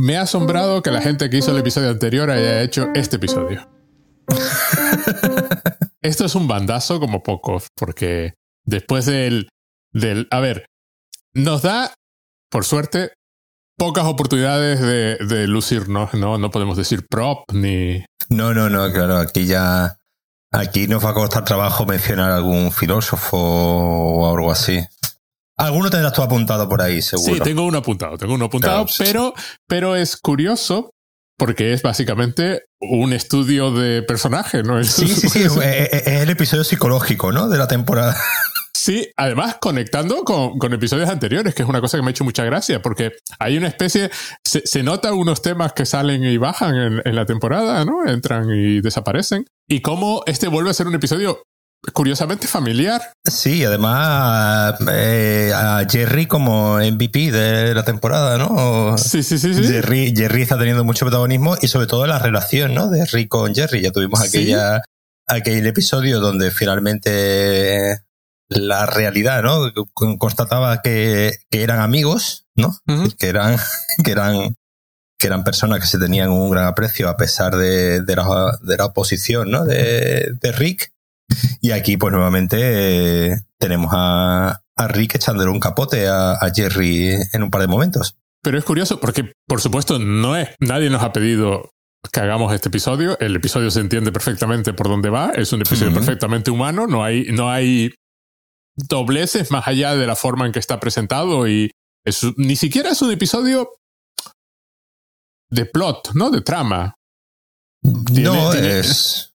me 0.00 0.16
ha 0.16 0.22
asombrado 0.22 0.82
que 0.82 0.90
la 0.90 1.02
gente 1.02 1.28
que 1.28 1.36
hizo 1.36 1.50
el 1.50 1.58
episodio 1.58 1.90
anterior 1.90 2.30
haya 2.30 2.62
hecho 2.62 2.88
este 2.94 3.16
episodio. 3.16 3.68
Esto 6.02 6.24
es 6.24 6.34
un 6.34 6.48
bandazo 6.48 6.98
como 7.00 7.22
poco, 7.22 7.62
porque 7.76 8.32
después 8.64 9.04
del, 9.04 9.50
del... 9.92 10.26
A 10.30 10.40
ver, 10.40 10.64
nos 11.34 11.60
da, 11.60 11.92
por 12.50 12.64
suerte, 12.64 13.12
pocas 13.76 14.06
oportunidades 14.06 14.80
de, 14.80 15.16
de 15.16 15.46
lucirnos, 15.46 16.14
¿no? 16.14 16.38
No 16.38 16.50
podemos 16.50 16.78
decir 16.78 17.06
prop 17.06 17.44
ni... 17.52 18.02
No, 18.30 18.54
no, 18.54 18.70
no, 18.70 18.90
claro, 18.92 19.18
aquí 19.18 19.46
ya... 19.46 19.98
Aquí 20.52 20.88
nos 20.88 21.04
va 21.04 21.10
a 21.10 21.14
costar 21.14 21.44
trabajo 21.44 21.84
mencionar 21.86 22.32
algún 22.32 22.72
filósofo 22.72 23.36
o 23.36 24.34
algo 24.34 24.50
así. 24.50 24.80
Alguno 25.60 25.90
tendrás 25.90 26.12
tú 26.12 26.22
apuntado 26.22 26.68
por 26.68 26.82
ahí, 26.82 27.02
seguro. 27.02 27.34
Sí, 27.34 27.40
tengo 27.40 27.64
uno 27.64 27.78
apuntado, 27.78 28.16
tengo 28.18 28.34
uno 28.34 28.46
apuntado, 28.46 28.86
pero, 28.98 29.34
pero 29.66 29.96
es 29.96 30.16
curioso 30.16 30.90
porque 31.36 31.72
es 31.72 31.82
básicamente 31.82 32.64
un 32.80 33.12
estudio 33.12 33.72
de 33.72 34.02
personaje, 34.02 34.62
¿no? 34.62 34.82
Sí, 34.84 35.08
sí, 35.08 35.28
sí, 35.28 35.42
es, 35.44 35.56
es 35.56 36.06
el 36.06 36.30
episodio 36.30 36.64
psicológico, 36.64 37.32
¿no? 37.32 37.48
De 37.48 37.56
la 37.56 37.66
temporada. 37.66 38.16
Sí, 38.80 39.10
además 39.16 39.58
conectando 39.60 40.24
con, 40.24 40.58
con, 40.58 40.72
episodios 40.72 41.10
anteriores, 41.10 41.54
que 41.54 41.62
es 41.62 41.68
una 41.68 41.82
cosa 41.82 41.98
que 41.98 42.02
me 42.02 42.08
ha 42.08 42.12
hecho 42.12 42.24
mucha 42.24 42.44
gracia, 42.44 42.80
porque 42.80 43.12
hay 43.38 43.58
una 43.58 43.68
especie, 43.68 44.10
se, 44.42 44.62
se 44.64 44.82
nota 44.82 45.12
unos 45.12 45.42
temas 45.42 45.74
que 45.74 45.84
salen 45.84 46.24
y 46.24 46.38
bajan 46.38 46.74
en, 46.74 47.02
en, 47.04 47.14
la 47.14 47.26
temporada, 47.26 47.84
¿no? 47.84 48.06
Entran 48.06 48.48
y 48.48 48.80
desaparecen. 48.80 49.44
Y 49.68 49.82
cómo 49.82 50.22
este 50.26 50.48
vuelve 50.48 50.70
a 50.70 50.74
ser 50.74 50.86
un 50.86 50.94
episodio 50.94 51.42
curiosamente 51.92 52.46
familiar. 52.46 53.00
Sí, 53.24 53.64
además 53.64 54.74
eh, 54.92 55.52
a 55.54 55.84
Jerry 55.88 56.26
como 56.26 56.78
MVP 56.78 57.32
de 57.32 57.74
la 57.74 57.84
temporada, 57.84 58.38
¿no? 58.38 58.96
Sí, 58.98 59.22
sí, 59.22 59.38
sí, 59.38 59.54
sí. 59.54 59.64
Jerry, 59.64 60.12
Jerry 60.16 60.42
está 60.42 60.58
teniendo 60.58 60.84
mucho 60.84 61.06
protagonismo 61.06 61.56
y 61.60 61.68
sobre 61.68 61.86
todo 61.86 62.06
la 62.06 62.18
relación, 62.18 62.74
¿no? 62.74 62.88
De 62.88 63.04
Rick 63.06 63.28
con 63.28 63.54
Jerry. 63.54 63.82
Ya 63.82 63.92
tuvimos 63.92 64.20
aquella, 64.20 64.76
¿Sí? 64.76 64.82
aquel 65.26 65.66
episodio 65.66 66.20
donde 66.20 66.50
finalmente 66.50 68.04
la 68.50 68.84
realidad, 68.84 69.42
¿no? 69.42 69.72
Constataba 69.94 70.82
que, 70.82 71.32
que 71.50 71.62
eran 71.62 71.80
amigos, 71.80 72.46
¿no? 72.56 72.68
Uh 72.88 72.92
-huh. 72.92 73.16
Que 73.16 73.28
eran, 73.28 73.56
que 74.04 74.10
eran, 74.10 74.56
que 75.18 75.26
eran 75.26 75.44
personas 75.44 75.80
que 75.80 75.86
se 75.86 75.98
tenían 75.98 76.30
un 76.30 76.50
gran 76.50 76.66
aprecio 76.66 77.08
a 77.08 77.16
pesar 77.16 77.56
de, 77.56 78.02
de, 78.02 78.16
la, 78.16 78.58
de 78.60 78.76
la, 78.76 78.86
oposición, 78.86 79.50
¿no? 79.50 79.64
De, 79.64 80.32
de, 80.40 80.52
Rick. 80.52 80.92
Y 81.60 81.70
aquí, 81.72 81.96
pues 81.96 82.12
nuevamente, 82.12 82.58
eh, 83.30 83.36
tenemos 83.58 83.90
a, 83.94 84.62
a, 84.76 84.88
Rick 84.88 85.16
echándole 85.16 85.50
un 85.50 85.60
capote 85.60 86.08
a, 86.08 86.32
a, 86.32 86.50
Jerry 86.54 87.14
en 87.32 87.42
un 87.42 87.50
par 87.50 87.60
de 87.60 87.68
momentos. 87.68 88.16
Pero 88.42 88.58
es 88.58 88.64
curioso 88.64 89.00
porque, 89.00 89.32
por 89.46 89.60
supuesto, 89.60 89.98
no 89.98 90.36
es, 90.36 90.48
nadie 90.60 90.90
nos 90.90 91.02
ha 91.02 91.12
pedido 91.12 91.70
que 92.12 92.20
hagamos 92.20 92.52
este 92.54 92.68
episodio. 92.68 93.18
El 93.20 93.36
episodio 93.36 93.70
se 93.70 93.80
entiende 93.80 94.12
perfectamente 94.12 94.72
por 94.72 94.88
dónde 94.88 95.10
va. 95.10 95.30
Es 95.34 95.52
un 95.52 95.60
episodio 95.60 95.90
uh 95.90 95.94
-huh. 95.94 95.98
perfectamente 95.98 96.50
humano. 96.50 96.86
No 96.86 97.04
hay, 97.04 97.26
no 97.32 97.50
hay 97.50 97.92
dobleces 98.76 99.50
más 99.50 99.66
allá 99.68 99.94
de 99.94 100.06
la 100.06 100.16
forma 100.16 100.46
en 100.46 100.52
que 100.52 100.58
está 100.58 100.80
presentado 100.80 101.46
y 101.46 101.70
es, 102.04 102.24
ni 102.36 102.56
siquiera 102.56 102.90
es 102.90 103.02
un 103.02 103.10
episodio 103.10 103.70
de 105.50 105.66
plot, 105.66 106.12
¿no? 106.14 106.30
De 106.30 106.40
trama. 106.40 106.94
Tiene, 107.82 108.24
no 108.24 108.50
tiene, 108.50 108.78
es. 108.78 109.29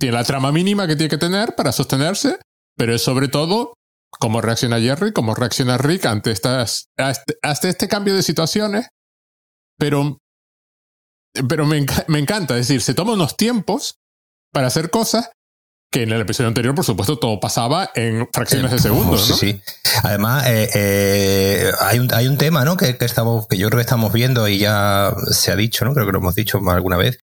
Tiene 0.00 0.16
la 0.16 0.24
trama 0.24 0.50
mínima 0.50 0.86
que 0.86 0.96
tiene 0.96 1.10
que 1.10 1.18
tener 1.18 1.54
para 1.54 1.72
sostenerse, 1.72 2.38
pero 2.74 2.94
es 2.94 3.02
sobre 3.02 3.28
todo 3.28 3.74
cómo 4.10 4.40
reacciona 4.40 4.80
Jerry, 4.80 5.12
cómo 5.12 5.34
reacciona 5.34 5.76
Rick 5.76 6.06
ante, 6.06 6.30
estas, 6.30 6.86
ante 6.96 7.68
este 7.68 7.86
cambio 7.86 8.14
de 8.14 8.22
situaciones. 8.22 8.88
Pero, 9.78 10.16
pero 11.46 11.66
me, 11.66 11.84
me 12.08 12.18
encanta, 12.18 12.56
es 12.56 12.68
decir, 12.68 12.80
se 12.80 12.94
toma 12.94 13.12
unos 13.12 13.36
tiempos 13.36 13.96
para 14.52 14.68
hacer 14.68 14.88
cosas 14.88 15.30
que 15.92 16.04
en 16.04 16.12
el 16.12 16.20
episodio 16.22 16.48
anterior, 16.48 16.74
por 16.74 16.84
supuesto, 16.84 17.18
todo 17.18 17.38
pasaba 17.38 17.90
en 17.94 18.26
fracciones 18.32 18.70
de 18.70 18.78
segundos. 18.78 19.28
¿no? 19.28 19.36
Sí, 19.36 19.52
sí. 19.52 19.62
Además, 20.02 20.46
eh, 20.46 20.70
eh, 20.74 21.72
hay, 21.80 21.98
un, 21.98 22.14
hay 22.14 22.26
un 22.26 22.38
tema, 22.38 22.64
¿no? 22.64 22.76
Que, 22.76 22.96
que, 22.96 23.04
estamos, 23.04 23.46
que 23.48 23.58
yo 23.58 23.68
creo 23.68 23.78
que 23.78 23.84
estamos 23.84 24.12
viendo 24.12 24.48
y 24.48 24.58
ya 24.58 25.12
se 25.30 25.50
ha 25.50 25.56
dicho, 25.56 25.84
¿no? 25.84 25.92
Creo 25.92 26.06
que 26.06 26.12
lo 26.12 26.18
hemos 26.18 26.36
dicho 26.36 26.58
alguna 26.70 26.96
vez, 26.96 27.18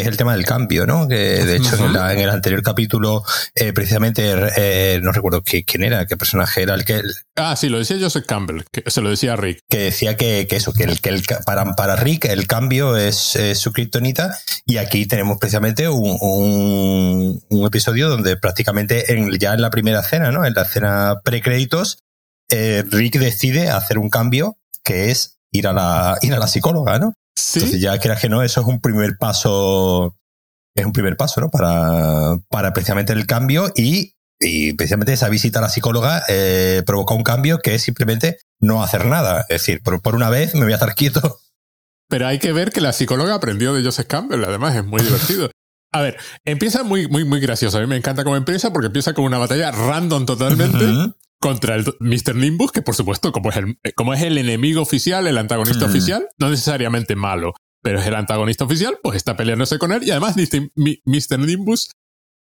es 0.00 0.06
el 0.06 0.16
tema 0.16 0.34
del 0.34 0.46
cambio, 0.46 0.86
¿no? 0.86 1.06
Que 1.06 1.44
de 1.44 1.56
hecho 1.56 1.76
en, 1.76 1.92
la, 1.92 2.12
en, 2.12 2.20
el 2.20 2.30
anterior 2.30 2.62
capítulo, 2.62 3.24
eh, 3.54 3.72
precisamente, 3.72 4.34
eh, 4.56 5.00
no 5.02 5.12
recuerdo 5.12 5.42
qué, 5.42 5.64
quién 5.64 5.82
era, 5.82 6.06
qué 6.06 6.16
personaje 6.16 6.62
era 6.62 6.74
el 6.74 6.84
que. 6.84 7.02
Ah, 7.36 7.56
sí, 7.56 7.68
lo 7.68 7.78
decía 7.78 7.98
Joseph 8.00 8.24
Campbell, 8.26 8.62
que 8.70 8.90
se 8.90 9.02
lo 9.02 9.10
decía 9.10 9.34
a 9.34 9.36
Rick. 9.36 9.60
Que 9.68 9.78
decía 9.78 10.16
que, 10.16 10.46
que 10.48 10.56
eso, 10.56 10.72
que, 10.72 10.84
el, 10.84 11.00
que 11.00 11.10
el, 11.10 11.22
para, 11.44 11.74
para 11.74 11.96
Rick 11.96 12.24
el 12.24 12.46
cambio 12.46 12.96
es, 12.96 13.36
es 13.36 13.58
su 13.58 13.72
kriptonita, 13.72 14.34
y 14.64 14.78
aquí 14.78 15.06
tenemos 15.06 15.38
precisamente 15.38 15.88
un, 15.88 16.16
un, 16.20 17.42
un, 17.50 17.66
episodio 17.66 18.08
donde 18.08 18.36
prácticamente 18.36 19.12
en, 19.12 19.30
ya 19.38 19.52
en 19.52 19.60
la 19.60 19.70
primera 19.70 20.00
escena, 20.00 20.30
¿no? 20.30 20.46
En 20.46 20.54
la 20.54 20.62
escena 20.62 21.20
precréditos, 21.22 21.98
eh, 22.48 22.84
Rick 22.88 23.18
decide 23.18 23.68
hacer 23.68 23.98
un 23.98 24.08
cambio 24.08 24.56
que 24.84 25.10
es 25.10 25.38
ir 25.50 25.66
a 25.66 25.72
la, 25.72 26.18
ir 26.22 26.32
a 26.32 26.38
la 26.38 26.46
psicóloga, 26.46 26.98
¿no? 26.98 27.12
¿Sí? 27.34 27.60
Entonces 27.60 27.80
ya 27.80 27.98
quieras 27.98 28.20
que 28.20 28.28
no, 28.28 28.42
eso 28.42 28.60
es 28.60 28.66
un 28.66 28.80
primer 28.80 29.16
paso, 29.18 30.16
es 30.74 30.84
un 30.84 30.92
primer 30.92 31.16
paso, 31.16 31.40
¿no? 31.40 31.50
Para, 31.50 32.36
para 32.48 32.72
precisamente 32.72 33.12
el 33.12 33.26
cambio 33.26 33.72
y, 33.74 34.14
y 34.40 34.74
precisamente 34.74 35.12
esa 35.12 35.28
visita 35.28 35.58
a 35.58 35.62
la 35.62 35.68
psicóloga 35.68 36.22
eh, 36.28 36.82
provoca 36.86 37.14
un 37.14 37.22
cambio 37.22 37.58
que 37.58 37.74
es 37.74 37.82
simplemente 37.82 38.38
no 38.60 38.82
hacer 38.82 39.06
nada. 39.06 39.42
Es 39.42 39.62
decir, 39.62 39.82
por, 39.82 40.00
por 40.02 40.14
una 40.14 40.30
vez 40.30 40.54
me 40.54 40.62
voy 40.62 40.72
a 40.72 40.76
estar 40.76 40.94
quieto. 40.94 41.40
Pero 42.08 42.26
hay 42.26 42.38
que 42.38 42.52
ver 42.52 42.70
que 42.72 42.80
la 42.80 42.92
psicóloga 42.92 43.34
aprendió 43.34 43.72
de 43.72 43.82
Joseph 43.82 44.06
Campbell, 44.06 44.44
además 44.44 44.76
es 44.76 44.84
muy 44.84 45.02
divertido. 45.02 45.50
A 45.94 46.00
ver, 46.00 46.18
empieza 46.44 46.82
muy, 46.84 47.06
muy, 47.08 47.24
muy 47.24 47.40
gracioso. 47.40 47.78
A 47.78 47.80
mí 47.80 47.86
me 47.86 47.96
encanta 47.96 48.24
cómo 48.24 48.36
empieza 48.36 48.72
porque 48.72 48.86
empieza 48.86 49.12
con 49.12 49.24
una 49.24 49.38
batalla 49.38 49.70
random 49.70 50.26
totalmente. 50.26 50.84
Uh 50.84 50.88
-huh 50.88 51.14
contra 51.42 51.74
el 51.74 51.84
Mr. 51.98 52.36
Nimbus, 52.36 52.70
que 52.70 52.82
por 52.82 52.94
supuesto, 52.94 53.32
como 53.32 53.50
es 53.50 53.56
el, 53.56 53.76
como 53.96 54.14
es 54.14 54.22
el 54.22 54.38
enemigo 54.38 54.80
oficial, 54.80 55.26
el 55.26 55.36
antagonista 55.36 55.86
mm. 55.86 55.90
oficial, 55.90 56.28
no 56.38 56.48
necesariamente 56.48 57.16
malo, 57.16 57.52
pero 57.82 57.98
es 57.98 58.06
el 58.06 58.14
antagonista 58.14 58.64
oficial, 58.64 58.96
pues 59.02 59.16
está 59.16 59.36
peleándose 59.36 59.78
con 59.78 59.92
él 59.92 60.04
y 60.04 60.12
además 60.12 60.36
Mr. 60.36 61.38
Nimbus 61.40 61.90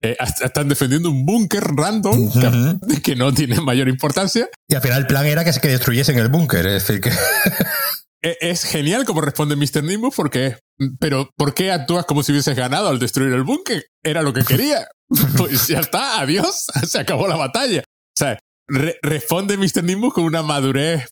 eh, 0.02 0.16
están 0.42 0.70
defendiendo 0.70 1.10
un 1.10 1.26
búnker 1.26 1.64
random 1.64 2.18
uh 2.18 2.30
-huh. 2.30 2.80
que, 2.88 3.02
que, 3.02 3.16
no 3.16 3.32
tiene 3.34 3.60
mayor 3.60 3.88
importancia. 3.88 4.48
Y 4.66 4.74
al 4.74 4.80
final 4.80 5.00
el 5.00 5.06
plan 5.06 5.26
era 5.26 5.44
que, 5.44 5.52
que 5.52 5.68
destruyesen 5.68 6.18
el 6.18 6.28
búnker, 6.28 6.66
es 6.66 6.86
decir, 6.86 7.00
que... 7.00 7.10
E, 8.20 8.36
es 8.40 8.64
genial 8.64 9.04
como 9.04 9.20
responde 9.20 9.54
Mr. 9.54 9.84
Nimbus 9.84 10.12
porque, 10.12 10.56
pero 10.98 11.30
¿por 11.36 11.54
qué 11.54 11.70
actúas 11.70 12.04
como 12.04 12.24
si 12.24 12.32
hubieses 12.32 12.56
ganado 12.56 12.88
al 12.88 12.98
destruir 12.98 13.32
el 13.32 13.44
búnker? 13.44 13.84
Era 14.02 14.22
lo 14.22 14.32
que 14.32 14.42
quería. 14.42 14.88
pues 15.36 15.68
ya 15.68 15.78
está, 15.78 16.18
adiós, 16.18 16.66
se 16.84 16.98
acabó 16.98 17.28
la 17.28 17.36
batalla. 17.36 17.84
O 17.86 18.16
sea, 18.18 18.36
Re 18.68 18.98
responde 19.02 19.56
Mr. 19.56 19.82
Nimbus 19.82 20.12
con 20.12 20.24
una 20.24 20.42
madurez 20.42 21.08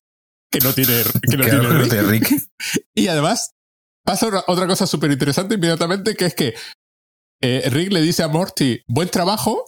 que 0.50 0.60
no 0.60 0.72
tiene, 0.72 1.02
que 1.22 1.36
no 1.36 1.44
tiene 1.44 1.68
Rick. 1.68 2.02
Rick. 2.08 2.50
y 2.94 3.08
además 3.08 3.52
pasa 4.04 4.44
otra 4.46 4.66
cosa 4.66 4.86
súper 4.86 5.10
interesante 5.10 5.56
inmediatamente 5.56 6.14
que 6.14 6.26
es 6.26 6.34
que 6.34 6.54
eh, 7.42 7.68
Rick 7.70 7.92
le 7.92 8.00
dice 8.00 8.22
a 8.22 8.28
Morty 8.28 8.82
buen 8.86 9.08
trabajo 9.08 9.64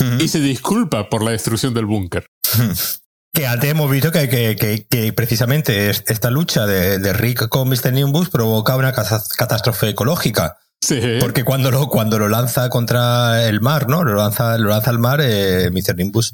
uh 0.00 0.04
-huh. 0.04 0.22
y 0.22 0.28
se 0.28 0.40
disculpa 0.40 1.08
por 1.08 1.22
la 1.22 1.32
destrucción 1.32 1.74
del 1.74 1.86
búnker. 1.86 2.26
Que 3.36 3.46
antes 3.46 3.70
hemos 3.70 3.90
visto 3.90 4.10
que, 4.10 4.30
que, 4.30 4.56
que, 4.56 4.86
que 4.86 5.12
precisamente 5.12 5.90
esta 5.90 6.30
lucha 6.30 6.66
de, 6.66 6.98
de, 6.98 7.12
Rick 7.12 7.50
con 7.50 7.68
Mr. 7.68 7.92
Nimbus 7.92 8.30
provoca 8.30 8.76
una 8.76 8.94
catástrofe 8.94 9.90
ecológica. 9.90 10.56
Sí. 10.80 10.98
Porque 11.20 11.44
cuando 11.44 11.70
lo, 11.70 11.88
cuando 11.88 12.18
lo 12.18 12.30
lanza 12.30 12.70
contra 12.70 13.46
el 13.46 13.60
mar, 13.60 13.90
¿no? 13.90 14.04
Lo 14.04 14.14
lanza, 14.14 14.56
lo 14.56 14.70
lanza 14.70 14.88
al 14.88 14.98
mar, 14.98 15.20
eh, 15.22 15.70
Mr. 15.70 15.96
Nimbus 15.96 16.32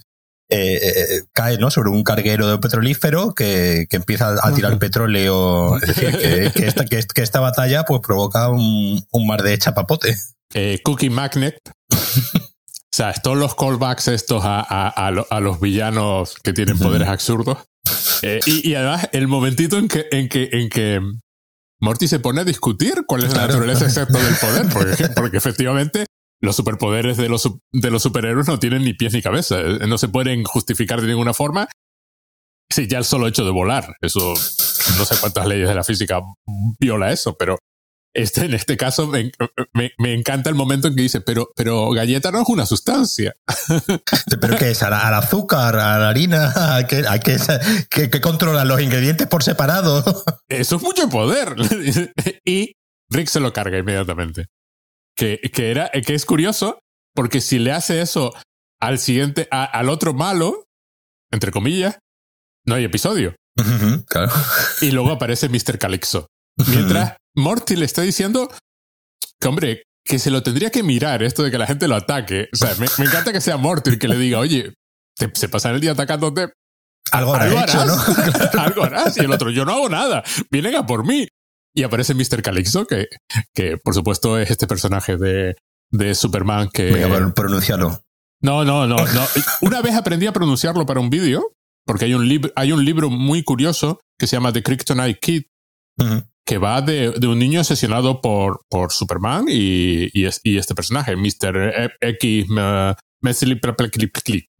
eh, 0.52 1.16
eh, 1.16 1.22
cae 1.32 1.58
¿no? 1.58 1.70
sobre 1.70 1.90
un 1.90 2.04
carguero 2.04 2.46
de 2.46 2.58
petrolífero 2.58 3.34
que, 3.34 3.86
que 3.88 3.96
empieza 3.96 4.34
a 4.42 4.54
tirar 4.54 4.72
uh 4.72 4.76
-huh. 4.76 4.80
petróleo. 4.80 5.76
Es 5.78 5.88
decir, 5.88 6.16
que, 6.18 6.52
que, 6.54 6.66
esta, 6.66 6.84
que, 6.84 7.00
que, 7.02 7.22
esta 7.22 7.40
batalla 7.40 7.84
pues 7.84 8.00
provoca 8.00 8.48
un, 8.48 9.02
un 9.10 9.26
mar 9.26 9.42
de 9.42 9.56
chapapote. 9.58 10.16
Eh, 10.54 10.80
Cookie 10.84 11.10
Magnet. 11.10 11.58
o 11.90 11.96
sea, 12.90 13.12
todos 13.14 13.36
los 13.36 13.54
callbacks 13.54 14.08
estos 14.08 14.44
a, 14.44 14.60
a, 14.60 14.88
a, 14.88 15.10
lo, 15.10 15.26
a 15.30 15.40
los 15.40 15.60
villanos 15.60 16.34
que 16.42 16.52
tienen 16.52 16.78
poderes 16.78 17.08
absurdos. 17.08 17.58
Eh, 18.22 18.40
y, 18.46 18.70
y, 18.70 18.74
además, 18.74 19.08
el 19.12 19.28
momentito 19.28 19.78
en 19.78 19.88
que, 19.88 20.06
en 20.12 20.28
que, 20.28 20.48
en 20.52 20.68
que 20.68 21.00
Morty 21.80 22.06
se 22.06 22.20
pone 22.20 22.42
a 22.42 22.44
discutir 22.44 23.04
cuál 23.06 23.24
es 23.24 23.32
la 23.34 23.46
naturaleza 23.46 23.86
exacta 23.86 24.18
del 24.22 24.36
poder, 24.36 24.66
porque, 24.72 25.08
porque 25.16 25.36
efectivamente 25.38 26.06
los 26.42 26.56
superpoderes 26.56 27.16
de 27.16 27.28
los, 27.28 27.48
de 27.72 27.90
los 27.90 28.02
superhéroes 28.02 28.48
no 28.48 28.58
tienen 28.58 28.82
ni 28.82 28.94
pies 28.94 29.14
ni 29.14 29.22
cabeza. 29.22 29.62
No 29.86 29.96
se 29.96 30.08
pueden 30.08 30.44
justificar 30.44 31.00
de 31.00 31.06
ninguna 31.06 31.32
forma. 31.32 31.68
Sí, 32.68 32.88
ya 32.88 32.98
el 32.98 33.04
solo 33.04 33.28
hecho 33.28 33.44
de 33.44 33.52
volar. 33.52 33.96
Eso, 34.00 34.34
no 34.98 35.04
sé 35.04 35.14
cuántas 35.20 35.46
leyes 35.46 35.68
de 35.68 35.74
la 35.74 35.84
física 35.84 36.20
viola 36.80 37.12
eso, 37.12 37.36
pero 37.36 37.58
este, 38.14 38.44
en 38.44 38.54
este 38.54 38.76
caso 38.76 39.06
me, 39.06 39.30
me, 39.72 40.12
encanta 40.12 40.50
el 40.50 40.56
momento 40.56 40.88
en 40.88 40.96
que 40.96 41.02
dice, 41.02 41.20
pero, 41.20 41.50
pero 41.56 41.90
galleta 41.90 42.30
no 42.32 42.42
es 42.42 42.48
una 42.48 42.66
sustancia. 42.66 43.34
¿Pero 44.40 44.56
qué 44.56 44.70
es? 44.70 44.82
¿Al, 44.82 44.92
azúcar? 45.14 45.76
¿A 45.76 45.98
la 45.98 46.08
harina? 46.08 46.76
¿A 46.76 46.86
qué, 46.86 47.04
que, 47.88 48.10
que, 48.10 48.20
controlan 48.20 48.68
los 48.68 48.80
ingredientes 48.82 49.28
por 49.28 49.42
separado? 49.42 50.04
Eso 50.48 50.76
es 50.76 50.82
mucho 50.82 51.08
poder. 51.08 51.54
y 52.44 52.72
Rick 53.08 53.28
se 53.28 53.40
lo 53.40 53.52
carga 53.52 53.78
inmediatamente. 53.78 54.48
Que, 55.16 55.40
que, 55.52 55.70
era, 55.70 55.90
que 55.90 56.14
es 56.14 56.24
curioso, 56.24 56.78
porque 57.14 57.40
si 57.40 57.58
le 57.58 57.72
hace 57.72 58.00
eso 58.00 58.32
al 58.80 58.98
siguiente, 58.98 59.46
al 59.50 59.88
otro 59.88 60.14
malo, 60.14 60.64
entre 61.30 61.52
comillas, 61.52 61.98
no 62.66 62.74
hay 62.74 62.84
episodio. 62.84 63.34
claro. 64.08 64.32
Y 64.80 64.90
luego 64.90 65.10
aparece 65.10 65.48
Mr. 65.48 65.78
Calixo. 65.78 66.26
Mientras 66.68 67.16
Morty 67.34 67.76
le 67.76 67.84
está 67.84 68.02
diciendo 68.02 68.50
que, 69.40 69.48
hombre, 69.48 69.82
que 70.04 70.18
se 70.18 70.30
lo 70.30 70.42
tendría 70.42 70.70
que 70.70 70.82
mirar 70.82 71.22
esto 71.22 71.42
de 71.42 71.50
que 71.50 71.58
la 71.58 71.66
gente 71.66 71.88
lo 71.88 71.96
ataque. 71.96 72.48
O 72.52 72.56
sea, 72.56 72.74
me, 72.76 72.86
encanta 73.04 73.32
que 73.32 73.40
sea 73.40 73.56
Morty 73.56 73.90
el 73.90 73.98
que 73.98 74.08
le 74.08 74.16
diga, 74.16 74.38
oye, 74.38 74.74
se 75.34 75.48
pasa 75.48 75.70
el 75.70 75.80
día 75.80 75.92
atacándote. 75.92 76.52
Algo, 77.10 77.34
harás, 77.34 77.86
¿no? 77.86 78.60
algo 78.60 78.84
harás. 78.84 79.16
Y 79.18 79.20
el 79.20 79.32
otro, 79.32 79.50
yo 79.50 79.64
no 79.64 79.74
hago 79.74 79.88
nada. 79.88 80.24
Vienen 80.50 80.76
a 80.76 80.86
por 80.86 81.06
mí. 81.06 81.28
Y 81.74 81.84
aparece 81.84 82.14
Mr. 82.14 82.42
Calixto, 82.42 82.86
que, 82.86 83.08
que 83.54 83.78
por 83.78 83.94
supuesto 83.94 84.38
es 84.38 84.50
este 84.50 84.66
personaje 84.66 85.16
de, 85.16 85.56
de 85.90 86.14
Superman 86.14 86.68
que... 86.72 86.90
Voy 86.90 87.02
a 87.02 87.34
pronunciarlo. 87.34 88.02
No, 88.40 88.64
no, 88.64 88.86
no, 88.86 88.96
no. 88.96 89.26
Una 89.60 89.80
vez 89.80 89.94
aprendí 89.94 90.26
a 90.26 90.32
pronunciarlo 90.32 90.84
para 90.84 91.00
un 91.00 91.10
vídeo, 91.10 91.52
porque 91.86 92.06
hay 92.06 92.14
un, 92.14 92.28
libro 92.28 92.52
hay 92.56 92.72
un 92.72 92.84
libro 92.84 93.08
muy 93.08 93.44
curioso 93.44 94.00
que 94.18 94.26
se 94.26 94.36
llama 94.36 94.52
The 94.52 94.62
Kryptonite 94.62 95.18
Kid, 95.20 95.42
que 96.44 96.58
va 96.58 96.82
de, 96.82 97.14
un 97.26 97.38
niño 97.38 97.60
asesinado 97.60 98.20
por, 98.20 98.62
por 98.68 98.92
Superman 98.92 99.46
y, 99.48 100.10
y, 100.12 100.26
este 100.56 100.74
personaje, 100.74 101.14
Mr. 101.14 101.92
X, 102.00 102.46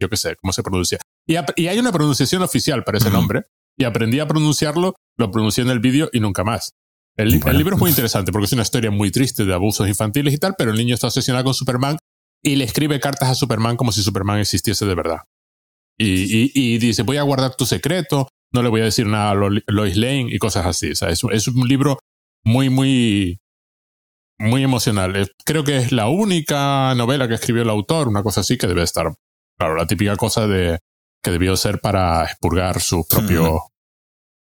yo 0.00 0.08
qué 0.08 0.16
sé, 0.16 0.36
cómo 0.36 0.52
se 0.52 0.62
pronuncia. 0.62 0.98
Y, 1.26 1.34
y, 1.56 1.66
hay 1.66 1.78
una 1.78 1.92
pronunciación 1.92 2.42
oficial 2.42 2.84
para 2.84 2.98
ese 2.98 3.10
nombre, 3.10 3.42
y 3.76 3.84
aprendí 3.84 4.20
a 4.20 4.28
pronunciarlo, 4.28 4.94
lo 5.16 5.30
pronuncié 5.30 5.64
en 5.64 5.70
el 5.70 5.80
vídeo 5.80 6.08
y 6.12 6.20
nunca 6.20 6.44
más. 6.44 6.74
El, 7.16 7.30
libro 7.30 7.76
es 7.76 7.80
muy 7.80 7.90
interesante 7.90 8.32
porque 8.32 8.46
es 8.46 8.52
una 8.52 8.62
historia 8.62 8.90
muy 8.90 9.10
triste 9.10 9.44
de 9.44 9.52
abusos 9.52 9.86
infantiles 9.86 10.32
y 10.32 10.38
tal, 10.38 10.54
pero 10.56 10.70
el 10.70 10.78
niño 10.78 10.94
está 10.94 11.08
obsesionado 11.08 11.44
con 11.44 11.54
Superman 11.54 11.98
y 12.42 12.56
le 12.56 12.64
escribe 12.64 13.00
cartas 13.00 13.28
a 13.28 13.34
Superman 13.34 13.76
como 13.76 13.92
si 13.92 14.02
Superman 14.02 14.38
existiese 14.38 14.86
de 14.86 14.94
verdad. 14.94 15.18
Y, 15.98 16.50
y, 16.54 16.78
dice, 16.78 17.02
voy 17.02 17.18
a 17.18 17.22
guardar 17.22 17.54
tu 17.54 17.66
secreto, 17.66 18.28
no 18.52 18.62
le 18.62 18.70
voy 18.70 18.80
a 18.80 18.84
decir 18.84 19.06
nada 19.06 19.30
a 19.30 19.34
Lois 19.34 19.96
Lane 19.96 20.26
y 20.30 20.38
cosas 20.38 20.66
así. 20.66 20.92
O 20.92 20.96
sea, 20.96 21.10
es, 21.10 21.22
es 21.30 21.48
un 21.48 21.68
libro 21.68 21.98
muy, 22.44 22.70
muy, 22.70 23.40
muy 24.38 24.64
emocional. 24.64 25.30
Creo 25.44 25.64
que 25.64 25.76
es 25.76 25.92
la 25.92 26.08
única 26.08 26.94
novela 26.96 27.28
que 27.28 27.34
escribió 27.34 27.62
el 27.62 27.70
autor, 27.70 28.08
una 28.08 28.22
cosa 28.22 28.40
así 28.40 28.56
que 28.56 28.66
debe 28.66 28.82
estar, 28.82 29.14
claro, 29.58 29.76
la 29.76 29.86
típica 29.86 30.16
cosa 30.16 30.46
de 30.48 30.78
que 31.22 31.30
debió 31.30 31.56
ser 31.56 31.80
para 31.80 32.24
expurgar 32.24 32.80
su 32.80 33.06
propio... 33.08 33.60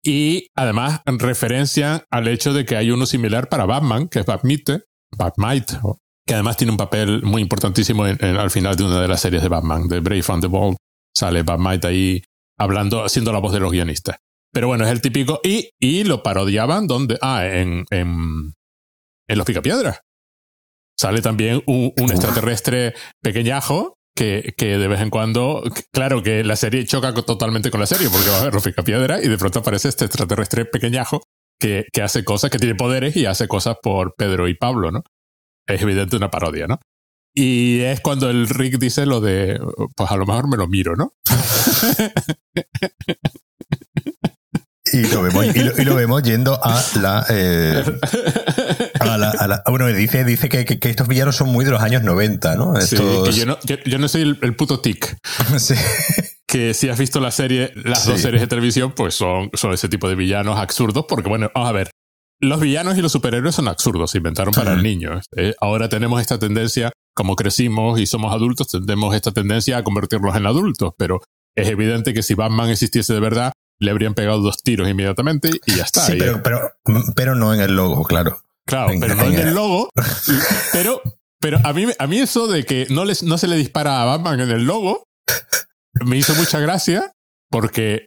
Y 0.04 0.48
además 0.56 1.02
referencia 1.06 2.06
al 2.10 2.28
hecho 2.28 2.54
de 2.54 2.66
que 2.66 2.78
hay 2.78 2.92
uno 2.92 3.06
similar 3.06 3.50
para 3.50 3.66
Batman, 3.66 4.08
que 4.08 4.20
es 4.20 4.26
Batmite, 4.26 4.84
Batmite, 5.18 5.80
que 6.26 6.34
además 6.34 6.58
tiene 6.58 6.72
un 6.72 6.78
papel 6.78 7.24
muy 7.24 7.42
importantísimo 7.42 8.04
al 8.04 8.52
final 8.52 8.76
de 8.76 8.84
una 8.84 9.02
de 9.02 9.08
las 9.08 9.22
series 9.22 9.42
de 9.42 9.50
Batman, 9.50 9.88
de 9.88 10.00
Brave 10.00 10.24
and 10.30 10.42
the 10.42 10.48
Bold. 10.48 10.78
Sale 11.16 11.44
Batmite 11.44 11.88
ahí 11.88 12.24
hablando, 12.58 13.04
haciendo 13.04 13.34
la 13.34 13.40
voz 13.40 13.52
de 13.52 13.60
los 13.60 13.72
guionistas. 13.72 14.18
Pero 14.54 14.68
bueno, 14.68 14.86
es 14.86 14.92
el 14.92 15.02
típico. 15.02 15.42
Y, 15.44 15.72
y 15.80 16.04
lo 16.06 16.24
parodiaban 16.24 16.88
donde. 16.88 17.18
Ah, 17.22 17.46
en, 17.46 17.86
en, 17.92 18.54
en 19.28 19.38
Los 19.38 19.46
Picapiedras. 19.46 20.00
Sale 20.98 21.22
también 21.22 21.62
un, 21.66 21.94
un 21.98 22.12
extraterrestre 22.12 22.94
pequeñajo 23.22 23.99
que, 24.20 24.54
que, 24.58 24.78
de 24.78 24.88
vez 24.90 25.00
en 25.00 25.10
cuando. 25.10 25.64
Claro 25.94 26.22
que 26.22 26.44
la 26.44 26.58
serie 26.58 26.86
choca 26.86 27.14
totalmente 27.14 27.72
con 27.72 27.80
la 27.80 27.86
serie 27.86 28.10
porque 28.12 28.30
va 28.30 28.40
a 28.40 28.44
ver 28.44 28.54
Los 28.54 28.64
Picapiedras 28.64 29.24
y 29.24 29.30
de 29.30 29.38
pronto 29.38 29.60
aparece 29.60 29.88
este 29.88 30.04
extraterrestre 30.04 30.66
pequeñajo 30.66 31.22
que, 31.58 31.86
que 31.94 32.02
hace 32.02 32.26
cosas, 32.26 32.52
que 32.52 32.60
tiene 32.60 32.76
poderes 32.76 33.16
y 33.16 33.26
hace 33.26 33.48
cosas 33.48 33.78
por 33.82 34.16
Pedro 34.18 34.50
y 34.50 34.56
Pablo, 34.56 34.92
¿no? 34.92 35.04
Es 35.66 35.82
evidente 35.82 36.18
una 36.18 36.30
parodia, 36.30 36.68
¿no? 36.68 36.80
Y 37.34 37.80
es 37.80 38.02
cuando 38.02 38.30
el 38.30 38.50
Rick 38.50 38.78
dice 38.78 39.06
lo 39.06 39.22
de, 39.22 39.58
pues 39.96 40.12
a 40.12 40.18
lo 40.18 40.26
mejor 40.26 40.50
me 40.50 40.58
lo 40.58 40.68
miro, 40.68 40.98
¿no? 40.98 41.14
y, 44.92 45.08
lo 45.08 45.22
vemos, 45.22 45.46
y, 45.56 45.86
lo, 45.86 45.96
vemos 45.96 46.24
yendo 46.24 46.60
a 46.62 46.84
la, 47.00 47.26
eh, 47.30 47.86
a 49.10 49.48
la, 49.48 49.64
bueno, 49.68 49.88
dice, 49.88 50.24
dice 50.24 50.50
que, 50.50 50.66
que, 50.66 50.90
estos 50.90 51.08
villanos 51.08 51.36
son 51.36 51.50
muy 51.50 51.66
de 51.66 51.72
los 51.72 51.82
años 51.82 52.04
90, 52.04 52.56
¿no? 52.56 52.80
Sí, 52.82 52.96
que 52.96 53.32
yo 53.32 53.46
no, 53.46 53.58
yo, 53.64 53.98
no 53.98 54.08
soy 54.08 54.38
el, 54.42 54.56
puto 54.56 54.80
tic. 54.80 55.18
sí. 55.58 55.76
Que 56.48 56.74
si 56.74 56.90
has 56.90 56.98
visto 56.98 57.20
la 57.20 57.32
serie, 57.32 57.72
las 57.76 58.06
dos 58.06 58.22
series 58.22 58.42
de 58.42 58.48
televisión, 58.48 58.94
pues 58.96 59.14
son, 59.14 59.50
son 59.54 59.74
ese 59.74 59.88
tipo 59.88 60.10
de 60.10 60.16
villanos 60.16 60.58
absurdos, 60.58 61.06
porque 61.08 61.30
bueno, 61.30 61.52
vamos 61.54 61.70
a 61.70 61.74
ver, 61.74 61.92
los 62.42 62.60
villanos 62.60 62.98
y 62.98 63.02
los 63.02 63.12
superhéroes 63.12 63.56
son 63.56 63.68
absurdos, 63.68 64.12
se 64.12 64.18
inventaron 64.18 64.54
para 64.54 64.74
el 64.74 64.82
niño. 64.82 65.20
Eh, 65.36 65.54
ahora 65.60 65.90
tenemos 65.90 66.22
esta 66.22 66.40
tendencia, 66.40 66.92
como 67.14 67.36
crecimos 67.36 68.00
y 68.00 68.06
somos 68.06 68.34
adultos, 68.34 68.68
tenemos 68.70 69.14
esta 69.16 69.32
tendencia 69.32 69.78
a 69.78 69.84
convertirlos 69.84 70.36
en 70.36 70.46
adultos, 70.46 70.94
pero 70.98 71.22
es 71.56 71.68
evidente 71.68 72.14
que 72.14 72.24
si 72.24 72.36
Batman 72.36 72.70
existiese 72.70 73.14
de 73.14 73.20
verdad, 73.20 73.52
le 73.80 73.92
habrían 73.92 74.14
pegado 74.14 74.40
dos 74.40 74.58
tiros 74.64 74.90
inmediatamente 74.90 75.52
y 75.66 75.76
ya 75.76 75.84
está. 75.84 76.02
Sí, 76.02 76.16
pero, 76.18 76.42
pero, 76.44 76.72
pero, 77.16 77.36
no 77.36 77.54
en 77.54 77.62
el 77.62 77.76
logo, 77.76 78.04
claro. 78.04 78.42
Claro, 78.70 78.94
pero 79.00 79.16
no 79.16 79.24
en 79.26 79.40
el 79.40 79.54
logo. 79.54 79.90
pero, 80.74 81.02
pero 81.40 81.60
a 81.64 81.74
mí, 81.74 81.86
a 81.98 82.08
mí 82.08 82.20
eso 82.20 82.48
de 82.48 82.64
que 82.64 82.88
no, 82.90 83.06
les, 83.06 83.24
no 83.24 83.38
se 83.38 83.48
le 83.48 83.56
dispara 83.56 84.02
a 84.02 84.06
Batman 84.06 84.40
en 84.40 84.52
el 84.52 84.64
logo 84.64 85.04
me 86.06 86.18
hizo 86.18 86.34
mucha 86.36 86.60
gracia 86.60 87.12
porque 87.50 88.06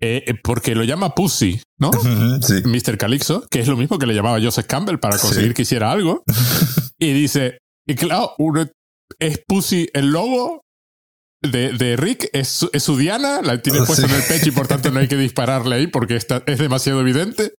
eh, 0.00 0.24
eh, 0.26 0.34
porque 0.42 0.74
lo 0.74 0.82
llama 0.82 1.14
Pussy, 1.14 1.62
¿no? 1.78 1.92
Mr. 1.92 2.98
Calixo, 2.98 3.46
que 3.48 3.60
es 3.60 3.68
lo 3.68 3.76
mismo 3.76 4.00
que 4.00 4.06
le 4.06 4.14
llamaba 4.14 4.40
Joseph 4.42 4.66
Campbell 4.66 4.98
para 4.98 5.16
conseguir 5.16 5.54
que 5.54 5.62
hiciera 5.62 5.92
algo. 5.92 6.24
y 6.98 7.12
dice, 7.12 7.58
y 7.86 7.94
claro, 7.94 8.34
es 9.20 9.40
Pussy 9.46 9.88
el 9.94 10.10
logo 10.10 10.62
de, 11.40 11.72
de 11.72 11.96
Rick, 11.96 12.30
es, 12.32 12.66
es, 12.72 12.82
su 12.82 12.96
Diana, 12.96 13.42
la 13.42 13.62
tiene 13.62 13.82
puesta 13.82 14.06
en 14.06 14.14
el 14.14 14.24
pecho 14.24 14.48
y 14.48 14.52
por 14.52 14.66
tanto 14.66 14.90
no 14.90 14.98
hay 14.98 15.06
que 15.06 15.16
dispararle 15.16 15.76
ahí 15.76 15.86
porque 15.86 16.16
está, 16.16 16.42
es 16.46 16.58
demasiado 16.58 17.00
evidente. 17.00 17.54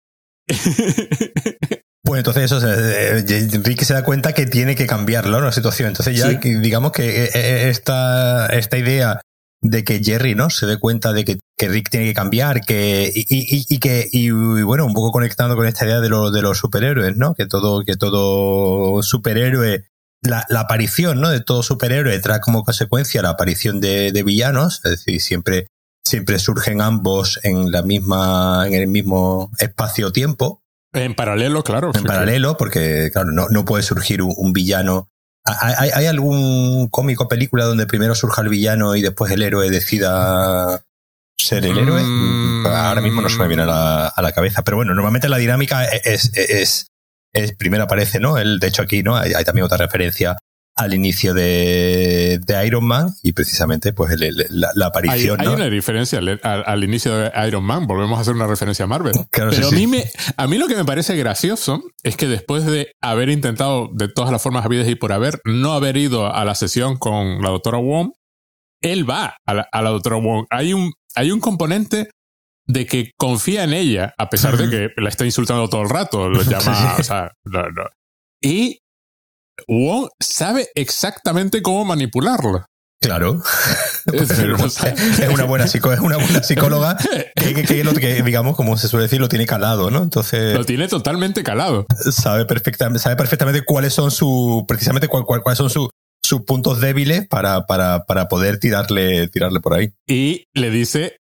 Pues 2.05 2.19
entonces 2.19 2.51
eso, 2.51 2.59
eh, 2.67 3.23
Rick 3.63 3.83
se 3.83 3.93
da 3.93 4.03
cuenta 4.03 4.33
que 4.33 4.45
tiene 4.45 4.75
que 4.75 4.85
cambiarlo, 4.85 5.39
la 5.39 5.53
situación. 5.53 5.87
Entonces 5.87 6.17
ya 6.17 6.27
digamos 6.27 6.91
que 6.91 7.69
esta, 7.69 8.47
esta 8.47 8.77
idea 8.77 9.21
de 9.63 9.85
que 9.85 10.03
Jerry 10.03 10.35
no 10.35 10.49
se 10.49 10.65
dé 10.65 10.77
cuenta 10.77 11.13
de 11.13 11.23
que, 11.23 11.39
que 11.57 11.69
Rick 11.69 11.89
tiene 11.89 12.05
que 12.07 12.13
cambiar 12.13 12.61
que 12.61 13.09
y, 13.15 13.21
y, 13.21 13.65
y 13.69 13.79
que 13.79 14.09
y, 14.11 14.29
bueno 14.29 14.85
un 14.85 14.93
poco 14.93 15.13
conectando 15.13 15.55
con 15.55 15.65
esta 15.65 15.85
idea 15.85 16.01
de, 16.01 16.09
lo, 16.09 16.31
de 16.31 16.41
los 16.41 16.57
superhéroes 16.57 17.15
no 17.15 17.33
que 17.33 17.45
todo 17.45 17.83
que 17.85 17.95
todo 17.95 19.01
superhéroe 19.01 19.85
la, 20.21 20.45
la, 20.49 20.59
aparición 20.61 21.21
no 21.21 21.29
de 21.29 21.39
todo 21.39 21.63
superhéroe 21.63 22.19
trae 22.19 22.41
como 22.41 22.65
consecuencia 22.65 23.21
la 23.21 23.29
aparición 23.29 23.79
de, 23.79 24.11
de 24.11 24.23
villanos 24.23 24.81
es 24.83 24.91
decir 24.91 25.21
siempre 25.21 25.67
siempre 26.05 26.39
surgen 26.39 26.81
ambos 26.81 27.39
en 27.43 27.71
la 27.71 27.83
misma 27.83 28.65
en 28.67 28.73
el 28.73 28.87
mismo 28.87 29.49
espacio 29.59 30.11
tiempo 30.11 30.62
en 30.93 31.15
paralelo 31.15 31.63
claro 31.63 31.91
en 31.93 32.03
paralelo 32.03 32.55
porque 32.57 33.09
claro 33.11 33.31
no, 33.31 33.49
no 33.49 33.65
puede 33.65 33.83
surgir 33.83 34.21
un 34.21 34.53
villano 34.53 35.09
¿Hay, 35.45 36.05
algún 36.05 36.87
cómico 36.87 37.27
película 37.27 37.65
donde 37.65 37.85
primero 37.85 38.15
surja 38.15 38.41
el 38.41 38.47
villano 38.47 38.95
y 38.95 39.01
después 39.01 39.29
el 39.31 39.41
héroe 39.41 39.69
decida 39.69 40.85
ser 41.37 41.65
el 41.65 41.77
héroe? 41.77 42.01
Mm. 42.01 42.65
Ahora 42.65 43.01
mismo 43.01 43.21
no 43.21 43.27
se 43.27 43.39
me 43.39 43.49
viene 43.49 43.63
a 43.63 43.65
la, 43.65 44.07
a 44.07 44.21
la, 44.21 44.31
cabeza, 44.31 44.61
pero 44.63 44.77
bueno, 44.77 44.93
normalmente 44.93 45.27
la 45.27 45.35
dinámica 45.35 45.83
es, 45.83 46.31
es, 46.33 46.91
es, 47.33 47.55
primero 47.57 47.83
aparece, 47.83 48.21
¿no? 48.21 48.37
El, 48.37 48.57
de 48.59 48.67
hecho 48.67 48.83
aquí, 48.83 49.03
¿no? 49.03 49.17
Hay, 49.17 49.33
hay 49.33 49.43
también 49.43 49.65
otra 49.65 49.75
referencia 49.75 50.37
al 50.75 50.93
inicio 50.93 51.33
de, 51.33 52.39
de, 52.45 52.67
Iron 52.67 52.85
Man 52.85 53.09
y 53.21 53.33
precisamente 53.33 53.93
pues 53.93 54.15
la, 54.49 54.87
aparición. 54.87 55.39
Hay, 55.39 55.47
una 55.47 55.69
diferencia 55.69 56.19
al, 56.41 56.83
inicio 56.83 57.15
de 57.15 57.31
Iron 57.47 57.63
Man, 57.63 57.85
volvemos 57.85 58.17
a 58.17 58.21
hacer 58.21 58.33
una 58.33 58.47
referencia 58.47 58.85
a 58.85 58.87
Marvel. 58.87 59.13
Pero 59.31 59.49
a, 59.49 59.71
mí 59.71 59.87
me, 59.87 60.05
a 60.35 60.47
mí 60.47 60.57
lo 60.57 60.67
que 60.67 60.75
me 60.75 60.85
parece 60.85 61.15
gracioso 61.15 61.83
es 62.01 62.17
que 62.17 62.27
después 62.27 62.65
de 62.65 62.91
haber 63.01 63.29
intentado 63.29 63.89
de 63.93 64.07
todas 64.07 64.31
las 64.31 64.41
formas 64.41 64.65
habidas 64.65 64.87
y 64.87 64.95
por 64.95 65.13
haber, 65.13 65.39
no 65.45 65.73
haber 65.73 65.95
ido 65.97 66.33
a 66.33 66.43
la 66.43 66.55
sesión 66.55 66.97
con 66.97 67.41
la 67.41 67.49
doctora 67.49 67.77
Wong, 67.77 68.11
él 68.81 69.09
va 69.09 69.37
a 69.45 69.53
la, 69.53 69.67
a 69.71 69.81
la 69.81 69.91
doctora 69.91 70.15
Wong. 70.17 70.45
Hay 70.49 70.73
un, 70.73 70.91
hay 71.15 71.31
un 71.31 71.39
componente 71.39 72.09
de 72.65 72.85
que 72.85 73.11
confía 73.17 73.63
en 73.63 73.73
ella, 73.73 74.13
a 74.17 74.29
pesar 74.29 74.57
de 74.57 74.69
que 74.69 75.01
la 75.01 75.09
está 75.09 75.25
insultando 75.25 75.67
todo 75.69 75.81
el 75.81 75.89
rato, 75.89 76.29
lo 76.29 76.41
llama, 76.43 76.95
o 76.97 77.03
sea, 77.03 77.31
Y 78.41 78.79
Wong 79.67 80.09
sabe 80.19 80.67
exactamente 80.75 81.61
cómo 81.61 81.85
manipularlo. 81.85 82.65
Claro. 83.01 83.41
es, 84.13 84.29
una 85.29 85.43
buena 85.43 85.65
es 85.65 85.75
una 85.99 86.17
buena 86.17 86.41
psicóloga 86.41 86.97
que, 87.35 88.23
digamos, 88.23 88.55
como 88.55 88.77
se 88.77 88.87
suele 88.87 89.03
decir, 89.03 89.19
lo 89.19 89.27
tiene 89.27 89.45
calado, 89.45 89.91
¿no? 89.91 90.01
Entonces. 90.01 90.53
Lo 90.53 90.63
tiene 90.63 90.87
totalmente 90.87 91.43
calado. 91.43 91.85
Sabe 92.11 92.45
perfectamente, 92.45 92.99
sabe 92.99 93.17
perfectamente 93.17 93.63
cuáles 93.65 93.93
son 93.93 94.09
sus, 94.09 94.63
precisamente 94.67 95.09
cuáles 95.09 95.57
son 95.57 95.69
sus 95.69 95.89
sus 96.23 96.43
puntos 96.43 96.79
débiles 96.79 97.27
para, 97.27 97.65
para, 97.65 98.05
para 98.05 98.27
poder 98.27 98.57
tirarle, 98.57 99.27
tirarle 99.27 99.59
por 99.59 99.73
ahí. 99.73 99.91
Y 100.07 100.45
le 100.53 100.69
dice 100.69 101.17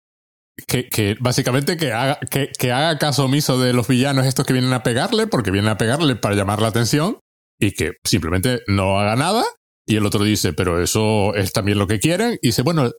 que, 0.66 0.88
que, 0.88 1.16
básicamente 1.18 1.76
que 1.76 1.92
haga, 1.92 2.20
que, 2.30 2.52
que, 2.56 2.72
haga 2.72 2.98
caso 2.98 3.24
omiso 3.24 3.60
de 3.60 3.72
los 3.72 3.88
villanos 3.88 4.26
estos 4.26 4.46
que 4.46 4.52
vienen 4.52 4.72
a 4.72 4.82
pegarle, 4.82 5.26
porque 5.26 5.50
vienen 5.50 5.70
a 5.70 5.78
pegarle 5.78 6.14
para 6.14 6.36
llamar 6.36 6.62
la 6.62 6.68
atención, 6.68 7.18
y 7.62 7.72
que 7.72 7.92
simplemente 8.04 8.62
no 8.66 8.98
haga 8.98 9.14
nada 9.16 9.44
y 9.86 9.96
el 9.96 10.06
otro 10.06 10.24
dice, 10.24 10.52
pero 10.52 10.82
eso 10.82 11.34
es 11.34 11.52
también 11.52 11.78
lo 11.78 11.86
que 11.86 11.98
quieren. 11.98 12.38
Y 12.42 12.48
dice, 12.48 12.62
bueno, 12.62 12.90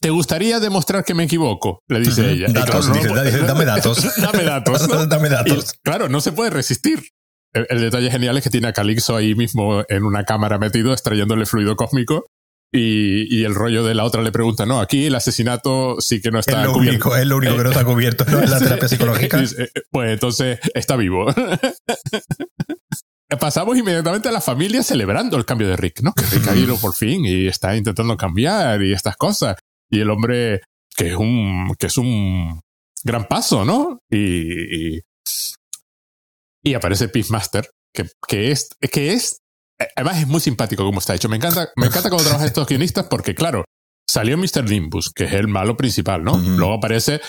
¿te 0.00 0.10
gustaría 0.10 0.60
demostrar 0.60 1.04
que 1.04 1.14
me 1.14 1.24
equivoco? 1.24 1.80
Le 1.88 2.00
dice 2.00 2.30
ella. 2.30 2.46
Datos, 2.50 2.92
dice, 2.92 3.08
dame 3.40 3.64
datos. 3.64 4.16
dame 4.20 4.44
datos. 4.44 4.88
dame 5.08 5.28
datos. 5.28 5.74
claro, 5.82 6.08
no 6.08 6.20
se 6.20 6.32
puede 6.32 6.50
resistir. 6.50 7.02
El, 7.52 7.80
detalle 7.80 8.10
genial 8.10 8.36
es 8.36 8.42
que 8.42 8.50
tiene 8.50 8.66
a 8.66 8.72
Calixto 8.72 9.14
ahí 9.14 9.36
mismo 9.36 9.84
en 9.88 10.04
una 10.04 10.24
cámara 10.24 10.58
metido, 10.58 10.92
extrayéndole 10.92 11.46
fluido 11.46 11.76
cósmico. 11.76 12.26
Y, 12.72 13.32
y, 13.32 13.44
el 13.44 13.54
rollo 13.54 13.84
de 13.84 13.94
la 13.94 14.02
otra 14.02 14.20
le 14.22 14.32
pregunta, 14.32 14.66
no, 14.66 14.80
aquí 14.80 15.06
el 15.06 15.14
asesinato 15.14 16.00
sí 16.00 16.20
que 16.20 16.32
no 16.32 16.40
está 16.40 16.62
es 16.62 16.66
lo 16.66 16.72
cubierto. 16.72 17.10
Único, 17.10 17.16
es 17.16 17.26
lo 17.26 17.36
único 17.36 17.56
que 17.56 17.62
no 17.62 17.70
está 17.70 17.84
cubierto, 17.84 18.24
¿no? 18.24 18.40
La 18.46 18.58
terapia 18.58 18.88
psicológica. 18.88 19.40
Pues 19.92 20.10
entonces 20.10 20.58
está 20.74 20.96
vivo. 20.96 21.26
Pasamos 23.38 23.76
inmediatamente 23.76 24.28
a 24.28 24.32
la 24.32 24.40
familia 24.40 24.82
celebrando 24.82 25.36
el 25.36 25.44
cambio 25.44 25.68
de 25.68 25.76
Rick, 25.76 26.02
¿no? 26.02 26.12
Que 26.12 26.26
Rick 26.26 26.48
ha 26.48 26.56
ido 26.56 26.76
por 26.76 26.94
fin 26.94 27.24
y 27.24 27.46
está 27.46 27.76
intentando 27.76 28.16
cambiar 28.16 28.82
y 28.82 28.92
estas 28.92 29.16
cosas. 29.16 29.56
Y 29.90 30.00
el 30.00 30.10
hombre, 30.10 30.62
que 30.96 31.08
es 31.08 31.16
un, 31.16 31.74
que 31.78 31.86
es 31.86 31.98
un 31.98 32.60
gran 33.02 33.26
paso, 33.26 33.64
¿no? 33.64 34.00
Y, 34.10 34.98
y, 36.62 36.74
aparece 36.74 37.08
Peacemaster, 37.08 37.70
que, 37.92 38.08
que 38.26 38.50
es, 38.50 38.70
que 38.80 39.12
es, 39.12 39.40
además 39.96 40.18
es 40.18 40.26
muy 40.26 40.40
simpático 40.40 40.84
como 40.84 40.98
está 40.98 41.14
hecho. 41.14 41.28
Me 41.28 41.36
encanta, 41.36 41.70
me 41.76 41.86
encanta 41.86 42.10
cómo 42.10 42.22
trabajan 42.22 42.46
estos 42.46 42.66
guionistas 42.66 43.06
porque, 43.06 43.34
claro, 43.34 43.64
salió 44.08 44.36
Mr. 44.36 44.64
Nimbus, 44.64 45.10
que 45.14 45.24
es 45.24 45.32
el 45.32 45.48
malo 45.48 45.76
principal, 45.76 46.24
¿no? 46.24 46.36
Luego 46.38 46.74
aparece 46.74 47.20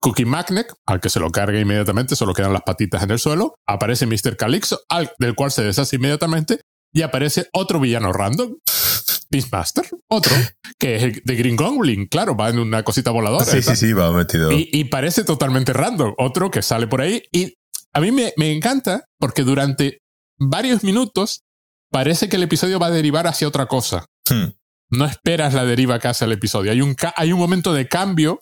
Cookie 0.00 0.24
Magnet, 0.24 0.72
al 0.86 1.00
que 1.00 1.10
se 1.10 1.20
lo 1.20 1.30
carga 1.30 1.58
inmediatamente, 1.58 2.14
solo 2.14 2.34
quedan 2.34 2.52
las 2.52 2.62
patitas 2.62 3.02
en 3.02 3.10
el 3.10 3.18
suelo. 3.18 3.54
Aparece 3.66 4.06
Mr. 4.06 4.36
Calixto, 4.36 4.80
al, 4.88 5.10
del 5.18 5.34
cual 5.34 5.50
se 5.50 5.64
deshace 5.64 5.96
inmediatamente. 5.96 6.60
Y 6.92 7.02
aparece 7.02 7.48
otro 7.52 7.80
villano 7.80 8.12
random, 8.12 8.56
Beastmaster, 9.30 9.84
otro, 10.08 10.34
que 10.78 10.96
es 10.96 11.24
de 11.24 11.36
Green 11.36 11.56
Goblin, 11.56 12.06
claro, 12.06 12.36
va 12.36 12.48
en 12.48 12.58
una 12.58 12.82
cosita 12.82 13.10
voladora. 13.10 13.44
Sí, 13.44 13.60
sí, 13.60 13.76
sí, 13.76 13.92
va 13.92 14.10
metido. 14.12 14.50
Y, 14.52 14.84
parece 14.84 15.24
totalmente 15.24 15.72
random, 15.72 16.14
otro 16.16 16.50
que 16.50 16.62
sale 16.62 16.86
por 16.86 17.02
ahí. 17.02 17.22
Y 17.30 17.54
a 17.92 18.00
mí 18.00 18.10
me, 18.12 18.32
encanta 18.38 19.04
porque 19.18 19.42
durante 19.42 19.98
varios 20.38 20.82
minutos 20.82 21.42
parece 21.90 22.28
que 22.28 22.36
el 22.36 22.44
episodio 22.44 22.78
va 22.78 22.86
a 22.86 22.90
derivar 22.90 23.26
hacia 23.26 23.48
otra 23.48 23.66
cosa. 23.66 24.06
Hmm. 24.30 24.52
No 24.90 25.04
esperas 25.04 25.52
la 25.52 25.66
deriva 25.66 25.98
que 25.98 26.08
hace 26.08 26.24
el 26.24 26.32
episodio. 26.32 26.72
Hay 26.72 26.80
un, 26.80 26.96
hay 27.16 27.32
un 27.32 27.38
momento 27.38 27.74
de 27.74 27.86
cambio 27.86 28.40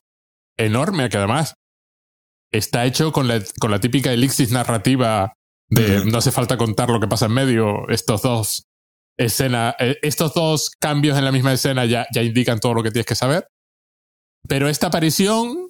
enorme, 0.56 1.08
que 1.08 1.16
además 1.16 1.54
está 2.52 2.84
hecho 2.84 3.12
con 3.12 3.28
la, 3.28 3.42
con 3.60 3.70
la 3.70 3.80
típica 3.80 4.12
elixir 4.12 4.50
narrativa 4.52 5.32
de 5.68 6.04
no 6.04 6.18
hace 6.18 6.30
falta 6.30 6.56
contar 6.56 6.90
lo 6.90 7.00
que 7.00 7.08
pasa 7.08 7.26
en 7.26 7.32
medio, 7.32 7.88
estos 7.88 8.22
dos 8.22 8.66
escenas, 9.18 9.75
eh, 9.78 9.96
estos 10.02 10.34
dos 10.34 10.70
cambios 10.70 11.18
en 11.18 11.25
la 11.25 11.32
misma 11.32 11.52
escena 11.52 11.84
ya, 11.84 12.06
ya 12.14 12.22
indican 12.22 12.60
todo 12.60 12.75
lo 12.75 12.82
que 12.82 12.90
tienes 12.90 13.06
que 13.06 13.14
saber. 13.14 13.48
Pero 14.48 14.68
esta 14.68 14.88
aparición 14.88 15.65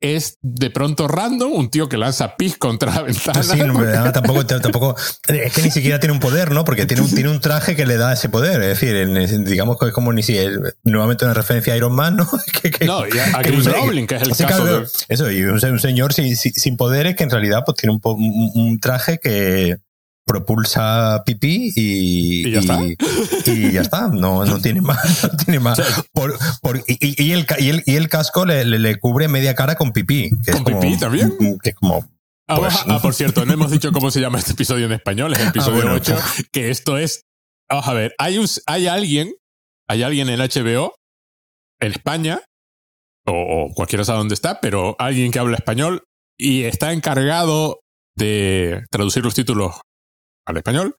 es 0.00 0.38
de 0.40 0.70
pronto 0.70 1.06
random, 1.08 1.52
un 1.52 1.70
tío 1.70 1.88
que 1.88 1.98
lanza 1.98 2.36
pis 2.36 2.56
contra 2.56 2.94
la 2.94 3.02
ventana. 3.02 3.42
Sí, 3.42 3.58
no, 3.58 4.12
tampoco, 4.12 4.46
tampoco, 4.46 4.96
es 5.28 5.52
que 5.52 5.62
ni 5.62 5.70
siquiera 5.70 6.00
tiene 6.00 6.14
un 6.14 6.20
poder, 6.20 6.52
¿no? 6.52 6.64
Porque 6.64 6.86
tiene 6.86 7.02
un, 7.02 7.10
tiene 7.10 7.28
un 7.28 7.40
traje 7.40 7.76
que 7.76 7.84
le 7.84 7.96
da 7.96 8.12
ese 8.12 8.30
poder. 8.30 8.62
Es 8.62 8.80
decir, 8.80 9.44
digamos 9.44 9.78
que 9.78 9.88
es 9.88 9.92
como 9.92 10.12
ni 10.12 10.22
si 10.22 10.38
nuevamente 10.84 11.24
una 11.24 11.34
referencia 11.34 11.74
a 11.74 11.76
Iron 11.76 11.94
Man, 11.94 12.16
¿no? 12.16 12.28
no, 12.86 13.06
y 13.06 13.18
a, 13.18 13.42
Chris 13.42 13.66
Rowling, 13.66 14.06
que 14.06 14.16
es 14.16 14.22
el 14.22 14.46
caso 14.46 14.64
de... 14.64 14.86
Eso, 15.08 15.30
y 15.30 15.42
un, 15.42 15.60
señor 15.80 16.14
sin, 16.14 16.34
sin, 16.36 16.76
poderes 16.76 17.14
que 17.14 17.24
en 17.24 17.30
realidad 17.30 17.62
pues 17.66 17.76
tiene 17.76 17.94
un, 18.02 18.52
un 18.54 18.80
traje 18.80 19.18
que, 19.18 19.76
propulsa 20.30 21.24
pipí 21.26 21.72
y, 21.74 22.48
y, 22.48 22.52
ya, 22.52 22.60
está? 22.60 22.78
y, 22.84 23.72
ya 23.72 23.80
está. 23.80 24.08
No, 24.08 24.44
no 24.44 24.60
tiene 24.60 24.80
más. 24.80 25.24
No 25.30 25.36
tiene 25.36 25.58
más. 25.58 25.80
Por, 26.12 26.38
por, 26.62 26.82
y, 26.86 27.32
el, 27.32 27.46
y, 27.58 27.68
el, 27.68 27.82
y 27.84 27.96
el 27.96 28.08
casco 28.08 28.46
le, 28.46 28.64
le, 28.64 28.98
cubre 28.98 29.26
media 29.26 29.56
cara 29.56 29.74
con 29.74 29.92
pipí. 29.92 30.30
¿Con 30.52 30.64
pipí 30.64 30.98
también? 30.98 31.36
Que 31.62 31.70
es 31.70 31.74
como. 31.74 32.08
Ah, 32.46 32.56
pues, 32.56 32.74
ah, 32.86 33.00
por 33.00 33.14
cierto, 33.14 33.44
no 33.44 33.52
hemos 33.52 33.70
dicho 33.70 33.92
cómo 33.92 34.10
se 34.10 34.20
llama 34.20 34.38
este 34.38 34.52
episodio 34.52 34.86
en 34.86 34.92
español, 34.92 35.32
es 35.32 35.40
el 35.40 35.46
ah, 35.46 35.50
episodio 35.50 35.92
8, 35.92 36.16
que 36.52 36.70
esto 36.70 36.96
es. 36.96 37.22
Vamos 37.68 37.86
a 37.88 37.92
ver, 37.92 38.14
hay, 38.18 38.38
un, 38.38 38.46
hay 38.66 38.86
alguien, 38.88 39.34
hay 39.88 40.02
alguien 40.02 40.28
en 40.28 40.40
HBO, 40.40 40.94
en 41.80 41.92
España, 41.92 42.42
o, 43.26 43.32
o 43.32 43.74
cualquiera 43.74 44.04
sabe 44.04 44.18
dónde 44.18 44.34
está, 44.34 44.60
pero 44.60 44.96
alguien 44.98 45.30
que 45.30 45.38
habla 45.38 45.56
español 45.56 46.02
y 46.36 46.64
está 46.64 46.92
encargado 46.92 47.80
de 48.16 48.84
traducir 48.90 49.22
los 49.22 49.34
títulos 49.34 49.80
al 50.50 50.58
español 50.58 50.96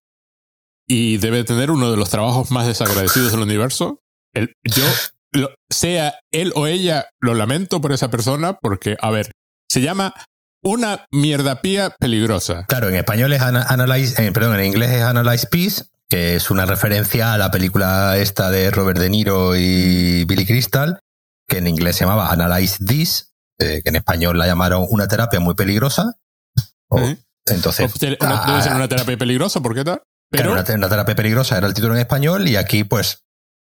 y 0.88 1.18
debe 1.18 1.44
tener 1.44 1.72
uno 1.72 1.92
de 1.92 1.98
los 1.98 2.10
trabajos 2.10 2.52
más 2.52 2.68
desagradecidos 2.68 3.32
del 3.32 3.42
universo. 3.42 4.02
El, 4.34 4.54
yo, 4.64 4.84
sea 5.70 6.20
él 6.32 6.52
o 6.56 6.68
ella, 6.68 7.08
lo 7.20 7.34
lamento 7.34 7.82
por 7.82 7.92
esa 7.92 8.10
persona 8.10 8.58
porque, 8.60 8.98
a 9.00 9.10
ver, 9.12 9.32
se 9.70 9.82
llama 9.82 10.14
una 10.64 11.06
mierdapía 11.12 11.96
peligrosa. 12.00 12.66
Claro, 12.68 12.90
en 12.90 12.96
español 12.96 13.34
es 13.34 13.42
Analyze, 13.42 14.26
eh, 14.26 14.32
perdón, 14.32 14.60
en 14.60 14.66
inglés 14.66 14.92
es 14.92 15.02
Analyze 15.02 15.48
Peace, 15.48 15.86
que 16.10 16.36
es 16.36 16.52
una 16.52 16.66
referencia 16.66 17.34
a 17.34 17.38
la 17.38 17.52
película 17.52 18.18
esta 18.18 18.52
de 18.52 18.70
Robert 18.70 19.00
De 19.00 19.10
Niro 19.10 19.56
y 19.56 20.26
Billy 20.26 20.46
Crystal, 20.46 21.00
que 21.48 21.60
en 21.60 21.68
inglés 21.68 21.96
se 21.96 22.04
llamaba 22.04 22.32
Analyze 22.32 22.84
This, 22.86 23.34
eh, 23.60 23.82
que 23.84 23.90
en 23.90 23.96
español 23.96 24.38
la 24.38 24.46
llamaron 24.46 24.86
una 24.90 25.08
terapia 25.08 25.40
muy 25.40 25.56
peligrosa. 25.56 26.18
Entonces. 27.48 27.92
debe 28.00 28.62
ser 28.62 28.74
una 28.74 28.88
terapia 28.88 29.18
peligrosa, 29.18 29.62
¿por 29.62 29.76
qué 29.76 29.84
tal? 29.84 30.02
Pero... 30.30 30.54
una, 30.54 30.64
terapia 30.64 31.16
peligrosa 31.16 31.58
era 31.58 31.68
el 31.68 31.74
título 31.74 31.94
en 31.94 32.00
español 32.00 32.48
y 32.48 32.56
aquí, 32.56 32.86
pues, 32.86 33.26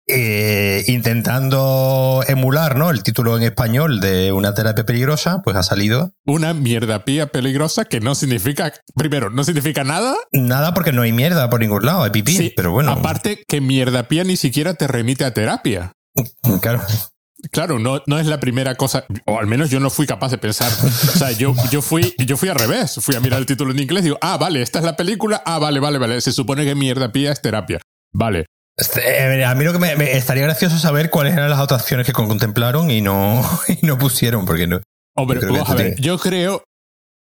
eh, 0.07 0.85
intentando 0.89 2.23
emular 2.27 2.77
¿no? 2.77 2.91
el 2.91 3.03
título 3.03 3.37
en 3.37 3.45
español 3.45 4.01
de 4.01 4.33
una 4.33 4.55
terapia 4.55 4.85
peligrosa, 4.85 5.41
pues 5.43 5.57
ha 5.57 5.63
salido. 5.63 6.13
Una 6.27 6.53
mierdapía 6.53 7.29
peligrosa 7.29 7.85
que 7.85 8.01
no 8.01 8.15
significa, 8.15 8.73
primero, 8.95 9.31
no 9.31 9.45
significa 9.45 9.85
nada. 9.85 10.17
Nada 10.33 10.75
porque 10.75 10.93
no 10.93 11.03
hay 11.03 11.13
mierda 11.13 11.49
por 11.49 11.61
ningún 11.61 11.87
lado, 11.87 12.03
hay 12.03 12.11
pipí, 12.11 12.53
pero 12.57 12.73
bueno. 12.73 12.91
Aparte 12.91 13.45
que 13.47 13.61
mierdapía 13.61 14.25
ni 14.25 14.37
siquiera 14.37 14.75
te 14.75 14.87
remite 14.87 15.25
a 15.25 15.33
terapia. 15.33 15.93
Claro. 16.61 16.83
Claro, 17.51 17.79
no, 17.79 18.03
no 18.07 18.19
es 18.19 18.27
la 18.27 18.39
primera 18.39 18.75
cosa, 18.75 19.05
o 19.27 19.39
al 19.39 19.47
menos 19.47 19.71
yo 19.71 19.81
no 19.81 19.91
fui 19.91 20.07
capaz 20.07 20.31
de 20.31 20.39
pensar. 20.39 20.71
O 20.71 21.19
sea, 21.19 21.33
yo, 21.33 21.55
yo, 21.71 21.83
fui, 21.83 22.15
yo 22.19 22.37
fui 22.37 22.49
al 22.49 22.57
revés. 22.57 22.99
Fui 23.01 23.15
a 23.15 23.21
mirar 23.21 23.41
el 23.41 23.47
título 23.47 23.73
en 23.73 23.79
inglés 23.79 24.03
y 24.03 24.05
digo, 24.05 24.19
ah, 24.21 24.37
vale, 24.37 24.63
esta 24.63 24.79
es 24.79 24.85
la 24.85 24.97
película. 24.97 25.43
Ah, 25.47 25.59
vale, 25.59 25.81
vale, 25.81 25.99
vale. 25.99 26.21
Se 26.21 26.33
supone 26.33 26.65
que 26.65 26.75
mierda 26.75 27.13
pía 27.13 27.33
es 27.33 27.41
terapia. 27.41 27.81
Vale. 28.13 28.47
Este, 28.77 29.01
eh, 29.01 29.45
a 29.45 29.55
mí 29.55 29.65
lo 29.65 29.73
que 29.73 29.79
me, 29.79 30.17
estaría 30.17 30.45
gracioso 30.45 30.79
saber 30.79 31.11
cuáles 31.11 31.35
eran 31.35 31.51
las 31.51 31.61
otras 31.61 31.83
acciones 31.83 32.07
que 32.07 32.13
contemplaron 32.13 32.91
y 32.91 33.01
no, 33.01 33.43
y 33.69 33.87
no 33.87 33.99
pusieron, 33.99 34.47
porque 34.47 34.67
no. 34.67 34.81
Hombre, 35.17 35.41
vamos 35.41 35.69
a 35.69 35.75
ver, 35.75 36.01
yo 36.01 36.19
creo, 36.19 36.63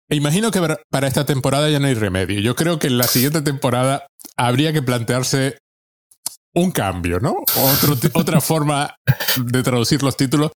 imagino 0.09 0.51
que 0.51 0.61
para 0.91 1.09
esta 1.09 1.27
temporada 1.27 1.69
ya 1.69 1.81
no 1.81 1.89
hay 1.89 1.95
remedio. 1.95 2.41
Yo 2.41 2.55
creo 2.55 2.79
que 2.79 2.87
en 2.87 2.99
la 2.99 3.05
siguiente 3.05 3.43
temporada 3.43 4.07
habría 4.37 4.73
que 4.73 4.83
plantearse 4.83 5.59
un 6.55 6.71
cambio, 6.71 7.21
¿no? 7.21 7.45
otra 8.15 8.41
forma 8.41 8.95
de 9.37 9.63
traducir 9.63 10.03
los 10.03 10.17
títulos, 10.17 10.51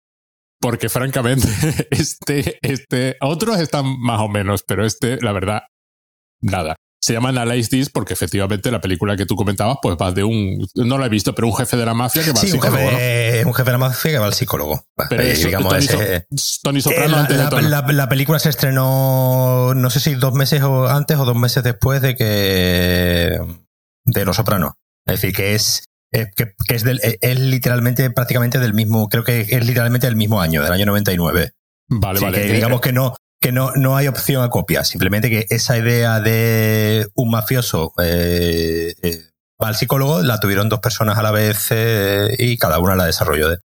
porque 0.59 0.89
francamente, 0.89 1.47
este, 1.91 2.59
este, 2.61 3.17
otros 3.21 3.59
están 3.59 3.99
más 3.99 4.19
o 4.21 4.27
menos, 4.27 4.63
pero 4.67 4.85
este, 4.85 5.17
la 5.21 5.31
verdad, 5.31 5.61
nada. 6.41 6.75
Se 7.01 7.13
llama 7.13 7.29
Analyze 7.29 7.69
This 7.69 7.89
porque 7.89 8.13
efectivamente 8.13 8.69
la 8.71 8.81
película 8.81 9.15
que 9.15 9.25
tú 9.25 9.37
comentabas, 9.37 9.77
pues 9.81 9.95
va 9.95 10.11
de 10.11 10.25
un, 10.25 10.67
no 10.75 10.97
lo 10.97 11.05
he 11.05 11.09
visto, 11.09 11.33
pero 11.33 11.47
un 11.47 11.55
jefe 11.55 11.77
de 11.77 11.85
la 11.85 11.93
mafia 11.93 12.23
que 12.23 12.33
va 12.33 12.41
al 12.41 12.47
psicólogo. 12.47 12.83
Un 12.83 12.89
jefe, 12.89 13.45
un 13.45 13.53
jefe 13.53 13.65
de 13.65 13.71
la 13.71 13.77
mafia 13.77 14.11
que 14.11 14.17
va 14.17 14.25
al 14.25 14.33
psicólogo. 14.33 14.83
Pero 15.09 15.23
eh, 15.23 15.33
digamos, 15.33 15.73
Tony, 16.61 16.81
Soprano 16.81 17.07
la, 17.07 17.19
antes 17.21 17.37
de 17.37 17.61
la, 17.61 17.81
la, 17.87 18.09
película 18.09 18.37
se 18.37 18.49
estrenó, 18.49 19.73
no 19.75 19.89
sé 19.89 20.01
si 20.01 20.15
dos 20.15 20.33
meses 20.33 20.61
antes 20.61 21.17
o 21.17 21.23
dos 21.23 21.37
meses 21.37 21.63
después 21.63 22.01
de 22.01 22.15
que, 22.15 23.39
de 24.03 24.25
Los 24.25 24.35
Sopranos. 24.35 24.73
Es 25.11 25.21
decir, 25.21 25.35
que 25.35 25.55
es, 25.55 25.83
eh, 26.11 26.27
que, 26.35 26.53
es, 26.73 26.83
del, 26.83 26.99
eh, 27.03 27.17
es 27.21 27.39
literalmente 27.39 28.09
prácticamente 28.11 28.59
del 28.59 28.73
mismo, 28.73 29.07
creo 29.09 29.23
que 29.23 29.41
es 29.41 29.65
literalmente 29.65 30.07
del 30.07 30.15
mismo 30.15 30.41
año, 30.41 30.63
del 30.63 30.71
año 30.71 30.85
99. 30.85 31.51
Vale, 31.89 32.19
vale. 32.19 32.41
Que 32.41 32.53
digamos 32.53 32.81
que 32.81 32.93
no, 32.93 33.15
que 33.41 33.51
no, 33.51 33.71
no 33.75 33.95
hay 33.95 34.07
opción 34.07 34.43
a 34.43 34.49
copia, 34.49 34.83
simplemente 34.83 35.29
que 35.29 35.45
esa 35.49 35.77
idea 35.77 36.19
de 36.19 37.07
un 37.15 37.31
mafioso 37.31 37.93
eh, 38.01 38.93
va 39.61 39.69
al 39.69 39.75
psicólogo, 39.75 40.21
la 40.21 40.39
tuvieron 40.39 40.69
dos 40.69 40.79
personas 40.79 41.17
a 41.17 41.23
la 41.23 41.31
vez 41.31 41.67
eh, 41.71 42.35
y 42.37 42.57
cada 42.57 42.79
una 42.79 42.95
la 42.95 43.05
desarrolló 43.05 43.49
de, 43.49 43.57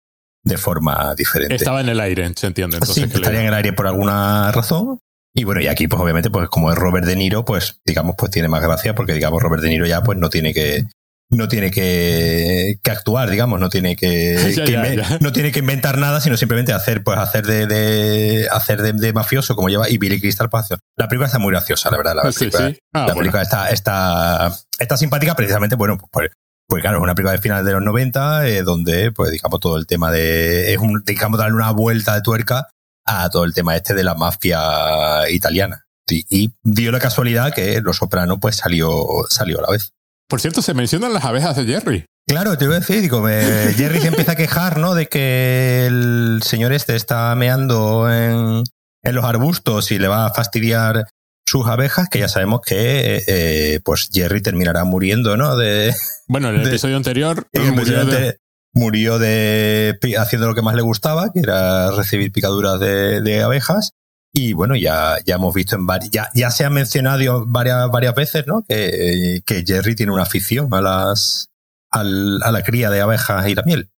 de, 0.44 0.58
forma 0.58 1.14
diferente. 1.14 1.54
Estaba 1.54 1.80
en 1.80 1.88
el 1.88 2.00
aire, 2.00 2.30
se 2.36 2.46
entiende. 2.46 2.76
Entonces, 2.76 2.96
sí, 2.96 3.10
estaría 3.12 3.40
en 3.40 3.46
el 3.46 3.54
aire 3.54 3.72
por 3.72 3.86
alguna 3.86 4.52
razón. 4.52 4.98
Y 5.34 5.44
bueno, 5.44 5.62
y 5.62 5.68
aquí, 5.68 5.88
pues 5.88 6.02
obviamente, 6.02 6.28
pues 6.28 6.50
como 6.50 6.70
es 6.70 6.76
Robert 6.76 7.06
De 7.06 7.16
Niro, 7.16 7.46
pues 7.46 7.80
digamos, 7.86 8.16
pues 8.18 8.30
tiene 8.30 8.48
más 8.48 8.62
gracia, 8.62 8.94
porque 8.94 9.14
digamos, 9.14 9.42
Robert 9.42 9.62
De 9.62 9.70
Niro 9.70 9.86
ya 9.86 10.02
pues 10.02 10.18
no 10.18 10.28
tiene 10.28 10.52
que, 10.52 10.84
no 11.32 11.48
tiene 11.48 11.70
que, 11.70 12.78
que, 12.82 12.90
actuar, 12.90 13.30
digamos, 13.30 13.58
no 13.58 13.68
tiene 13.68 13.96
que, 13.96 14.34
Ya, 14.56 14.64
que 14.64 14.72
ya, 14.72 14.82
inven- 14.84 15.08
ya. 15.08 15.18
no 15.20 15.32
tiene 15.32 15.50
que 15.50 15.58
inventar 15.60 15.98
nada, 15.98 16.20
sino 16.20 16.36
simplemente 16.36 16.72
hacer, 16.72 17.02
pues 17.02 17.18
hacer 17.18 17.46
de, 17.46 17.66
de 17.66 18.48
hacer 18.50 18.82
de, 18.82 18.92
de 18.92 19.12
mafioso 19.12 19.56
como 19.56 19.68
lleva 19.68 19.88
y 19.90 19.98
Billy 19.98 20.20
Crystal 20.20 20.48
pues, 20.50 20.64
hace- 20.64 20.76
La 20.96 21.08
película 21.08 21.26
está 21.26 21.38
muy 21.38 21.50
graciosa, 21.52 21.90
la 21.90 21.96
verdad. 21.96 22.14
La 22.22 22.30
Sí, 22.32 22.38
película, 22.40 22.68
sí. 22.68 22.78
Ah, 22.92 22.98
la 23.00 23.04
bueno. 23.06 23.18
película 23.20 23.42
está, 23.42 23.70
está, 23.70 24.52
está 24.78 24.96
simpática 24.96 25.34
precisamente, 25.34 25.74
bueno, 25.76 25.96
pues, 25.98 26.10
pues, 26.12 26.30
pues 26.68 26.80
claro, 26.82 26.98
es 26.98 27.02
una 27.02 27.14
película 27.14 27.32
de 27.32 27.42
finales 27.42 27.64
de 27.66 27.72
los 27.72 27.82
90, 27.82 28.46
eh, 28.48 28.62
donde, 28.62 29.10
pues 29.12 29.30
digamos, 29.32 29.58
todo 29.60 29.76
el 29.76 29.86
tema 29.86 30.10
de, 30.12 30.72
es 30.72 30.78
un, 30.78 31.02
digamos, 31.04 31.38
darle 31.38 31.54
una 31.56 31.70
vuelta 31.72 32.14
de 32.14 32.22
tuerca 32.22 32.68
a 33.04 33.28
todo 33.30 33.44
el 33.44 33.52
tema 33.52 33.74
este 33.76 33.94
de 33.94 34.04
la 34.04 34.14
mafia 34.14 35.28
italiana. 35.30 35.84
Y, 36.08 36.24
y 36.28 36.52
dio 36.62 36.92
la 36.92 36.98
casualidad 36.98 37.52
que 37.54 37.80
Los 37.80 37.96
Soprano 37.98 38.38
pues 38.38 38.56
salió, 38.56 38.90
salió 39.28 39.58
a 39.58 39.62
la 39.62 39.70
vez. 39.70 39.92
Por 40.28 40.40
cierto, 40.40 40.62
se 40.62 40.74
mencionan 40.74 41.12
las 41.12 41.24
abejas 41.24 41.56
de 41.56 41.64
Jerry. 41.64 42.04
Claro, 42.26 42.56
te 42.56 42.64
iba 42.64 42.76
a 42.76 42.80
decir, 42.80 43.00
digo, 43.00 43.22
Jerry 43.76 44.00
se 44.00 44.08
empieza 44.08 44.32
a 44.32 44.36
quejar, 44.36 44.78
¿no? 44.78 44.94
De 44.94 45.06
que 45.06 45.86
el 45.86 46.40
señor 46.44 46.72
este 46.72 46.94
está 46.96 47.34
meando 47.34 48.10
en, 48.12 48.62
en 49.02 49.14
los 49.14 49.24
arbustos 49.24 49.90
y 49.92 49.98
le 49.98 50.08
va 50.08 50.26
a 50.26 50.32
fastidiar 50.32 51.04
sus 51.46 51.66
abejas, 51.66 52.08
que 52.08 52.20
ya 52.20 52.28
sabemos 52.28 52.60
que 52.64 53.16
eh, 53.16 53.22
eh, 53.26 53.80
pues 53.84 54.08
Jerry 54.12 54.40
terminará 54.40 54.84
muriendo, 54.84 55.36
¿no? 55.36 55.56
De, 55.56 55.92
Bueno, 56.28 56.48
en 56.50 56.56
el 56.56 56.62
De- 56.64 56.70
episodio 56.70 56.96
anterior 56.96 57.46
el 57.52 57.72
murió 57.72 58.04
de- 58.06 58.36
murió 58.74 59.18
de 59.18 59.98
haciendo 60.18 60.46
lo 60.46 60.54
que 60.54 60.62
más 60.62 60.74
le 60.74 60.80
gustaba, 60.82 61.30
que 61.34 61.40
era 61.40 61.90
recibir 61.90 62.32
picaduras 62.32 62.80
de, 62.80 63.20
de 63.20 63.42
abejas. 63.42 63.90
Y 64.34 64.54
bueno, 64.54 64.74
ya, 64.76 65.18
ya 65.26 65.34
hemos 65.34 65.54
visto 65.54 65.76
en 65.76 65.86
varias, 65.86 66.10
ya, 66.10 66.30
ya 66.34 66.50
se 66.50 66.64
ha 66.64 66.70
mencionado 66.70 67.44
varias, 67.46 67.90
varias 67.90 68.14
veces, 68.14 68.46
¿no? 68.46 68.64
Que, 68.66 69.42
que 69.44 69.62
Jerry 69.66 69.94
tiene 69.94 70.12
una 70.12 70.22
afición 70.22 70.72
a 70.72 70.80
las, 70.80 71.48
al- 71.90 72.42
a 72.42 72.50
la 72.50 72.62
cría 72.62 72.88
de 72.90 73.00
abejas 73.02 73.46
y 73.48 73.54
la 73.54 73.62
miel. 73.64 73.90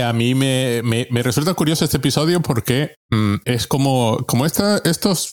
A 0.00 0.12
mí 0.12 0.34
me, 0.34 0.80
me, 0.84 1.06
me 1.10 1.22
resulta 1.22 1.54
curioso 1.54 1.84
este 1.84 1.96
episodio 1.98 2.40
porque 2.40 2.94
mm, 3.10 3.34
es 3.44 3.66
como, 3.66 4.24
como 4.26 4.46
esta, 4.46 4.78
estos 4.84 5.32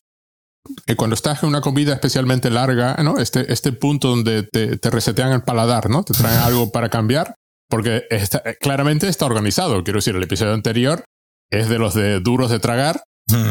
que 0.85 0.95
cuando 0.95 1.15
estás 1.15 1.41
en 1.41 1.49
una 1.49 1.61
comida 1.61 1.93
especialmente 1.93 2.49
larga, 2.51 2.95
¿no? 3.03 3.17
Este, 3.19 3.51
este 3.51 3.71
punto 3.71 4.09
donde 4.09 4.43
te, 4.43 4.77
te 4.77 4.89
resetean 4.91 5.31
el 5.33 5.41
paladar, 5.43 5.89
¿no? 5.89 6.03
Te 6.03 6.13
traen 6.13 6.39
algo 6.39 6.71
para 6.71 6.89
cambiar, 6.89 7.35
porque 7.69 8.03
está, 8.11 8.41
claramente 8.59 9.07
está 9.07 9.25
organizado. 9.25 9.83
Quiero 9.83 9.97
decir, 9.97 10.15
el 10.15 10.23
episodio 10.23 10.53
anterior 10.53 11.03
es 11.51 11.67
de 11.69 11.79
los 11.79 11.93
de 11.95 12.19
duros 12.19 12.49
de 12.51 12.59
tragar 12.59 13.03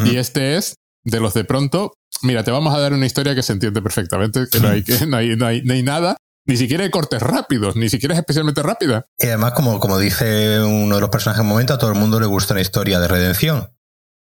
y 0.05 0.15
este 0.17 0.57
es 0.57 0.75
de 1.03 1.19
los 1.19 1.33
de 1.33 1.43
pronto. 1.43 1.93
Mira, 2.23 2.43
te 2.43 2.51
vamos 2.51 2.73
a 2.75 2.79
dar 2.79 2.93
una 2.93 3.05
historia 3.05 3.33
que 3.35 3.43
se 3.43 3.53
entiende 3.53 3.81
perfectamente, 3.81 4.45
que 4.51 4.59
no 4.59 4.67
hay, 4.69 4.83
que 4.83 5.05
no 5.07 5.17
hay, 5.17 5.35
no 5.35 5.45
hay, 5.47 5.61
no 5.63 5.73
hay 5.73 5.83
nada, 5.83 6.17
ni 6.45 6.57
siquiera 6.57 6.83
hay 6.83 6.91
cortes 6.91 7.21
rápidos, 7.21 7.75
ni 7.75 7.89
siquiera 7.89 8.13
es 8.13 8.19
especialmente 8.19 8.61
rápida. 8.63 9.05
Y 9.17 9.27
además, 9.27 9.53
como, 9.53 9.79
como 9.79 9.97
dice 9.97 10.59
uno 10.61 10.95
de 10.95 11.01
los 11.01 11.09
personajes 11.09 11.39
en 11.39 11.45
un 11.45 11.49
momento, 11.51 11.73
a 11.73 11.77
todo 11.77 11.91
el 11.91 11.97
mundo 11.97 12.19
le 12.19 12.25
gusta 12.27 12.53
una 12.53 12.61
historia 12.61 12.99
de 12.99 13.07
redención. 13.07 13.69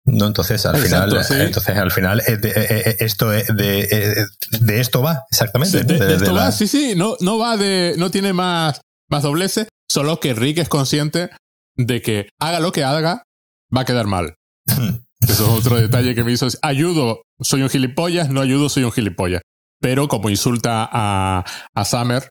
¿No? 0.06 0.26
Entonces, 0.26 0.66
al 0.66 0.76
Exacto, 0.76 1.12
final, 1.12 1.24
sí. 1.24 1.34
entonces, 1.38 1.76
al 1.78 1.90
final, 1.90 2.22
eh, 2.26 2.36
de, 2.36 2.50
eh, 2.50 2.66
eh, 2.90 2.96
esto 3.00 3.32
es 3.32 3.46
de, 3.46 4.26
de 4.60 4.80
esto 4.80 5.00
va, 5.00 5.24
exactamente. 5.30 5.78
Sí, 5.80 5.84
de, 5.86 6.14
esto 6.14 6.32
la- 6.34 6.42
va, 6.44 6.52
sí, 6.52 6.66
sí, 6.68 6.92
no, 6.94 7.16
no 7.20 7.38
va 7.38 7.56
de, 7.56 7.94
no 7.96 8.10
tiene 8.10 8.34
más, 8.34 8.82
más 9.08 9.22
dobleces, 9.22 9.66
solo 9.88 10.20
que 10.20 10.34
Rick 10.34 10.58
es 10.58 10.68
consciente 10.68 11.30
de 11.76 12.02
que 12.02 12.28
haga 12.38 12.60
lo 12.60 12.70
que 12.70 12.84
haga, 12.84 13.22
va 13.74 13.80
a 13.80 13.84
quedar 13.86 14.06
mal. 14.06 14.34
Eso 15.28 15.44
es 15.44 15.66
otro 15.66 15.76
detalle 15.76 16.14
que 16.14 16.24
me 16.24 16.32
hizo. 16.32 16.46
Ayudo, 16.62 17.22
soy 17.40 17.62
un 17.62 17.68
gilipollas, 17.70 18.28
no 18.30 18.40
ayudo, 18.40 18.68
soy 18.68 18.84
un 18.84 18.92
gilipollas. 18.92 19.42
Pero 19.80 20.08
como 20.08 20.30
insulta 20.30 20.88
a, 20.90 21.44
a 21.74 21.84
Summer 21.84 22.30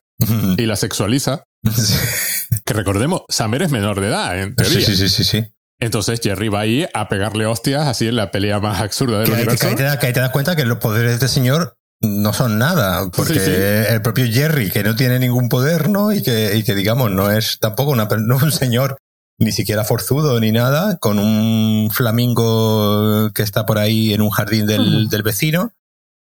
y 0.56 0.66
la 0.66 0.76
sexualiza, 0.76 1.44
que 2.64 2.74
recordemos, 2.74 3.22
Summer 3.28 3.62
es 3.62 3.70
menor 3.70 4.00
de 4.00 4.08
edad, 4.08 4.38
en 4.40 4.54
teoría. 4.54 4.80
Sí, 4.80 4.84
sí, 4.84 4.96
sí, 4.96 5.08
sí, 5.08 5.24
sí. 5.24 5.44
Entonces 5.80 6.20
Jerry 6.22 6.48
va 6.48 6.60
ahí 6.60 6.86
a 6.94 7.08
pegarle 7.08 7.46
hostias 7.46 7.86
así 7.86 8.06
en 8.06 8.16
la 8.16 8.30
pelea 8.30 8.60
más 8.60 8.80
absurda 8.80 9.18
del 9.18 9.26
Que 9.28 9.32
universo. 9.34 9.60
que 9.60 9.66
ahí 9.68 9.74
te 9.74 9.82
das, 9.82 9.98
que 9.98 10.06
ahí 10.06 10.12
te 10.12 10.20
das 10.20 10.30
cuenta 10.30 10.54
que 10.56 10.64
los 10.64 10.78
poderes 10.78 11.10
de 11.10 11.14
este 11.14 11.28
señor 11.28 11.74
no 12.00 12.32
son 12.32 12.58
nada, 12.58 13.10
porque 13.14 13.34
Sí, 13.34 13.40
sí. 13.40 13.50
el 13.54 14.00
propio 14.02 14.24
Jerry, 14.30 14.70
que 14.70 14.82
no 14.84 14.94
tiene 14.94 15.18
ningún 15.18 15.48
poder, 15.48 15.88
¿no? 15.90 16.12
Y 16.12 16.22
que, 16.22 16.56
y 16.56 16.62
que 16.62 16.74
digamos, 16.74 17.10
no 17.10 17.30
es 17.30 17.58
tampoco 17.60 17.90
una, 17.90 18.06
no 18.06 18.36
es 18.36 18.42
un 18.42 18.52
señor 18.52 18.98
ni 19.38 19.52
siquiera 19.52 19.84
forzudo 19.84 20.38
ni 20.40 20.52
nada, 20.52 20.96
con 20.98 21.18
un 21.18 21.90
flamingo 21.92 23.30
que 23.34 23.42
está 23.42 23.66
por 23.66 23.78
ahí 23.78 24.14
en 24.14 24.22
un 24.22 24.30
jardín 24.30 24.66
del, 24.66 25.08
del 25.08 25.22
vecino, 25.22 25.72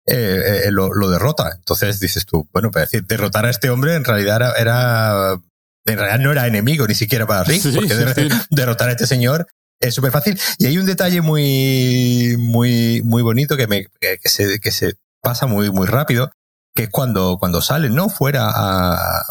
eh, 0.07 0.63
eh, 0.67 0.71
lo, 0.71 0.93
lo 0.93 1.11
derrota. 1.11 1.53
Entonces 1.57 2.01
dices 2.01 2.25
tú, 2.27 2.49
bueno, 2.53 2.71
para 2.71 2.85
decir, 2.87 3.05
derrotar 3.07 3.47
a 3.47 3.51
este 3.51 3.71
hombre 3.71 3.95
en 3.95 4.05
realidad 4.05 4.37
era, 4.37 4.53
era- 4.53 5.33
en 5.85 5.99
realidad 5.99 6.19
no 6.21 6.33
era 6.33 6.47
enemigo 6.47 6.87
ni 6.87 6.95
siquiera 6.95 7.27
para 7.27 7.45
Rick, 7.45 7.63
Sí, 7.63 7.73
porque 7.75 7.89
sí, 7.91 7.95
der- 7.97 8.15
sí. 8.15 8.29
derrotar 8.51 8.89
a 8.89 8.93
este 8.93 9.07
señor 9.07 9.47
es 9.81 9.95
súper 9.95 10.13
fácil. 10.13 10.39
Y 10.59 10.67
hay 10.67 10.79
un 10.79 10.87
detalle 10.87 11.21
muy, 11.21 12.37
muy, 12.39 13.03
muy 13.05 13.23
bonito 13.23 13.57
que 13.57 13.67
me, 13.67 13.87
que 14.01 14.29
se, 14.29 14.59
que 14.61 14.71
se 14.71 14.95
pasa 15.21 15.47
muy, 15.47 15.71
muy 15.71 15.87
rápido, 15.87 16.31
que 16.75 16.85
es 16.85 16.89
cuando, 16.91 17.37
cuando 17.39 17.61
salen, 17.61 17.95
¿no? 17.95 18.09
Fuera 18.09 18.49
a, 18.49 19.25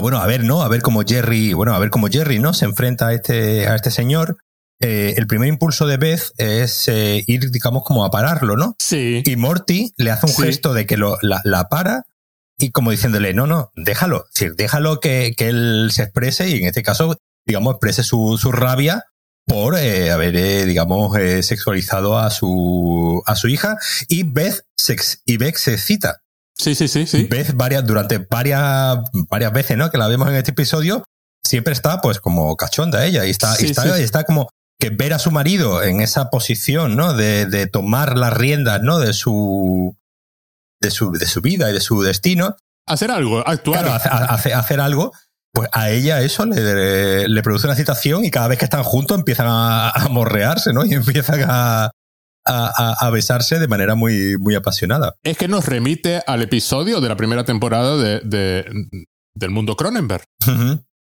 bueno, 0.00 0.18
a 0.18 0.26
ver, 0.26 0.44
¿no? 0.44 0.62
A 0.62 0.68
ver 0.68 0.82
cómo 0.82 1.02
Jerry, 1.02 1.52
bueno, 1.52 1.74
a 1.74 1.78
ver 1.78 1.90
cómo 1.90 2.08
Jerry, 2.08 2.38
¿no? 2.38 2.52
Se 2.54 2.64
enfrenta 2.64 3.08
a 3.08 3.14
este, 3.14 3.66
a 3.68 3.74
este 3.74 3.90
señor. 3.90 4.36
Eh, 4.80 5.14
el 5.16 5.26
primer 5.26 5.48
impulso 5.48 5.86
de 5.86 5.96
Beth 5.96 6.32
es 6.38 6.88
eh, 6.88 7.22
ir, 7.26 7.50
digamos, 7.50 7.84
como 7.84 8.04
a 8.04 8.10
pararlo, 8.10 8.56
¿no? 8.56 8.74
Sí. 8.80 9.22
Y 9.24 9.36
Morty 9.36 9.92
le 9.96 10.10
hace 10.10 10.26
un 10.26 10.32
Sí. 10.32 10.42
gesto 10.42 10.74
de 10.74 10.86
que 10.86 10.96
lo, 10.96 11.18
la, 11.22 11.40
la 11.44 11.68
para 11.68 12.02
y 12.58 12.70
como 12.70 12.90
diciéndole, 12.90 13.32
no, 13.34 13.46
no, 13.46 13.70
déjalo. 13.76 14.24
Es 14.28 14.34
decir, 14.34 14.56
déjalo 14.56 14.98
que, 15.00 15.34
que 15.36 15.48
él 15.48 15.90
se 15.92 16.02
exprese 16.04 16.48
y 16.48 16.54
en 16.58 16.64
este 16.66 16.82
caso, 16.82 17.16
digamos, 17.46 17.74
exprese 17.74 18.02
su, 18.02 18.38
su 18.40 18.50
rabia 18.50 19.04
por 19.46 19.76
eh, 19.76 20.10
haber, 20.10 20.34
eh, 20.36 20.64
digamos, 20.66 21.16
eh, 21.18 21.42
sexualizado 21.42 22.18
a 22.18 22.30
su, 22.30 23.22
a 23.26 23.36
su 23.36 23.48
hija. 23.48 23.76
Y 24.08 24.22
Beth 24.24 24.62
se, 24.76 24.94
ex- 24.94 25.22
y 25.26 25.36
Beth 25.36 25.56
se 25.56 25.74
excita. 25.74 26.21
Sí, 26.62 26.74
sí, 26.74 26.88
sí, 26.88 27.06
sí. 27.06 27.28
Varias, 27.54 27.86
durante 27.86 28.18
varias, 28.18 28.98
varias 29.28 29.52
veces, 29.52 29.76
¿no? 29.76 29.90
Que 29.90 29.98
la 29.98 30.08
vemos 30.08 30.28
en 30.28 30.36
este 30.36 30.52
episodio, 30.52 31.04
siempre 31.44 31.72
está 31.72 32.00
pues 32.00 32.20
como 32.20 32.56
cachonda 32.56 33.04
ella 33.04 33.24
y 33.26 33.30
está, 33.30 33.54
Sí, 33.54 33.66
y 33.66 33.70
está, 33.70 33.82
sí. 33.94 34.00
y 34.00 34.04
está 34.04 34.24
como 34.24 34.48
que 34.80 34.90
ver 34.90 35.12
a 35.12 35.18
su 35.18 35.30
marido 35.30 35.82
en 35.82 36.00
esa 36.00 36.30
posición, 36.30 36.96
¿no? 36.96 37.14
De, 37.14 37.46
de 37.46 37.66
tomar 37.66 38.16
las 38.18 38.32
riendas, 38.32 38.82
¿no? 38.82 38.98
De 38.98 39.12
su, 39.12 39.96
de 40.80 40.90
su, 40.90 41.12
de 41.12 41.26
su 41.26 41.40
vida 41.40 41.70
y 41.70 41.72
de 41.74 41.80
su 41.80 42.02
destino. 42.02 42.56
Hacer 42.86 43.10
algo, 43.12 43.46
actuar. 43.46 43.82
Claro, 43.84 43.94
hace- 43.94 44.08
hace- 44.10 44.54
hacer 44.54 44.80
algo, 44.80 45.12
pues 45.52 45.68
a 45.72 45.90
ella 45.90 46.20
eso 46.22 46.46
le, 46.46 47.28
le 47.28 47.42
produce 47.42 47.66
una 47.66 47.74
excitación 47.74 48.24
y 48.24 48.30
cada 48.30 48.48
vez 48.48 48.58
que 48.58 48.64
están 48.64 48.82
juntos 48.82 49.16
empiezan 49.18 49.46
a, 49.48 49.90
a 49.90 50.08
morrearse, 50.08 50.72
¿no? 50.72 50.84
Y 50.84 50.94
empiezan 50.94 51.44
a, 51.48 51.90
a, 52.44 52.70
a- 52.76 53.06
a 53.06 53.10
besarse 53.10 53.58
de 53.58 53.68
manera 53.68 53.94
muy, 53.94 54.36
muy 54.38 54.54
apasionada. 54.54 55.14
es 55.22 55.36
que 55.36 55.48
nos 55.48 55.66
remite 55.66 56.22
al 56.26 56.42
episodio 56.42 57.00
de 57.00 57.08
la 57.08 57.16
primera 57.16 57.44
temporada 57.44 57.96
de, 57.96 58.20
de- 58.20 58.64
del 59.34 59.50
mundo 59.50 59.76
Cronenberg. 59.76 60.24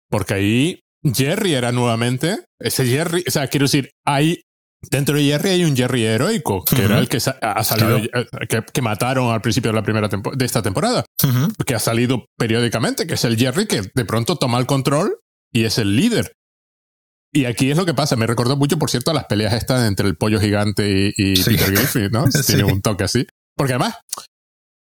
Porque 0.09 0.33
ahí 0.33 0.79
Jerry 1.03 1.53
era 1.55 1.71
nuevamente 1.71 2.45
ese 2.59 2.85
Jerry. 2.85 3.23
O 3.27 3.31
sea, 3.31 3.47
quiero 3.47 3.65
decir, 3.65 3.91
hay. 4.05 4.41
Dentro 4.91 5.15
de 5.15 5.23
Jerry 5.23 5.49
hay 5.51 5.63
un 5.63 5.77
Jerry 5.77 6.03
heroico, 6.03 6.65
que 6.65 6.83
era 6.83 6.99
el 6.99 7.07
que 7.07 7.15
ha 7.15 7.63
salido, 7.63 8.01
Claro. 8.01 8.27
eh, 8.41 8.47
que, 8.49 8.63
que 8.63 8.81
mataron 8.81 9.31
al 9.33 9.39
principio 9.39 9.71
de 9.71 9.75
la 9.75 9.81
primera 9.83 10.09
de 10.09 10.45
esta 10.45 10.61
temporada, 10.61 11.05
que 11.65 11.73
ha 11.73 11.79
salido 11.79 12.25
periódicamente, 12.37 13.07
que 13.07 13.13
es 13.13 13.23
el 13.23 13.37
Jerry 13.37 13.65
que 13.65 13.81
de 13.95 14.05
pronto 14.05 14.35
toma 14.35 14.59
el 14.59 14.65
control 14.65 15.19
y 15.53 15.63
es 15.63 15.77
el 15.77 15.95
líder. 15.95 16.33
Y 17.35 17.45
aquí 17.45 17.71
es 17.71 17.77
lo 17.77 17.85
que 17.85 17.93
pasa. 17.95 18.15
Me 18.15 18.27
recordó 18.27 18.55
mucho, 18.55 18.77
por 18.77 18.89
cierto, 18.91 19.09
a 19.11 19.13
las 19.15 19.25
peleas 19.25 19.53
estas 19.53 19.87
entre 19.87 20.07
el 20.07 20.15
pollo 20.15 20.39
gigante 20.39 21.11
y, 21.17 21.31
y 21.31 21.35
Sí. 21.35 21.51
Peter 21.51 21.71
Griffin, 21.71 22.09
¿no? 22.11 22.25
Sí. 22.31 22.43
Tiene 22.45 22.63
un 22.65 22.81
toque 22.81 23.03
así. 23.05 23.25
Porque 23.57 23.73
además, 23.73 23.95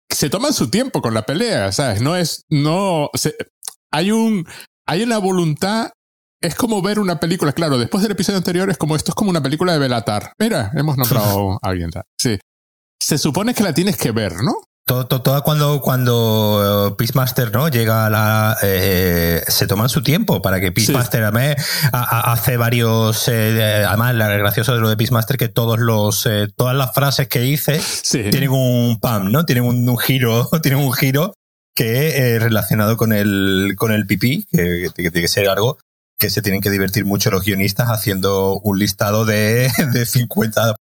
se 0.09 0.29
toman 0.29 0.53
su 0.53 0.69
tiempo 0.69 1.01
con 1.01 1.13
la 1.13 1.25
pelea, 1.25 1.71
¿sabes? 1.71 2.01
No 2.01 2.15
es, 2.15 2.43
no, 2.49 3.09
se- 3.13 3.35
hay 3.91 4.11
un, 4.11 4.45
hay 4.87 5.03
una 5.03 5.17
voluntad, 5.19 5.91
es 6.41 6.55
como 6.55 6.81
ver 6.81 6.99
una 6.99 7.19
película, 7.19 7.53
claro, 7.53 7.77
después 7.77 8.01
del 8.03 8.13
episodio 8.13 8.37
anterior 8.37 8.69
es 8.69 8.77
como, 8.77 8.95
esto 8.95 9.11
es 9.11 9.15
como 9.15 9.29
una 9.29 9.41
película 9.43 9.73
de 9.73 9.79
Belatar. 9.79 10.33
Mira, 10.39 10.71
hemos 10.75 10.97
nombrado 10.97 11.53
a 11.61 11.67
alguien, 11.69 11.91
¿sabes? 11.91 12.07
sí. 12.19 12.39
Se 13.01 13.17
supone 13.17 13.53
que 13.55 13.63
la 13.63 13.73
tienes 13.73 13.97
que 13.97 14.11
ver, 14.11 14.43
¿no? 14.43 14.53
Todo, 14.91 15.05
todo, 15.21 15.41
cuando, 15.41 15.79
cuando 15.79 16.89
eh, 16.91 16.95
Peacemaster 16.97 17.49
¿no? 17.53 17.69
llega 17.69 18.05
a 18.05 18.09
la. 18.09 18.57
eh, 18.61 19.41
se 19.47 19.65
toman 19.65 19.87
su 19.87 20.03
tiempo 20.03 20.41
para 20.41 20.59
que 20.59 20.73
Peacemaster 20.73 21.23
a- 21.93 22.31
hace 22.33 22.57
varios. 22.57 23.29
eh, 23.29 23.85
además, 23.87 24.15
lo 24.15 24.25
gracioso 24.27 24.73
de 24.73 24.81
lo 24.81 24.89
de 24.89 24.97
Peacemaster 24.97 25.37
que 25.37 25.47
todos 25.47 25.79
los, 25.79 26.25
eh, 26.25 26.49
todas 26.57 26.75
las 26.75 26.93
frases 26.93 27.29
que 27.29 27.39
dice 27.39 27.79
Sí. 27.79 28.23
tienen 28.31 28.49
un 28.49 28.99
pam, 28.99 29.31
¿no? 29.31 29.45
Tienen 29.45 29.63
un, 29.63 29.87
un 29.87 29.97
giro, 29.97 30.49
tienen 30.61 30.81
un 30.83 30.91
giro 30.91 31.35
que 31.73 32.37
relacionado 32.39 32.97
con 32.97 33.13
el, 33.13 33.75
con 33.77 33.93
el 33.93 34.05
pipí, 34.05 34.45
que, 34.51 34.89
tiene 34.93 35.21
que 35.21 35.27
ser 35.29 35.47
algo 35.47 35.77
que 36.19 36.29
se 36.29 36.41
tienen 36.41 36.59
que 36.59 36.69
divertir 36.69 37.05
mucho 37.05 37.31
los 37.31 37.45
guionistas 37.45 37.87
haciendo 37.87 38.59
un 38.59 38.77
listado 38.77 39.23
de, 39.23 39.71
de 39.93 40.05
50 40.05 40.75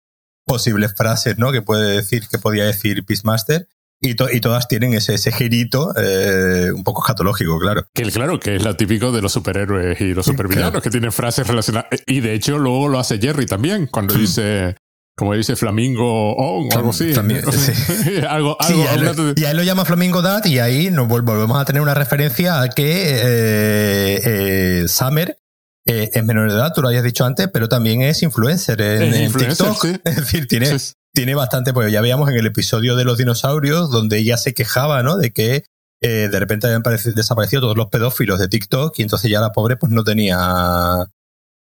posibles 0.45 0.93
frases, 0.95 1.37
¿no? 1.37 1.51
Que 1.51 1.61
puede 1.61 1.91
decir, 1.97 2.25
que 2.29 2.37
podía 2.37 2.63
decir 2.63 3.03
Peacemaster. 3.05 3.67
Y, 3.99 4.11
y, 4.11 4.41
todas 4.41 4.67
tienen 4.67 4.93
ese, 4.93 5.15
ese 5.15 5.31
girito 5.31 5.91
eh, 5.97 6.71
un 6.71 6.83
poco 6.83 7.01
escatológico, 7.01 7.57
claro. 7.59 7.87
Que 7.93 8.03
claro, 8.03 8.39
que 8.39 8.55
es 8.55 8.63
lo 8.63 8.75
típico 8.75 9.11
de 9.11 9.23
los 9.23 9.33
superhéroes 9.33 9.99
y 10.01 10.13
los 10.13 10.25
supervillanos, 10.25 10.83
que 10.83 10.91
tienen 10.91 11.11
frases 11.11 11.47
relacionadas. 11.47 11.89
Y 12.05 12.19
de 12.19 12.35
hecho, 12.35 12.59
luego 12.59 12.89
lo 12.89 12.99
hace 12.99 13.17
Jerry 13.17 13.47
también, 13.47 13.87
cuando 13.87 14.13
dice, 14.13 14.75
como 15.17 15.33
dice 15.33 15.55
Flamingo 15.55 16.33
o 16.33 16.71
algo 16.71 16.91
así. 16.91 17.11
algo, 18.29 18.55
algo, 18.59 19.33
y, 19.35 19.45
ahí 19.45 19.55
lo, 19.55 19.63
llama 19.63 19.83
Flamingo 19.83 20.21
Dad, 20.21 20.45
y 20.45 20.59
ahí 20.59 20.91
nos 20.91 21.07
volvemos 21.07 21.59
a 21.59 21.65
tener 21.65 21.81
una 21.81 21.95
referencia 21.95 22.61
a 22.61 22.69
que 22.69 23.15
eh, 23.15 24.21
eh, 24.23 24.87
Summer 24.87 25.39
eh, 25.87 26.11
es 26.13 26.23
menor 26.23 26.51
de 26.51 26.57
edad, 26.57 26.71
tú 26.75 26.83
lo 26.83 26.89
habías 26.89 27.03
dicho 27.03 27.25
antes, 27.25 27.49
pero 27.51 27.67
también 27.67 28.03
es 28.03 28.21
influencer 28.21 28.79
en, 28.79 29.33
TikTok. 29.33 29.85
Es 30.03 30.15
decir, 30.17 30.45
tiene, 30.47 30.77
tiene 31.17 31.33
bastante, 31.33 31.73
pues 31.73 31.91
ya 31.91 31.99
veíamos 31.99 32.29
en 32.29 32.35
el 32.35 32.45
episodio 32.45 32.95
de 32.95 33.03
los 33.03 33.17
dinosaurios, 33.17 33.89
donde 33.89 34.19
ella 34.19 34.37
se 34.37 34.53
quejaba, 34.53 35.01
¿no? 35.01 35.17
De 35.17 35.33
que 35.33 35.63
eh, 35.99 36.29
de 36.31 36.39
repente 36.39 36.67
habían 36.67 36.83
desaparecido 36.83 37.63
todos 37.63 37.75
los 37.75 37.87
pedófilos 37.87 38.37
de 38.37 38.47
TikTok 38.47 38.93
y 38.99 39.01
entonces 39.01 39.31
ya 39.31 39.41
la 39.41 39.51
pobre 39.51 39.77
pues 39.77 39.91
no 39.91 40.03
tenía 40.03 41.07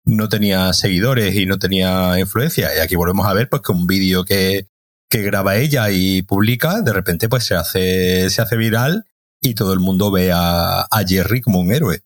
no 0.05 0.29
tenía 0.29 0.75
seguidores 0.75 1.35
y 1.37 1.47
no 1.47 1.59
tenía 1.59 2.19
influencia. 2.19 2.69
Y 2.77 2.81
aquí 2.81 2.97
volvemos 2.97 3.27
a 3.27 3.33
ver 3.33 3.49
pues 3.49 3.62
que 3.62 3.73
un 3.73 3.87
vídeo 3.87 4.27
que, 4.27 4.69
que 5.09 5.23
graba 5.23 5.57
ella 5.57 5.90
y 5.90 6.21
publica, 6.21 6.83
de 6.83 6.92
repente 6.92 7.31
pues 7.31 7.45
se 7.45 7.55
hace, 7.55 8.29
se 8.29 8.42
hace 8.42 8.59
viral 8.59 9.07
y 9.40 9.55
todo 9.55 9.73
el 9.73 9.81
mundo 9.81 10.11
ve 10.11 10.33
a, 10.33 10.83
a 10.83 11.05
Jerry 11.09 11.40
como 11.40 11.61
un 11.61 11.73
héroe. 11.73 12.03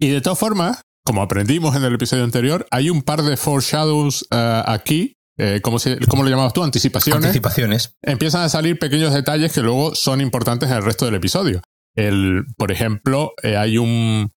Y 0.00 0.10
de 0.10 0.20
todas 0.20 0.40
formas, 0.40 0.80
como 1.04 1.22
aprendimos 1.22 1.76
en 1.76 1.84
el 1.84 1.94
episodio 1.94 2.24
anterior, 2.24 2.66
hay 2.72 2.90
un 2.90 3.02
par 3.02 3.22
de 3.22 3.36
foreshadows 3.36 4.22
uh, 4.32 4.66
aquí. 4.66 5.14
Eh, 5.42 5.60
¿cómo, 5.60 5.80
se, 5.80 5.98
¿Cómo 6.06 6.22
lo 6.22 6.30
llamabas 6.30 6.52
tú? 6.52 6.62
Anticipaciones. 6.62 7.24
Anticipaciones. 7.24 7.96
Empiezan 8.00 8.42
a 8.42 8.48
salir 8.48 8.78
pequeños 8.78 9.12
detalles 9.12 9.52
que 9.52 9.60
luego 9.60 9.92
son 9.96 10.20
importantes 10.20 10.70
en 10.70 10.76
el 10.76 10.84
resto 10.84 11.04
del 11.04 11.16
episodio. 11.16 11.62
El, 11.96 12.44
por 12.56 12.70
ejemplo, 12.70 13.32
eh, 13.42 13.56
hay 13.56 13.76
un. 13.76 14.30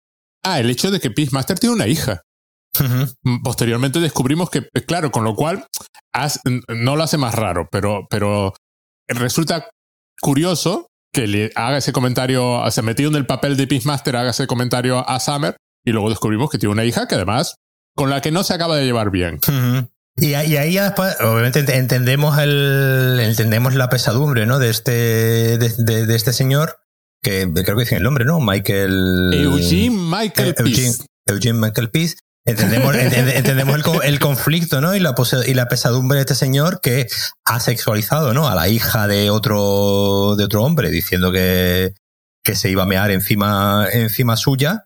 Ah, 0.44 0.60
el 0.60 0.68
hecho 0.72 0.90
de 0.90 1.00
que 1.00 1.12
Peacemaster 1.12 1.60
tiene 1.60 1.76
una 1.76 1.86
hija. 1.86 2.24
Posteriormente 3.44 4.00
descubrimos 4.00 4.50
que, 4.50 4.68
eh, 4.74 4.82
claro, 4.82 5.12
con 5.12 5.24
lo 5.24 5.36
cual 5.36 5.68
no 6.70 6.96
lo 6.96 7.04
hace 7.04 7.18
más 7.18 7.36
raro, 7.36 7.70
pero, 7.72 8.08
pero 8.10 8.54
resulta 9.08 9.70
curioso 10.20 10.88
que 11.14 11.28
le 11.28 11.52
haga 11.56 11.78
ese 11.78 11.94
comentario, 11.94 12.60
se 12.72 12.82
metido 12.82 13.12
en 13.12 13.16
el 13.16 13.28
papel 13.28 13.58
de 13.58 13.68
Peacemaster, 13.68 14.16
haga 14.16 14.32
ese 14.32 14.48
comentario 14.48 15.08
a 15.08 15.20
Summer 15.20 15.56
y 15.86 15.92
luego 15.92 16.10
descubrimos 16.10 16.50
que 16.50 16.58
tiene 16.58 16.74
una 16.74 16.84
hija 16.84 17.08
que 17.08 17.16
además 17.16 17.56
con 17.96 18.10
la 18.10 18.22
que 18.22 18.32
no 18.32 18.44
se 18.44 18.54
acaba 18.54 18.76
de 18.76 18.86
llevar 18.86 19.12
bien. 19.12 19.40
Y 20.18 20.34
ahí 20.34 20.74
ya 20.74 20.86
después, 20.86 21.18
obviamente 21.20 21.60
entendemos 21.76 22.38
el, 22.40 23.20
entendemos 23.22 23.76
la 23.76 23.90
pesadumbre, 23.90 24.46
¿no? 24.46 24.60
De 24.60 24.70
este, 24.70 25.58
de, 25.58 26.16
este 26.16 26.32
señor, 26.32 26.80
que 27.22 27.52
creo 27.52 27.76
que 27.76 27.84
dice 27.84 27.98
el 27.98 28.04
nombre, 28.04 28.24
¿no? 28.24 28.40
Michael. 28.40 29.32
Eugene 29.34 29.90
Michael 29.90 30.56
Peace. 30.56 31.04
Eugene, 31.28 31.60
Michael 31.60 31.90
Peace. 31.90 32.16
Entendemos, 32.46 32.96
entendemos 32.98 33.82
el, 34.04 34.20
conflicto, 34.20 34.80
¿no? 34.80 34.96
Y 34.96 35.02
la, 35.02 35.16
y 35.46 35.54
la 35.54 35.68
pesadumbre 35.68 36.18
de 36.18 36.22
este 36.22 36.36
señor 36.36 36.80
que 36.80 37.08
ha 37.44 37.60
sexualizado, 37.60 38.34
¿no? 38.34 38.48
A 38.48 38.56
la 38.56 38.70
hija 38.70 39.08
de 39.08 39.30
otro, 39.32 40.36
de 40.38 40.46
otro 40.46 40.64
hombre, 40.64 40.92
diciendo 40.92 41.34
que, 41.34 41.94
que 42.42 42.56
se 42.56 42.70
iba 42.70 42.84
a 42.84 42.88
mear 42.88 43.12
encima, 43.12 43.88
encima 43.92 44.38
suya. 44.38 44.86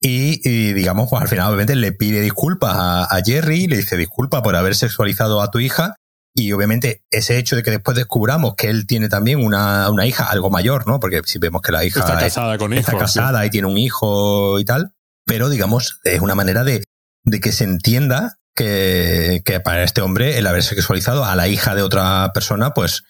Y, 0.00 0.72
digamos, 0.74 1.10
pues 1.10 1.22
al 1.22 1.28
final 1.28 1.48
obviamente 1.48 1.74
le 1.74 1.92
pide 1.92 2.20
disculpas 2.20 2.74
a, 2.76 3.20
Jerry, 3.24 3.66
le 3.66 3.78
dice 3.78 3.96
disculpa 3.96 4.42
por 4.42 4.54
haber 4.54 4.74
sexualizado 4.74 5.40
a 5.42 5.50
tu 5.50 5.58
hija. 5.58 5.96
Y 6.34 6.52
obviamente 6.52 7.02
ese 7.10 7.36
hecho 7.36 7.56
de 7.56 7.64
que 7.64 7.72
después 7.72 7.96
descubramos 7.96 8.54
que 8.54 8.68
él 8.68 8.86
tiene 8.86 9.08
también 9.08 9.44
una, 9.44 9.90
una 9.90 10.06
hija 10.06 10.24
algo 10.30 10.50
mayor, 10.50 10.86
¿no? 10.86 11.00
Porque 11.00 11.20
si 11.24 11.40
vemos 11.40 11.62
que 11.62 11.72
la 11.72 11.84
hija 11.84 12.00
está 12.00 12.16
casada 12.16 12.58
con 12.58 12.72
está 12.74 12.96
casada 12.96 13.44
y 13.44 13.50
tiene 13.50 13.66
un 13.66 13.76
hijo 13.76 14.60
y 14.60 14.64
tal. 14.64 14.92
Pero 15.26 15.48
digamos, 15.48 15.98
es 16.04 16.20
una 16.20 16.36
manera 16.36 16.62
de, 16.62 16.84
de 17.24 17.40
que 17.40 17.50
se 17.50 17.64
entienda 17.64 18.38
que, 18.54 19.42
que 19.44 19.58
para 19.58 19.82
este 19.82 20.00
hombre 20.00 20.38
el 20.38 20.46
haber 20.46 20.62
sexualizado 20.62 21.24
a 21.24 21.34
la 21.34 21.48
hija 21.48 21.74
de 21.74 21.82
otra 21.82 22.30
persona, 22.32 22.72
pues 22.72 23.02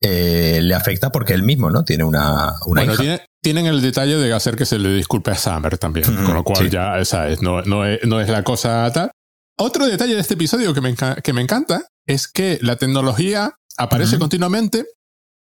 eh, 0.00 0.60
le 0.62 0.74
afecta 0.74 1.10
porque 1.10 1.34
él 1.34 1.42
mismo, 1.42 1.70
¿no? 1.70 1.82
Tiene 1.82 2.04
una, 2.04 2.54
una 2.66 2.84
hija. 2.84 3.24
Tienen 3.42 3.66
el 3.66 3.80
detalle 3.80 4.16
de 4.16 4.32
hacer 4.32 4.56
que 4.56 4.66
se 4.66 4.78
le 4.78 4.90
disculpe 4.90 5.30
a 5.30 5.36
Summer 5.36 5.78
también, 5.78 6.04
con 6.24 6.34
lo 6.34 6.44
cual 6.44 6.70
ya 6.70 6.98
esa 6.98 7.28
es, 7.28 7.42
no, 7.42 7.62
no, 7.62 7.84
es, 7.84 8.00
no 8.04 8.20
es 8.20 8.28
la 8.28 8.42
cosa 8.42 8.90
tal. 8.92 9.10
Otro 9.58 9.86
detalle 9.86 10.14
de 10.14 10.20
este 10.20 10.34
episodio 10.34 10.72
que 10.72 10.80
me, 10.80 10.94
que 11.22 11.32
me 11.32 11.42
encanta 11.42 11.86
es 12.06 12.28
que 12.28 12.58
la 12.62 12.76
tecnología 12.76 13.56
aparece 13.76 14.18
continuamente, 14.18 14.86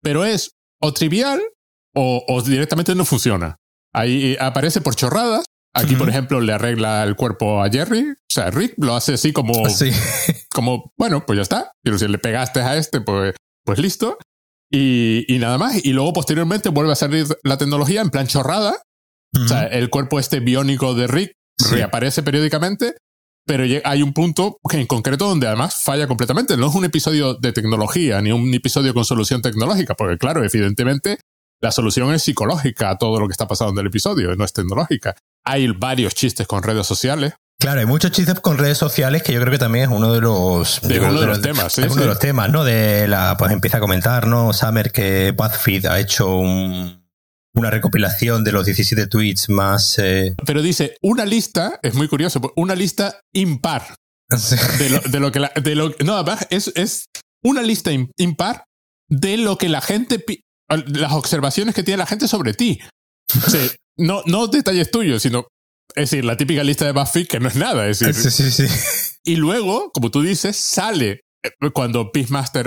pero 0.02 0.24
es 0.24 0.52
o 0.80 0.92
trivial 0.92 1.40
o, 1.94 2.24
o, 2.28 2.42
directamente 2.42 2.94
no 2.94 3.04
funciona. 3.04 3.56
Ahí 3.92 4.36
aparece 4.40 4.80
por 4.80 4.96
chorradas. 4.96 5.44
Aquí, 5.74 5.96
por 5.96 6.08
ejemplo, 6.10 6.40
le 6.40 6.52
arregla 6.52 7.02
el 7.04 7.16
cuerpo 7.16 7.62
a 7.62 7.70
Jerry. 7.70 8.10
O 8.10 8.14
sea, 8.28 8.50
Rick 8.50 8.74
lo 8.76 8.94
hace 8.94 9.14
así 9.14 9.32
como, 9.32 9.54
como, 10.50 10.92
bueno, 10.98 11.24
pues 11.24 11.36
ya 11.38 11.42
está. 11.42 11.72
Pero 11.82 11.98
si 11.98 12.08
le 12.08 12.18
pegaste 12.18 12.60
a 12.60 12.76
este, 12.76 13.00
pues, 13.00 13.34
pues 13.64 13.78
listo. 13.78 14.18
Y, 14.72 15.26
y, 15.28 15.38
nada 15.38 15.58
más. 15.58 15.84
Y 15.84 15.92
luego 15.92 16.14
posteriormente 16.14 16.70
vuelve 16.70 16.92
a 16.92 16.96
salir 16.96 17.26
la 17.44 17.58
tecnología 17.58 18.00
en 18.00 18.10
plan 18.10 18.26
chorrada. 18.26 18.82
O 19.34 19.48
sea, 19.48 19.64
el 19.64 19.90
cuerpo 19.90 20.18
este 20.18 20.40
biónico 20.40 20.94
de 20.94 21.06
Rick 21.06 21.32
reaparece 21.70 22.22
periódicamente, 22.22 22.94
pero 23.46 23.64
hay 23.84 24.02
un 24.02 24.12
punto 24.12 24.58
en 24.70 24.86
concreto 24.86 25.28
donde 25.28 25.46
además 25.46 25.76
falla 25.82 26.06
completamente. 26.06 26.56
No 26.56 26.68
es 26.68 26.74
un 26.74 26.84
episodio 26.84 27.34
de 27.34 27.52
tecnología, 27.52 28.20
ni 28.20 28.32
un 28.32 28.52
episodio 28.52 28.94
con 28.94 29.04
solución 29.04 29.42
tecnológica, 29.42 29.94
porque 29.94 30.18
claro, 30.18 30.44
evidentemente 30.44 31.18
la 31.62 31.70
solución 31.70 32.12
es 32.12 32.22
psicológica 32.22 32.90
a 32.90 32.98
todo 32.98 33.20
lo 33.20 33.28
que 33.28 33.32
está 33.32 33.46
pasando 33.46 33.72
en 33.72 33.78
el 33.78 33.86
episodio, 33.86 34.34
no 34.36 34.44
es 34.44 34.52
tecnológica. 34.52 35.14
Hay 35.44 35.68
varios 35.68 36.14
chistes 36.14 36.46
con 36.46 36.62
redes 36.62 36.86
sociales, 36.86 37.34
Claro, 37.62 37.78
hay 37.78 37.86
muchos 37.86 38.10
chistes 38.10 38.40
con 38.40 38.58
redes 38.58 38.76
sociales 38.76 39.22
que 39.22 39.32
yo 39.32 39.38
creo 39.38 39.52
que 39.52 39.58
también 39.58 39.84
es 39.84 39.96
uno 39.96 40.12
de 40.12 40.20
los, 40.20 40.80
de, 40.82 40.98
uno 40.98 41.20
de 41.20 41.26
los, 41.28 41.40
temas, 41.40 41.72
sí, 41.72 41.82
uno 41.82 41.94
de 41.94 42.06
los 42.06 42.18
temas, 42.18 42.50
¿no? 42.50 42.64
De 42.64 43.06
la, 43.06 43.36
pues 43.38 43.52
empieza 43.52 43.76
a 43.76 43.80
comentar, 43.80 44.26
¿no? 44.26 44.52
Summer 44.52 44.90
que 44.90 45.30
BuzzFeed 45.30 45.86
ha 45.86 46.00
hecho 46.00 46.38
una 46.38 47.70
recopilación 47.70 48.42
de 48.42 48.50
los 48.50 48.66
17 48.66 49.06
tweets 49.06 49.48
más. 49.48 49.96
Eh, 50.00 50.34
Pero 50.44 50.60
dice 50.60 50.96
una 51.02 51.24
lista, 51.24 51.78
es 51.84 51.94
muy 51.94 52.08
curioso, 52.08 52.40
una 52.56 52.74
lista 52.74 53.20
impar 53.32 53.94
de, 54.28 54.90
lo, 54.90 54.98
de, 54.98 55.20
lo, 55.20 55.30
que 55.30 55.38
la, 55.38 55.52
de 55.54 55.76
lo, 55.76 55.94
no, 56.04 56.24
es, 56.50 56.72
es 56.74 57.04
una 57.44 57.62
lista 57.62 57.92
impar 58.16 58.64
de 59.08 59.36
lo 59.36 59.56
que 59.56 59.68
la 59.68 59.82
gente, 59.82 60.24
las 60.68 61.12
observaciones 61.12 61.76
que 61.76 61.84
tiene 61.84 61.98
la 61.98 62.06
gente 62.06 62.26
sobre 62.26 62.54
ti. 62.54 62.80
no, 63.96 64.24
no 64.26 64.48
detalles 64.48 64.90
tuyos, 64.90 65.22
sino 65.22 65.46
es 65.94 66.10
decir, 66.10 66.24
la 66.24 66.36
típica 66.36 66.64
lista 66.64 66.86
de 66.86 66.92
BuzzFeed 66.92 67.26
que 67.26 67.40
no 67.40 67.48
es 67.48 67.56
nada. 67.56 67.86
Es 67.88 67.98
decir, 67.98 68.14
sí, 68.14 68.30
sí, 68.30 68.50
sí. 68.50 68.74
Y 69.24 69.36
luego, 69.36 69.90
como 69.92 70.10
tú 70.10 70.22
dices, 70.22 70.56
sale 70.56 71.24
eh, 71.42 71.70
cuando 71.72 72.10
Peacemaster 72.10 72.66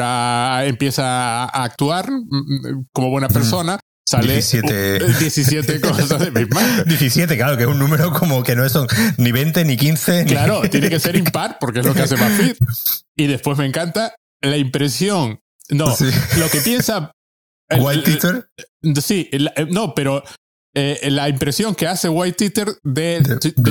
empieza 0.67 1.45
a 1.45 1.63
actuar 1.63 2.09
mm, 2.11 2.25
mm, 2.29 2.85
como 2.91 3.09
buena 3.09 3.27
persona. 3.27 3.79
Sale 4.07 4.33
17, 4.33 4.99
17 5.19 5.81
cosas 5.81 6.19
de 6.19 6.31
Peacemaster. 6.31 6.85
17, 6.85 7.37
claro, 7.37 7.57
que 7.57 7.63
es 7.63 7.69
un 7.69 7.79
número 7.79 8.11
como 8.11 8.43
que 8.43 8.55
no 8.55 8.67
son 8.69 8.87
ni 9.17 9.31
20 9.31 9.65
ni 9.65 9.77
15. 9.77 10.25
Claro, 10.25 10.61
tiene 10.69 10.89
que 10.89 10.99
ser 10.99 11.15
impar 11.15 11.57
porque 11.59 11.79
es 11.79 11.85
lo 11.85 11.93
que 11.93 12.03
hace 12.03 12.15
BuzzFeed. 12.15 12.57
Y 13.15 13.27
después 13.27 13.57
me 13.57 13.65
encanta 13.65 14.15
la 14.41 14.57
impresión. 14.57 15.39
No, 15.69 15.95
lo 16.37 16.49
que 16.49 16.61
piensa. 16.61 17.11
White 17.75 18.03
Twitter. 18.03 18.47
Sí, 19.01 19.29
no, 19.69 19.95
pero 19.95 20.23
eh, 20.77 21.09
la 21.09 21.29
impresión 21.29 21.73
que 21.73 21.87
hace 21.87 22.09
White 22.09 22.35
Twitter 22.35 22.67
de, 22.83 23.21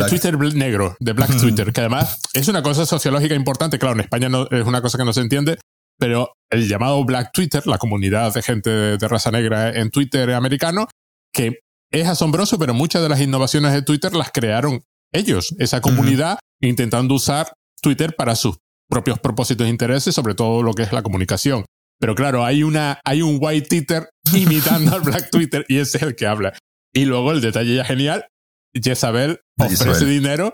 Twitter 0.09 0.39
negro, 0.55 0.97
de 0.99 1.13
Black 1.13 1.39
Twitter, 1.39 1.71
que 1.71 1.81
además 1.81 2.19
es 2.33 2.49
una 2.49 2.63
cosa 2.63 2.87
sociológica 2.87 3.35
importante. 3.35 3.79
Claro, 3.79 3.95
en 3.95 4.01
España 4.01 4.31
no, 4.31 4.49
es 4.51 4.65
una 4.65 4.81
cosa 4.81 4.97
que 4.97 5.05
no 5.05 5.13
se 5.13 5.21
entiende, 5.21 5.59
pero 5.99 6.33
el 6.51 6.67
llamado 6.67 7.05
Black 7.05 7.31
Twitter, 7.33 7.67
la 7.67 7.77
comunidad 7.77 8.33
de 8.33 8.43
gente 8.43 8.71
de 8.71 9.09
raza 9.09 9.31
negra 9.31 9.71
en 9.71 9.91
Twitter 9.91 10.33
americano, 10.33 10.89
que 11.31 11.59
es 11.93 12.09
asombroso, 12.09 12.59
pero 12.59 12.73
muchas 12.73 13.03
de 13.03 13.11
las 13.11 13.21
innovaciones 13.21 13.73
de 13.73 13.83
Twitter 13.83 14.15
las 14.15 14.31
crearon 14.33 14.81
ellos, 15.13 15.55
esa 15.59 15.83
comunidad, 15.83 16.39
intentando 16.61 17.15
usar 17.15 17.53
Twitter 17.83 18.17
para 18.17 18.35
sus 18.35 18.57
propios 18.89 19.19
propósitos 19.19 19.67
e 19.67 19.71
intereses, 19.71 20.15
sobre 20.15 20.35
todo 20.35 20.63
lo 20.63 20.73
que 20.73 20.83
es 20.83 20.93
la 20.93 21.03
comunicación. 21.03 21.67
Pero 22.01 22.15
claro, 22.15 22.45
hay, 22.45 22.63
una, 22.63 22.99
hay 23.05 23.21
un 23.23 23.39
white 23.41 23.69
Twitter 23.69 24.09
imitando 24.35 24.97
al 24.97 25.03
black 25.03 25.31
Twitter 25.31 25.65
y 25.69 25.79
ese 25.79 25.99
es 25.99 26.03
el 26.03 26.17
que 26.17 26.27
habla. 26.27 26.55
Y 26.95 27.05
luego 27.05 27.33
el 27.33 27.41
detalle 27.41 27.75
ya 27.75 27.85
genial, 27.85 28.27
Jezabel 28.73 29.41
ofrece 29.59 30.07
dinero 30.07 30.53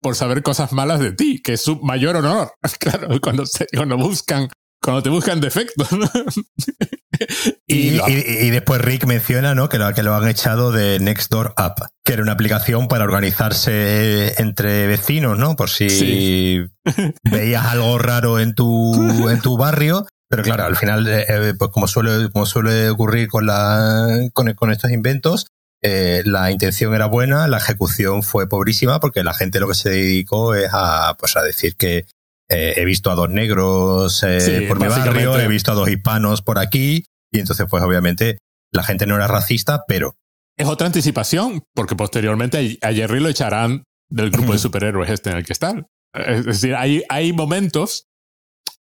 por 0.00 0.16
saber 0.16 0.42
cosas 0.42 0.72
malas 0.72 0.98
de 0.98 1.12
ti, 1.12 1.40
que 1.40 1.52
es 1.52 1.60
su 1.60 1.80
mayor 1.80 2.16
honor. 2.16 2.52
Claro, 2.80 3.08
cuando, 3.20 3.44
cuando 3.76 3.96
buscan 3.96 4.48
cuando 4.82 5.02
te 5.02 5.08
buscan 5.10 5.40
defectos. 5.40 5.88
y, 7.66 8.00
y, 8.00 8.50
después 8.50 8.80
Rick 8.80 9.06
menciona 9.06 9.54
¿no? 9.54 9.68
que, 9.68 9.78
lo, 9.78 9.94
que 9.94 10.02
lo 10.02 10.14
han 10.14 10.28
echado 10.28 10.72
de 10.72 10.98
Nextdoor 10.98 11.54
App, 11.56 11.78
que 12.04 12.14
era 12.14 12.22
una 12.22 12.32
aplicación 12.32 12.88
para 12.88 13.04
organizarse 13.04 14.34
entre 14.42 14.88
vecinos, 14.88 15.38
¿no? 15.38 15.54
Por 15.54 15.70
si 15.70 16.64
veías 17.22 17.64
algo 17.66 17.96
raro 17.98 18.40
en 18.40 18.54
tu, 18.54 19.28
en 19.28 19.40
tu 19.40 19.56
barrio. 19.56 20.06
Pero 20.28 20.42
claro, 20.42 20.64
al 20.64 20.76
final, 20.76 21.06
eh, 21.06 21.26
eh, 21.28 21.54
pues 21.56 21.70
como 21.70 21.86
suele, 21.86 22.30
como 22.30 22.46
suele 22.46 22.88
ocurrir 22.88 23.28
con, 23.28 23.46
la, 23.46 24.30
con, 24.32 24.52
con 24.54 24.72
estos 24.72 24.90
inventos, 24.90 25.46
eh, 25.84 26.22
la 26.24 26.50
intención 26.52 26.94
era 26.94 27.06
buena, 27.06 27.48
la 27.48 27.58
ejecución 27.58 28.22
fue 28.22 28.48
pobrísima 28.48 29.00
porque 29.00 29.24
la 29.24 29.34
gente 29.34 29.58
lo 29.58 29.68
que 29.68 29.74
se 29.74 29.90
dedicó 29.90 30.54
es 30.54 30.70
a, 30.72 31.16
pues 31.18 31.36
a 31.36 31.42
decir 31.42 31.76
que 31.76 32.06
eh, 32.48 32.74
he 32.76 32.84
visto 32.84 33.10
a 33.10 33.14
dos 33.14 33.30
negros 33.30 34.22
eh, 34.22 34.66
por 34.68 34.78
mi 34.78 34.86
barrio, 34.86 35.38
he 35.38 35.48
visto 35.48 35.72
a 35.72 35.74
dos 35.74 35.88
hispanos 35.88 36.42
por 36.42 36.58
aquí, 36.58 37.06
y 37.32 37.40
entonces 37.40 37.66
pues 37.68 37.82
obviamente 37.82 38.38
la 38.72 38.84
gente 38.84 39.06
no 39.06 39.16
era 39.16 39.26
racista, 39.26 39.84
pero... 39.88 40.16
Es 40.56 40.68
otra 40.68 40.86
anticipación, 40.86 41.62
porque 41.74 41.96
posteriormente 41.96 42.78
a 42.82 42.92
Jerry 42.92 43.20
lo 43.20 43.28
echarán 43.28 43.84
del 44.10 44.30
grupo 44.30 44.52
de 44.52 44.58
superhéroes 44.58 45.10
este 45.10 45.30
en 45.30 45.38
el 45.38 45.44
que 45.44 45.52
están. 45.52 45.86
Es 46.14 46.44
decir, 46.44 46.74
hay, 46.74 47.02
hay 47.08 47.32
momentos, 47.32 48.04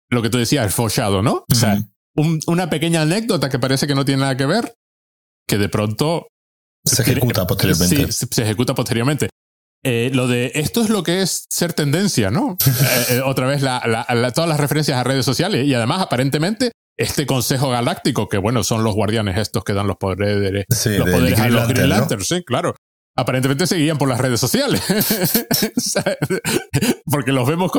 lo 0.08 0.22
que 0.22 0.30
tú 0.30 0.38
decías, 0.38 0.78
el 0.78 1.24
¿no? 1.24 1.44
O 1.50 1.54
sea, 1.54 1.78
una 2.14 2.70
pequeña 2.70 3.02
anécdota 3.02 3.50
que 3.50 3.58
parece 3.58 3.86
que 3.86 3.96
no 3.96 4.04
tiene 4.04 4.22
nada 4.22 4.36
que 4.36 4.46
ver, 4.46 4.74
que 5.46 5.58
de 5.58 5.68
pronto... 5.68 6.28
Se 6.86 7.02
ejecuta 7.02 7.46
posteriormente. 7.46 8.12
Sí, 8.12 8.26
se 8.30 8.42
ejecuta 8.42 8.74
posteriormente. 8.74 9.28
Eh, 9.84 10.10
lo 10.12 10.26
de 10.26 10.52
esto 10.54 10.82
es 10.82 10.90
lo 10.90 11.02
que 11.02 11.22
es 11.22 11.46
ser 11.48 11.72
tendencia, 11.72 12.30
¿no? 12.30 12.56
Eh, 12.66 13.16
eh, 13.16 13.20
otra 13.20 13.46
vez 13.46 13.60
todas 13.60 14.48
las 14.48 14.60
referencias 14.60 14.98
a 14.98 15.04
redes 15.04 15.24
sociales 15.24 15.66
y 15.66 15.74
además 15.74 16.00
aparentemente 16.00 16.72
este 16.98 17.26
Consejo 17.26 17.70
Galáctico, 17.70 18.28
que 18.28 18.38
bueno, 18.38 18.64
son 18.64 18.82
los 18.82 18.94
guardianes 18.94 19.36
estos 19.36 19.64
que 19.64 19.74
dan 19.74 19.86
los 19.86 19.96
poderes, 19.96 20.66
los 20.98 21.10
poderes 21.10 21.38
a 21.38 21.48
los 21.48 21.68
Green 21.68 21.88
Lanterns, 21.88 22.26
sí, 22.26 22.42
claro. 22.44 22.74
Aparentemente 23.18 23.66
seguían 23.66 23.96
por 23.96 24.08
las 24.08 24.20
redes 24.20 24.40
sociales. 24.40 24.82
Porque 27.06 27.32
los 27.32 27.48
vemos 27.48 27.70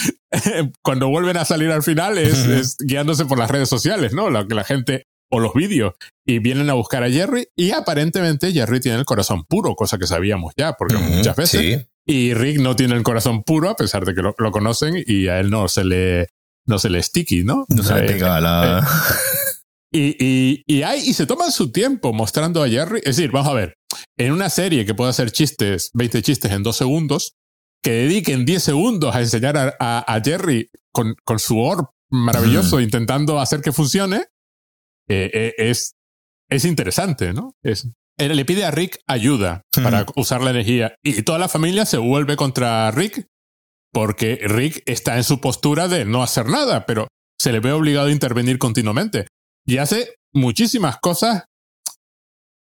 cuando 0.82 1.08
vuelven 1.08 1.36
a 1.36 1.44
salir 1.44 1.70
al 1.70 1.84
final 1.84 2.18
es, 2.18 2.46
es, 2.46 2.76
guiándose 2.78 3.26
por 3.26 3.38
las 3.38 3.50
redes 3.50 3.68
sociales, 3.68 4.12
¿no? 4.12 4.28
Lo 4.28 4.46
que 4.48 4.54
la 4.54 4.64
gente 4.64 5.04
o 5.30 5.40
los 5.40 5.54
vídeos 5.54 5.94
y 6.24 6.38
vienen 6.38 6.70
a 6.70 6.74
buscar 6.74 7.02
a 7.02 7.10
Jerry 7.10 7.48
y 7.56 7.72
aparentemente 7.72 8.52
Jerry 8.52 8.80
tiene 8.80 8.98
el 8.98 9.04
corazón 9.04 9.44
puro, 9.44 9.74
cosa 9.74 9.98
que 9.98 10.06
sabíamos 10.06 10.52
ya, 10.56 10.74
porque 10.74 10.96
muchas 10.96 11.36
veces. 11.36 11.86
Y 12.08 12.34
Rick 12.34 12.60
no 12.60 12.76
tiene 12.76 12.94
el 12.94 13.02
corazón 13.02 13.42
puro 13.42 13.68
a 13.68 13.76
pesar 13.76 14.04
de 14.04 14.14
que 14.14 14.22
lo, 14.22 14.34
conocen 14.52 15.02
y 15.04 15.26
a 15.26 15.40
él 15.40 15.50
no 15.50 15.66
se 15.66 15.84
le, 15.84 16.28
no 16.64 16.78
se 16.78 16.88
le 16.88 17.02
sticky, 17.02 17.42
¿no? 17.42 17.66
No 17.68 17.82
se 17.82 17.94
le 17.94 18.02
pega 18.02 18.40
la... 18.40 18.86
Eh, 19.92 20.16
y, 20.20 20.64
y, 20.66 20.82
hay, 20.82 21.00
y 21.00 21.14
se 21.14 21.26
toman 21.26 21.50
su 21.50 21.72
tiempo 21.72 22.12
mostrando 22.12 22.62
a 22.62 22.68
Jerry. 22.68 22.98
Es 22.98 23.16
decir, 23.16 23.32
vamos 23.32 23.48
a 23.48 23.54
ver, 23.54 23.76
en 24.16 24.32
una 24.32 24.50
serie 24.50 24.86
que 24.86 24.94
puede 24.94 25.10
hacer 25.10 25.32
chistes, 25.32 25.90
20 25.94 26.22
chistes 26.22 26.52
en 26.52 26.62
dos 26.62 26.76
segundos, 26.76 27.34
que 27.82 27.90
dediquen 27.90 28.44
10 28.44 28.62
segundos 28.62 29.14
a 29.14 29.20
enseñar 29.20 29.56
a, 29.56 29.74
a, 29.80 30.20
Jerry 30.20 30.70
con, 30.92 31.14
con, 31.24 31.38
su 31.38 31.58
orb 31.58 31.86
maravilloso 32.10 32.80
intentando 32.80 33.40
hacer 33.40 33.60
que 33.60 33.72
funcione, 33.72 34.26
eh, 35.08 35.30
eh, 35.32 35.54
es, 35.58 35.94
es 36.48 36.64
interesante, 36.64 37.32
¿no? 37.32 37.54
Es, 37.62 37.88
le 38.18 38.44
pide 38.44 38.64
a 38.64 38.70
Rick 38.70 38.98
ayuda 39.06 39.62
para 39.82 40.06
usar 40.16 40.42
la 40.42 40.50
energía 40.50 40.94
y 41.02 41.22
toda 41.22 41.38
la 41.38 41.48
familia 41.48 41.84
se 41.84 41.98
vuelve 41.98 42.36
contra 42.36 42.90
Rick 42.90 43.26
porque 43.92 44.40
Rick 44.42 44.82
está 44.86 45.16
en 45.16 45.24
su 45.24 45.40
postura 45.40 45.88
de 45.88 46.04
no 46.04 46.22
hacer 46.22 46.46
nada, 46.46 46.86
pero 46.86 47.08
se 47.38 47.52
le 47.52 47.60
ve 47.60 47.72
obligado 47.72 48.08
a 48.08 48.12
intervenir 48.12 48.58
continuamente 48.58 49.26
y 49.66 49.78
hace 49.78 50.14
muchísimas 50.32 50.96
cosas 50.98 51.44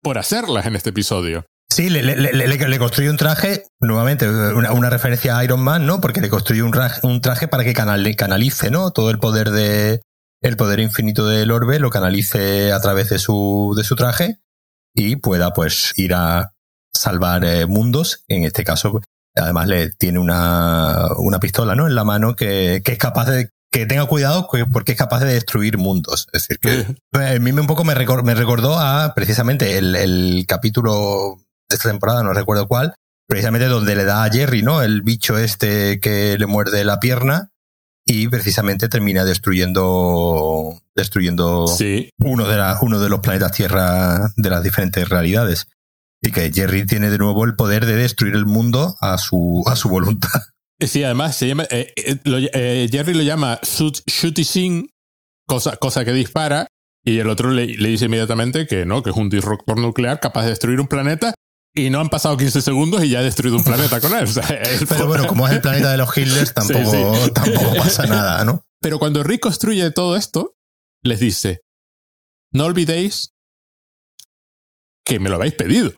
por 0.04 0.18
hacerlas 0.18 0.66
en 0.66 0.76
este 0.76 0.92
episodio. 0.92 1.46
Sí, 1.72 1.90
le, 1.90 2.02
le, 2.02 2.16
le, 2.34 2.80
construye 2.80 3.12
un 3.12 3.18
traje, 3.18 3.64
nuevamente, 3.80 4.28
una, 4.28 4.72
una, 4.74 4.90
referencia 4.90 5.38
a 5.38 5.44
Iron 5.44 5.62
Man, 5.62 5.86
¿no? 5.86 6.02
Porque 6.02 6.20
le 6.20 6.30
construye 6.30 6.64
un, 6.64 6.74
un 7.04 7.22
traje 7.22 7.48
para 7.48 7.64
que 7.64 7.74
canalice, 7.74 8.72
¿no? 8.72 8.90
Todo 8.90 9.12
el 9.12 9.20
poder 9.20 9.52
de, 9.52 10.02
el 10.42 10.58
poder 10.58 10.80
infinito 10.80 11.28
del 11.28 11.52
orbe 11.52 11.80
lo 11.80 11.90
canalice 11.90 12.72
a 12.72 12.80
través 12.80 13.10
de 13.10 13.20
su, 13.20 13.74
de 13.76 13.84
su 13.84 13.96
traje 13.96 14.40
y 14.96 15.18
pueda 15.18 15.54
pues 15.54 15.94
ir 15.98 16.14
a 16.14 16.54
salvar 16.94 17.44
eh, 17.46 17.66
mundos. 17.66 18.24
En 18.28 18.44
este 18.44 18.64
caso, 18.64 19.02
además 19.36 19.68
le 19.68 19.92
tiene 19.92 20.20
una, 20.20 21.08
una 21.18 21.40
pistola 21.40 21.76
¿no? 21.76 21.88
en 21.88 21.96
la 21.96 22.04
mano 22.04 22.36
que, 22.36 22.82
que 22.84 22.94
es 22.94 22.98
capaz 22.98 23.30
de 23.30 23.50
que 23.72 23.86
tenga 23.86 24.08
cuidado 24.08 24.48
porque 24.72 24.94
es 24.94 24.98
capaz 24.98 25.20
de 25.20 25.34
destruir 25.34 25.78
mundos. 25.78 26.28
Es 26.34 26.48
decir, 26.48 26.60
que 26.60 26.98
a 27.14 27.40
mí 27.40 27.52
me 27.52 27.62
un 27.62 27.68
poco 27.68 27.84
me, 27.84 27.94
recordó, 27.94 28.24
me 28.24 28.34
recordó 28.34 28.80
a 28.80 29.14
precisamente 29.14 29.78
el, 29.78 29.96
el 29.96 30.46
capítulo 30.48 31.38
de 31.70 31.76
esta 31.76 31.90
temporada, 31.90 32.24
no 32.24 32.34
recuerdo 32.34 32.68
cuál, 32.68 32.96
precisamente 33.28 33.68
donde 33.68 33.96
le 33.96 34.06
da 34.06 34.24
a 34.24 34.32
Jerry, 34.32 34.64
¿no? 34.64 34.82
El 34.82 35.04
bicho 35.04 35.38
este 35.38 36.00
que 36.00 36.36
le 36.40 36.48
muerde 36.48 36.84
la 36.84 37.00
pierna 37.00 37.52
y 38.12 38.28
precisamente 38.28 38.90
termina 38.90 39.24
destruyendo 39.24 40.82
destruyendo 40.96 41.66
uno, 42.18 42.48
de 42.48 42.58
la, 42.58 42.80
uno 42.82 43.00
de 43.00 43.08
los 43.08 43.20
planetas 43.20 43.52
Tierra 43.52 44.32
de 44.36 44.50
las 44.50 44.64
diferentes 44.64 45.08
realidades. 45.08 45.68
Y 46.20 46.32
que 46.32 46.52
Jerry 46.52 46.88
tiene 46.88 47.12
de 47.12 47.20
nuevo 47.20 47.46
el 47.46 47.56
poder 47.56 47.86
de 47.86 47.96
destruir 47.96 48.34
el 48.34 48.48
mundo 48.48 48.96
a 49.00 49.20
su, 49.20 49.64
a 49.68 49.76
su 49.76 49.90
voluntad. 49.90 50.30
Sí, 50.82 51.04
además 51.04 51.36
se 51.36 51.46
llama, 51.46 51.66
eh, 51.70 51.92
eh, 51.98 52.20
eh, 52.24 52.88
Jerry 52.90 53.14
lo 53.14 53.22
llama 53.22 53.60
shooting, 53.62 54.90
cosa, 55.46 55.76
cosa 55.76 56.06
que 56.06 56.14
dispara, 56.14 56.68
y 57.04 57.20
el 57.20 57.28
otro 57.28 57.52
le, 57.52 57.68
le, 57.68 57.90
dice 57.90 58.06
inmediatamente 58.06 58.66
que 58.66 58.86
no, 58.86 59.04
que 59.04 59.10
es 59.10 59.16
un 59.18 59.30
disruptor 59.30 59.78
nuclear 59.78 60.22
capaz 60.22 60.44
de 60.44 60.52
destruir 60.52 60.80
un 60.80 60.88
planeta 60.88 61.34
y 61.76 61.90
no 61.90 62.00
han 62.00 62.10
pasado 62.10 62.38
15 62.38 62.62
segundos 62.62 63.04
y 63.04 63.10
ya 63.10 63.20
ha 63.20 63.24
destruido 63.24 63.58
un 63.58 63.64
planeta 63.64 64.02
con 64.02 64.14
él. 64.16 64.28
Pero 64.90 65.08
bueno, 65.08 65.28
como 65.28 65.48
es 65.48 65.54
el 65.54 65.62
planeta 65.62 65.92
de 65.92 65.98
los 65.98 66.18
Hitlers, 66.18 66.54
tampoco, 66.54 67.30
tampoco 67.34 67.76
pasa 67.76 68.06
nada, 68.06 68.44
¿no? 68.44 68.64
Pero 68.82 69.00
cuando 69.00 69.24
Rick 69.24 69.42
construye 69.42 69.92
todo 69.92 70.16
esto, 70.16 70.56
les 71.04 71.20
dice, 71.20 71.62
no 72.52 72.66
olvidéis 72.66 73.34
que 75.06 75.20
me 75.20 75.30
lo 75.30 75.36
habéis 75.36 75.56
pedido. 75.56 75.92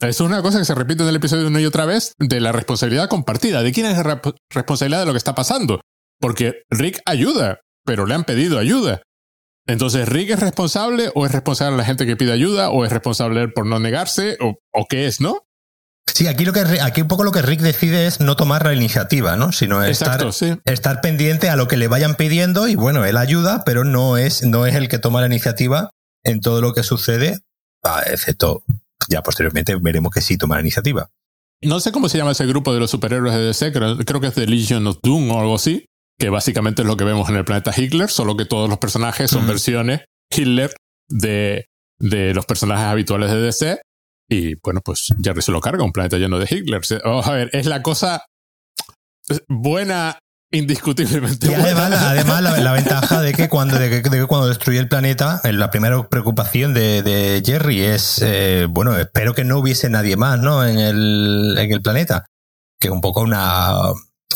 es 0.00 0.20
una 0.20 0.42
cosa 0.42 0.58
que 0.58 0.64
se 0.64 0.74
repite 0.74 1.02
en 1.02 1.08
el 1.08 1.16
episodio 1.16 1.46
una 1.46 1.60
y 1.60 1.66
otra 1.66 1.86
vez 1.86 2.12
de 2.18 2.40
la 2.40 2.52
responsabilidad 2.52 3.08
compartida. 3.08 3.62
¿De 3.62 3.72
quién 3.72 3.86
es 3.86 3.96
la 3.96 4.20
responsabilidad 4.50 5.00
de 5.00 5.06
lo 5.06 5.12
que 5.12 5.18
está 5.18 5.34
pasando? 5.34 5.80
Porque 6.20 6.62
Rick 6.70 7.00
ayuda, 7.06 7.60
pero 7.84 8.06
le 8.06 8.14
han 8.14 8.24
pedido 8.24 8.58
ayuda. 8.58 9.02
Entonces, 9.68 10.08
¿Rick 10.08 10.30
es 10.30 10.40
responsable 10.40 11.12
o 11.14 11.26
es 11.26 11.32
responsable 11.32 11.76
la 11.76 11.84
gente 11.84 12.06
que 12.06 12.16
pide 12.16 12.32
ayuda 12.32 12.70
o 12.70 12.86
es 12.86 12.90
responsable 12.90 13.48
por 13.48 13.66
no 13.66 13.78
negarse 13.78 14.38
o, 14.40 14.86
qué 14.88 15.06
es, 15.06 15.20
no? 15.20 15.44
Sí, 16.06 16.26
aquí 16.26 16.46
lo 16.46 16.54
que 16.54 16.60
aquí 16.80 17.02
un 17.02 17.06
poco 17.06 17.22
lo 17.22 17.32
que 17.32 17.42
Rick 17.42 17.60
decide 17.60 18.06
es 18.06 18.18
no 18.18 18.34
tomar 18.34 18.64
la 18.64 18.72
iniciativa, 18.72 19.36
¿no? 19.36 19.52
Sino 19.52 19.84
estar, 19.84 20.26
estar 20.64 21.00
pendiente 21.02 21.50
a 21.50 21.56
lo 21.56 21.68
que 21.68 21.76
le 21.76 21.86
vayan 21.86 22.14
pidiendo 22.14 22.66
y 22.66 22.76
bueno, 22.76 23.04
él 23.04 23.18
ayuda, 23.18 23.62
pero 23.64 23.84
no 23.84 24.16
es, 24.16 24.42
no 24.42 24.64
es 24.64 24.74
el 24.74 24.88
que 24.88 24.98
toma 24.98 25.20
la 25.20 25.26
iniciativa 25.26 25.90
en 26.24 26.40
todo 26.40 26.62
lo 26.62 26.72
que 26.72 26.82
sucede, 26.82 27.38
ah, 27.84 28.02
excepto 28.06 28.64
ya 29.08 29.22
posteriormente 29.22 29.76
veremos 29.76 30.12
que 30.12 30.22
sí 30.22 30.38
toma 30.38 30.56
la 30.56 30.62
iniciativa. 30.62 31.10
No 31.62 31.78
sé 31.78 31.92
cómo 31.92 32.08
se 32.08 32.16
llama 32.16 32.32
ese 32.32 32.46
grupo 32.46 32.72
de 32.72 32.80
los 32.80 32.90
superhéroes 32.90 33.34
de 33.34 33.42
DC, 33.42 33.72
creo, 33.72 33.98
creo 33.98 34.20
que 34.20 34.28
es 34.28 34.34
The 34.34 34.46
Legion 34.46 34.86
of 34.86 34.98
Doom 35.02 35.30
o 35.30 35.40
algo 35.40 35.56
así, 35.56 35.86
que 36.18 36.30
básicamente 36.30 36.82
es 36.82 36.88
lo 36.88 36.96
que 36.96 37.04
vemos 37.04 37.28
en 37.28 37.36
el 37.36 37.44
planeta 37.44 37.72
Hitler, 37.74 38.10
solo 38.10 38.36
que 38.36 38.44
todos 38.44 38.68
los 38.68 38.78
personajes 38.78 39.30
son 39.30 39.46
versiones 39.46 40.02
Hitler 40.30 40.74
de, 41.08 41.66
de 41.98 42.34
los 42.34 42.44
personajes 42.46 42.86
habituales 42.86 43.30
de 43.30 43.40
DC. 43.40 43.80
Y 44.28 44.56
bueno, 44.56 44.80
pues 44.84 45.14
Jerry 45.22 45.42
se 45.42 45.52
lo 45.52 45.60
carga, 45.60 45.84
un 45.84 45.92
planeta 45.92 46.18
lleno 46.18 46.38
de 46.38 46.46
Hitler. 46.50 46.82
Vamos 47.04 47.26
a 47.26 47.32
ver, 47.32 47.50
es 47.52 47.66
la 47.66 47.82
cosa 47.82 48.26
buena 49.48 50.18
indiscutiblemente. 50.50 51.50
Y 51.50 51.54
además, 51.54 51.92
además 51.92 52.42
la, 52.42 52.72
ventaja 52.72 53.20
de 53.20 53.32
que 53.32 53.48
cuando, 53.48 53.78
de 53.78 54.02
que, 54.02 54.26
cuando 54.26 54.48
destruye 54.48 54.78
el 54.78 54.88
planeta, 54.88 55.40
eh, 55.44 55.52
la 55.52 55.70
primera 55.70 56.08
preocupación 56.08 56.74
de, 56.74 57.02
de 57.02 57.42
Jerry 57.44 57.82
es, 57.82 58.20
eh, 58.22 58.66
bueno, 58.68 58.96
espero 58.96 59.34
que 59.34 59.44
no 59.44 59.58
hubiese 59.58 59.88
nadie 59.88 60.16
más, 60.16 60.40
¿no? 60.40 60.66
En 60.66 60.78
el, 60.78 61.56
en 61.58 61.72
el 61.72 61.82
planeta. 61.82 62.26
Que 62.80 62.88
es 62.88 62.92
un 62.92 63.00
poco 63.00 63.20
una, 63.20 63.72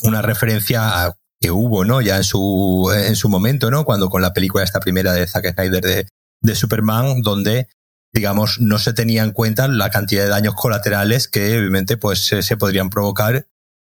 una 0.03 0.23
referencia 0.23 1.05
a 1.05 1.15
que 1.43 1.51
hubo, 1.51 1.85
¿no? 1.85 2.01
Ya 2.01 2.17
en 2.17 2.25
su, 2.25 2.91
en 2.97 3.17
su 3.17 3.29
momento, 3.29 3.71
¿no? 3.71 3.85
Cuando 3.85 4.09
con 4.09 4.23
la 4.23 4.33
película 4.33 4.65
esta 4.65 4.81
primera 4.81 5.13
de 5.13 5.27
Zack 5.27 5.53
Snyder 5.55 5.83
de, 5.83 6.07
de 6.41 6.55
Superman, 6.55 7.21
donde, 7.21 7.69
digamos, 8.15 8.61
no 8.61 8.79
se 8.79 8.95
tenía 8.95 9.25
en 9.25 9.33
cuenta 9.33 9.69
la 9.69 9.91
cantidad 9.91 10.23
de 10.23 10.31
daños 10.31 10.55
colaterales 10.55 11.29
que 11.29 11.59
obviamente 11.59 11.97
pues 11.97 12.21
se, 12.21 12.57
podrían 12.57 12.89
provocar 12.89 13.47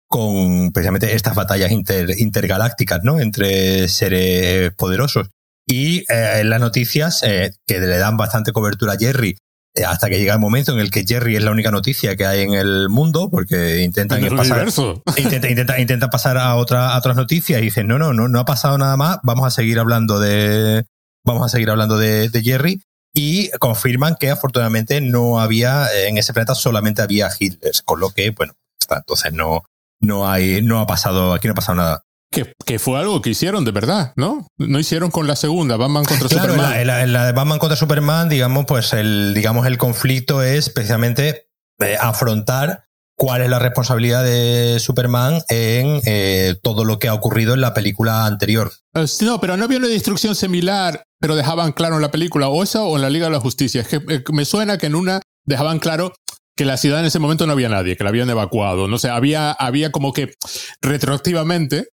con 0.09 0.71
precisamente 0.71 1.15
estas 1.15 1.35
batallas 1.35 1.71
intergalácticas, 1.71 3.03
¿no? 3.03 3.19
Entre 3.19 3.87
seres 3.87 4.73
poderosos. 4.73 5.29
Y 5.65 5.99
eh, 6.11 6.39
en 6.41 6.49
las 6.49 6.59
noticias, 6.59 7.23
eh, 7.23 7.53
que 7.65 7.79
le 7.79 7.97
dan 7.97 8.17
bastante 8.17 8.51
cobertura 8.51 8.93
a 8.93 8.97
Jerry 8.97 9.37
hasta 9.85 10.09
que 10.09 10.19
llega 10.19 10.33
el 10.33 10.39
momento 10.39 10.71
en 10.73 10.79
el 10.79 10.91
que 10.91 11.03
Jerry 11.07 11.35
es 11.35 11.43
la 11.43 11.51
única 11.51 11.71
noticia 11.71 12.15
que 12.15 12.25
hay 12.25 12.41
en 12.41 12.53
el 12.53 12.89
mundo, 12.89 13.29
porque 13.29 13.81
intentan 13.81 14.21
pasar, 14.35 14.67
intenta, 15.17 15.79
intenta, 15.79 16.09
pasar 16.09 16.37
a, 16.37 16.55
otra, 16.55 16.95
otras 16.95 17.15
noticias 17.15 17.59
y 17.59 17.65
dicen, 17.65 17.87
no, 17.87 17.97
no, 17.97 18.13
no, 18.13 18.27
no 18.27 18.39
ha 18.39 18.45
pasado 18.45 18.77
nada 18.77 18.95
más, 18.97 19.17
vamos 19.23 19.47
a 19.47 19.49
seguir 19.51 19.79
hablando 19.79 20.19
de, 20.19 20.85
vamos 21.23 21.45
a 21.45 21.49
seguir 21.49 21.69
hablando 21.69 21.97
de, 21.97 22.29
Jerry. 22.43 22.81
Y 23.15 23.51
confirman 23.59 24.15
que 24.19 24.31
afortunadamente 24.31 24.99
no 24.99 25.39
había, 25.39 25.87
en 26.07 26.17
ese 26.17 26.33
planeta 26.33 26.55
solamente 26.55 27.03
había 27.03 27.29
Hitlers, 27.39 27.83
con 27.83 27.99
lo 27.99 28.09
que, 28.09 28.31
bueno, 28.31 28.53
está, 28.79 28.97
entonces 28.97 29.31
no, 29.33 29.63
no 29.99 30.27
hay, 30.27 30.63
no 30.63 30.79
ha 30.79 30.87
pasado, 30.87 31.33
aquí 31.33 31.47
no 31.47 31.51
ha 31.51 31.55
pasado 31.55 31.75
nada. 31.75 32.03
Que, 32.33 32.79
fue 32.79 32.99
algo 32.99 33.21
que 33.21 33.29
hicieron 33.29 33.63
de 33.63 33.71
verdad, 33.71 34.13
¿no? 34.15 34.47
No 34.57 34.79
hicieron 34.79 35.11
con 35.11 35.27
la 35.27 35.35
segunda, 35.35 35.77
Batman 35.77 36.03
contra 36.05 36.27
Superman. 36.27 36.73
En 36.73 36.87
la, 36.87 37.05
la, 37.05 37.25
de 37.25 37.31
Batman 37.31 37.59
contra 37.59 37.75
Superman, 37.75 38.27
digamos, 38.27 38.65
pues 38.65 38.93
el, 38.93 39.33
digamos, 39.33 39.67
el 39.67 39.77
conflicto 39.77 40.41
es 40.41 40.69
precisamente 40.69 41.47
eh, 41.79 41.95
afrontar 41.99 42.85
cuál 43.15 43.41
es 43.41 43.49
la 43.49 43.59
responsabilidad 43.59 44.23
de 44.23 44.79
Superman 44.79 45.41
en 45.49 46.01
eh, 46.05 46.55
todo 46.61 46.85
lo 46.85 46.99
que 46.99 47.07
ha 47.07 47.13
ocurrido 47.13 47.53
en 47.53 47.61
la 47.61 47.73
película 47.73 48.25
anterior. 48.25 48.71
Eh, 48.95 49.05
no, 49.21 49.39
pero 49.39 49.55
no 49.55 49.65
había 49.65 49.77
una 49.77 49.87
destrucción 49.87 50.35
similar, 50.35 51.03
pero 51.19 51.35
dejaban 51.35 51.71
claro 51.71 51.95
en 51.95 52.01
la 52.01 52.11
película, 52.11 52.47
o 52.47 52.63
esa 52.63 52.83
o 52.83 52.95
en 52.95 53.01
la 53.01 53.09
Liga 53.09 53.27
de 53.27 53.33
la 53.33 53.39
Justicia. 53.39 53.81
Es 53.81 53.87
que 53.87 54.23
me 54.31 54.45
suena 54.45 54.77
que 54.77 54.87
en 54.87 54.95
una 54.95 55.21
dejaban 55.45 55.79
claro 55.79 56.13
que 56.55 56.65
la 56.65 56.77
ciudad 56.77 56.99
en 56.99 57.05
ese 57.05 57.19
momento 57.19 57.47
no 57.47 57.53
había 57.53 57.69
nadie, 57.69 57.97
que 57.97 58.03
la 58.03 58.09
habían 58.09 58.29
evacuado. 58.29 58.87
No 58.87 58.97
sé, 58.97 59.09
había, 59.09 59.51
había 59.51 59.91
como 59.91 60.13
que 60.13 60.35
retroactivamente 60.81 61.89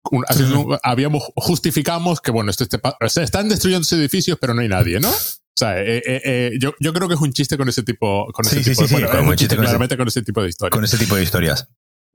habíamos, 0.82 1.24
justificamos 1.34 2.20
que, 2.20 2.30
bueno, 2.30 2.50
este, 2.50 2.66
se 3.08 3.22
están 3.22 3.48
destruyendo 3.48 3.86
edificios, 3.96 4.38
pero 4.40 4.54
no 4.54 4.62
hay 4.62 4.68
nadie, 4.68 5.00
¿no? 5.00 5.10
O 5.10 5.56
sea, 5.56 5.80
eh, 5.80 6.02
eh, 6.04 6.22
eh, 6.24 6.50
yo, 6.58 6.74
yo 6.80 6.92
creo 6.92 7.06
que 7.08 7.14
es 7.14 7.20
un 7.20 7.32
chiste 7.32 7.56
con 7.56 7.68
ese 7.68 7.84
tipo, 7.84 8.26
con 8.32 8.44
ese 8.44 8.56
tipo, 8.56 8.86
sí, 8.88 8.94
un 8.94 9.36
chiste, 9.36 9.56
claramente 9.56 9.96
con 9.96 10.08
ese 10.08 10.22
tipo 10.22 10.42
de 10.42 10.48
historias. 10.48 10.72
Con 10.72 10.84
ese 10.84 10.98
tipo 10.98 11.14
de 11.14 11.22
historias. 11.22 11.68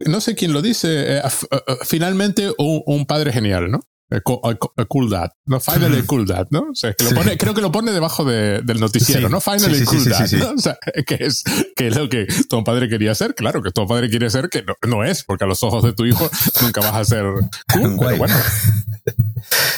No 0.05 0.19
sé 0.19 0.35
quién 0.35 0.51
lo 0.51 0.61
dice. 0.61 1.21
finalmente, 1.83 2.51
un, 2.57 3.05
padre 3.05 3.31
genial, 3.31 3.71
¿no? 3.71 3.81
Cool 4.87 5.09
dad. 5.09 5.31
No, 5.45 5.59
finally 5.59 6.01
cool 6.03 6.25
dad, 6.25 6.47
¿no? 6.49 6.67
O 6.71 6.75
sea, 6.75 6.93
que 6.93 7.03
lo 7.03 7.11
pone, 7.11 7.37
creo 7.37 7.53
que 7.53 7.61
lo 7.61 7.71
pone 7.71 7.91
debajo 7.91 8.25
de, 8.25 8.61
del 8.61 8.79
noticiero, 8.79 9.29
¿no? 9.29 9.39
Finally 9.39 9.85
cool 9.85 10.05
dad, 10.05 10.31
¿no? 10.31 10.51
O 10.51 10.57
sea, 10.57 10.77
que 11.05 11.17
es, 11.19 11.43
que 11.75 11.87
es 11.87 11.95
lo 11.95 12.09
que 12.09 12.27
tu 12.49 12.63
padre 12.63 12.89
quería 12.89 13.13
ser. 13.15 13.35
Claro, 13.35 13.61
que 13.61 13.71
tu 13.71 13.85
padre 13.87 14.09
quiere 14.09 14.29
ser, 14.29 14.49
que 14.49 14.63
no, 14.63 14.75
no, 14.87 15.03
es, 15.03 15.23
porque 15.23 15.43
a 15.43 15.47
los 15.47 15.63
ojos 15.63 15.83
de 15.83 15.93
tu 15.93 16.05
hijo 16.05 16.29
nunca 16.61 16.81
vas 16.81 16.95
a 16.95 17.05
ser 17.05 17.25
cool, 17.73 17.97
pero 17.99 18.17
bueno. 18.17 18.35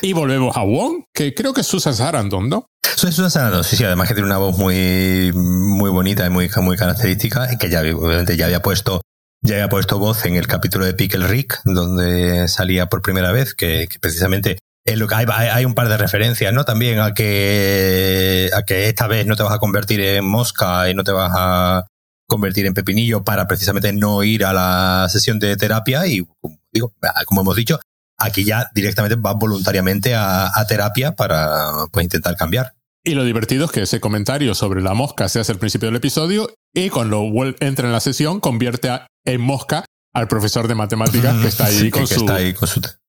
Y 0.01 0.13
volvemos 0.13 0.57
a 0.57 0.63
Wong, 0.63 1.03
que 1.13 1.35
creo 1.35 1.53
que 1.53 1.61
es 1.61 1.67
Susan 1.67 1.93
Sarandon, 1.93 2.49
¿no? 2.49 2.65
Susan 2.95 3.29
Sarandon, 3.29 3.63
sí, 3.63 3.75
sí, 3.77 3.83
además 3.83 4.07
que 4.07 4.15
tiene 4.15 4.27
una 4.27 4.39
voz 4.39 4.57
muy, 4.57 5.31
muy 5.33 5.91
bonita 5.91 6.25
y 6.25 6.29
muy, 6.29 6.49
muy 6.57 6.75
característica, 6.77 7.53
y 7.53 7.57
que 7.57 7.69
ya, 7.69 7.81
obviamente, 7.81 8.35
ya 8.35 8.45
había 8.45 8.61
puesto 8.61 9.01
ya 9.41 9.55
había 9.55 9.69
puesto 9.69 9.97
voz 9.97 10.25
en 10.25 10.35
el 10.35 10.47
capítulo 10.47 10.85
de 10.85 10.93
Pickle 10.93 11.27
Rick, 11.27 11.61
donde 11.65 12.47
salía 12.47 12.87
por 12.87 13.01
primera 13.01 13.31
vez, 13.31 13.55
que, 13.55 13.87
precisamente 13.99 14.59
es 14.85 14.97
lo 14.97 15.07
que 15.07 15.15
hay, 15.15 15.25
hay, 15.27 15.65
un 15.65 15.75
par 15.75 15.89
de 15.89 15.97
referencias, 15.97 16.53
¿no? 16.53 16.63
También 16.63 16.99
a 16.99 17.13
que, 17.13 18.49
a 18.55 18.63
que 18.63 18.87
esta 18.87 19.07
vez 19.07 19.25
no 19.25 19.35
te 19.35 19.43
vas 19.43 19.53
a 19.53 19.59
convertir 19.59 20.01
en 20.01 20.25
mosca 20.25 20.89
y 20.89 20.95
no 20.95 21.03
te 21.03 21.11
vas 21.11 21.31
a 21.35 21.87
convertir 22.27 22.65
en 22.65 22.73
pepinillo 22.73 23.23
para 23.23 23.47
precisamente 23.47 23.91
no 23.93 24.23
ir 24.23 24.45
a 24.45 24.53
la 24.53 25.07
sesión 25.09 25.37
de 25.39 25.57
terapia 25.57 26.07
y, 26.07 26.25
como 26.39 26.59
digo, 26.71 26.93
como 27.25 27.41
hemos 27.41 27.55
dicho, 27.55 27.79
aquí 28.17 28.43
ya 28.43 28.69
directamente 28.73 29.17
vas 29.19 29.35
voluntariamente 29.35 30.15
a, 30.15 30.51
a 30.53 30.65
terapia 30.67 31.15
para 31.15 31.87
pues, 31.91 32.03
intentar 32.03 32.35
cambiar. 32.35 32.73
Y 33.03 33.15
lo 33.15 33.23
divertido 33.23 33.65
es 33.65 33.71
que 33.71 33.81
ese 33.81 33.99
comentario 33.99 34.53
sobre 34.53 34.81
la 34.81 34.93
mosca 34.93 35.27
se 35.27 35.39
hace 35.39 35.51
al 35.51 35.57
principio 35.57 35.87
del 35.87 35.95
episodio 35.95 36.53
y 36.73 36.89
cuando 36.89 37.23
entra 37.59 37.87
en 37.87 37.91
la 37.91 37.99
sesión 37.99 38.39
convierte 38.39 38.89
en 39.25 39.41
mosca 39.41 39.85
al 40.13 40.27
profesor 40.27 40.67
de 40.67 40.75
matemáticas 40.75 41.41
que 41.41 41.47
está 41.47 41.65
ahí, 41.65 41.89
con, 41.89 42.07
su, 42.07 42.25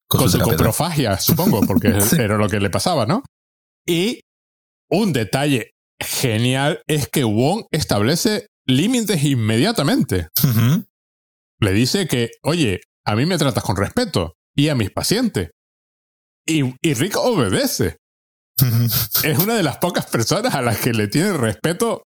con, 0.08 0.30
su, 0.30 0.38
coprofagia, 0.38 1.18
supongo, 1.18 1.62
porque 1.66 1.88
era 2.18 2.36
lo 2.36 2.48
que 2.48 2.60
le 2.60 2.70
pasaba, 2.70 3.06
¿no? 3.06 3.22
Y 3.86 4.20
un 4.90 5.12
detalle 5.12 5.70
genial 6.00 6.82
es 6.86 7.08
que 7.08 7.24
Wong 7.24 7.64
establece 7.70 8.46
límites 8.66 9.24
inmediatamente. 9.24 10.28
Le 11.60 11.72
dice 11.72 12.06
que, 12.06 12.30
oye, 12.42 12.80
a 13.04 13.16
mí 13.16 13.26
me 13.26 13.38
tratas 13.38 13.64
con 13.64 13.76
respeto 13.76 14.34
y 14.56 14.68
a 14.68 14.74
mis 14.74 14.90
pacientes. 14.90 15.50
Y, 16.46 16.74
y 16.82 16.94
Rick 16.94 17.16
obedece. 17.16 17.96
es 19.24 19.38
una 19.38 19.54
de 19.54 19.62
las 19.62 19.78
pocas 19.78 20.06
personas 20.06 20.54
a 20.54 20.62
las 20.62 20.78
que 20.78 20.92
le 20.92 21.08
tiene 21.08 21.32
respeto 21.32 22.04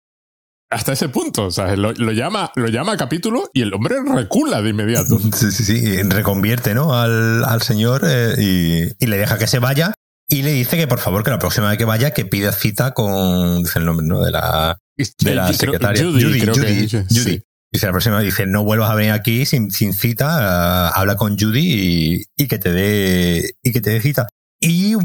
hasta 0.69 0.93
ese 0.93 1.10
punto. 1.10 1.45
O 1.45 1.51
sea, 1.51 1.75
lo, 1.75 1.93
llama, 1.93 2.51
lo 2.55 2.67
llama 2.67 2.93
a 2.93 2.97
capítulo 2.97 3.49
y 3.53 3.62
el 3.62 3.73
hombre 3.73 3.97
recula 4.03 4.62
de 4.62 4.69
inmediato. 4.69 5.19
Sí, 5.34 5.51
sí, 5.51 5.63
sí. 5.63 6.03
Reconvierte, 6.03 6.73
¿no? 6.73 6.93
Al, 6.93 7.62
señor 7.62 8.01
eh, 8.05 8.93
y, 8.99 9.05
le 9.05 9.17
deja 9.17 9.38
que 9.38 9.47
se 9.47 9.60
vaya. 9.60 9.93
Y 10.27 10.43
le 10.43 10.51
dice 10.51 10.77
que 10.77 10.88
por 10.88 10.99
favor, 10.99 11.23
que 11.23 11.32
la 11.32 11.39
próxima 11.39 11.69
vez 11.69 11.77
que 11.77 11.86
vaya, 11.86 12.12
que 12.12 12.25
pida 12.25 12.51
cita 12.51 12.93
con. 12.93 13.63
Dice 13.63 13.79
el 13.79 13.86
nombre, 13.86 14.05
¿no? 14.05 14.21
De 14.21 14.32
la, 14.32 14.77
de 14.97 15.36
la 15.36 15.51
secretaria. 15.53 16.03
Judy, 16.03 16.41
Judy, 16.41 16.88
Judy. 17.10 17.41
Dice 17.71 17.86
la 17.86 17.91
próxima, 17.91 18.19
dice, 18.21 18.47
no 18.47 18.63
vuelvas 18.63 18.89
a 18.89 18.95
venir 18.95 19.12
aquí 19.12 19.45
sin, 19.45 19.69
sin 19.69 19.93
cita, 19.93 20.89
habla 20.89 21.15
con 21.15 21.38
Judy 21.38 22.25
y, 22.36 22.47
que 22.47 22.58
te 22.58 22.71
dé, 22.71 23.53
y 23.62 23.71
que 23.71 23.79
te 23.79 23.91
dé 23.91 24.01
cita. 24.01 24.27
Y, 24.60 24.95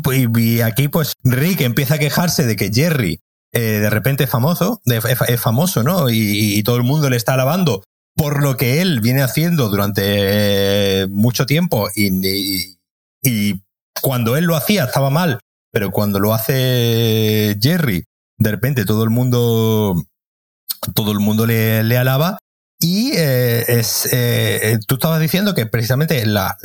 aquí, 0.63 0.89
pues, 0.89 1.15
Rick 1.23 1.61
empieza 1.61 1.95
a 1.95 1.99
quejarse 1.99 2.47
de 2.47 2.57
que 2.57 2.71
Jerry 2.73 3.21
eh, 3.55 3.79
de 3.81 3.91
repente 3.91 4.25
es 4.25 4.31
famoso, 4.31 4.81
es, 4.85 5.41
famoso, 5.41 5.83
¿no? 5.83 6.11
Y, 6.11 6.63
todo 6.63 6.77
el 6.77 6.83
mundo 6.83 7.09
le 7.09 7.17
está 7.17 7.35
alabando 7.35 7.83
por 8.17 8.43
lo 8.43 8.57
que 8.57 8.81
él 8.81 9.01
viene 9.01 9.23
haciendo 9.23 9.69
durante 9.69 11.07
mucho 11.11 11.47
tiempo 11.47 11.89
y, 11.95 12.77
cuando 14.03 14.37
él 14.37 14.45
lo 14.45 14.57
hacía 14.57 14.85
estaba 14.85 15.09
mal, 15.09 15.41
pero 15.73 15.91
cuando 15.91 16.21
lo 16.21 16.35
hace 16.35 17.57
Jerry, 17.61 18.05
de 18.39 18.51
repente 18.51 18.85
todo 18.85 19.03
el 19.05 19.11
mundo, 19.11 20.05
todo 20.95 21.13
el 21.13 21.21
mundo 21.21 21.47
le, 21.47 21.83
le 21.85 21.97
alaba 21.97 22.39
y 22.81 23.13
eh, 23.15 23.65
es, 23.69 24.09
eh, 24.13 24.79
tú 24.87 24.97
estabas 24.97 25.21
diciendo 25.21 25.55
que 25.55 25.65
precisamente 25.65 26.27
la, 26.27 26.59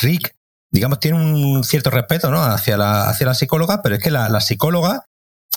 Rick 0.00 0.38
digamos, 0.70 1.00
tiene 1.00 1.18
un 1.18 1.64
cierto 1.64 1.90
respeto 1.90 2.30
¿no? 2.30 2.42
hacia, 2.42 2.76
la, 2.76 3.08
hacia 3.08 3.26
la 3.26 3.34
psicóloga, 3.34 3.82
pero 3.82 3.96
es 3.96 4.02
que 4.02 4.10
la, 4.10 4.40
psicóloga 4.40 5.06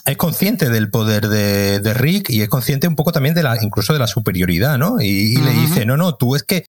es 0.05 0.17
consciente 0.17 0.69
del 0.69 0.89
poder 0.89 1.27
de, 1.27 1.79
de, 1.79 1.93
Rick 1.93 2.29
y 2.29 2.41
es 2.41 2.49
consciente 2.49 2.87
un 2.87 2.95
poco 2.95 3.11
también 3.11 3.35
de 3.35 3.43
la, 3.43 3.57
incluso 3.61 3.93
de 3.93 3.99
la 3.99 4.07
superioridad, 4.07 4.77
¿no? 4.77 5.01
Y, 5.01 5.37
le 5.37 5.51
dice, 5.51 5.85
no, 5.85 5.97
no, 5.97 6.15
tú 6.15 6.35
es 6.35 6.43
que 6.43 6.65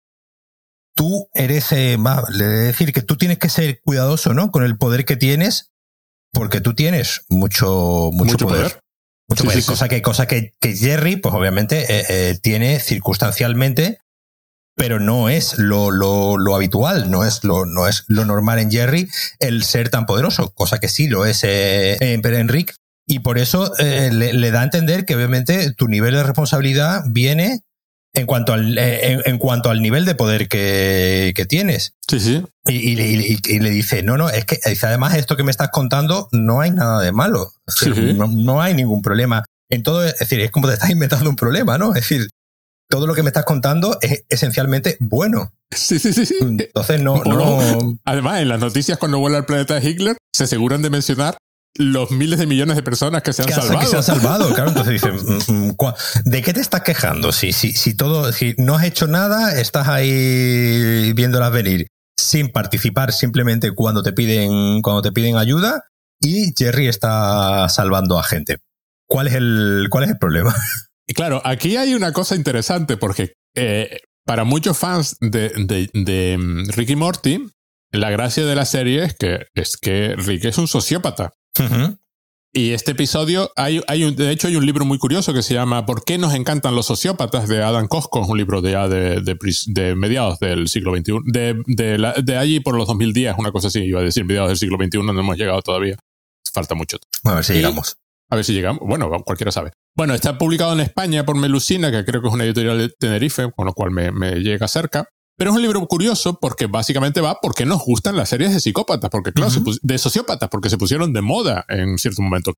tú 0.96 1.30
eres, 1.34 1.72
eh, 1.72 1.98
le 2.30 2.46
decir 2.46 2.94
que 2.94 3.02
tú 3.02 3.18
tienes 3.18 3.38
que 3.38 3.50
ser 3.50 3.82
cuidadoso, 3.82 4.34
¿no? 4.34 4.52
Con 4.52 4.64
el 4.64 4.78
poder 4.78 5.06
que 5.06 5.16
tienes, 5.16 5.72
porque 6.32 6.62
tú 6.62 6.74
tienes 6.74 7.26
mucho, 7.30 8.10
mucho, 8.14 8.38
poder. 8.38 8.80
Mucho 9.28 9.44
poder. 9.44 9.64
cosa, 9.66 9.88
Que, 9.88 10.02
cosa 10.02 10.28
que, 10.28 10.54
que 10.60 10.76
Jerry, 10.76 11.18
pues 11.18 11.36
obviamente, 11.36 11.86
eh, 11.90 12.06
eh, 12.10 12.40
tiene 12.42 12.80
circunstancialmente 12.80 14.00
pero 14.78 15.00
no 15.00 15.28
es 15.28 15.58
lo, 15.58 15.90
lo, 15.90 16.38
lo, 16.38 16.56
habitual, 16.56 17.10
no 17.10 17.26
es 17.26 17.44
lo, 17.44 17.66
no 17.66 17.88
es 17.88 18.04
lo 18.08 18.26
normal 18.26 18.60
en 18.60 18.70
Jerry 18.70 19.10
el 19.40 19.64
ser 19.64 19.90
tan 19.90 20.06
poderoso, 20.06 20.54
cosa 20.54 20.80
que 20.80 20.88
sí 20.88 21.08
lo 21.08 21.26
es 21.26 21.44
eh, 21.44 21.98
en, 22.00 22.24
en 22.24 22.48
Rick. 22.48 22.76
Y 23.08 23.20
por 23.20 23.38
eso 23.38 23.72
eh, 23.80 24.10
le, 24.12 24.52
da 24.52 24.62
a 24.62 24.64
entender 24.66 25.06
que 25.06 25.16
obviamente 25.16 25.72
tu 25.74 25.88
nivel 25.88 26.14
de 26.14 26.24
responsabilidad 26.24 27.04
viene 27.08 27.62
en 28.14 28.26
cuanto 28.26 28.52
al, 28.52 28.78
eh, 28.78 29.22
en, 29.26 29.38
cuanto 29.38 29.70
al 29.70 29.82
nivel 29.82 30.04
de 30.04 30.14
poder 30.14 30.50
que, 30.50 31.32
que 31.34 31.46
tienes. 31.46 31.94
Sí, 32.10 32.20
sí. 32.20 32.44
Y, 32.66 33.00
y, 33.00 33.60
le 33.60 33.70
dice, 33.70 34.04
no, 34.04 34.18
no, 34.18 34.30
es 34.30 34.44
que 34.44 34.60
además 34.82 35.16
esto 35.16 35.38
que 35.38 35.44
me 35.44 35.52
estás 35.52 35.70
contando 35.70 36.28
no 36.34 36.60
hay 36.60 36.72
nada 36.72 37.02
de 37.02 37.14
malo. 37.14 37.54
no, 38.16 38.28
no, 38.28 38.62
hay 38.62 38.74
ningún 38.74 39.02
problema. 39.02 39.46
En 39.70 39.84
todo, 39.84 40.04
es 40.04 40.20
decir, 40.20 40.42
es 40.42 40.52
como 40.52 40.68
te 40.68 40.74
estás 40.74 40.90
inventando 40.90 41.30
un 41.30 41.36
problema, 41.38 41.78
¿no? 41.78 41.90
Es 41.90 42.10
decir, 42.10 42.28
todo 42.90 43.08
lo 43.08 43.14
que 43.14 43.24
me 43.24 43.30
estás 43.30 43.46
contando 43.46 43.98
es 44.02 44.26
esencialmente 44.28 44.98
bueno. 45.00 45.54
Sí, 45.72 46.00
sí, 46.00 46.12
sí, 46.12 46.26
sí. 46.26 46.36
Entonces 46.42 47.02
no, 47.02 47.24
no... 47.24 48.00
Además, 48.04 48.42
en 48.42 48.50
las 48.50 48.60
noticias 48.60 48.98
cuando 48.98 49.20
vuela 49.20 49.38
al 49.38 49.46
planeta 49.46 49.80
de 49.80 49.90
Hitler, 49.90 50.18
se 50.34 50.46
aseguran 50.46 50.82
de 50.82 50.90
mencionar 50.90 51.38
los 51.76 52.12
miles 52.12 52.40
de 52.40 52.48
millones 52.48 52.76
de 52.76 52.84
personas 52.84 53.22
que 53.22 53.34
se 53.34 53.44
han 53.44 53.50
salvado. 53.50 53.80
Que 53.80 53.86
se 53.86 53.98
han 53.98 54.04
salvado, 54.04 54.50
claro. 54.54 54.70
Entonces 54.70 54.94
dicen, 54.94 55.16
mm, 55.16 55.70
mm, 55.70 55.76
¿de 56.26 56.42
qué 56.42 56.54
te 56.54 56.62
estás 56.62 56.82
quejando? 56.82 57.32
Si, 57.32 57.54
si, 57.54 57.74
si 57.74 57.96
todo, 57.96 58.32
si 58.32 58.56
no 58.58 58.76
has 58.76 58.84
hecho 58.84 59.08
nada, 59.08 59.60
estás 59.60 59.88
ahí 59.88 61.14
viéndolas 61.14 61.52
venir 61.52 61.88
sin 62.18 62.50
participar 62.50 63.14
simplemente 63.14 63.72
cuando 63.72 64.04
te 64.04 64.12
piden, 64.12 64.82
cuando 64.82 65.02
te 65.02 65.12
piden 65.12 65.38
ayuda 65.38 65.86
y 66.20 66.54
Jerry 66.58 66.88
está 66.88 67.70
salvando 67.70 68.20
a 68.20 68.24
gente. 68.24 68.58
¿Cuál 69.08 69.28
es 69.28 69.36
el, 69.36 69.88
cuál 69.90 70.04
es 70.06 70.10
el 70.10 70.18
problema? 70.18 70.56
Y 71.10 71.14
claro, 71.14 71.42
aquí 71.46 71.78
hay 71.78 71.94
una 71.94 72.12
cosa 72.12 72.36
interesante 72.36 72.98
porque 72.98 73.36
eh, 73.56 74.00
para 74.26 74.44
muchos 74.44 74.78
fans 74.78 75.16
de, 75.22 75.50
de, 75.56 75.90
de, 75.94 76.38
mm, 76.38 76.70
Ricky 76.72 76.98
Morty, 76.98 77.48
la 77.92 78.10
gracia 78.10 78.46
de 78.46 78.56
la 78.56 78.66
serie 78.66 79.06
es 79.06 79.16
que, 79.16 79.46
es 79.56 79.78
que 79.78 80.16
Rick 80.18 80.44
es 80.46 80.58
un 80.58 80.68
sociópata. 80.68 81.32
Y 82.54 82.72
este 82.72 82.92
episodio, 82.92 83.52
hay, 83.56 83.82
hay 83.88 84.04
un, 84.04 84.16
de 84.16 84.32
hecho 84.32 84.48
hay 84.48 84.56
un 84.56 84.66
libro 84.66 84.84
muy 84.84 84.98
curioso 84.98 85.34
que 85.34 85.44
se 85.44 85.54
llama 85.54 85.86
¿Por 85.86 86.04
qué 86.04 86.18
nos 86.18 86.34
encantan 86.34 86.76
los 86.76 86.88
sociópatas? 86.88 87.48
de 87.48 87.62
Adam 87.62 87.88
Cosco, 87.88 88.24
es 88.24 88.30
un 88.30 88.38
libro 88.38 88.62
de 88.62 88.72
ya 88.72 88.88
de, 88.88 89.22
de, 89.22 89.96
mediados 89.96 90.40
del 90.40 90.68
siglo 90.68 90.96
XXI, 90.96 91.20
de, 91.26 91.62
de, 91.68 92.14
de, 92.24 92.38
allí 92.38 92.60
por 92.60 92.76
los 92.76 92.88
2010, 92.88 93.36
una 93.38 93.52
cosa 93.52 93.68
así, 93.68 93.84
iba 93.84 94.00
a 94.00 94.04
decir 94.04 94.26
mediados 94.26 94.50
del 94.50 94.58
siglo 94.58 94.78
XXI, 94.78 95.04
no 95.04 95.20
hemos 95.20 95.38
llegado 95.38 95.62
todavía, 95.62 95.98
falta 96.52 96.74
mucho. 96.74 96.98
a 97.26 97.36
ver 97.36 97.44
si 97.44 97.54
llegamos. 97.54 97.98
A 98.30 98.36
ver 98.36 98.44
si 98.44 98.54
llegamos, 98.54 98.82
bueno, 98.84 99.10
cualquiera 99.24 99.52
sabe. 99.52 99.72
Bueno, 99.96 100.14
está 100.14 100.38
publicado 100.38 100.74
en 100.74 100.80
España 100.80 101.26
por 101.26 101.38
Melusina, 101.38 101.92
que 101.92 102.04
creo 102.06 102.22
que 102.22 102.28
es 102.28 102.34
una 102.34 102.46
editorial 102.46 102.78
de 102.80 102.90
Tenerife, 102.90 103.52
con 103.56 103.68
lo 103.68 103.74
cual 103.74 103.92
me, 103.92 104.12
me 104.12 104.36
llega 104.40 104.68
cerca. 104.68 105.08
Pero 105.38 105.52
es 105.52 105.56
un 105.56 105.62
libro 105.62 105.86
curioso 105.86 106.40
porque 106.40 106.66
básicamente 106.66 107.22
va 107.22 107.40
porque 107.40 107.66
nos 107.66 107.84
gustan 107.84 108.18
las 108.18 108.30
series 108.30 108.54
de 108.54 108.60
psicópatas, 108.60 109.10
porque 109.12 109.32
claro, 109.32 109.52
de 109.82 109.98
sociópatas, 110.00 110.50
porque 110.50 110.70
se 110.70 110.78
pusieron 110.78 111.14
de 111.14 111.22
moda 111.22 111.64
en 111.70 112.00
cierto 112.00 112.24
momento. 112.24 112.54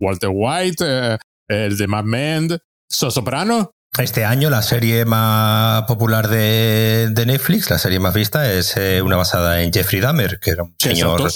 Walter 0.00 0.30
White, 0.32 0.84
eh, 0.84 1.18
el 1.48 1.76
de 1.76 1.86
Mad 1.86 2.04
Men, 2.04 2.58
Soprano. 2.88 3.70
Este 3.96 4.24
año 4.24 4.50
la 4.50 4.62
serie 4.62 5.04
más 5.04 5.84
popular 5.84 6.28
de, 6.28 7.12
Netflix, 7.26 7.70
la 7.70 7.78
serie 7.78 8.00
más 8.00 8.14
vista, 8.14 8.52
es 8.52 8.76
eh, 8.76 9.00
una 9.02 9.16
basada 9.16 9.62
en 9.62 9.72
Jeffrey 9.72 10.00
Dahmer, 10.00 10.38
que 10.40 10.50
era 10.50 10.64
un 10.64 10.74
señor... 10.78 11.30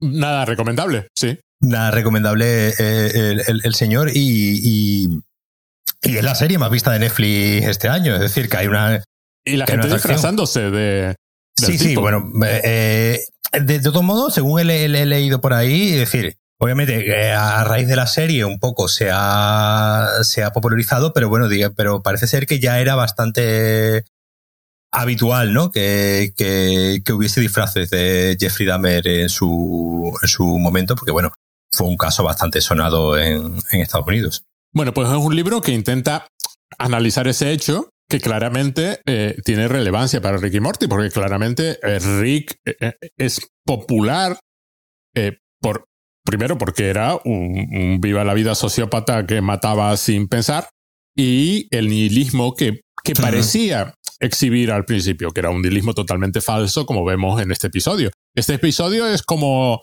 Nada 0.00 0.44
recomendable, 0.44 1.08
sí. 1.14 1.38
Nada 1.60 1.90
recomendable 1.90 2.68
eh, 2.78 3.42
el, 3.46 3.74
señor 3.74 4.10
y, 4.12 4.60
y, 4.62 5.20
es 6.02 6.22
la 6.22 6.34
serie 6.34 6.58
más 6.58 6.70
vista 6.70 6.92
de 6.92 6.98
Netflix 6.98 7.66
este 7.66 7.88
año. 7.88 8.14
Es 8.14 8.20
decir, 8.20 8.48
que 8.48 8.56
hay 8.56 8.66
una... 8.66 9.02
Y 9.46 9.56
la 9.56 9.66
gente 9.66 9.88
disfrazándose 9.88 10.70
de... 10.70 11.16
Sí, 11.56 11.78
sí, 11.78 11.96
bueno. 11.96 12.30
de, 12.34 13.18
de 13.52 13.80
todos 13.80 14.02
modos, 14.02 14.34
según 14.34 14.60
he, 14.60 14.84
he, 14.84 15.06
leído 15.06 15.40
por 15.40 15.54
ahí, 15.54 15.94
es 15.94 16.00
decir, 16.00 16.36
Obviamente, 16.58 17.06
eh, 17.06 17.32
a 17.32 17.64
raíz 17.64 17.86
de 17.86 17.96
la 17.96 18.06
serie 18.06 18.44
un 18.46 18.58
poco 18.58 18.88
se 18.88 19.10
ha, 19.12 20.08
se 20.22 20.42
ha 20.42 20.52
popularizado, 20.52 21.12
pero 21.12 21.28
bueno, 21.28 21.48
diga, 21.48 21.70
pero 21.76 22.02
parece 22.02 22.26
ser 22.26 22.46
que 22.46 22.58
ya 22.58 22.80
era 22.80 22.94
bastante 22.94 24.04
habitual, 24.90 25.52
¿no? 25.52 25.70
Que, 25.70 26.32
que, 26.34 27.12
hubiese 27.12 27.42
disfraces 27.42 27.90
de 27.90 28.38
Jeffrey 28.40 28.66
Dahmer 28.66 29.06
en 29.06 29.28
su, 29.28 30.18
en 30.22 30.28
su 30.28 30.58
momento, 30.58 30.96
porque 30.96 31.12
bueno, 31.12 31.30
fue 31.70 31.86
un 31.86 31.98
caso 31.98 32.24
bastante 32.24 32.62
sonado 32.62 33.18
en, 33.18 33.58
en 33.70 33.80
Estados 33.82 34.06
Unidos. 34.06 34.44
Bueno, 34.72 34.94
pues 34.94 35.08
es 35.08 35.14
un 35.14 35.36
libro 35.36 35.60
que 35.60 35.72
intenta 35.72 36.26
analizar 36.78 37.28
ese 37.28 37.52
hecho 37.52 37.90
que 38.08 38.20
claramente 38.20 39.00
eh, 39.06 39.36
tiene 39.44 39.68
relevancia 39.68 40.20
para 40.20 40.36
Rick 40.36 40.54
y 40.54 40.60
Morty, 40.60 40.86
porque 40.86 41.10
claramente 41.10 41.78
eh, 41.82 41.98
Rick 41.98 42.56
es 43.16 43.48
popular 43.64 44.38
por 45.60 45.86
Primero 46.26 46.58
porque 46.58 46.88
era 46.88 47.16
un, 47.24 48.00
viva 48.00 48.24
la 48.24 48.34
vida 48.34 48.56
sociópata 48.56 49.24
que 49.26 49.40
mataba 49.40 49.96
sin 49.96 50.26
pensar 50.26 50.68
y 51.16 51.68
el 51.70 51.88
nihilismo 51.88 52.56
que, 52.56 52.80
que 53.04 53.14
parecía 53.14 53.94
exhibir 54.18 54.72
al 54.72 54.84
principio, 54.84 55.30
que 55.30 55.40
era 55.40 55.50
un 55.50 55.62
nihilismo 55.62 55.94
totalmente 55.94 56.40
falso, 56.40 56.84
como 56.84 57.04
vemos 57.04 57.40
en 57.40 57.52
este 57.52 57.68
episodio. 57.68 58.10
Este 58.34 58.54
episodio 58.54 59.06
es 59.06 59.22
como 59.22 59.80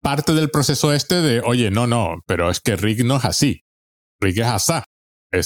parte 0.00 0.34
del 0.34 0.50
proceso 0.50 0.92
este 0.92 1.16
de, 1.16 1.40
oye, 1.40 1.72
no, 1.72 1.88
no, 1.88 2.20
pero 2.28 2.48
es 2.48 2.60
que 2.60 2.76
Rick 2.76 3.00
no 3.04 3.16
es 3.16 3.24
así. 3.24 3.62
Rick 4.20 4.38
es 4.38 4.46
asá. 4.46 4.84
Eh, 5.32 5.42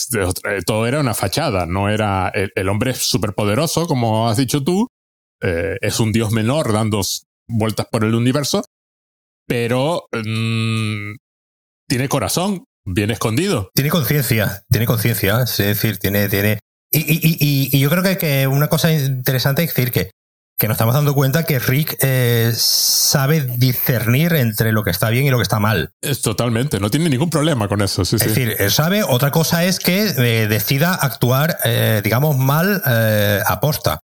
todo 0.67 0.87
era 0.87 1.01
una 1.01 1.15
fachada, 1.15 1.67
no 1.67 1.89
era 1.89 2.31
el, 2.35 2.69
hombre 2.69 2.93
es 2.93 3.19
poderoso, 3.35 3.87
como 3.87 4.29
has 4.29 4.37
dicho 4.37 4.63
tú, 4.63 4.89
eh, 5.43 5.79
es 5.81 6.01
un 6.01 6.13
dios 6.13 6.33
menor 6.33 6.73
dando 6.73 7.01
vueltas 7.49 7.87
por 7.91 8.05
el 8.05 8.15
universo, 8.15 8.63
pero 9.47 10.07
mm, 10.13 11.15
tiene 11.89 12.09
corazón, 12.09 12.65
bien 12.85 13.11
escondido. 13.11 13.71
Tiene 13.75 13.91
conciencia, 13.91 14.63
tiene 14.71 14.87
conciencia, 14.87 15.43
es 15.43 15.57
decir, 15.57 15.99
tiene, 15.99 16.29
tiene. 16.29 16.59
Y, 16.93 17.01
y, 17.01 17.69
y, 17.73 17.81
yo 17.81 17.89
creo 17.89 18.03
que, 18.03 18.19
que, 18.19 18.47
una 18.49 18.69
cosa 18.69 18.93
interesante 18.93 19.63
es 19.63 19.73
decir 19.75 19.93
que, 19.93 20.11
que 20.61 20.69
nos 20.69 20.75
estamos 20.75 20.95
dando 20.95 21.15
cuenta 21.15 21.45
que 21.45 21.59
Rick 21.59 21.97
eh, 22.01 22.53
sabe 22.55 23.41
discernir 23.41 24.35
entre 24.35 24.73
lo 24.73 24.85
que 24.85 24.91
está 24.91 25.09
bien 25.09 25.25
y 25.25 25.31
lo 25.31 25.39
que 25.39 25.43
está 25.43 25.59
mal. 25.59 25.95
Es 26.03 26.21
totalmente, 26.21 26.79
no 26.79 26.91
tiene 26.91 27.09
ningún 27.09 27.31
problema 27.31 27.67
con 27.67 27.81
eso. 27.81 28.03
es 28.03 28.11
decir, 28.11 28.57
él 28.59 28.71
sabe, 28.71 29.03
otra 29.03 29.31
cosa 29.31 29.65
es 29.65 29.79
que 29.79 30.03
eh, 30.03 30.49
decida 30.49 30.95
actuar, 30.95 31.57
eh, 31.65 32.03
digamos, 32.05 32.37
mal 32.37 32.83
aposta. 33.47 34.01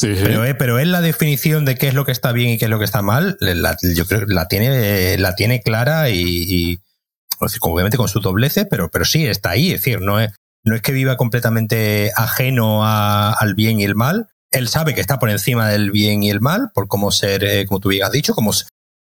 Pero, 0.00 0.44
eh, 0.44 0.54
pero 0.54 0.78
es 0.78 0.86
la 0.86 1.00
definición 1.00 1.64
de 1.64 1.76
qué 1.76 1.88
es 1.88 1.94
lo 1.94 2.04
que 2.04 2.12
está 2.12 2.32
bien 2.32 2.50
y 2.50 2.58
qué 2.58 2.64
es 2.64 2.70
lo 2.70 2.78
que 2.78 2.84
está 2.84 3.02
mal, 3.02 3.36
yo 3.40 4.06
creo 4.06 4.26
que 4.26 4.34
la 4.34 4.48
tiene, 4.48 5.18
la 5.18 5.34
tiene 5.34 5.60
clara 5.60 6.10
y, 6.10 6.80
obviamente 7.60 7.96
con 7.96 8.08
su 8.08 8.20
doblece, 8.20 8.64
pero, 8.64 8.90
pero 8.90 9.04
sí 9.04 9.26
está 9.26 9.50
ahí. 9.50 9.68
Es 9.72 9.80
decir, 9.80 10.00
no 10.00 10.18
es, 10.18 10.32
no 10.64 10.74
es 10.74 10.82
que 10.82 10.92
viva 10.92 11.16
completamente 11.16 12.12
ajeno 12.16 12.84
al 12.84 13.54
bien 13.54 13.80
y 13.80 13.84
el 13.84 13.94
mal. 13.94 14.28
Él 14.50 14.68
sabe 14.68 14.94
que 14.94 15.00
está 15.00 15.18
por 15.18 15.30
encima 15.30 15.68
del 15.68 15.90
bien 15.90 16.22
y 16.22 16.30
el 16.30 16.40
mal, 16.40 16.70
por 16.74 16.88
cómo 16.88 17.12
ser, 17.12 17.44
eh, 17.44 17.66
como 17.66 17.80
tú 17.80 17.88
bien 17.88 18.04
has 18.04 18.12
dicho, 18.12 18.34
como, 18.34 18.52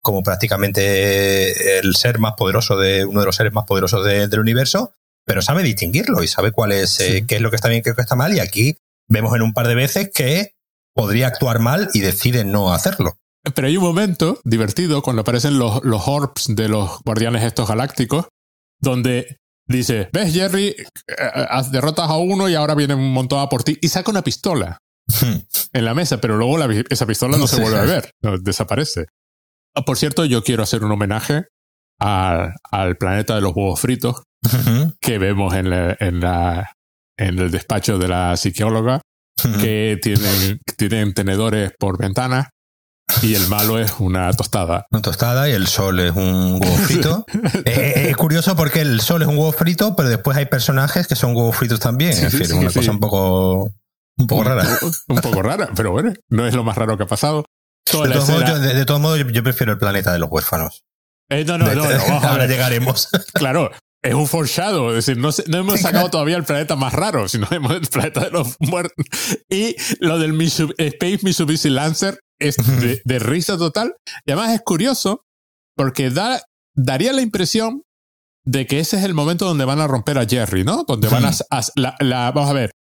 como 0.02 0.24
prácticamente 0.24 1.80
el 1.80 1.96
ser 1.96 2.20
más 2.20 2.34
poderoso 2.34 2.78
de, 2.78 3.06
uno 3.06 3.22
de 3.22 3.26
los 3.26 3.36
seres 3.36 3.54
más 3.54 3.66
poderosos 3.66 4.06
del 4.06 4.40
universo, 4.40 4.94
pero 5.26 5.42
sabe 5.42 5.64
distinguirlo 5.64 6.24
y 6.24 6.28
sabe 6.28 6.52
cuál 6.52 6.72
es, 6.72 7.00
eh, 7.00 7.26
qué 7.28 7.36
es 7.36 7.42
lo 7.42 7.50
que 7.50 7.56
está 7.56 7.68
bien 7.68 7.80
y 7.80 7.84
qué 7.84 7.90
es 7.90 7.94
lo 7.94 7.98
que 7.98 8.02
está 8.02 8.16
mal. 8.16 8.34
Y 8.34 8.40
aquí 8.40 8.78
vemos 9.08 9.36
en 9.36 9.42
un 9.42 9.54
par 9.54 9.68
de 9.68 9.76
veces 9.76 10.10
que 10.14 10.54
podría 10.96 11.28
actuar 11.28 11.60
mal 11.60 11.90
y 11.94 12.00
decide 12.00 12.44
no 12.46 12.74
hacerlo. 12.74 13.18
Pero 13.56 13.68
hay 13.68 13.78
un 13.78 13.84
momento 13.84 14.42
divertido 14.44 15.02
cuando 15.02 15.22
aparecen 15.22 15.58
los, 15.58 15.84
los 15.84 16.08
orbs 16.08 16.56
de 16.56 16.68
los 16.68 17.00
guardianes 17.04 17.44
estos 17.44 17.68
galácticos, 17.70 18.28
donde 18.80 19.38
dice, 19.68 20.10
ves 20.12 20.34
Jerry, 20.34 20.68
eh, 20.68 20.86
eh, 21.08 21.64
derrotas 21.72 22.10
a 22.10 22.18
uno 22.18 22.50
y 22.50 22.56
ahora 22.56 22.76
viene 22.76 22.96
un 22.96 23.14
montón 23.14 23.40
a 23.40 23.50
por 23.50 23.64
ti 23.64 23.78
y 23.82 23.88
saca 23.90 24.12
una 24.12 24.24
pistola. 24.24 24.80
en 25.74 25.86
la 25.86 25.94
mesa, 25.94 26.20
pero 26.22 26.38
luego 26.38 26.58
esa 26.90 27.06
pistola 27.06 27.38
no 27.38 27.48
se 27.48 27.62
vuelve 27.62 27.80
a 27.80 27.84
ver, 27.84 28.14
desaparece. 28.42 29.08
Ah, 29.76 29.84
por 29.86 29.98
cierto, 29.98 30.26
yo 30.26 30.44
quiero 30.44 30.64
hacer 30.64 30.84
un 30.84 30.92
homenaje 30.92 31.46
al 32.00 32.96
planeta 32.98 33.36
de 33.36 33.42
los 33.42 33.54
huevos 33.54 33.80
fritos 33.80 34.24
que 35.02 35.18
vemos 35.18 35.54
en, 35.54 35.68
en, 35.68 36.20
la, 36.22 36.72
en 37.18 37.40
el 37.40 37.52
despacho 37.52 37.98
de 37.98 38.08
la 38.08 38.38
psicóloga 38.38 39.02
que 39.60 40.00
tienen, 40.02 40.60
tienen 40.78 41.14
tenedores 41.14 41.74
por 41.78 41.98
ventana 41.98 42.50
y 43.22 43.36
el 43.36 43.48
malo 43.48 43.80
es 43.80 43.94
una 44.00 44.32
tostada. 44.34 44.86
Una 44.92 45.02
tostada 45.02 45.50
y 45.50 45.54
el 45.54 45.68
sol 45.68 46.00
es 46.00 46.16
un 46.16 46.60
huevo 46.62 46.78
frito. 46.84 47.26
Eh, 47.34 47.64
eh, 47.66 48.10
es, 48.10 48.18
curioso 48.18 48.56
porque 48.56 48.82
el 48.82 49.02
sol 49.02 49.22
es 49.22 49.28
un 49.28 49.38
huevo 49.38 49.52
frito, 49.52 49.96
pero 49.96 50.10
después 50.10 50.38
hay 50.38 50.46
personajes 50.46 51.08
que 51.08 51.16
son 51.16 51.36
huevos 51.36 51.56
fritos 51.56 51.80
también. 51.80 52.12
es 52.12 52.32
decir, 52.32 52.54
una 52.56 52.72
cosa 52.72 52.92
un 52.92 53.00
poco, 53.00 53.72
un 54.20 54.28
poco 54.28 54.44
rara. 54.44 54.68
Un, 55.08 55.18
poco 55.18 55.42
rara, 55.42 55.70
pero 55.76 55.92
bueno, 55.92 56.14
no 56.30 56.46
es 56.46 56.54
lo 56.54 56.64
más 56.64 56.78
raro 56.78 56.98
que 56.98 57.04
ha 57.04 57.08
pasado. 57.08 57.46
De 57.86 58.86
todos, 58.86 59.02
modos, 59.02 59.20
yo, 59.32 59.44
prefiero 59.44 59.74
el 59.74 59.80
planeta 59.80 60.14
de 60.14 60.20
los 60.20 60.30
huérfanos. 60.30 60.84
Eh, 61.30 61.44
no, 61.46 61.58
no, 61.58 61.74
no, 61.74 61.84
Ahora 62.24 62.46
llegaremos. 62.46 63.10
Claro, 63.34 63.72
es 64.02 64.14
un 64.14 64.28
foreshadow, 64.28 64.90
es 64.90 65.06
decir, 65.06 65.18
no, 65.18 65.30
no 65.48 65.58
hemos 65.58 65.82
sacado 65.82 66.10
todavía 66.10 66.38
el 66.38 66.44
planeta 66.44 66.76
más 66.76 66.94
raro, 66.94 67.28
sino 67.28 67.48
hemos 67.52 67.74
el 67.74 67.88
planeta 67.88 68.22
de 68.22 68.32
los 68.32 68.56
muertos. 68.60 69.06
Y 69.50 69.76
lo 70.00 70.20
del 70.20 70.40
Space 70.42 71.20
Mitsubishi 71.24 71.70
Lancer 71.70 72.20
es 72.40 72.58
de, 73.04 73.20
risa 73.20 73.58
total. 73.58 73.96
Y 74.26 74.32
además 74.32 74.54
es 74.54 74.62
curioso 74.62 75.26
porque 75.76 76.10
da, 76.10 76.42
daría 76.76 77.14
la 77.14 77.22
impresión 77.22 77.84
de 78.46 78.68
que 78.68 78.80
ese 78.80 78.98
es 78.98 79.04
el 79.04 79.14
momento 79.14 79.46
donde 79.46 79.66
van 79.66 79.82
a 79.82 79.88
romper 79.88 80.18
a 80.18 80.26
Jerry, 80.26 80.64
¿no? 80.64 80.84
Donde 80.88 81.10
van 81.10 81.26
a... 81.26 81.32
la, 81.76 82.32
vamos 82.32 82.50
a 82.50 82.54
ver. 82.54 82.72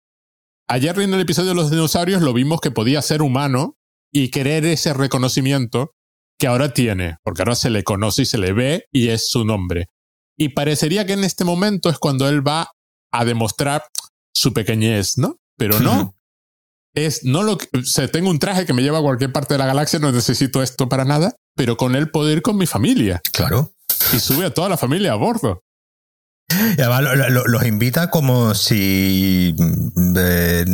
A 0.72 0.80
Jerry 0.80 1.06
en 1.06 1.14
el 1.16 1.22
episodio 1.22 1.50
de 1.50 1.56
los 1.56 1.72
dinosaurios 1.72 2.22
lo 2.22 2.32
vimos 2.32 2.62
que 2.62 2.70
podía 2.70 3.02
ser 3.02 3.24
humano 3.24 3.76
y 4.14 4.30
querer 4.30 4.66
ese 4.66 4.94
reconocimiento 4.94 5.96
que 6.38 6.46
ahora 6.46 6.76
tiene, 6.76 7.18
porque 7.24 7.42
ahora 7.42 7.56
se 7.56 7.72
le 7.72 7.84
conoce 7.84 8.22
y 8.22 8.26
se 8.26 8.38
le 8.38 8.54
ve 8.54 8.86
y 8.92 9.08
es 9.08 9.30
su 9.30 9.46
nombre. 9.46 9.88
Y 10.38 10.50
parecería 10.50 11.08
que 11.08 11.14
en 11.14 11.24
este 11.24 11.44
momento 11.44 11.90
es 11.90 11.98
cuando 11.98 12.30
él 12.30 12.48
va 12.48 12.70
a 13.12 13.26
demostrar 13.26 13.84
su 14.32 14.54
pequeñez, 14.54 15.18
¿no? 15.18 15.38
Pero 15.58 15.80
no. 15.80 16.16
es 16.94 17.24
no 17.24 17.42
lo 17.42 17.58
que. 17.58 17.68
O 17.76 17.84
sea, 17.84 18.08
tengo 18.08 18.30
un 18.30 18.38
traje 18.38 18.68
que 18.68 18.74
me 18.74 18.84
lleva 18.84 19.00
a 19.00 19.02
cualquier 19.02 19.34
parte 19.34 19.56
de 19.56 19.58
la 19.58 19.66
galaxia, 19.66 19.98
no 19.98 20.12
necesito 20.12 20.62
esto 20.62 20.88
para 20.88 21.04
nada, 21.04 21.36
pero 21.56 21.78
con 21.78 21.96
él 21.96 22.12
poder 22.12 22.38
ir 22.38 22.42
con 22.44 22.58
mi 22.58 22.68
familia. 22.68 23.24
Claro. 23.34 23.74
Y 24.14 24.20
sube 24.20 24.46
a 24.46 24.54
toda 24.54 24.70
la 24.70 24.78
familia 24.78 25.14
a 25.14 25.16
bordo. 25.16 25.64
Y 26.78 26.82
además 26.82 27.04
los 27.45 27.66
invita 27.66 28.10
como 28.10 28.54
si. 28.54 29.56
Mm, 29.58 30.16
eh, 30.18 30.66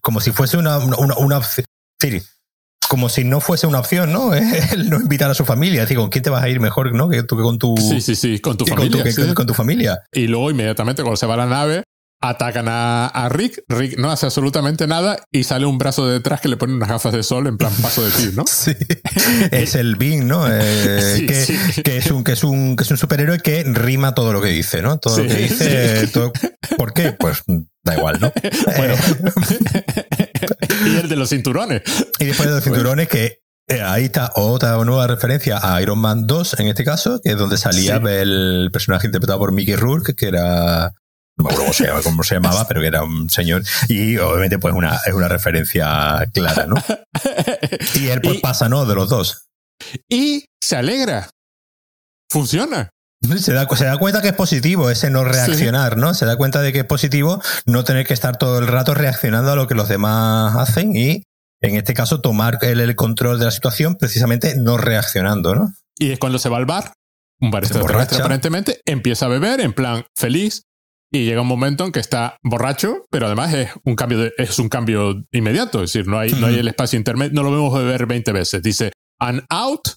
como 0.00 0.20
si 0.20 0.32
fuese 0.32 0.56
una, 0.56 0.78
una, 0.78 1.16
una, 1.16 1.40
como 2.88 3.08
si 3.08 3.24
no 3.24 3.40
fuese 3.40 3.66
una 3.66 3.78
opción, 3.78 4.12
¿no? 4.12 4.34
El 4.72 4.90
no 4.90 5.00
invitar 5.00 5.30
a 5.30 5.34
su 5.34 5.44
familia. 5.44 5.82
Es 5.82 5.88
decir, 5.88 5.98
¿con 5.98 6.10
quién 6.10 6.24
te 6.24 6.30
vas 6.30 6.42
a 6.42 6.48
ir 6.48 6.58
mejor, 6.60 6.92
no? 6.92 7.08
Que 7.08 7.22
tú 7.22 7.36
que 7.36 7.42
con 7.42 7.58
tu. 7.58 7.76
Sí, 7.76 8.00
sí, 8.00 8.16
sí, 8.16 8.38
con 8.40 8.56
tu 8.56 8.66
familia. 8.66 9.04
Con 9.34 9.46
tu, 9.46 9.54
familia. 9.54 10.02
Y 10.12 10.26
luego, 10.26 10.50
inmediatamente, 10.50 11.02
cuando 11.02 11.16
se 11.16 11.26
va 11.26 11.34
a 11.34 11.38
la 11.38 11.46
nave, 11.46 11.84
atacan 12.20 12.66
a, 12.68 13.28
Rick, 13.30 13.62
Rick 13.68 13.98
no 13.98 14.10
hace 14.10 14.26
absolutamente 14.26 14.86
nada 14.86 15.18
y 15.30 15.44
sale 15.44 15.66
un 15.66 15.78
brazo 15.78 16.08
detrás 16.08 16.40
que 16.40 16.48
le 16.48 16.56
pone 16.56 16.74
unas 16.74 16.88
gafas 16.88 17.12
de 17.12 17.22
sol 17.22 17.46
en 17.46 17.56
plan 17.56 17.72
paso 17.80 18.04
de 18.04 18.10
ti, 18.10 18.30
¿no? 18.34 18.44
Sí. 18.58 18.74
es 19.50 19.74
el 19.74 19.96
Bing, 19.96 20.26
¿no? 20.26 20.46
Eh, 20.50 21.24
que, 21.84 21.96
es 21.96 22.10
un, 22.10 22.24
que, 22.24 22.32
es 22.32 22.44
un, 22.44 22.76
que 22.76 22.82
es 22.82 22.90
un 22.90 22.96
superhéroe 22.96 23.38
que 23.38 23.62
rima 23.64 24.14
todo 24.14 24.32
lo 24.32 24.40
que 24.40 24.48
dice, 24.48 24.82
¿no? 24.82 24.98
Todo 24.98 25.18
lo 25.18 25.28
que 25.28 25.34
dice. 25.34 26.08
¿Por 26.76 26.92
qué? 26.92 27.12
Pues 27.12 27.42
da 27.84 27.96
igual, 27.96 28.18
¿no? 28.20 28.32
Bueno. 28.76 28.94
y 30.86 30.96
el 30.96 31.08
de 31.08 31.16
los 31.16 31.30
cinturones. 31.30 31.82
Y 32.18 32.26
después 32.26 32.48
de 32.48 32.54
los 32.56 32.64
cinturones 32.64 33.08
que 33.08 33.42
eh, 33.68 33.82
ahí 33.82 34.04
está 34.04 34.32
otra 34.34 34.82
nueva 34.84 35.06
referencia 35.06 35.60
a 35.62 35.80
Iron 35.82 35.98
Man 35.98 36.26
2, 36.26 36.60
en 36.60 36.68
este 36.68 36.84
caso, 36.84 37.20
que 37.22 37.32
es 37.32 37.38
donde 37.38 37.58
salía 37.58 37.96
el 37.96 38.70
personaje 38.72 39.06
interpretado 39.06 39.38
por 39.38 39.52
Mickey 39.52 39.76
Rourke, 39.76 40.14
que 40.14 40.26
era 40.26 40.94
no 41.38 41.44
me 41.44 41.50
acuerdo 41.50 42.02
cómo 42.02 42.22
se, 42.24 42.34
llamaba, 42.34 42.66
pero 42.66 42.80
que 42.80 42.88
era 42.88 43.04
un 43.04 43.30
señor. 43.30 43.62
Y 43.88 44.16
obviamente, 44.18 44.58
pues 44.58 44.74
una, 44.74 44.98
es 45.06 45.14
una 45.14 45.28
referencia 45.28 46.28
clara, 46.32 46.66
¿no? 46.66 46.74
Y 47.94 48.08
él 48.08 48.20
pues 48.20 48.40
pasa, 48.40 48.68
¿no? 48.68 48.84
De 48.84 48.94
los 48.94 49.08
dos. 49.08 49.46
Y 50.08 50.46
se 50.60 50.76
alegra. 50.76 51.30
Funciona. 52.28 52.90
Se 53.38 53.52
da, 53.52 53.68
se 53.68 53.84
da 53.84 53.98
cuenta 53.98 54.20
que 54.20 54.28
es 54.28 54.34
positivo 54.34 54.90
ese 54.90 55.10
no 55.10 55.24
reaccionar, 55.24 55.96
¿no? 55.96 56.14
Se 56.14 56.26
da 56.26 56.36
cuenta 56.36 56.60
de 56.60 56.72
que 56.72 56.80
es 56.80 56.84
positivo 56.84 57.42
no 57.66 57.84
tener 57.84 58.06
que 58.06 58.14
estar 58.14 58.36
todo 58.36 58.58
el 58.58 58.66
rato 58.66 58.94
reaccionando 58.94 59.52
a 59.52 59.56
lo 59.56 59.66
que 59.66 59.74
los 59.74 59.88
demás 59.88 60.56
hacen 60.56 60.94
y, 60.94 61.22
en 61.60 61.76
este 61.76 61.94
caso, 61.94 62.20
tomar 62.20 62.58
el, 62.62 62.80
el 62.80 62.96
control 62.96 63.38
de 63.38 63.46
la 63.46 63.50
situación 63.50 63.96
precisamente 63.96 64.56
no 64.56 64.76
reaccionando, 64.76 65.54
¿no? 65.54 65.72
Y 65.98 66.12
es 66.12 66.18
cuando 66.18 66.38
se 66.38 66.48
va 66.48 66.58
al 66.58 66.66
bar, 66.66 66.92
un 67.40 67.50
bar 67.50 67.64
aparentemente, 67.64 68.80
empieza 68.84 69.26
a 69.26 69.28
beber 69.28 69.60
en 69.60 69.72
plan 69.72 70.04
feliz, 70.16 70.62
y 71.10 71.24
llega 71.24 71.40
un 71.40 71.48
momento 71.48 71.84
en 71.84 71.92
que 71.92 72.00
está 72.00 72.36
borracho, 72.42 73.06
pero 73.10 73.26
además 73.26 73.54
es 73.54 73.70
un 73.84 73.96
cambio, 73.96 74.18
de, 74.18 74.32
es 74.36 74.58
un 74.58 74.68
cambio 74.68 75.24
inmediato. 75.32 75.82
Es 75.82 75.92
decir, 75.92 76.06
no 76.06 76.18
hay, 76.18 76.32
no 76.32 76.46
hay 76.46 76.56
el 76.56 76.68
espacio 76.68 76.98
intermedio. 76.98 77.32
No 77.32 77.42
lo 77.42 77.50
vemos 77.50 77.74
beber 77.74 78.06
20 78.06 78.32
veces. 78.32 78.62
Dice, 78.62 78.92
I'm 79.20 79.44
out, 79.48 79.88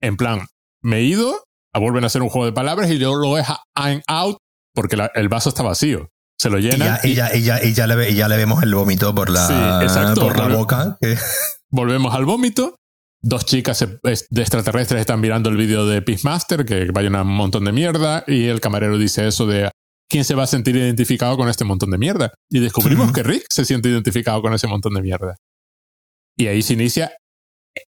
en 0.00 0.16
plan, 0.16 0.46
me 0.82 0.98
he 0.98 1.02
ido, 1.02 1.44
vuelven 1.74 2.04
a 2.04 2.06
hacer 2.06 2.22
un 2.22 2.30
juego 2.30 2.46
de 2.46 2.52
palabras 2.52 2.90
y 2.90 2.98
luego 2.98 3.36
es 3.36 3.46
I'm 3.76 4.02
out 4.06 4.38
porque 4.74 4.96
el 5.14 5.28
vaso 5.28 5.50
está 5.50 5.62
vacío. 5.62 6.08
Se 6.38 6.50
lo 6.50 6.58
llena. 6.58 6.98
Y 7.04 7.14
ya, 7.14 7.34
y, 7.34 7.42
ya, 7.42 7.64
y 7.64 7.72
ya, 7.74 7.86
le, 7.86 8.14
ya, 8.14 8.28
le, 8.28 8.36
vemos 8.36 8.62
el 8.62 8.74
vómito 8.74 9.14
por 9.14 9.30
la, 9.30 9.82
por 10.14 10.36
la 10.36 10.48
boca. 10.48 10.98
Volvemos 11.70 12.14
al 12.14 12.24
vómito. 12.24 12.76
Dos 13.22 13.46
chicas 13.46 13.86
de 14.02 14.42
extraterrestres 14.42 15.00
están 15.00 15.20
mirando 15.20 15.48
el 15.48 15.56
vídeo 15.56 15.86
de 15.86 16.02
Peacemaster, 16.02 16.66
que 16.66 16.90
vayan 16.92 17.14
a 17.14 17.22
un 17.22 17.34
montón 17.34 17.64
de 17.64 17.72
mierda, 17.72 18.22
y 18.26 18.48
el 18.48 18.60
camarero 18.60 18.98
dice 18.98 19.26
eso 19.26 19.46
de 19.46 19.70
¿quién 20.08 20.24
se 20.24 20.34
va 20.34 20.44
a 20.44 20.46
sentir 20.46 20.76
identificado 20.76 21.36
con 21.36 21.48
este 21.48 21.64
montón 21.64 21.90
de 21.90 21.98
mierda? 21.98 22.32
Y 22.50 22.60
descubrimos 22.60 23.12
que 23.12 23.22
Rick 23.22 23.46
se 23.50 23.64
siente 23.64 23.88
identificado 23.88 24.42
con 24.42 24.54
ese 24.54 24.66
montón 24.66 24.94
de 24.94 25.02
mierda. 25.02 25.36
Y 26.36 26.46
ahí 26.48 26.62
se 26.62 26.74
inicia 26.74 27.12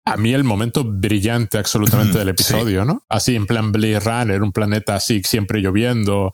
a 0.05 0.17
mí 0.17 0.33
el 0.33 0.43
momento 0.43 0.83
brillante 0.83 1.57
absolutamente 1.57 2.17
del 2.17 2.29
episodio, 2.29 2.83
¿no? 2.85 3.03
Así 3.09 3.35
en 3.35 3.45
plan 3.45 3.71
Blade 3.71 3.99
Runner, 3.99 4.41
un 4.41 4.51
planeta 4.51 4.95
así 4.95 5.21
siempre 5.23 5.61
lloviendo, 5.61 6.33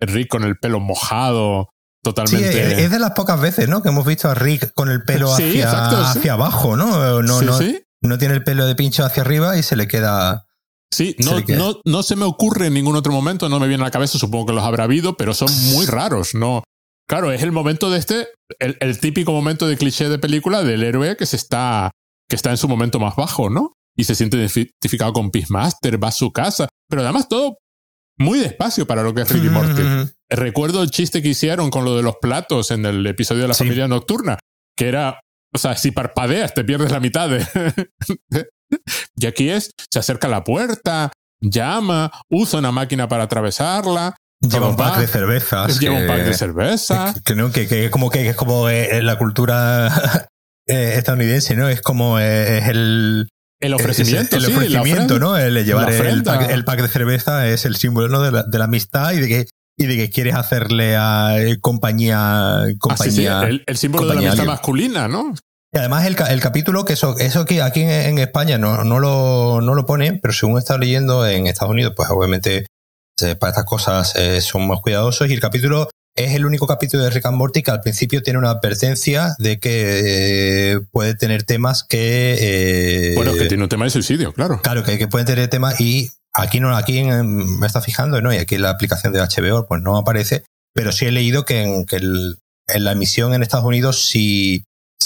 Rick 0.00 0.28
con 0.28 0.44
el 0.44 0.56
pelo 0.58 0.80
mojado, 0.80 1.68
totalmente. 2.02 2.52
Sí, 2.52 2.82
es 2.82 2.90
de 2.90 2.98
las 2.98 3.12
pocas 3.12 3.40
veces, 3.40 3.68
¿no? 3.68 3.82
Que 3.82 3.90
hemos 3.90 4.04
visto 4.04 4.28
a 4.28 4.34
Rick 4.34 4.72
con 4.74 4.90
el 4.90 5.02
pelo 5.04 5.32
hacia, 5.32 6.10
hacia 6.10 6.32
abajo, 6.32 6.76
¿no? 6.76 7.22
No, 7.22 7.42
no, 7.42 7.58
no 8.00 8.18
tiene 8.18 8.34
el 8.34 8.44
pelo 8.44 8.66
de 8.66 8.74
pincho 8.74 9.04
hacia 9.04 9.22
arriba 9.22 9.56
y 9.56 9.62
se 9.62 9.76
le 9.76 9.86
queda 9.86 10.46
Sí, 10.92 11.16
no, 11.18 11.40
no, 11.48 11.80
no 11.86 12.02
se 12.02 12.16
me 12.16 12.26
ocurre 12.26 12.66
en 12.66 12.74
ningún 12.74 12.96
otro 12.96 13.12
momento, 13.12 13.48
no 13.48 13.58
me 13.58 13.66
viene 13.66 13.82
a 13.82 13.86
la 13.86 13.90
cabeza, 13.90 14.18
supongo 14.18 14.46
que 14.46 14.52
los 14.52 14.62
habrá 14.62 14.84
habido, 14.84 15.16
pero 15.16 15.32
son 15.32 15.48
muy 15.72 15.86
raros, 15.86 16.34
¿no? 16.34 16.62
Claro, 17.08 17.32
es 17.32 17.42
el 17.42 17.50
momento 17.50 17.90
de 17.90 17.98
este, 17.98 18.28
el, 18.58 19.00
típico 19.00 19.32
momento 19.32 19.66
de 19.66 19.76
cliché 19.76 20.08
de 20.08 20.18
película 20.18 20.62
del 20.62 20.82
héroe 20.82 21.16
que 21.16 21.26
se 21.26 21.36
está, 21.36 21.90
que 22.28 22.36
está 22.36 22.50
en 22.50 22.56
su 22.58 22.68
momento 22.68 23.00
más 23.00 23.16
bajo, 23.16 23.50
¿no? 23.50 23.72
Y 23.96 24.04
se 24.04 24.14
siente 24.14 24.36
identificado 24.36 25.12
con 25.12 25.30
Peacemaster, 25.30 26.02
va 26.02 26.08
a 26.08 26.12
su 26.12 26.30
casa, 26.30 26.68
pero 26.88 27.02
además 27.02 27.28
todo 27.28 27.58
muy 28.18 28.38
despacio 28.38 28.86
para 28.86 29.02
lo 29.02 29.14
que 29.14 29.22
es 29.22 29.30
Ricky 29.30 29.48
Morty. 29.48 29.82
Recuerdo 30.30 30.82
el 30.82 30.90
chiste 30.90 31.22
que 31.22 31.28
hicieron 31.28 31.70
con 31.70 31.84
lo 31.84 31.96
de 31.96 32.02
los 32.02 32.16
platos 32.16 32.70
en 32.70 32.86
el 32.86 33.06
episodio 33.06 33.42
de 33.42 33.48
la 33.48 33.54
familia 33.54 33.88
nocturna, 33.88 34.38
que 34.76 34.88
era, 34.88 35.20
o 35.54 35.58
sea, 35.58 35.76
si 35.76 35.90
parpadeas 35.90 36.54
te 36.54 36.64
pierdes 36.64 36.92
la 36.92 37.00
mitad 37.00 37.28
de, 37.28 37.44
y 39.16 39.26
aquí 39.26 39.50
es, 39.50 39.70
se 39.90 39.98
acerca 39.98 40.26
a 40.26 40.30
la 40.30 40.44
puerta, 40.44 41.12
llama, 41.40 42.10
usa 42.30 42.58
una 42.58 42.72
máquina 42.72 43.08
para 43.08 43.24
atravesarla. 43.24 44.16
Lleva 44.40 44.68
un 44.68 44.76
pack 44.76 44.98
de 44.98 45.06
cervezas. 45.06 45.78
Lleva 45.78 45.98
un 45.98 46.06
pack 46.06 46.24
de 46.24 46.34
cerveza. 46.34 47.14
Que, 47.24 47.34
no, 47.34 47.52
que, 47.52 47.68
que, 47.68 47.90
como 47.90 48.10
que 48.10 48.28
es 48.28 48.36
como 48.36 48.68
eh, 48.68 49.02
la 49.02 49.16
cultura 49.16 50.28
eh, 50.66 50.94
estadounidense, 50.96 51.54
¿no? 51.54 51.68
Es 51.68 51.80
como 51.80 52.18
eh, 52.18 52.58
es 52.58 52.68
el, 52.68 53.28
el 53.60 53.74
ofrecimiento, 53.74 54.36
el, 54.36 54.46
ofrecimiento, 54.46 55.20
¿no? 55.20 55.36
El 55.36 55.64
llevar 55.64 55.92
el 55.92 56.24
pack, 56.24 56.50
el 56.50 56.64
pack, 56.64 56.82
de 56.82 56.88
cerveza 56.88 57.46
es 57.46 57.64
el 57.64 57.76
símbolo 57.76 58.08
¿no? 58.08 58.20
de, 58.20 58.32
la, 58.32 58.42
de 58.42 58.58
la 58.58 58.64
amistad 58.64 59.12
y 59.12 59.20
de 59.20 59.28
que 59.28 59.46
y 59.78 59.86
de 59.86 59.96
que 59.96 60.10
quieres 60.10 60.34
hacerle 60.34 60.96
a 60.96 61.36
compañía 61.60 62.66
compañía 62.78 63.40
ah, 63.40 63.48
el, 63.48 63.76
símbolo 63.76 64.06
de 64.06 64.14
la 64.14 64.20
amistad 64.20 64.44
masculina, 64.44 65.08
¿no? 65.08 65.34
Y 65.74 65.78
además 65.78 66.04
el, 66.06 66.16
el 66.28 66.40
capítulo, 66.40 66.84
que 66.84 66.92
eso, 66.92 67.18
eso 67.18 67.40
aquí, 67.40 67.60
aquí 67.60 67.80
en, 67.80 68.18
España 68.18 68.58
no, 68.58 68.84
no, 68.84 68.98
lo, 68.98 69.62
no 69.62 69.74
lo 69.74 69.86
pone, 69.86 70.12
pero 70.20 70.34
según 70.34 70.58
estado 70.58 70.78
leyendo 70.78 71.26
en 71.26 71.46
Estados 71.46 71.72
Unidos, 71.72 71.94
pues 71.96 72.10
obviamente 72.10 72.66
para 73.38 73.50
estas 73.50 73.64
cosas 73.64 74.14
eh, 74.16 74.40
son 74.40 74.66
más 74.66 74.80
cuidadosos 74.80 75.28
y 75.28 75.32
el 75.32 75.40
capítulo 75.40 75.88
es 76.14 76.34
el 76.34 76.44
único 76.44 76.66
capítulo 76.66 77.04
de 77.04 77.10
Rick 77.10 77.24
and 77.26 77.36
Morty 77.36 77.62
que 77.62 77.70
al 77.70 77.80
principio 77.80 78.22
tiene 78.22 78.38
una 78.38 78.50
advertencia 78.50 79.34
de 79.38 79.58
que 79.58 80.72
eh, 80.74 80.80
puede 80.90 81.14
tener 81.14 81.44
temas 81.44 81.84
que... 81.84 82.36
Eh, 82.38 83.14
bueno, 83.14 83.32
que 83.32 83.46
tiene 83.46 83.62
un 83.62 83.68
tema 83.68 83.84
de 83.84 83.90
suicidio, 83.90 84.32
claro. 84.34 84.60
Claro, 84.62 84.82
que, 84.82 84.98
que 84.98 85.08
pueden 85.08 85.26
tener 85.26 85.48
temas 85.48 85.80
y 85.80 86.10
aquí 86.34 86.60
no, 86.60 86.76
aquí 86.76 87.02
me 87.02 87.66
está 87.66 87.80
fijando, 87.80 88.20
¿no? 88.20 88.32
Y 88.32 88.36
aquí 88.36 88.56
en 88.56 88.62
la 88.62 88.70
aplicación 88.70 89.12
de 89.12 89.20
HBO 89.20 89.66
pues 89.66 89.80
no 89.80 89.96
aparece, 89.96 90.44
pero 90.74 90.92
sí 90.92 91.06
he 91.06 91.12
leído 91.12 91.46
que 91.46 91.62
en, 91.62 91.86
que 91.86 91.96
en 91.96 92.84
la 92.84 92.92
emisión 92.92 93.32
en 93.32 93.42
Estados 93.42 93.64
Unidos 93.64 94.04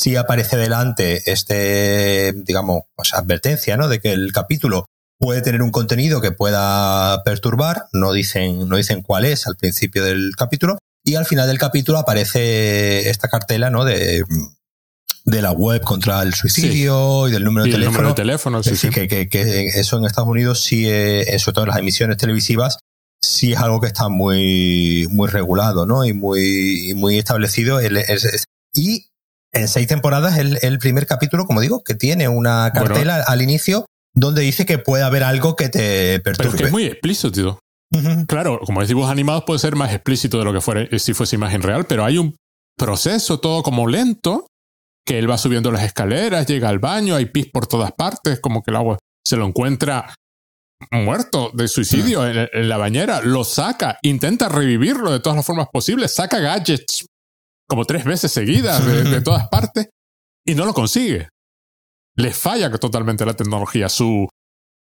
sí 0.07 0.11
si 0.11 0.17
aparece 0.17 0.57
delante 0.57 1.33
este, 1.33 2.33
digamos, 2.33 2.83
pues, 2.95 3.13
advertencia, 3.13 3.77
¿no? 3.77 3.89
De 3.89 3.99
que 3.99 4.13
el 4.13 4.33
capítulo 4.33 4.87
puede 5.19 5.43
tener 5.43 5.63
un 5.63 5.73
contenido 5.73 6.21
que 6.21 6.31
pueda 6.31 7.25
perturbar, 7.25 7.87
no 7.93 8.13
dicen, 8.13 8.69
no 8.69 8.77
dicen 8.77 9.03
cuál 9.03 9.25
es 9.25 9.49
al 9.49 9.57
principio 9.57 10.05
del 10.05 10.37
capítulo, 10.37 10.79
y 11.05 11.17
al 11.17 11.27
final 11.27 11.49
del 11.49 11.59
capítulo 11.59 11.99
aparece 11.99 13.11
esta 13.11 13.29
cartela, 13.29 13.69
¿no? 13.71 13.85
De, 13.85 14.25
de 15.25 15.43
la 15.43 15.51
web 15.51 15.81
contra 15.81 16.23
el 16.23 16.35
suicidio 16.35 17.27
y 17.27 17.33
del 17.33 17.43
número 17.43 17.65
de 17.65 17.73
teléfono. 17.73 17.97
Número 17.97 18.09
de 18.11 18.23
teléfono 18.23 18.63
sí, 18.63 18.77
sí. 18.77 18.91
Que, 18.91 19.09
que, 19.09 19.29
que, 19.29 19.67
eso 19.67 19.99
en 19.99 20.05
Estados 20.05 20.31
Unidos 20.31 20.63
sí, 20.63 20.89
es, 20.89 21.43
sobre 21.43 21.55
todo 21.55 21.65
en 21.65 21.71
las 21.71 21.79
emisiones 21.79 22.17
televisivas, 22.17 22.79
sí 23.21 23.55
es 23.55 23.59
algo 23.59 23.81
que 23.81 23.89
está 23.89 24.09
muy, 24.09 25.09
muy 25.11 25.29
regulado, 25.29 25.85
¿no? 25.85 26.05
Y 26.05 26.13
muy, 26.13 26.93
muy 26.95 27.19
establecido. 27.19 27.81
y 27.83 29.07
en 29.57 29.69
seis 29.69 29.87
temporadas 29.87 30.39
el, 30.39 30.59
el 30.63 30.79
primer 30.79 31.07
capítulo, 31.07 31.47
como 31.47 31.61
digo, 31.61 31.83
que 31.83 31.95
tiene 31.95 32.29
una 32.29 32.71
cartela 32.73 33.23
al 33.27 33.43
inicio 33.43 33.87
donde 34.15 34.43
dice 34.43 34.65
que 34.67 34.79
puede 34.79 35.03
haber 35.03 35.23
algo 35.23 35.57
que 35.57 35.69
te 35.69 36.21
perturbe. 36.21 36.51
Pero 36.51 36.59
que 36.59 36.65
es 36.65 36.73
muy 36.73 36.85
explícito. 36.85 37.59
Claro, 38.27 38.61
como 38.65 38.83
es 38.83 38.89
dibujos 38.89 39.11
animados 39.11 39.45
puede 39.47 39.61
ser 39.61 39.77
más 39.77 39.93
explícito 39.93 40.39
de 40.39 40.45
lo 40.45 40.53
que 40.53 40.61
fuera 40.61 40.83
eh, 40.83 40.99
si 40.99 41.15
fuese 41.15 41.37
imagen 41.37 41.63
real, 41.63 41.87
pero 41.87 42.05
hay 42.05 42.19
un 42.19 42.35
proceso 42.77 43.39
todo 43.39 43.63
como 43.63 43.87
lento, 43.87 44.49
que 45.07 45.19
él 45.19 45.31
va 45.31 45.39
subiendo 45.39 45.71
las 45.71 45.85
escaleras, 45.85 46.47
llega 46.47 46.69
al 46.69 46.79
baño, 46.79 47.15
hay 47.15 47.27
pis 47.27 47.47
por 47.47 47.67
todas 47.67 47.93
partes, 47.93 48.41
como 48.41 48.63
que 48.63 48.71
el 48.71 48.77
agua 48.77 48.99
se 49.25 49.37
lo 49.37 49.47
encuentra 49.47 50.15
muerto 50.91 51.51
de 51.55 51.69
suicidio 51.69 52.27
en, 52.27 52.49
en, 52.53 52.69
la 52.69 52.77
bañera, 52.77 53.21
lo 53.23 53.45
saca, 53.45 53.99
intenta 54.03 54.49
revivirlo 54.49 55.11
de 55.11 55.21
todas 55.21 55.37
las 55.37 55.47
formas 55.47 55.69
posibles, 55.73 56.15
saca 56.15 56.39
gadgets 56.39 57.07
como 57.69 57.85
tres 57.85 58.05
veces 58.05 58.33
seguidas 58.33 58.85
de, 58.85 59.21
todas 59.23 59.49
partes 59.49 59.89
y 60.45 60.55
no 60.55 60.65
lo 60.65 60.75
consigue. 60.75 61.29
Le 62.17 62.33
falla 62.33 62.71
totalmente 62.71 63.27
la 63.27 63.35
tecnología. 63.35 63.89
Su, 63.89 64.29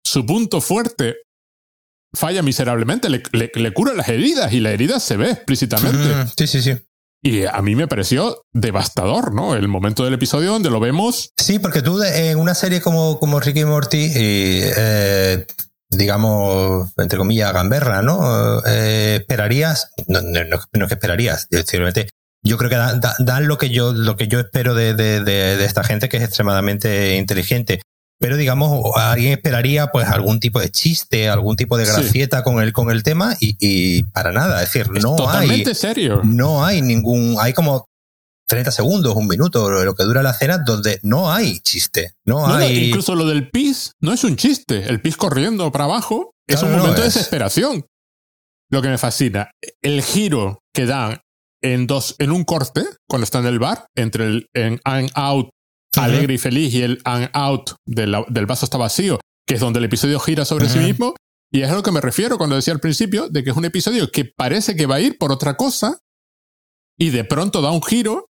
su 0.03 0.25
punto 0.25 0.61
fuerte 0.61 1.17
falla 2.13 2.41
miserablemente. 2.41 3.09
Le, 3.09 3.21
le, 3.32 3.73
cura 3.73 3.93
las 3.93 4.09
heridas 4.09 4.51
y 4.53 4.59
la 4.59 4.71
herida 4.71 4.99
se 4.99 5.17
ve 5.17 5.32
explícitamente. 5.32 6.27
Sí, 6.38 6.47
sí, 6.47 6.61
sí. 6.61 6.77
Y 7.21 7.45
a 7.45 7.61
mí 7.61 7.75
me 7.75 7.88
pareció 7.88 8.43
devastador, 8.53 9.34
¿no? 9.34 9.53
El 9.53 9.67
momento 9.67 10.05
del 10.05 10.13
episodio 10.13 10.51
donde 10.51 10.69
lo 10.69 10.80
vemos. 10.80 11.34
Sí, 11.38 11.59
porque 11.59 11.82
tú 11.82 12.01
en 12.01 12.39
una 12.39 12.55
serie 12.55 12.80
como, 12.80 13.19
como 13.19 13.41
Ricky 13.41 13.65
Morty, 13.65 14.09
eh, 14.15 15.45
digamos, 15.89 16.91
entre 16.97 17.17
comillas, 17.17 17.51
gamberra, 17.51 18.01
¿no? 18.01 18.61
Eh, 18.65 19.17
esperarías, 19.19 19.91
no, 20.07 20.21
no, 20.21 20.39
no, 20.71 20.88
que 20.88 20.93
esperarías, 20.93 21.47
simplemente 21.51 22.09
yo 22.43 22.57
creo 22.57 22.69
que 22.69 22.77
dan, 23.23 23.47
lo 23.47 23.57
que 23.57 23.69
yo 23.69 23.93
lo 23.93 24.15
que 24.15 24.27
yo 24.27 24.39
espero 24.39 24.73
de, 24.73 24.93
de, 24.93 25.23
de, 25.23 25.65
esta 25.65 25.83
gente 25.83 26.09
que 26.09 26.17
es 26.17 26.23
extremadamente 26.23 27.17
inteligente 27.17 27.81
pero 28.19 28.35
digamos, 28.35 28.83
alguien 28.97 29.31
esperaría 29.31 29.87
pues 29.87 30.07
algún 30.09 30.41
tipo 30.41 30.59
de 30.59 30.69
chiste, 30.69 31.29
algún 31.29 31.55
tipo 31.55 31.77
de 31.77 31.85
gracieta 31.85 32.43
con, 32.43 32.61
el, 32.61 32.73
con 32.73 32.91
el 32.91 33.01
tema 33.01 33.35
y, 33.39 34.03
para 34.03 34.33
nada. 34.33 34.61
Es 34.61 34.73
decir, 34.73 34.91
no 34.91 35.15
totalmente 35.15 35.73
serio. 35.73 36.21
No 36.25 36.65
hay 36.65 36.81
ningún, 36.81 37.37
hay 37.39 37.53
como 37.53 37.85
30 38.47 38.71
segundos, 38.71 39.15
un 39.15 39.27
minuto, 39.27 39.69
lo 39.69 39.95
que 39.95 40.03
dura 40.03 40.21
la 40.21 40.33
cena, 40.33 40.57
donde 40.57 40.99
no 41.01 41.31
hay 41.31 41.59
chiste. 41.61 42.15
No, 42.25 42.45
hay. 42.45 42.89
incluso 42.89 43.15
lo 43.15 43.25
del 43.25 43.49
pis 43.49 43.93
no 44.01 44.11
es 44.11 44.25
un 44.25 44.35
chiste. 44.35 44.83
El 44.89 45.01
pis 45.01 45.15
corriendo 45.15 45.71
para 45.71 45.85
abajo 45.85 46.33
es 46.45 46.61
un 46.61 46.73
momento 46.73 46.99
de 46.99 47.03
desesperación. 47.03 47.85
Lo 48.69 48.81
que 48.81 48.89
me 48.89 48.97
fascina, 48.97 49.49
el 49.81 50.03
giro 50.03 50.59
que 50.73 50.85
dan 50.85 51.21
en 51.62 51.88
dos, 51.88 52.16
en 52.20 52.32
un 52.32 52.43
corte, 52.43 52.84
cuando 53.07 53.24
está 53.24 53.39
en 53.39 53.45
el 53.45 53.60
bar, 53.60 53.86
entre 53.95 54.26
el 54.26 54.47
en 54.53 54.80
out 54.86 55.49
alegre 55.97 56.36
y 56.36 56.38
feliz 56.38 56.74
y 56.74 56.84
el 56.84 57.01
I'm 57.05 57.30
out 57.34 57.72
del, 57.86 58.45
vaso 58.45 58.66
está 58.66 58.78
vacío, 58.78 59.20
que 59.47 59.55
es 59.55 59.60
donde 59.60 59.80
el 59.80 59.86
episodio 59.86 60.20
gira 60.20 60.45
sobre 60.45 60.70
sí 60.70 60.80
mismo. 60.80 61.16
Y 61.51 61.62
es 61.62 61.70
a 61.70 61.76
lo 61.76 61.84
que 61.84 61.91
me 61.91 62.01
refiero 62.01 62.38
cuando 62.38 62.55
decía 62.55 62.74
al 62.74 62.80
principio 62.80 63.28
de 63.28 63.43
que 63.43 63.49
es 63.49 63.57
un 63.57 63.66
episodio 63.66 64.12
que 64.12 64.26
parece 64.26 64.76
que 64.76 64.86
va 64.86 64.95
a 64.95 65.01
ir 65.01 65.18
por 65.18 65.32
otra 65.32 65.57
cosa 65.57 65.97
y 66.97 67.10
de 67.10 67.24
pronto 67.24 67.62
da 67.62 67.72
un 67.72 67.82
giro 67.82 68.26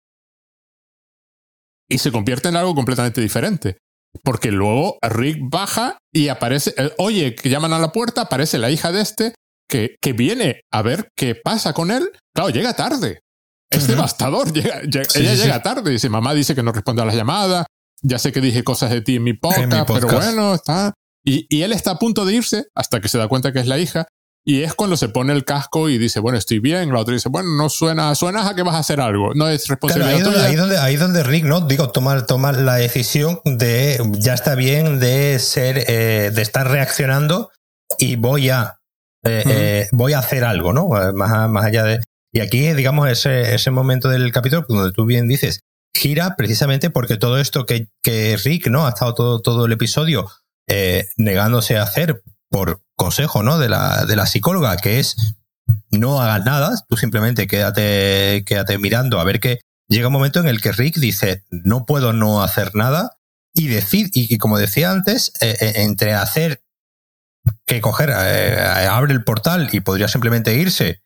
y 1.88 1.98
se 1.98 2.12
convierte 2.12 2.48
en 2.48 2.56
algo 2.56 2.74
completamente 2.74 3.20
diferente. 3.20 3.78
Porque 4.22 4.50
luego 4.50 4.98
Rick 5.02 5.38
baja 5.40 5.98
y 6.12 6.28
aparece, 6.28 6.74
eh, 6.76 6.92
oye, 6.98 7.34
que 7.34 7.48
llaman 7.48 7.72
a 7.72 7.78
la 7.78 7.92
puerta, 7.92 8.22
aparece 8.22 8.58
la 8.58 8.70
hija 8.70 8.92
de 8.92 9.00
este, 9.00 9.34
que, 9.68 9.96
que 10.00 10.12
viene 10.12 10.62
a 10.70 10.82
ver 10.82 11.10
qué 11.16 11.34
pasa 11.34 11.72
con 11.72 11.90
él. 11.90 12.10
Claro, 12.34 12.50
llega 12.50 12.74
tarde. 12.74 13.20
Es 13.70 13.86
devastador. 13.86 14.48
ella 14.54 15.34
llega 15.34 15.62
tarde. 15.62 15.90
Dice, 15.90 16.08
mamá 16.08 16.34
dice 16.34 16.54
que 16.54 16.62
no 16.62 16.72
responde 16.72 17.02
a 17.02 17.04
las 17.04 17.14
llamadas. 17.14 17.66
Ya 18.02 18.18
sé 18.18 18.32
que 18.32 18.40
dije 18.40 18.62
cosas 18.62 18.90
de 18.90 19.00
ti 19.00 19.16
en 19.16 19.24
mi 19.24 19.32
podcast, 19.32 19.90
pero 19.92 20.08
bueno, 20.08 20.54
está. 20.54 20.92
Y, 21.24 21.46
y, 21.48 21.62
él 21.62 21.72
está 21.72 21.92
a 21.92 21.98
punto 21.98 22.24
de 22.24 22.34
irse 22.34 22.66
hasta 22.74 23.00
que 23.00 23.08
se 23.08 23.18
da 23.18 23.26
cuenta 23.26 23.52
que 23.52 23.58
es 23.58 23.66
la 23.66 23.78
hija. 23.78 24.06
Y 24.48 24.62
es 24.62 24.74
cuando 24.74 24.96
se 24.96 25.08
pone 25.08 25.32
el 25.32 25.44
casco 25.44 25.88
y 25.88 25.98
dice, 25.98 26.20
bueno, 26.20 26.38
estoy 26.38 26.60
bien. 26.60 26.92
La 26.92 27.00
otra 27.00 27.14
dice, 27.14 27.28
bueno, 27.28 27.48
no 27.56 27.68
suena, 27.68 28.14
suena 28.14 28.48
a 28.48 28.54
que 28.54 28.62
vas 28.62 28.76
a 28.76 28.78
hacer 28.78 29.00
algo. 29.00 29.34
No 29.34 29.48
es 29.48 29.66
responsabilidad 29.66 30.22
tuya. 30.22 30.44
Ahí 30.44 30.54
donde, 30.54 30.78
ahí 30.78 30.94
donde 30.94 31.24
Rick, 31.24 31.46
¿no? 31.46 31.62
Digo, 31.62 31.90
tomar, 31.90 32.26
tomar 32.26 32.56
la 32.58 32.76
decisión 32.76 33.40
de, 33.44 34.00
ya 34.20 34.34
está 34.34 34.54
bien 34.54 35.00
de 35.00 35.40
ser, 35.40 35.84
eh, 35.88 36.30
de 36.32 36.42
estar 36.42 36.70
reaccionando 36.70 37.50
y 37.98 38.14
voy 38.14 38.50
a, 38.50 38.78
eh, 39.26 39.42
eh, 39.46 39.88
voy 39.92 40.12
a 40.12 40.18
hacer 40.18 40.44
algo, 40.44 40.72
¿no? 40.72 40.88
Más, 40.88 41.48
más 41.50 41.64
allá 41.64 41.84
de, 41.84 42.00
y 42.32 42.40
aquí, 42.40 42.72
digamos, 42.72 43.08
ese, 43.08 43.54
ese 43.54 43.70
momento 43.70 44.08
del 44.08 44.32
capítulo 44.32 44.64
donde 44.68 44.92
tú 44.92 45.04
bien 45.04 45.28
dices, 45.28 45.60
gira 45.94 46.36
precisamente 46.36 46.90
porque 46.90 47.16
todo 47.16 47.38
esto 47.38 47.66
que, 47.66 47.88
que 48.02 48.36
Rick, 48.42 48.68
¿no? 48.68 48.86
Ha 48.86 48.90
estado 48.90 49.14
todo, 49.14 49.40
todo 49.40 49.66
el 49.66 49.72
episodio 49.72 50.30
negándose 51.16 51.76
a 51.76 51.84
hacer 51.84 52.22
por 52.50 52.82
consejo, 52.96 53.42
¿no? 53.42 53.58
De 53.58 53.68
la, 53.68 54.04
de 54.04 54.16
la 54.16 54.26
psicóloga, 54.26 54.76
que 54.76 54.98
es 54.98 55.36
no 55.90 56.20
hagas 56.20 56.44
nada, 56.44 56.74
tú 56.88 56.96
simplemente 56.96 57.46
quédate, 57.46 58.44
quédate 58.46 58.78
mirando 58.78 59.20
a 59.20 59.24
ver 59.24 59.40
que 59.40 59.60
llega 59.88 60.08
un 60.08 60.12
momento 60.12 60.40
en 60.40 60.48
el 60.48 60.60
que 60.60 60.72
Rick 60.72 60.96
dice, 60.96 61.44
no 61.50 61.86
puedo 61.86 62.12
no 62.12 62.42
hacer 62.42 62.74
nada 62.74 63.18
y 63.54 63.68
decir, 63.68 64.10
y, 64.12 64.36
como 64.38 64.58
decía 64.58 64.90
antes, 64.90 65.32
eh, 65.40 65.56
eh, 65.60 65.72
entre 65.76 66.12
hacer 66.12 66.62
que 67.66 67.80
coger, 67.80 68.10
eh, 68.10 68.88
abre 68.90 69.12
el 69.12 69.24
portal 69.24 69.68
y 69.72 69.80
podría 69.80 70.08
simplemente 70.08 70.54
irse 70.54 71.02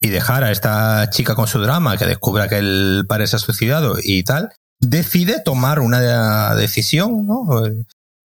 y 0.00 0.08
dejar 0.08 0.44
a 0.44 0.50
esta 0.50 1.08
chica 1.10 1.34
con 1.34 1.46
su 1.46 1.60
drama 1.60 1.96
que 1.96 2.06
descubra 2.06 2.48
que 2.48 2.58
el 2.58 3.04
padre 3.08 3.26
se 3.26 3.36
ha 3.36 3.38
suicidado 3.38 3.96
y 4.02 4.22
tal, 4.24 4.50
decide 4.80 5.40
tomar 5.40 5.80
una 5.80 6.54
decisión, 6.54 7.26
¿no? 7.26 7.46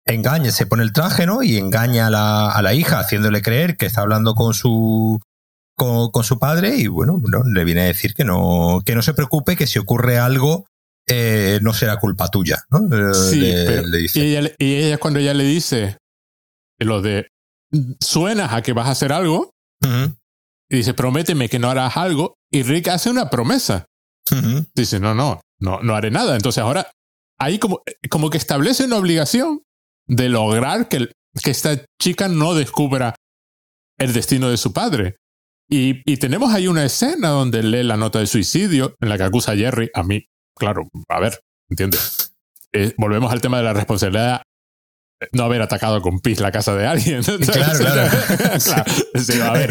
engaña, 0.06 0.50
se 0.50 0.66
pone 0.66 0.82
el 0.82 0.92
traje, 0.92 1.26
¿no? 1.26 1.42
Y 1.42 1.56
engaña 1.56 2.08
a 2.08 2.10
la, 2.10 2.50
a 2.50 2.62
la 2.62 2.74
hija, 2.74 2.98
haciéndole 2.98 3.42
creer 3.42 3.76
que 3.76 3.86
está 3.86 4.02
hablando 4.02 4.34
con 4.34 4.54
su, 4.54 5.20
con, 5.76 6.24
su 6.24 6.38
padre 6.38 6.76
y 6.76 6.86
bueno, 6.86 7.20
no, 7.22 7.42
le 7.44 7.64
viene 7.64 7.82
a 7.82 7.86
decir 7.86 8.14
que 8.14 8.24
no, 8.24 8.80
que 8.84 8.94
no 8.94 9.02
se 9.02 9.14
preocupe, 9.14 9.56
que 9.56 9.66
si 9.66 9.78
ocurre 9.78 10.18
algo, 10.18 10.66
eh, 11.08 11.58
no 11.62 11.72
será 11.72 11.98
culpa 11.98 12.28
tuya, 12.28 12.64
¿no? 12.70 12.80
Eh, 13.10 13.14
sí, 13.14 13.40
le, 13.40 13.98
dice. 13.98 14.20
Y, 14.20 14.36
ella, 14.36 14.50
y 14.58 14.74
ella 14.76 14.98
cuando 14.98 15.20
ella 15.20 15.34
le 15.34 15.44
dice 15.44 15.98
lo 16.78 17.02
de 17.02 17.28
suenas 18.00 18.52
a 18.52 18.62
que 18.62 18.72
vas 18.72 18.86
a 18.86 18.92
hacer 18.92 19.12
algo, 19.12 19.50
y 20.70 20.76
dice, 20.76 20.94
prométeme 20.94 21.48
que 21.48 21.58
no 21.58 21.70
harás 21.70 21.96
algo, 21.96 22.34
y 22.50 22.62
Rick 22.62 22.88
hace 22.88 23.10
una 23.10 23.30
promesa. 23.30 23.86
Dice, 24.74 25.00
no, 25.00 25.14
no, 25.14 25.40
no, 25.60 25.80
no 25.80 25.94
haré 25.94 26.10
nada. 26.10 26.36
Entonces 26.36 26.62
ahora, 26.62 26.90
ahí 27.38 27.58
como, 27.58 27.82
como 28.10 28.30
que 28.30 28.38
establece 28.38 28.84
una 28.84 28.96
obligación 28.96 29.62
de 30.06 30.28
lograr 30.28 30.88
que, 30.88 31.12
que 31.42 31.50
esta 31.50 31.84
chica 32.00 32.28
no 32.28 32.54
descubra 32.54 33.14
el 33.98 34.12
destino 34.12 34.48
de 34.48 34.56
su 34.56 34.72
padre. 34.72 35.16
Y, 35.68 36.02
y, 36.10 36.18
tenemos 36.18 36.52
ahí 36.52 36.68
una 36.68 36.84
escena 36.84 37.30
donde 37.30 37.62
lee 37.62 37.82
la 37.82 37.96
nota 37.96 38.18
de 38.18 38.26
suicidio 38.26 38.94
en 39.00 39.08
la 39.08 39.16
que 39.16 39.24
acusa 39.24 39.52
a 39.52 39.56
Jerry, 39.56 39.90
a 39.94 40.02
mí, 40.02 40.26
claro, 40.54 40.82
a 41.08 41.20
ver, 41.20 41.40
¿entiendes? 41.70 42.34
Eh, 42.72 42.92
volvemos 42.98 43.32
al 43.32 43.40
tema 43.40 43.58
de 43.58 43.62
la 43.64 43.72
responsabilidad 43.72 44.42
no 45.32 45.44
haber 45.44 45.62
atacado 45.62 46.02
con 46.02 46.20
pis 46.20 46.40
la 46.40 46.52
casa 46.52 46.74
de 46.74 46.86
alguien. 46.86 47.22
Claro, 47.54 47.78
claro. 47.78 48.10
a 49.44 49.52
ver. 49.52 49.70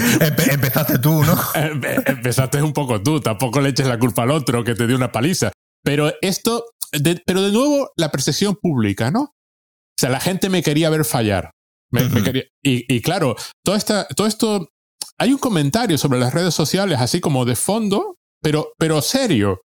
empezaste 0.52 1.00
tú, 1.00 1.24
¿no? 1.24 1.38
empezaste 2.06 2.62
un 2.62 2.74
poco 2.74 3.02
tú, 3.02 3.20
tampoco 3.20 3.62
le 3.62 3.70
eches 3.70 3.88
la 3.88 4.00
culpa 4.00 4.24
al 4.24 4.32
otro 4.32 4.64
que 4.64 4.76
te 4.76 4.88
dio 4.88 4.96
una 4.96 5.12
paliza. 5.12 5.52
Pero 5.84 6.14
esto, 6.22 6.66
pero 7.26 7.42
de 7.42 7.52
nuevo, 7.52 7.92
la 7.98 8.10
percepción 8.10 8.56
pública, 8.56 9.12
¿no? 9.12 9.22
O 9.22 10.00
sea, 10.00 10.10
la 10.10 10.20
gente 10.20 10.50
me 10.50 10.64
quería 10.64 10.90
ver 10.90 11.06
fallar. 11.06 11.52
y, 12.64 13.02
claro, 13.02 13.36
todo, 13.64 13.76
esta, 13.76 14.08
todo 14.08 14.28
esto. 14.28 14.70
Hay 15.20 15.32
un 15.32 15.38
comentario 15.38 15.98
sobre 15.98 16.20
las 16.20 16.34
redes 16.34 16.56
sociales, 16.56 17.00
así 17.00 17.20
como 17.20 17.46
de 17.46 17.56
fondo, 17.56 18.16
pero, 18.42 18.74
pero 18.80 19.02
serio. 19.02 19.62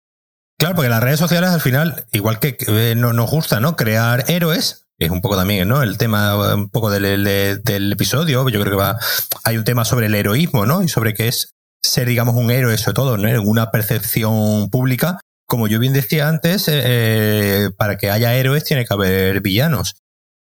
Claro, 0.58 0.76
porque 0.76 0.90
las 0.90 1.04
redes 1.04 1.20
sociales 1.20 1.50
al 1.50 1.60
final, 1.60 2.06
igual 2.14 2.40
que 2.40 2.56
eh, 2.68 2.94
nos 2.96 3.30
gusta, 3.30 3.60
¿no? 3.60 3.76
Crear 3.76 4.30
héroes, 4.30 4.86
es 5.06 5.12
un 5.12 5.22
poco 5.22 5.36
también, 5.36 5.68
¿no? 5.68 5.84
El 5.84 5.98
tema 5.98 6.56
un 6.56 6.70
poco 6.70 6.90
del, 6.90 7.24
del, 7.64 7.92
episodio, 7.92 8.48
yo 8.50 8.62
creo 8.62 8.72
que 8.72 8.82
va, 8.82 8.98
hay 9.44 9.58
un 9.58 9.64
tema 9.64 9.86
sobre 9.86 10.08
el 10.08 10.16
heroísmo, 10.16 10.66
¿no? 10.66 10.84
Y 10.84 10.88
sobre 10.88 11.14
qué 11.14 11.28
es 11.28 11.54
ser, 11.84 12.08
digamos, 12.08 12.36
un 12.36 12.50
héroe, 12.50 12.78
sobre 12.78 12.96
todo, 12.96 13.18
¿no? 13.18 13.28
En 13.28 13.40
una 13.40 13.72
percepción 13.72 14.70
pública. 14.70 15.20
Como 15.48 15.68
yo 15.68 15.80
bien 15.80 15.94
decía 15.94 16.30
antes, 16.30 16.68
eh, 16.68 16.82
eh, 16.84 17.70
para 17.78 17.98
que 17.98 18.10
haya 18.10 18.34
héroes 18.34 18.64
tiene 18.64 18.86
que 18.86 18.94
haber 18.94 19.42
villanos. 19.42 19.96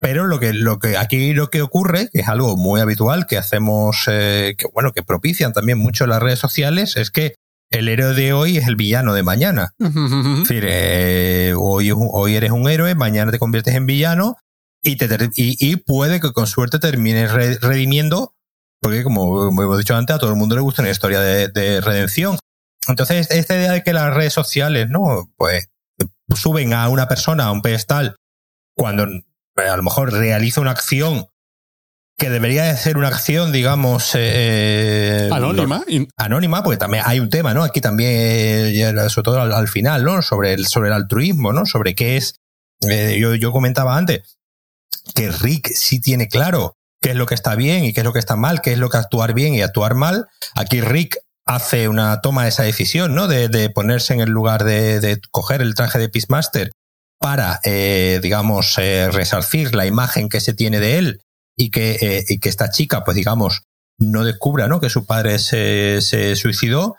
Pero 0.01 0.25
lo 0.25 0.39
que, 0.39 0.53
lo 0.53 0.79
que 0.79 0.97
aquí 0.97 1.33
lo 1.33 1.49
que 1.49 1.61
ocurre, 1.61 2.09
que 2.11 2.21
es 2.21 2.27
algo 2.27 2.55
muy 2.55 2.79
habitual 2.81 3.27
que 3.27 3.37
hacemos, 3.37 4.05
eh, 4.07 4.55
que 4.57 4.65
bueno, 4.73 4.93
que 4.93 5.03
propician 5.03 5.53
también 5.53 5.77
mucho 5.77 6.07
las 6.07 6.21
redes 6.21 6.39
sociales, 6.39 6.95
es 6.95 7.11
que 7.11 7.35
el 7.69 7.87
héroe 7.87 8.13
de 8.13 8.33
hoy 8.33 8.57
es 8.57 8.67
el 8.67 8.75
villano 8.75 9.13
de 9.13 9.23
mañana. 9.23 9.73
es 9.79 9.93
decir, 9.93 10.65
eh, 10.67 11.53
hoy, 11.57 11.91
hoy 11.93 12.35
eres 12.35 12.51
un 12.51 12.69
héroe, 12.69 12.95
mañana 12.95 13.31
te 13.31 13.39
conviertes 13.39 13.75
en 13.75 13.85
villano 13.85 14.37
y, 14.81 14.95
te, 14.95 15.07
y, 15.35 15.75
puede 15.77 16.19
que 16.19 16.31
con 16.31 16.47
suerte 16.47 16.79
termines 16.79 17.31
redimiendo, 17.31 18.33
porque 18.81 19.03
como 19.03 19.49
hemos 19.49 19.77
dicho 19.77 19.95
antes, 19.95 20.15
a 20.15 20.19
todo 20.19 20.31
el 20.31 20.37
mundo 20.37 20.55
le 20.55 20.61
gusta 20.61 20.81
una 20.81 20.91
historia 20.91 21.19
de, 21.19 21.49
de 21.49 21.81
redención. 21.81 22.37
Entonces, 22.87 23.29
esta 23.29 23.55
idea 23.55 23.73
de 23.73 23.83
que 23.83 23.93
las 23.93 24.13
redes 24.13 24.33
sociales, 24.33 24.89
¿no? 24.89 25.29
Pues 25.37 25.69
suben 26.33 26.73
a 26.73 26.87
una 26.89 27.07
persona 27.07 27.45
a 27.45 27.51
un 27.51 27.61
pedestal 27.61 28.15
cuando 28.75 29.03
a 29.03 29.77
lo 29.77 29.83
mejor 29.83 30.13
realiza 30.13 30.61
una 30.61 30.71
acción 30.71 31.27
que 32.19 32.29
debería 32.29 32.65
de 32.65 32.77
ser 32.77 32.97
una 32.97 33.07
acción, 33.07 33.51
digamos... 33.51 34.11
Eh, 34.13 35.29
anónima. 35.31 35.83
anónima, 36.17 36.61
porque 36.61 36.77
también 36.77 37.03
hay 37.07 37.19
un 37.19 37.29
tema, 37.29 37.53
¿no? 37.53 37.63
Aquí 37.63 37.81
también, 37.81 38.11
eh, 38.13 39.09
sobre 39.09 39.23
todo 39.23 39.41
al, 39.41 39.67
final, 39.67 40.03
¿no? 40.03 40.21
Sobre 40.21 40.53
el, 40.53 40.67
sobre 40.67 40.89
el 40.89 40.93
altruismo, 40.93 41.53
¿no? 41.53 41.65
Sobre 41.65 41.95
qué 41.95 42.17
es... 42.17 42.35
Eh, 42.87 43.17
yo, 43.19 43.35
yo 43.35 43.51
comentaba 43.51 43.97
antes 43.97 44.37
que 45.15 45.31
Rick 45.31 45.71
sí 45.73 45.99
tiene 45.99 46.27
claro 46.27 46.75
qué 47.01 47.11
es 47.11 47.15
lo 47.15 47.25
que 47.25 47.35
está 47.35 47.55
bien 47.55 47.85
y 47.85 47.93
qué 47.93 48.01
es 48.01 48.05
lo 48.05 48.13
que 48.13 48.19
está 48.19 48.35
mal, 48.35 48.61
qué 48.61 48.73
es 48.73 48.77
lo 48.77 48.89
que 48.89 48.97
actuar 48.97 49.33
bien 49.33 49.55
y 49.55 49.61
actuar 49.61 49.95
mal. 49.95 50.27
Aquí 50.55 50.81
Rick 50.81 51.17
hace 51.45 51.87
una 51.87 52.21
toma 52.21 52.43
de 52.43 52.49
esa 52.49 52.63
decisión, 52.63 53.15
¿no? 53.15 53.27
De, 53.27 53.47
de 53.47 53.69
ponerse 53.69 54.13
en 54.13 54.21
el 54.21 54.29
lugar 54.29 54.65
de, 54.65 54.99
de, 54.99 55.19
coger 55.31 55.61
el 55.61 55.73
traje 55.73 55.99
de 55.99 56.09
Peacemaster 56.09 56.71
para, 57.17 57.59
eh, 57.63 58.19
digamos, 58.21 58.77
eh, 58.77 59.09
resarcir 59.11 59.73
la 59.73 59.85
imagen 59.85 60.29
que 60.29 60.41
se 60.41 60.53
tiene 60.53 60.79
de 60.79 60.97
él 60.97 61.21
y 61.59 61.69
que, 61.71 61.97
eh, 61.99 62.25
y 62.27 62.39
que 62.39 62.49
esta 62.49 62.71
chica, 62.71 63.03
pues 63.03 63.15
digamos, 63.15 63.63
no 63.97 64.23
descubra 64.23 64.69
¿no? 64.69 64.79
que 64.79 64.89
su 64.89 65.05
padre 65.05 65.39
se, 65.39 65.99
se 66.01 66.35
suicidó. 66.37 66.95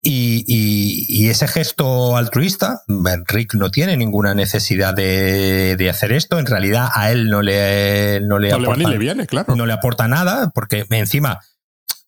Y, 0.00 0.44
y, 0.46 1.06
y, 1.08 1.28
ese 1.28 1.48
gesto 1.48 2.16
altruista, 2.16 2.82
Rick 3.26 3.54
no 3.54 3.72
tiene 3.72 3.96
ninguna 3.96 4.32
necesidad 4.32 4.94
de, 4.94 5.74
de 5.76 5.90
hacer 5.90 6.12
esto. 6.12 6.38
En 6.38 6.46
realidad 6.46 6.88
a 6.94 7.10
él 7.10 7.28
no 7.30 7.42
le, 7.42 8.20
no 8.20 8.38
le, 8.38 8.52
aporta, 8.52 8.88
le 8.88 8.98
viene, 8.98 9.26
claro. 9.26 9.56
no 9.56 9.66
le 9.66 9.72
aporta 9.72 10.06
nada, 10.06 10.50
porque 10.54 10.86
encima 10.90 11.40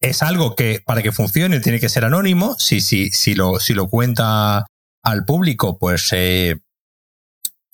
es 0.00 0.22
algo 0.22 0.54
que 0.54 0.80
para 0.84 1.02
que 1.02 1.10
funcione 1.10 1.58
tiene 1.58 1.80
que 1.80 1.88
ser 1.88 2.04
anónimo. 2.04 2.54
Si, 2.58 2.80
si, 2.80 3.10
si, 3.10 3.34
lo, 3.34 3.58
si 3.58 3.74
lo 3.74 3.88
cuenta 3.88 4.66
al 5.02 5.24
público, 5.24 5.76
pues 5.76 6.10
eh, 6.12 6.60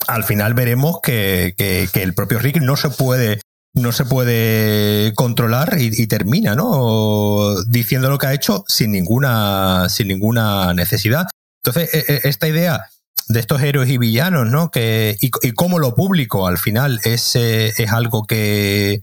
al 0.06 0.24
final 0.24 0.54
veremos 0.54 1.00
que, 1.02 1.54
el 1.94 2.14
propio 2.14 2.38
Rick 2.38 2.60
no 2.60 2.76
se 2.76 2.90
puede 2.90 3.40
no 3.76 3.92
se 3.92 4.06
puede 4.06 5.12
controlar 5.14 5.76
y, 5.78 6.06
termina, 6.06 6.54
¿no? 6.54 7.62
Diciendo 7.68 8.08
lo 8.08 8.18
que 8.18 8.26
ha 8.26 8.34
hecho 8.34 8.64
sin 8.66 8.90
ninguna, 8.90 9.88
sin 9.90 10.08
ninguna 10.08 10.72
necesidad. 10.72 11.26
Entonces, 11.62 11.94
e, 11.94 12.14
e, 12.14 12.20
esta 12.24 12.48
idea 12.48 12.86
de 13.28 13.40
estos 13.40 13.60
héroes 13.60 13.90
y 13.90 13.98
villanos, 13.98 14.46
¿no? 14.46 14.70
Que, 14.70 15.16
y, 15.20 15.52
cómo 15.52 15.78
lo 15.78 15.94
público 15.94 16.46
al 16.46 16.56
final 16.56 17.00
es, 17.04 17.36
eh, 17.36 17.74
es 17.76 17.92
algo 17.92 18.24
que, 18.26 19.02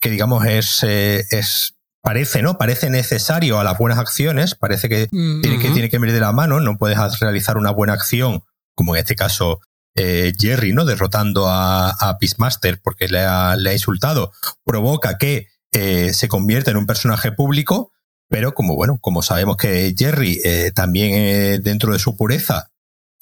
que 0.00 0.10
digamos, 0.10 0.46
es, 0.46 0.84
eh, 0.84 1.24
es, 1.30 1.74
parece, 2.00 2.40
¿no? 2.40 2.56
Parece 2.56 2.90
necesario 2.90 3.58
a 3.58 3.64
las 3.64 3.76
buenas 3.76 3.98
acciones, 3.98 4.54
parece 4.54 4.88
que, 4.88 5.08
mm, 5.10 5.40
tiene, 5.40 5.58
que 5.58 5.70
tiene 5.70 5.90
que 5.90 5.98
venir 5.98 6.14
de 6.14 6.20
la 6.20 6.32
mano, 6.32 6.60
no 6.60 6.76
puedes 6.76 6.98
realizar 7.18 7.56
una 7.56 7.72
buena 7.72 7.94
acción, 7.94 8.42
como 8.76 8.94
en 8.94 9.00
este 9.00 9.16
caso 9.16 9.60
eh, 9.96 10.32
Jerry, 10.36 10.72
¿no? 10.72 10.84
Derrotando 10.84 11.48
a, 11.48 11.90
a 11.90 12.18
Peacemaster 12.18 12.80
porque 12.82 13.06
le 13.06 13.20
ha, 13.20 13.56
insultado, 13.72 14.32
provoca 14.64 15.18
que 15.18 15.48
eh, 15.72 16.12
se 16.12 16.26
convierta 16.26 16.72
en 16.72 16.76
un 16.76 16.86
personaje 16.86 17.30
público, 17.30 17.92
pero 18.28 18.54
como 18.54 18.74
bueno, 18.74 18.98
como 19.00 19.22
sabemos 19.22 19.56
que 19.56 19.94
Jerry 19.96 20.40
eh, 20.44 20.72
también 20.74 21.62
dentro 21.62 21.92
de 21.92 22.00
su 22.00 22.16
pureza 22.16 22.72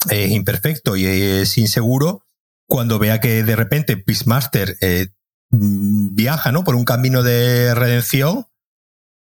es 0.08 0.30
imperfecto 0.30 0.96
y 0.96 1.04
es 1.04 1.58
inseguro, 1.58 2.22
cuando 2.66 2.98
vea 2.98 3.20
que 3.20 3.42
de 3.44 3.56
repente 3.56 3.98
Peacemaster 3.98 4.78
viaja, 5.50 6.52
¿no? 6.52 6.64
Por 6.64 6.74
un 6.74 6.84
camino 6.84 7.22
de 7.22 7.74
redención, 7.74 8.46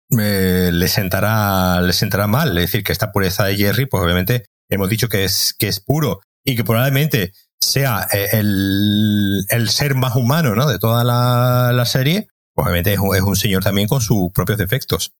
le 0.08 0.88
sentará, 0.88 1.82
le 1.82 1.92
sentará 1.92 2.26
mal. 2.26 2.56
Es 2.56 2.64
decir, 2.64 2.82
que 2.82 2.92
esta 2.92 3.12
pureza 3.12 3.44
de 3.44 3.56
Jerry, 3.56 3.86
pues 3.86 4.02
obviamente 4.02 4.46
hemos 4.70 4.88
dicho 4.88 5.08
que 5.08 5.24
es, 5.24 5.54
que 5.58 5.68
es 5.68 5.80
puro 5.80 6.20
y 6.44 6.56
que 6.56 6.64
probablemente 6.64 7.32
sea 7.60 8.06
eh, 8.12 8.28
el, 8.32 9.44
el 9.48 9.68
ser 9.68 9.94
más 9.94 10.16
humano 10.16 10.54
¿no? 10.54 10.68
de 10.68 10.78
toda 10.78 11.04
la, 11.04 11.72
la 11.72 11.84
serie, 11.84 12.28
obviamente 12.56 12.92
es 12.92 12.98
un, 12.98 13.14
es 13.14 13.22
un 13.22 13.36
señor 13.36 13.62
también 13.62 13.88
con 13.88 14.00
sus 14.00 14.32
propios 14.32 14.58
defectos. 14.58 15.12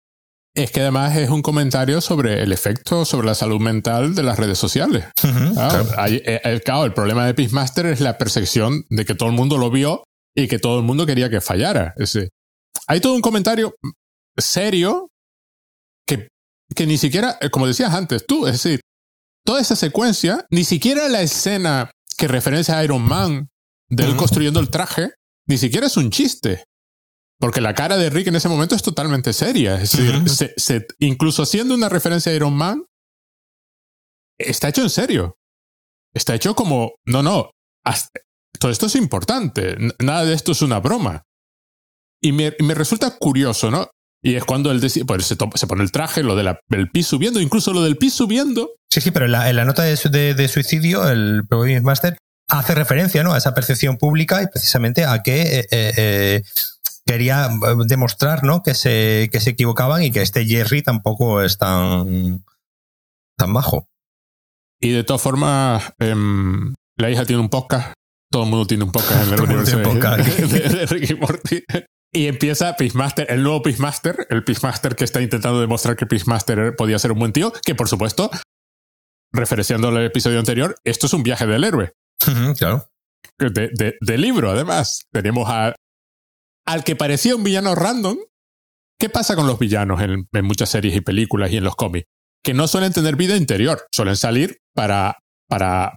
Es 0.54 0.70
que 0.70 0.80
además 0.80 1.16
es 1.16 1.30
un 1.30 1.40
comentario 1.40 2.02
sobre 2.02 2.42
el 2.42 2.52
efecto 2.52 3.06
sobre 3.06 3.26
la 3.26 3.34
salud 3.34 3.58
mental 3.58 4.14
de 4.14 4.22
las 4.22 4.38
redes 4.38 4.58
sociales. 4.58 5.06
Eh, 5.24 6.60
claro, 6.62 6.84
el 6.84 6.92
problema 6.92 7.24
de 7.24 7.32
Peacemaster 7.32 7.86
es 7.86 8.00
la 8.00 8.18
percepción 8.18 8.84
de 8.90 9.06
que 9.06 9.14
todo 9.14 9.30
el 9.30 9.34
mundo 9.34 9.56
lo 9.56 9.70
vio 9.70 10.04
y 10.36 10.48
que 10.48 10.58
todo 10.58 10.78
el 10.78 10.84
mundo 10.84 11.06
quería 11.06 11.30
que 11.30 11.40
fallara. 11.40 11.94
Ese. 11.96 12.28
Hay 12.86 13.00
todo 13.00 13.14
un 13.14 13.22
comentario 13.22 13.74
serio 14.36 15.08
que, 16.06 16.28
que 16.74 16.86
ni 16.86 16.98
siquiera, 16.98 17.38
eh, 17.40 17.48
como 17.48 17.66
decías 17.66 17.94
antes 17.94 18.26
tú, 18.26 18.46
es 18.46 18.52
decir, 18.52 18.80
toda 19.44 19.60
esa 19.60 19.76
secuencia, 19.76 20.46
ni 20.50 20.64
siquiera 20.64 21.08
la 21.08 21.22
escena 21.22 21.90
que 22.16 22.28
referencia 22.28 22.78
a 22.78 22.84
Iron 22.84 23.02
Man 23.02 23.48
de 23.88 24.04
él 24.04 24.16
construyendo 24.16 24.60
el 24.60 24.70
traje, 24.70 25.12
ni 25.46 25.58
siquiera 25.58 25.86
es 25.86 25.96
un 25.96 26.10
chiste. 26.10 26.64
Porque 27.38 27.60
la 27.60 27.74
cara 27.74 27.96
de 27.96 28.08
Rick 28.08 28.28
en 28.28 28.36
ese 28.36 28.48
momento 28.48 28.74
es 28.74 28.82
totalmente 28.82 29.32
seria. 29.32 29.80
Es 29.80 29.92
decir, 29.92 30.86
incluso 31.00 31.42
haciendo 31.42 31.74
una 31.74 31.88
referencia 31.88 32.30
a 32.30 32.34
Iron 32.34 32.54
Man, 32.54 32.84
está 34.38 34.68
hecho 34.68 34.82
en 34.82 34.90
serio. 34.90 35.36
Está 36.14 36.34
hecho 36.34 36.54
como, 36.54 36.92
no, 37.04 37.22
no, 37.22 37.50
todo 38.58 38.70
esto 38.70 38.86
es 38.86 38.94
importante, 38.96 39.76
nada 39.98 40.24
de 40.24 40.34
esto 40.34 40.52
es 40.52 40.62
una 40.62 40.78
broma. 40.78 41.24
Y 42.22 42.32
me, 42.32 42.54
me 42.60 42.74
resulta 42.74 43.16
curioso, 43.18 43.70
¿no? 43.70 43.90
Y 44.24 44.36
es 44.36 44.44
cuando 44.44 44.70
él 44.70 44.80
decide, 44.80 45.04
pues 45.04 45.26
se, 45.26 45.36
se, 45.36 45.66
pone 45.66 45.82
el 45.82 45.90
traje, 45.90 46.22
lo 46.22 46.36
del 46.36 46.90
pis 46.92 47.08
subiendo, 47.08 47.40
incluso 47.40 47.72
lo 47.72 47.82
del 47.82 47.96
pis 47.96 48.14
subiendo. 48.14 48.70
Sí, 48.88 49.00
sí, 49.00 49.10
pero 49.10 49.26
en 49.26 49.32
la, 49.32 49.50
en 49.50 49.56
la 49.56 49.64
nota 49.64 49.82
de, 49.82 50.34
de, 50.34 50.48
suicidio, 50.48 51.08
el 51.08 51.42
Pro 51.48 51.64
Master 51.82 52.16
hace 52.48 52.74
referencia 52.74 53.24
¿no? 53.24 53.32
a 53.32 53.38
esa 53.38 53.54
percepción 53.54 53.96
pública 53.96 54.42
y 54.42 54.46
precisamente 54.46 55.04
a 55.04 55.22
que 55.22 55.42
eh, 55.42 55.66
eh, 55.70 55.92
eh, 55.96 56.42
quería 57.04 57.48
demostrar 57.86 58.44
¿no? 58.44 58.62
que, 58.62 58.74
se, 58.74 59.28
que 59.32 59.40
se 59.40 59.50
equivocaban 59.50 60.04
y 60.04 60.12
que 60.12 60.22
este 60.22 60.44
Jerry 60.44 60.82
tampoco 60.82 61.42
es 61.42 61.58
tan, 61.58 62.44
tan 63.36 63.52
bajo. 63.52 63.88
Y 64.80 64.90
de 64.90 65.02
todas 65.02 65.22
formas, 65.22 65.92
em, 65.98 66.74
la 66.96 67.10
hija 67.10 67.24
tiene 67.24 67.42
un 67.42 67.48
podcast. 67.48 67.92
Todo 68.30 68.44
el 68.44 68.50
mundo 68.50 68.66
tiene 68.66 68.84
un 68.84 68.92
podcast 68.92 69.26
en 69.26 69.34
el 69.34 69.40
universo 69.42 69.78
de, 69.78 70.60
de 70.60 70.86
Ricky 70.86 71.14
Morty. 71.14 71.64
Y 72.14 72.26
empieza 72.26 72.76
Peacemaster, 72.76 73.26
el 73.30 73.42
nuevo 73.42 73.62
Peacemaster, 73.62 74.26
el 74.28 74.44
Peacemaster 74.44 74.94
que 74.94 75.04
está 75.04 75.22
intentando 75.22 75.60
demostrar 75.60 75.96
que 75.96 76.06
Peacemaster 76.06 76.76
podía 76.76 76.98
ser 76.98 77.12
un 77.12 77.18
buen 77.18 77.32
tío, 77.32 77.52
que 77.64 77.74
por 77.74 77.88
supuesto, 77.88 78.30
referenciando 79.32 79.88
al 79.88 80.04
episodio 80.04 80.38
anterior, 80.38 80.76
esto 80.84 81.06
es 81.06 81.14
un 81.14 81.22
viaje 81.22 81.46
del 81.46 81.64
héroe. 81.64 81.92
claro. 82.58 82.86
De, 83.38 83.96
de, 83.98 84.18
libro, 84.18 84.50
además. 84.50 85.06
Tenemos 85.10 85.48
a, 85.48 85.74
al 86.66 86.84
que 86.84 86.96
parecía 86.96 87.34
un 87.34 87.44
villano 87.44 87.74
random. 87.74 88.18
¿Qué 88.98 89.08
pasa 89.08 89.34
con 89.34 89.46
los 89.46 89.58
villanos 89.58 90.00
en, 90.02 90.28
en 90.30 90.44
muchas 90.44 90.68
series 90.68 90.94
y 90.94 91.00
películas 91.00 91.50
y 91.50 91.56
en 91.56 91.64
los 91.64 91.76
cómics? 91.76 92.06
Que 92.44 92.52
no 92.52 92.68
suelen 92.68 92.92
tener 92.92 93.16
vida 93.16 93.36
interior, 93.36 93.86
suelen 93.90 94.16
salir 94.16 94.58
para, 94.74 95.18
para, 95.48 95.96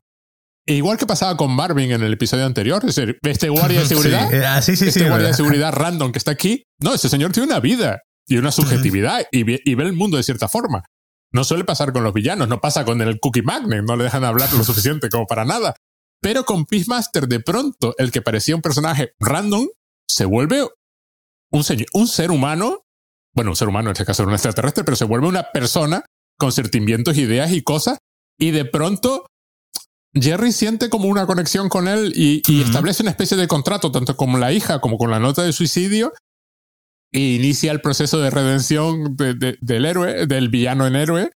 Igual 0.68 0.98
que 0.98 1.06
pasaba 1.06 1.38
con 1.38 1.52
Marvin 1.52 1.92
en 1.92 2.02
el 2.02 2.14
episodio 2.14 2.46
anterior, 2.46 2.84
es 2.86 2.96
decir, 2.96 3.20
este 3.22 3.50
guardia 3.50 3.82
de 3.82 3.86
seguridad, 3.88 4.30
sí. 4.30 4.38
Ah, 4.38 4.62
sí, 4.62 4.72
este 4.72 5.08
guardia 5.08 5.28
de 5.28 5.34
seguridad 5.36 5.72
random 5.72 6.12
que 6.12 6.18
está 6.18 6.32
aquí, 6.32 6.64
no, 6.80 6.94
ese 6.94 7.08
señor 7.08 7.32
tiene 7.32 7.48
una 7.48 7.60
vida 7.60 8.02
y 8.28 8.38
una 8.38 8.52
subjetividad 8.52 9.28
y, 9.32 9.44
ve, 9.44 9.62
el 9.66 9.94
mundo 9.94 10.18
de 10.18 10.24
cierta 10.24 10.48
forma. 10.48 10.84
No 11.32 11.44
suele 11.44 11.66
pasar 11.66 11.94
con 11.94 12.04
los 12.04 12.14
villanos, 12.14 12.48
no 12.48 12.62
pasa 12.62 12.84
con 12.84 13.02
el 13.02 13.20
Cookie 13.20 13.44
Magnet, 13.44 13.84
no 13.84 13.96
le 13.96 14.06
dejan 14.06 14.24
hablar 14.24 14.52
lo 14.54 14.64
suficiente 14.64 15.10
como 15.10 15.28
para 15.28 15.46
nada. 15.46 15.76
Pero 16.22 16.46
con 16.46 16.66
Peacemaster, 16.66 17.28
de 17.28 17.42
pronto, 17.42 17.94
el 17.98 18.12
que 18.12 18.22
parecía 18.22 18.56
un 18.56 18.62
personaje 18.62 19.12
random 19.20 19.68
se 20.08 20.26
vuelve 20.26 20.64
un, 21.52 21.64
un 21.94 22.08
ser 22.08 22.32
humano, 22.32 22.86
bueno, 23.36 23.52
un 23.52 23.56
ser 23.56 23.68
humano 23.68 23.90
en 23.90 23.94
este 23.94 24.06
caso 24.06 24.24
era 24.24 24.30
un 24.30 24.34
extraterrestre, 24.34 24.84
pero 24.84 24.96
se 24.96 25.06
vuelve 25.06 25.28
una 25.28 25.44
persona 25.52 26.06
con 26.40 26.52
sentimientos, 26.52 27.18
ideas 27.18 27.52
y 27.52 27.62
cosas, 27.62 28.00
y 28.40 28.52
de 28.52 28.66
pronto 28.66 29.28
Jerry 30.20 30.52
siente 30.52 30.90
como 30.90 31.08
una 31.08 31.28
conexión 31.28 31.68
con 31.68 31.88
él 31.88 32.14
y, 32.16 32.42
establece 32.62 33.04
una 33.04 33.12
especie 33.12 33.36
de 33.36 33.48
contrato, 33.48 33.92
tanto 33.92 34.16
con 34.16 34.40
la 34.40 34.54
hija 34.54 34.80
como 34.80 34.98
con 34.98 35.12
la 35.12 35.20
nota 35.20 35.44
de 35.44 35.52
suicidio, 35.52 36.14
e 37.12 37.20
inicia 37.20 37.72
el 37.72 37.82
proceso 37.82 38.20
de 38.20 38.30
redención 38.30 39.16
del 39.16 39.86
héroe, 39.86 40.26
del 40.26 40.50
villano 40.50 40.88
en 40.88 40.96
héroe, 40.96 41.32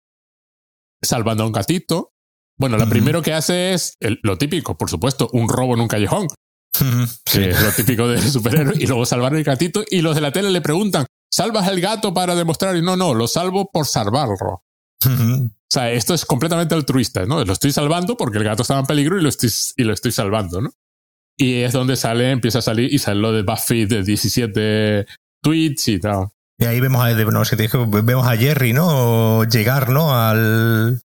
salvando 1.02 1.42
a 1.42 1.46
un 1.46 1.52
gatito. 1.52 2.12
Bueno, 2.58 2.76
lo 2.78 2.88
primero 2.88 3.22
que 3.22 3.32
hace 3.32 3.72
es 3.72 3.96
lo 4.22 4.38
típico, 4.38 4.76
por 4.76 4.90
supuesto, 4.90 5.28
un 5.32 5.48
robo 5.48 5.74
en 5.74 5.80
un 5.80 5.88
callejón, 5.88 6.28
que 7.24 7.50
es 7.50 7.62
lo 7.62 7.72
típico 7.72 8.08
de 8.08 8.20
superhéroe, 8.30 8.74
y 8.78 8.86
luego 8.86 9.06
salvar 9.06 9.34
el 9.34 9.44
gatito, 9.44 9.84
y 9.90 10.02
los 10.02 10.14
de 10.14 10.20
la 10.20 10.32
tele 10.32 10.50
le 10.50 10.60
preguntan, 10.60 11.06
¿salvas 11.30 11.68
el 11.68 11.80
gato 11.80 12.12
para 12.12 12.34
demostrar? 12.34 12.76
Y 12.76 12.82
no, 12.82 12.96
no, 12.96 13.14
lo 13.14 13.26
salvo 13.26 13.70
por 13.70 13.86
salvarlo. 13.86 14.62
O 15.68 15.74
sea, 15.74 15.90
esto 15.90 16.14
es 16.14 16.24
completamente 16.24 16.74
altruista, 16.74 17.26
¿no? 17.26 17.44
Lo 17.44 17.52
estoy 17.52 17.72
salvando 17.72 18.16
porque 18.16 18.38
el 18.38 18.44
gato 18.44 18.62
estaba 18.62 18.80
en 18.80 18.86
peligro 18.86 19.18
y 19.18 19.22
lo 19.22 19.28
estoy, 19.28 19.50
y 19.76 19.82
lo 19.82 19.92
estoy 19.92 20.12
salvando, 20.12 20.60
¿no? 20.60 20.70
Y 21.36 21.62
es 21.62 21.72
donde 21.72 21.96
sale, 21.96 22.30
empieza 22.30 22.60
a 22.60 22.62
salir 22.62 22.92
y 22.92 22.98
sale 22.98 23.20
lo 23.20 23.32
de 23.32 23.42
Buffy 23.42 23.84
de 23.84 24.02
17 24.02 25.06
tweets 25.42 25.88
y 25.88 25.98
tal. 25.98 26.28
Y 26.58 26.64
ahí 26.64 26.80
vemos 26.80 27.04
a, 27.04 27.12
no, 27.12 28.02
vemos 28.02 28.26
a 28.26 28.36
Jerry, 28.36 28.72
¿no? 28.72 29.44
Llegar, 29.44 29.90
¿no? 29.90 30.14
Al. 30.16 31.02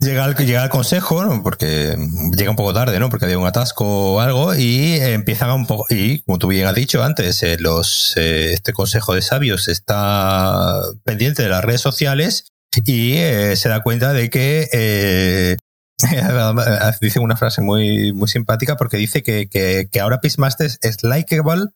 Llegar, 0.00 0.34
llegar 0.38 0.64
al 0.64 0.70
consejo, 0.70 1.22
¿no? 1.22 1.42
porque 1.42 1.94
llega 2.34 2.50
un 2.50 2.56
poco 2.56 2.72
tarde, 2.72 2.98
¿no? 2.98 3.10
Porque 3.10 3.26
había 3.26 3.38
un 3.38 3.46
atasco 3.46 4.14
o 4.14 4.20
algo, 4.20 4.54
y 4.54 4.94
empiezan 4.98 5.50
a 5.50 5.54
un 5.54 5.66
poco. 5.66 5.84
Y 5.90 6.20
como 6.20 6.38
tú 6.38 6.48
bien 6.48 6.66
has 6.66 6.74
dicho 6.74 7.04
antes, 7.04 7.42
eh, 7.42 7.58
los, 7.60 8.16
eh, 8.16 8.54
este 8.54 8.72
consejo 8.72 9.14
de 9.14 9.20
sabios 9.20 9.68
está 9.68 10.80
pendiente 11.04 11.42
de 11.42 11.50
las 11.50 11.62
redes 11.62 11.82
sociales 11.82 12.50
y 12.76 13.14
eh, 13.14 13.56
se 13.56 13.68
da 13.68 13.82
cuenta 13.82 14.12
de 14.12 14.30
que 14.30 14.68
eh, 14.72 15.56
dice 17.00 17.18
una 17.18 17.36
frase 17.36 17.60
muy, 17.60 18.12
muy 18.12 18.28
simpática 18.28 18.76
porque 18.76 18.96
dice 18.96 19.22
que, 19.22 19.48
que, 19.48 19.88
que 19.90 20.00
ahora 20.00 20.20
Peacemaster 20.20 20.70
es 20.80 21.02
likeable, 21.02 21.66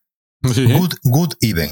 good, 0.42 0.94
good 1.02 1.32
even. 1.40 1.70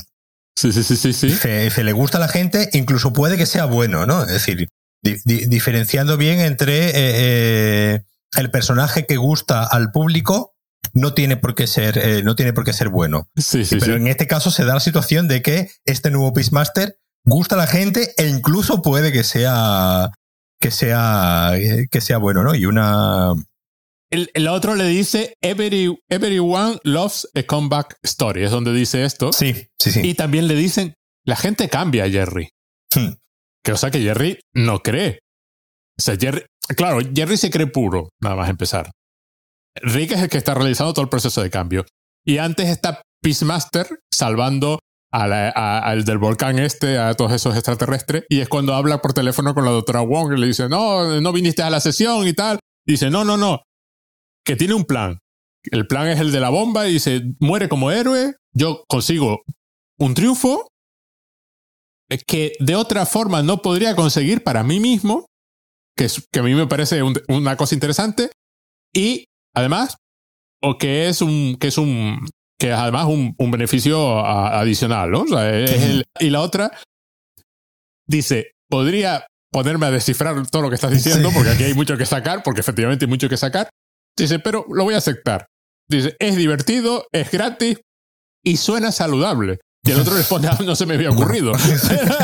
Sí, 0.56 0.72
sí, 0.72 0.82
sí, 0.82 0.96
sí. 0.96 1.12
sí. 1.12 1.30
Se, 1.30 1.84
le 1.84 1.92
gusta 1.92 2.18
a 2.18 2.20
la 2.20 2.28
gente, 2.28 2.68
incluso 2.72 3.12
puede 3.12 3.36
que 3.36 3.46
sea 3.46 3.64
bueno, 3.64 4.06
¿no? 4.06 4.22
Es 4.22 4.32
decir, 4.32 4.68
diferenciando 5.02 6.16
bien 6.16 6.40
entre 6.40 6.92
eh, 6.94 8.02
el 8.36 8.50
personaje 8.50 9.06
que 9.06 9.16
gusta 9.16 9.64
al 9.64 9.90
público 9.90 10.54
no 10.94 11.14
tiene 11.14 11.36
por 11.38 11.54
qué 11.54 11.66
ser, 11.66 12.22
no 12.22 12.36
tiene 12.36 12.52
por 12.52 12.64
qué 12.64 12.72
ser 12.74 12.90
bueno. 12.90 13.30
Sí, 13.36 13.64
sí, 13.64 13.78
Pero 13.80 13.96
en 13.96 14.08
este 14.08 14.26
caso 14.26 14.50
se 14.50 14.64
da 14.64 14.74
la 14.74 14.80
situación 14.80 15.26
de 15.26 15.40
que 15.40 15.70
este 15.86 16.10
nuevo 16.10 16.34
Peacemaster 16.34 16.98
gusta 17.24 17.54
a 17.54 17.58
la 17.58 17.66
gente 17.66 18.14
e 18.16 18.28
incluso 18.28 18.82
puede 18.82 19.12
que 19.12 19.24
sea 19.24 20.10
que 20.60 20.70
sea 20.70 21.52
que 21.90 22.00
sea 22.00 22.18
bueno, 22.18 22.42
¿no? 22.42 22.54
Y 22.54 22.66
una 22.66 23.34
el, 24.12 24.48
otro 24.48 24.74
le 24.74 24.86
dice 24.86 25.34
Every, 25.40 25.98
everyone 26.10 26.78
loves 26.84 27.26
a 27.34 27.42
comeback 27.44 27.96
story, 28.02 28.44
es 28.44 28.50
donde 28.50 28.72
dice 28.72 29.04
esto. 29.04 29.32
Sí, 29.32 29.68
sí, 29.78 29.90
sí. 29.90 30.00
Y 30.04 30.14
también 30.14 30.48
le 30.48 30.54
dicen 30.54 30.94
la 31.24 31.36
gente 31.36 31.68
cambia 31.68 32.04
a 32.04 32.10
Jerry. 32.10 32.50
Hmm. 32.94 33.14
Que 33.64 33.72
o 33.72 33.76
sea 33.76 33.90
que 33.90 34.00
Jerry 34.00 34.38
no 34.54 34.80
cree. 34.80 35.20
O 35.98 36.02
sea, 36.02 36.16
Jerry, 36.16 36.44
claro, 36.76 36.98
Jerry 37.14 37.36
se 37.36 37.50
cree 37.50 37.66
puro, 37.66 38.10
nada 38.20 38.36
más 38.36 38.50
empezar. 38.50 38.90
Rick 39.76 40.12
es 40.12 40.20
el 40.20 40.28
que 40.28 40.38
está 40.38 40.54
realizando 40.54 40.92
todo 40.92 41.04
el 41.04 41.10
proceso 41.10 41.42
de 41.42 41.50
cambio. 41.50 41.86
Y 42.24 42.38
antes 42.38 42.68
está 42.68 43.02
Peacemaster 43.22 44.00
salvando 44.12 44.80
al 45.12 46.04
del 46.04 46.18
volcán 46.18 46.58
este, 46.58 46.98
a 46.98 47.14
todos 47.14 47.32
esos 47.32 47.54
extraterrestres, 47.54 48.24
y 48.28 48.40
es 48.40 48.48
cuando 48.48 48.74
habla 48.74 49.02
por 49.02 49.12
teléfono 49.12 49.54
con 49.54 49.64
la 49.64 49.70
doctora 49.70 50.00
Wong 50.00 50.32
y 50.32 50.40
le 50.40 50.46
dice, 50.46 50.68
no, 50.68 51.20
no 51.20 51.32
viniste 51.32 51.62
a 51.62 51.70
la 51.70 51.80
sesión 51.80 52.26
y 52.26 52.32
tal. 52.32 52.58
dice, 52.86 53.10
no, 53.10 53.24
no, 53.24 53.36
no, 53.36 53.62
que 54.44 54.56
tiene 54.56 54.74
un 54.74 54.84
plan. 54.84 55.18
El 55.70 55.86
plan 55.86 56.08
es 56.08 56.18
el 56.18 56.32
de 56.32 56.40
la 56.40 56.48
bomba 56.48 56.88
y 56.88 56.94
dice, 56.94 57.22
muere 57.38 57.68
como 57.68 57.90
héroe, 57.90 58.34
yo 58.52 58.84
consigo 58.88 59.42
un 59.98 60.14
triunfo 60.14 60.66
que 62.26 62.52
de 62.58 62.74
otra 62.74 63.06
forma 63.06 63.42
no 63.42 63.62
podría 63.62 63.96
conseguir 63.96 64.42
para 64.42 64.62
mí 64.62 64.80
mismo, 64.80 65.26
que, 65.96 66.08
que 66.30 66.40
a 66.40 66.42
mí 66.42 66.54
me 66.54 66.66
parece 66.66 67.02
una 67.28 67.56
cosa 67.56 67.74
interesante, 67.74 68.30
y 68.94 69.26
además, 69.54 69.96
o 70.62 70.76
que 70.78 71.08
es 71.08 71.22
un, 71.22 71.56
que 71.58 71.68
es 71.68 71.78
un, 71.78 72.28
que 72.62 72.70
es 72.70 72.78
además 72.78 73.06
un, 73.06 73.34
un 73.38 73.50
beneficio 73.50 74.24
adicional, 74.24 75.10
¿no? 75.10 75.24
y 76.20 76.30
la 76.30 76.40
otra 76.40 76.70
dice, 78.06 78.52
podría 78.70 79.26
ponerme 79.50 79.86
a 79.86 79.90
descifrar 79.90 80.46
todo 80.46 80.62
lo 80.62 80.68
que 80.68 80.76
estás 80.76 80.92
diciendo, 80.92 81.30
porque 81.34 81.50
aquí 81.50 81.64
hay 81.64 81.74
mucho 81.74 81.96
que 81.96 82.06
sacar, 82.06 82.44
porque 82.44 82.60
efectivamente 82.60 83.06
hay 83.06 83.08
mucho 83.08 83.28
que 83.28 83.36
sacar. 83.36 83.68
Dice, 84.16 84.38
pero 84.38 84.64
lo 84.68 84.84
voy 84.84 84.94
a 84.94 84.98
aceptar. 84.98 85.48
Dice, 85.90 86.14
es 86.20 86.36
divertido, 86.36 87.04
es 87.10 87.32
gratis 87.32 87.80
y 88.44 88.56
suena 88.58 88.92
saludable. 88.92 89.58
Y 89.84 89.90
el 89.90 89.98
otro 89.98 90.14
responde, 90.14 90.46
ah, 90.46 90.58
no 90.64 90.76
se 90.76 90.86
me 90.86 90.94
había 90.94 91.10
ocurrido. 91.10 91.54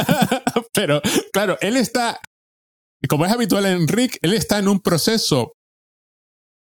pero, 0.72 1.02
claro, 1.32 1.58
él 1.60 1.76
está, 1.76 2.20
como 3.08 3.26
es 3.26 3.32
habitual 3.32 3.66
en 3.66 3.88
Rick, 3.88 4.18
él 4.22 4.34
está 4.34 4.60
en 4.60 4.68
un 4.68 4.78
proceso 4.78 5.54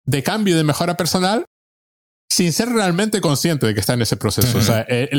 de 0.05 0.23
cambio 0.23 0.53
y 0.53 0.57
de 0.57 0.63
mejora 0.63 0.95
personal 0.95 1.43
sin 2.31 2.53
ser 2.53 2.69
realmente 2.69 3.21
consciente 3.21 3.65
de 3.65 3.73
que 3.73 3.79
está 3.79 3.93
en 3.93 4.03
ese 4.03 4.15
proceso. 4.15 4.57
O 4.57 4.61
sea, 4.61 4.85
eh, 4.87 5.09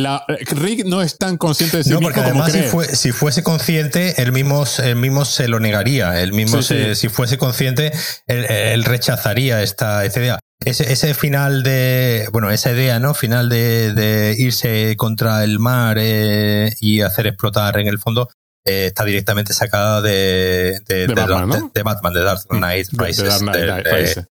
Rick 0.53 0.85
no 0.87 1.03
es 1.03 1.19
tan 1.19 1.37
consciente 1.37 1.79
de 1.79 1.85
sí 1.85 1.91
no, 1.91 2.01
porque 2.01 2.21
además 2.21 2.53
Si, 2.93 3.13
fuese 3.13 3.43
consciente, 3.43 4.23
él 4.23 4.33
mismo, 4.33 4.65
mismo 4.97 5.25
se 5.25 5.49
lo 5.49 5.59
negaría. 5.61 6.21
Él 6.23 6.33
mismo, 6.33 6.63
si 6.63 7.09
fuese 7.09 7.37
consciente, 7.37 7.93
él, 8.27 8.85
rechazaría 8.85 9.63
esta, 9.63 10.07
idea. 10.07 10.39
Ese, 10.65 10.93
ese, 10.93 11.15
final 11.15 11.63
de, 11.63 12.29
bueno, 12.33 12.51
esa 12.51 12.71
idea, 12.71 13.01
¿no? 13.01 13.15
Final 13.15 13.49
de, 13.49 14.35
irse 14.39 14.95
contra 14.97 15.43
el 15.43 15.59
mar 15.59 15.97
eh, 15.99 16.75
y 16.81 17.01
hacer 17.01 17.27
explotar 17.27 17.79
en 17.79 17.89
el 17.89 17.99
fondo, 17.99 18.29
eh, 18.65 18.87
está 18.87 19.05
directamente 19.05 19.53
sacada 19.53 20.01
de, 20.01 20.81
de, 20.87 21.07
Batman, 21.07 21.71
de, 21.75 21.83
Batman, 21.83 22.13
de 22.13 22.23
Dark 22.23 22.41
Knight 22.51 22.89
Rises. 22.93 23.43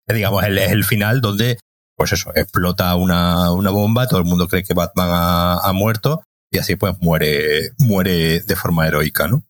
digamos, 0.08 0.44
es 0.44 0.72
el 0.72 0.84
final 0.84 1.22
donde 1.22 1.58
pues 1.96 2.12
eso, 2.12 2.32
explota 2.36 2.96
una, 2.96 3.52
una 3.52 3.72
bomba, 3.72 4.08
todo 4.08 4.20
el 4.20 4.26
mundo 4.26 4.48
cree 4.48 4.64
que 4.64 4.74
Batman 4.74 5.10
ha, 5.12 5.72
muerto 5.74 6.24
y 6.52 6.58
así 6.58 6.76
pues 6.76 6.96
muere, 7.00 7.72
muere 7.78 8.42
de 8.42 8.56
forma 8.56 8.88
heroica, 8.88 9.28
¿no? 9.28 9.44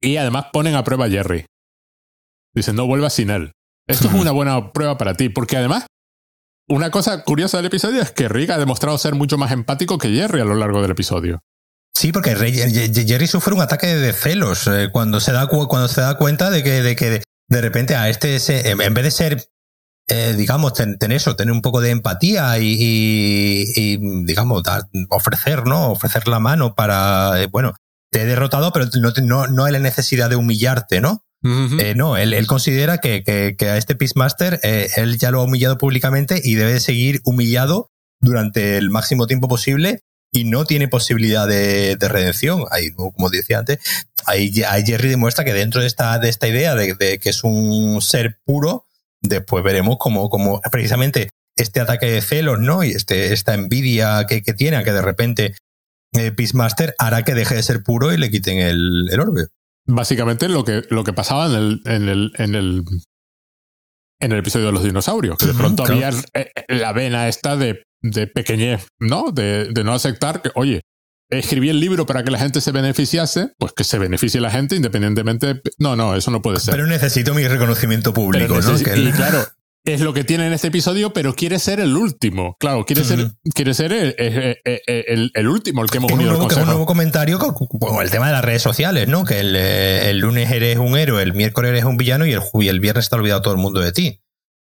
Y 0.00 0.16
además 0.16 0.46
ponen 0.52 0.74
a 0.74 0.84
prueba 0.84 1.06
a 1.06 1.10
Jerry. 1.10 1.46
Dicen, 2.54 2.76
no 2.76 2.86
vuelvas 2.86 3.14
sin 3.14 3.30
él. 3.30 3.52
Esto 3.88 4.08
es 4.08 4.14
una 4.14 4.30
buena 4.32 4.72
prueba 4.72 4.96
para 4.96 5.14
ti, 5.14 5.28
porque 5.28 5.56
además, 5.56 5.86
una 6.68 6.90
cosa 6.90 7.24
curiosa 7.24 7.56
del 7.56 7.66
episodio 7.66 8.00
es 8.00 8.12
que 8.12 8.28
Rick 8.28 8.50
ha 8.50 8.58
demostrado 8.58 8.96
ser 8.98 9.14
mucho 9.14 9.38
más 9.38 9.50
empático 9.50 9.98
que 9.98 10.10
Jerry 10.10 10.40
a 10.40 10.44
lo 10.44 10.54
largo 10.54 10.80
del 10.82 10.92
episodio. 10.92 11.40
Sí, 11.94 12.12
porque 12.12 12.36
Jerry 12.36 13.26
sufre 13.26 13.54
un 13.54 13.60
ataque 13.60 13.88
de 13.88 14.12
celos 14.12 14.68
eh, 14.68 14.88
cuando 14.92 15.18
se 15.18 15.32
da 15.32 15.48
cuando 15.48 15.88
se 15.88 16.00
da 16.00 16.16
cuenta 16.16 16.48
de 16.48 16.62
que 16.62 16.80
de 16.80 16.94
que 16.94 17.22
de 17.48 17.60
repente 17.60 17.96
a 17.96 18.08
este 18.08 18.36
en 18.70 18.94
vez 18.94 19.04
de 19.04 19.10
ser 19.10 19.48
eh, 20.08 20.34
digamos, 20.36 20.72
tener 20.72 21.12
eso, 21.12 21.36
tener 21.36 21.52
un 21.52 21.62
poco 21.62 21.80
de 21.80 21.90
empatía 21.90 22.58
y, 22.58 23.96
digamos, 24.24 24.62
ofrecer, 25.10 25.66
¿no? 25.66 25.90
Ofrecer 25.90 26.28
la 26.28 26.40
mano 26.40 26.74
para, 26.74 27.42
eh, 27.42 27.46
bueno, 27.46 27.74
te 28.10 28.22
he 28.22 28.24
derrotado, 28.24 28.72
pero 28.72 28.86
no, 29.00 29.12
no, 29.22 29.46
no 29.48 29.64
hay 29.64 29.72
la 29.72 29.78
necesidad 29.78 30.30
de 30.30 30.36
humillarte, 30.36 31.00
¿no? 31.00 31.24
Eh, 31.44 31.94
no, 31.94 32.16
él, 32.16 32.34
él 32.34 32.46
considera 32.48 32.98
que, 32.98 33.22
que, 33.22 33.68
a 33.68 33.76
este 33.76 33.94
Peacemaster 33.94 34.58
él 34.62 35.18
ya 35.18 35.30
lo 35.30 35.40
ha 35.40 35.44
humillado 35.44 35.78
públicamente 35.78 36.40
y 36.42 36.56
debe 36.56 36.80
seguir 36.80 37.20
humillado 37.24 37.92
durante 38.20 38.76
el 38.76 38.90
máximo 38.90 39.28
tiempo 39.28 39.46
posible 39.46 40.00
y 40.32 40.44
no 40.44 40.64
tiene 40.64 40.88
posibilidad 40.88 41.46
de, 41.46 41.96
de 41.96 42.08
redención. 42.08 42.64
Ahí, 42.70 42.90
como 42.92 43.30
decía 43.30 43.58
antes, 43.58 43.78
ahí, 44.26 44.52
ahí, 44.68 44.84
Jerry 44.84 45.08
demuestra 45.08 45.44
que 45.44 45.52
dentro 45.52 45.80
de 45.80 45.86
esta, 45.86 46.18
de 46.18 46.28
esta 46.28 46.48
idea 46.48 46.74
de, 46.74 46.94
de 46.94 47.18
que 47.18 47.30
es 47.30 47.44
un 47.44 48.00
ser 48.02 48.38
puro, 48.44 48.86
después 49.22 49.64
veremos 49.64 49.96
cómo, 49.98 50.28
cómo 50.28 50.60
precisamente 50.70 51.30
este 51.56 51.80
ataque 51.80 52.06
de 52.06 52.20
celos, 52.20 52.60
¿no? 52.60 52.84
Y 52.84 52.90
este, 52.90 53.32
esta 53.32 53.54
envidia 53.54 54.24
que, 54.28 54.42
que 54.42 54.54
tiene, 54.54 54.82
que 54.84 54.92
de 54.92 55.02
repente 55.02 55.54
eh, 56.14 56.32
Peacemaster 56.32 56.94
hará 56.98 57.24
que 57.24 57.34
deje 57.34 57.54
de 57.56 57.62
ser 57.62 57.82
puro 57.82 58.12
y 58.12 58.16
le 58.16 58.30
quiten 58.30 58.58
el, 58.58 59.08
el 59.10 59.20
orbe. 59.20 59.46
Básicamente 59.86 60.48
lo 60.48 60.64
que, 60.64 60.82
lo 60.90 61.02
que 61.02 61.12
pasaba 61.12 61.46
en 61.46 61.54
el, 61.54 61.82
en 61.86 62.08
el, 62.08 62.32
en 62.36 62.54
el, 62.54 62.84
en 64.20 64.32
el 64.32 64.38
episodio 64.38 64.66
de 64.66 64.72
los 64.72 64.84
dinosaurios, 64.84 65.38
que 65.38 65.46
de 65.46 65.54
pronto 65.54 65.84
había 65.84 66.10
eh, 66.34 66.50
la 66.68 66.92
vena 66.92 67.28
esta 67.28 67.56
de, 67.56 67.82
de 68.02 68.26
pequeñez, 68.26 68.86
¿no? 69.00 69.32
De, 69.32 69.72
de 69.72 69.84
no 69.84 69.94
aceptar 69.94 70.42
que, 70.42 70.50
oye, 70.54 70.82
escribí 71.30 71.68
el 71.68 71.80
libro 71.80 72.06
para 72.06 72.24
que 72.24 72.30
la 72.30 72.38
gente 72.38 72.60
se 72.60 72.72
beneficiase, 72.72 73.52
pues 73.58 73.72
que 73.72 73.84
se 73.84 73.98
beneficie 73.98 74.40
la 74.40 74.50
gente 74.50 74.76
independientemente. 74.76 75.60
No, 75.78 75.96
no, 75.96 76.14
eso 76.14 76.30
no 76.30 76.42
puede 76.42 76.60
ser. 76.60 76.72
Pero 76.72 76.86
necesito 76.86 77.34
mi 77.34 77.46
reconocimiento 77.46 78.12
público, 78.12 78.60
¿no? 78.60 78.78
Y 78.78 79.12
claro, 79.12 79.46
es 79.84 80.00
lo 80.00 80.12
que 80.12 80.24
tiene 80.24 80.46
en 80.46 80.52
este 80.52 80.68
episodio, 80.68 81.12
pero 81.12 81.34
quiere 81.34 81.58
ser 81.58 81.80
el 81.80 81.96
último. 81.96 82.56
Claro, 82.60 82.84
quiere 82.84 83.04
ser, 83.04 83.30
quiere 83.54 83.74
ser 83.74 83.92
el, 83.92 85.48
último, 85.48 85.82
el 85.82 85.90
que 85.90 85.98
hemos 85.98 86.12
unido. 86.12 86.38
Un 86.38 86.52
un 86.52 86.66
nuevo 86.66 86.86
comentario 86.86 87.38
con, 87.38 87.54
el 88.02 88.10
tema 88.10 88.26
de 88.26 88.32
las 88.32 88.44
redes 88.44 88.62
sociales, 88.62 89.08
¿no? 89.08 89.24
Que 89.24 89.40
el, 89.40 90.18
lunes 90.18 90.50
eres 90.50 90.78
un 90.78 90.96
héroe, 90.96 91.22
el 91.22 91.34
miércoles 91.34 91.70
eres 91.70 91.84
un 91.84 91.96
villano 91.96 92.26
y 92.26 92.32
el, 92.32 92.42
y 92.54 92.68
el 92.68 92.80
viernes 92.80 93.06
está 93.06 93.16
olvidado 93.16 93.42
todo 93.42 93.54
el 93.54 93.60
mundo 93.60 93.80
de 93.80 93.92
ti. 93.92 94.20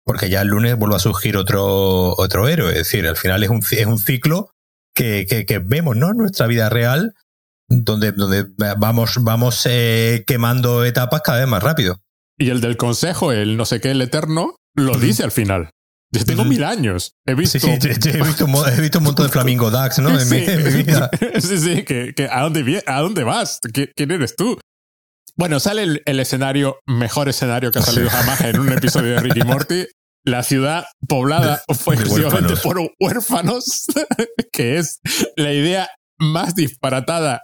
Porque 0.04 0.28
ya 0.28 0.40
el 0.40 0.48
lunes 0.48 0.76
vuelve 0.76 0.96
a 0.96 0.98
surgir 0.98 1.36
otro, 1.36 2.16
otro 2.16 2.48
héroe. 2.48 2.72
Es 2.72 2.78
decir, 2.78 3.06
al 3.06 3.16
final 3.16 3.44
es 3.44 3.50
un, 3.50 3.62
es 3.70 3.86
un 3.86 3.98
ciclo 3.98 4.50
que, 4.94 5.26
que, 5.28 5.44
que 5.46 5.58
vemos, 5.58 5.96
¿no? 5.96 6.10
En 6.10 6.16
nuestra 6.16 6.46
vida 6.46 6.68
real, 6.68 7.14
donde, 7.68 8.12
donde 8.12 8.46
vamos, 8.78 9.22
vamos 9.22 9.66
eh, 9.68 10.24
quemando 10.26 10.84
etapas 10.84 11.22
cada 11.22 11.38
vez 11.40 11.48
más 11.48 11.62
rápido. 11.62 12.00
Y 12.38 12.50
el 12.50 12.60
del 12.60 12.76
consejo, 12.76 13.32
el 13.32 13.56
no 13.56 13.64
sé 13.64 13.80
qué, 13.80 13.90
el 13.90 14.02
eterno, 14.02 14.56
lo 14.74 14.96
dice 14.98 15.22
al 15.22 15.32
final. 15.32 15.70
Yo 16.14 16.24
tengo 16.26 16.44
mil 16.44 16.62
años. 16.62 17.14
He 17.26 17.34
visto. 17.34 17.58
Sí, 17.58 17.66
sí, 17.80 17.88
he, 17.88 18.22
visto, 18.22 18.46
he 18.68 18.80
visto 18.80 18.98
un 18.98 19.04
montón 19.04 19.26
de 19.26 19.32
Flamingo 19.32 19.70
Dax, 19.70 19.98
¿no? 20.00 20.10
En, 20.10 20.20
sí, 20.20 20.44
mi, 20.46 20.82
vida. 20.82 21.10
Sí, 21.40 21.58
sí, 21.58 21.84
que, 21.84 22.12
que 22.14 22.28
¿a, 22.30 22.42
dónde, 22.42 22.82
¿a 22.86 23.00
dónde 23.00 23.24
vas? 23.24 23.60
¿Quién 23.72 24.10
eres 24.10 24.36
tú? 24.36 24.58
Bueno, 25.36 25.58
sale 25.60 25.84
el, 25.84 26.02
el, 26.04 26.20
escenario, 26.20 26.78
mejor 26.86 27.30
escenario 27.30 27.70
que 27.70 27.78
ha 27.78 27.82
salido 27.82 28.10
jamás 28.10 28.42
en 28.42 28.60
un 28.60 28.70
episodio 28.70 29.12
de 29.12 29.20
Ricky 29.20 29.42
Morty, 29.42 29.86
la 30.24 30.42
ciudad 30.42 30.84
poblada 31.08 31.62
fue 31.74 31.96
exclusivamente 31.96 32.54
por 32.56 32.80
huérfanos, 33.00 33.86
que 34.52 34.78
es 34.78 35.00
la 35.36 35.52
idea 35.52 35.88
más 36.18 36.54
disparatada, 36.54 37.42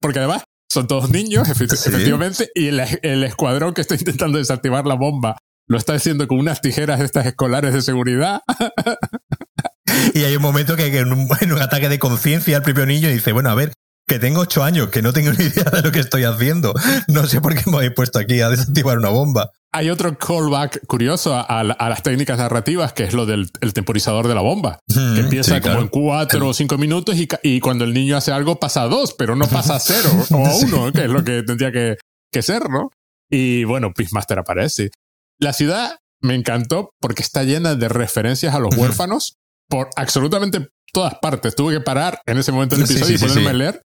porque 0.00 0.18
además 0.18 0.44
son 0.70 0.86
todos 0.86 1.10
niños, 1.10 1.48
efectivamente, 1.48 2.50
y 2.54 2.68
el, 2.68 3.24
escuadrón 3.24 3.72
que 3.72 3.80
está 3.80 3.94
intentando 3.94 4.38
desactivar 4.38 4.86
la 4.86 4.94
bomba 4.94 5.38
lo 5.66 5.78
está 5.78 5.94
haciendo 5.94 6.26
con 6.28 6.38
unas 6.38 6.60
tijeras 6.60 6.98
de 6.98 7.04
estas 7.04 7.26
escolares 7.26 7.74
de 7.74 7.82
seguridad. 7.82 8.40
y 10.14 10.24
hay 10.24 10.36
un 10.36 10.42
momento 10.42 10.76
que, 10.76 10.86
en, 10.86 11.12
un, 11.12 11.28
en, 11.40 11.52
un, 11.52 11.60
ataque 11.60 11.88
de 11.88 11.98
conciencia 11.98 12.56
el 12.56 12.62
propio 12.62 12.86
niño 12.86 13.08
dice, 13.08 13.32
bueno, 13.32 13.50
a 13.50 13.54
ver, 13.54 13.72
que 14.08 14.18
tengo 14.18 14.40
ocho 14.40 14.64
años, 14.64 14.88
que 14.88 15.02
no 15.02 15.12
tengo 15.12 15.32
ni 15.38 15.44
idea 15.44 15.70
de 15.70 15.82
lo 15.82 15.92
que 15.92 16.00
estoy 16.00 16.24
haciendo. 16.24 16.74
No 17.06 17.26
sé 17.26 17.40
por 17.40 17.54
qué 17.54 17.70
me 17.70 17.76
habéis 17.76 17.92
puesto 17.92 18.18
aquí 18.18 18.40
a 18.40 18.50
desactivar 18.50 18.98
una 18.98 19.10
bomba. 19.10 19.50
Hay 19.70 19.90
otro 19.90 20.16
callback 20.16 20.86
curioso 20.86 21.36
a, 21.36 21.62
las 21.62 22.02
técnicas 22.02 22.38
narrativas, 22.38 22.94
que 22.94 23.04
es 23.04 23.12
lo 23.12 23.26
del 23.26 23.50
temporizador 23.74 24.26
de 24.26 24.34
la 24.34 24.40
bomba, 24.40 24.80
mm, 24.88 25.14
que 25.14 25.20
empieza 25.20 25.60
como 25.60 25.80
en 25.80 25.88
cuatro 25.88 26.48
o 26.48 26.54
cinco 26.54 26.78
minutos 26.78 27.16
y, 27.42 27.60
cuando 27.60 27.84
el 27.84 27.92
niño 27.92 28.16
hace 28.16 28.32
algo 28.32 28.58
pasa 28.58 28.82
a 28.82 28.88
dos, 28.88 29.14
pero 29.16 29.36
no 29.36 29.46
pasa 29.46 29.76
a 29.76 29.78
cero 29.78 30.10
o 30.30 30.46
a 30.46 30.56
uno, 30.56 30.92
que 30.92 31.04
es 31.04 31.10
lo 31.10 31.22
que 31.22 31.42
tendría 31.42 31.70
que, 31.70 31.96
que 32.32 32.42
ser, 32.42 32.70
¿no? 32.70 32.90
Y 33.30 33.64
bueno, 33.64 33.92
Peacemaster 33.94 34.38
aparece. 34.38 34.90
La 35.38 35.52
ciudad 35.52 35.96
me 36.22 36.34
encantó 36.34 36.90
porque 36.98 37.22
está 37.22 37.44
llena 37.44 37.74
de 37.74 37.88
referencias 37.88 38.54
a 38.54 38.58
los 38.58 38.74
huérfanos 38.74 39.36
por 39.68 39.90
absolutamente 39.96 40.68
todas 40.94 41.14
partes. 41.20 41.54
Tuve 41.54 41.74
que 41.74 41.80
parar 41.82 42.22
en 42.24 42.38
ese 42.38 42.52
momento 42.52 42.74
del 42.74 42.86
episodio 42.86 43.16
y 43.16 43.18
ponerme 43.18 43.50
a 43.50 43.52
leer 43.52 43.82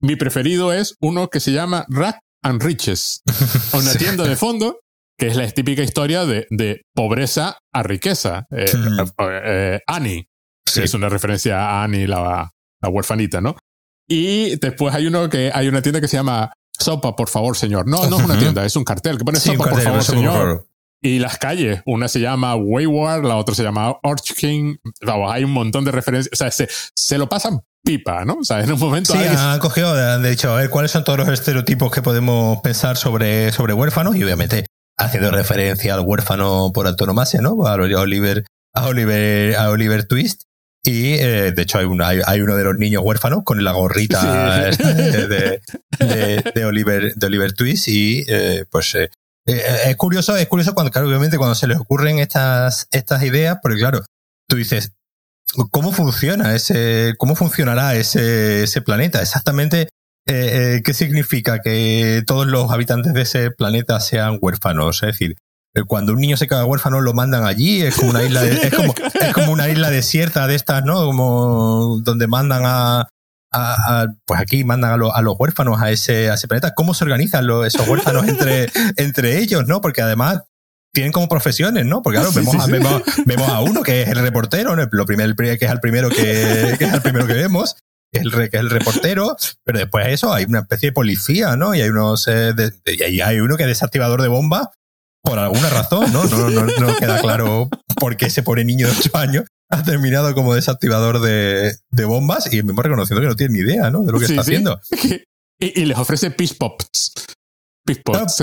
mi 0.00 0.16
preferido 0.16 0.72
es 0.72 0.96
uno 1.00 1.28
que 1.28 1.40
se 1.40 1.52
llama 1.52 1.86
Rack 1.88 2.20
and 2.42 2.62
Riches, 2.62 3.22
una 3.72 3.92
tienda 3.94 4.24
de 4.24 4.36
fondo 4.36 4.80
que 5.20 5.26
es 5.26 5.36
la 5.36 5.46
típica 5.50 5.82
historia 5.82 6.24
de, 6.24 6.46
de 6.48 6.80
pobreza 6.94 7.58
a 7.74 7.82
riqueza. 7.82 8.46
Eh, 8.50 8.64
eh, 9.44 9.80
Annie, 9.86 10.26
es 10.74 10.94
una 10.94 11.10
referencia 11.10 11.60
a 11.60 11.84
Annie, 11.84 12.06
la, 12.06 12.50
la 12.80 12.88
huerfanita, 12.88 13.42
¿no? 13.42 13.54
Y 14.08 14.56
después 14.56 14.94
hay 14.94 15.06
uno 15.06 15.28
que 15.28 15.50
hay 15.52 15.68
una 15.68 15.82
tienda 15.82 16.00
que 16.00 16.08
se 16.08 16.16
llama 16.16 16.50
Sopa, 16.72 17.14
por 17.14 17.28
favor, 17.28 17.54
señor. 17.54 17.86
No, 17.86 18.08
no 18.08 18.18
es 18.18 18.24
una 18.24 18.38
tienda, 18.38 18.64
es 18.64 18.74
un 18.76 18.84
cartel 18.84 19.18
que 19.18 19.24
pone 19.24 19.38
Sopa, 19.38 19.68
por 19.68 19.82
favor, 19.82 20.02
señor. 20.02 20.66
Y 21.02 21.18
las 21.18 21.38
calles. 21.38 21.82
Una 21.86 22.08
se 22.08 22.20
llama 22.20 22.54
Wayward, 22.56 23.24
la 23.24 23.36
otra 23.36 23.54
se 23.54 23.62
llama 23.62 23.96
Orch 24.02 24.34
King. 24.34 24.76
Vamos, 25.02 25.32
hay 25.32 25.44
un 25.44 25.52
montón 25.52 25.84
de 25.84 25.92
referencias. 25.92 26.32
O 26.32 26.36
sea, 26.36 26.50
se, 26.50 26.68
se 26.94 27.18
lo 27.18 27.28
pasan 27.28 27.60
pipa, 27.82 28.24
¿no? 28.24 28.38
O 28.40 28.44
sea, 28.44 28.60
en 28.60 28.72
un 28.72 28.78
momento. 28.78 29.12
Sí, 29.12 29.18
han 29.18 29.58
cogido, 29.58 29.94
de 30.18 30.32
hecho, 30.32 30.52
a 30.52 30.56
ver 30.56 30.70
cuáles 30.70 30.90
son 30.90 31.04
todos 31.04 31.18
los 31.18 31.28
estereotipos 31.28 31.90
que 31.90 32.02
podemos 32.02 32.60
pensar 32.60 32.96
sobre, 32.96 33.52
sobre 33.52 33.72
huérfanos 33.72 34.16
y 34.16 34.24
obviamente 34.24 34.66
haciendo 34.98 35.30
referencia 35.30 35.94
al 35.94 36.00
huérfano 36.00 36.72
por 36.74 36.86
antonomasia, 36.86 37.40
¿no? 37.40 37.66
A 37.66 37.74
Oliver, 37.74 38.44
a 38.74 38.86
Oliver, 38.86 39.56
a 39.56 39.70
Oliver 39.70 40.06
Twist. 40.06 40.42
Y 40.82 41.12
eh, 41.14 41.52
de 41.52 41.62
hecho 41.62 41.78
hay, 41.78 42.20
hay, 42.26 42.40
uno 42.40 42.56
de 42.56 42.64
los 42.64 42.76
niños 42.78 43.02
huérfanos 43.04 43.40
con 43.44 43.62
la 43.62 43.72
gorrita 43.72 44.70
de, 44.70 45.60
de, 45.98 46.64
Oliver, 46.64 47.14
de 47.14 47.26
Oliver 47.26 47.52
Twist 47.52 47.88
y 47.88 48.24
eh, 48.26 48.64
pues 48.70 48.94
eh, 48.94 49.10
es 49.46 49.96
curioso, 49.96 50.36
es 50.36 50.46
curioso 50.48 50.74
cuando, 50.74 50.92
claro, 50.92 51.08
obviamente 51.08 51.38
cuando 51.38 51.54
se 51.54 51.66
les 51.66 51.78
ocurren 51.78 52.18
estas, 52.18 52.88
estas 52.90 53.22
ideas, 53.22 53.58
porque 53.62 53.78
claro, 53.78 54.02
tú 54.48 54.56
dices, 54.56 54.92
¿cómo 55.70 55.92
funciona 55.92 56.54
ese, 56.54 57.14
cómo 57.18 57.34
funcionará 57.34 57.94
ese, 57.94 58.64
ese 58.64 58.82
planeta? 58.82 59.20
Exactamente, 59.20 59.88
¿qué 60.26 60.92
significa 60.94 61.60
que 61.60 62.22
todos 62.26 62.46
los 62.46 62.70
habitantes 62.70 63.14
de 63.14 63.22
ese 63.22 63.50
planeta 63.50 63.98
sean 64.00 64.38
huérfanos? 64.40 65.02
Es 65.02 65.08
decir, 65.08 65.36
eh, 65.74 65.82
cuando 65.86 66.12
un 66.12 66.20
niño 66.20 66.36
se 66.36 66.48
queda 66.48 66.64
huérfano 66.64 67.00
lo 67.00 67.14
mandan 67.14 67.44
allí, 67.44 67.82
es 67.82 67.96
como 67.96 68.10
una 68.10 68.24
isla, 68.24 68.42
como, 68.74 68.94
es 69.20 69.32
como 69.32 69.52
una 69.52 69.68
isla 69.68 69.90
desierta 69.90 70.46
de 70.46 70.56
estas, 70.56 70.84
¿no? 70.84 71.04
Como 71.04 72.00
donde 72.02 72.26
mandan 72.26 72.62
a, 72.64 73.08
a, 73.52 74.06
pues 74.26 74.40
aquí 74.40 74.64
mandan 74.64 74.92
a, 74.92 74.94
a, 74.94 75.22
los 75.22 75.34
huérfanos 75.38 75.80
a 75.80 75.90
ese, 75.90 76.30
a 76.30 76.34
ese 76.34 76.48
planeta. 76.48 76.74
¿Cómo 76.74 76.94
se 76.94 77.04
organizan 77.04 77.46
los, 77.46 77.66
esos 77.66 77.86
huérfanos 77.88 78.26
entre, 78.28 78.70
entre 78.96 79.38
ellos, 79.38 79.66
no? 79.66 79.80
Porque 79.80 80.02
además 80.02 80.42
tienen 80.92 81.12
como 81.12 81.28
profesiones, 81.28 81.86
¿no? 81.86 82.02
Porque 82.02 82.18
claro, 82.18 82.32
vemos, 82.32 82.54
a, 82.56 82.66
vemos, 82.66 83.48
a 83.48 83.60
uno 83.60 83.82
que 83.82 84.02
es 84.02 84.08
el 84.08 84.18
reportero, 84.18 84.74
lo 84.74 85.06
primer, 85.06 85.34
que 85.36 85.64
es 85.64 85.70
el 85.70 85.80
primero 85.80 86.08
que, 86.08 86.74
que 86.78 86.84
es 86.84 86.92
el 86.92 87.02
primero 87.02 87.26
que 87.26 87.34
vemos, 87.34 87.76
el, 88.12 88.32
que 88.32 88.56
es 88.56 88.60
el 88.60 88.70
reportero, 88.70 89.36
pero 89.64 89.78
después 89.78 90.06
de 90.06 90.12
eso 90.12 90.32
hay 90.32 90.44
una 90.44 90.60
especie 90.60 90.88
de 90.88 90.92
policía, 90.92 91.56
¿no? 91.56 91.74
Y 91.74 91.80
hay 91.80 91.90
unos, 91.90 92.26
eh, 92.26 92.52
y 92.86 93.20
hay 93.20 93.38
uno 93.38 93.56
que 93.56 93.64
es 93.64 93.68
desactivador 93.68 94.22
de 94.22 94.28
bombas 94.28 94.68
por 95.22 95.38
alguna 95.38 95.68
razón, 95.70 96.12
¿no? 96.12 96.24
No, 96.24 96.50
no, 96.50 96.66
no 96.66 96.96
queda 96.96 97.20
claro 97.20 97.68
por 97.96 98.16
qué 98.16 98.26
ese 98.26 98.42
pobre 98.42 98.64
niño 98.64 98.86
de 98.86 98.94
8 98.98 99.16
años 99.16 99.44
ha 99.70 99.82
terminado 99.84 100.34
como 100.34 100.54
desactivador 100.54 101.20
de, 101.20 101.76
de 101.90 102.04
bombas 102.04 102.52
y 102.52 102.58
hemos 102.58 102.84
reconociendo 102.84 103.20
que 103.20 103.28
no 103.28 103.36
tiene 103.36 103.54
ni 103.54 103.60
idea, 103.60 103.90
¿no? 103.90 104.02
De 104.02 104.12
lo 104.12 104.18
que 104.18 104.26
está 104.26 104.40
haciendo. 104.40 104.80
Y, 105.62 105.84
les 105.84 105.98
ofrece 105.98 106.30
peace 106.30 106.54
pops. 106.54 107.12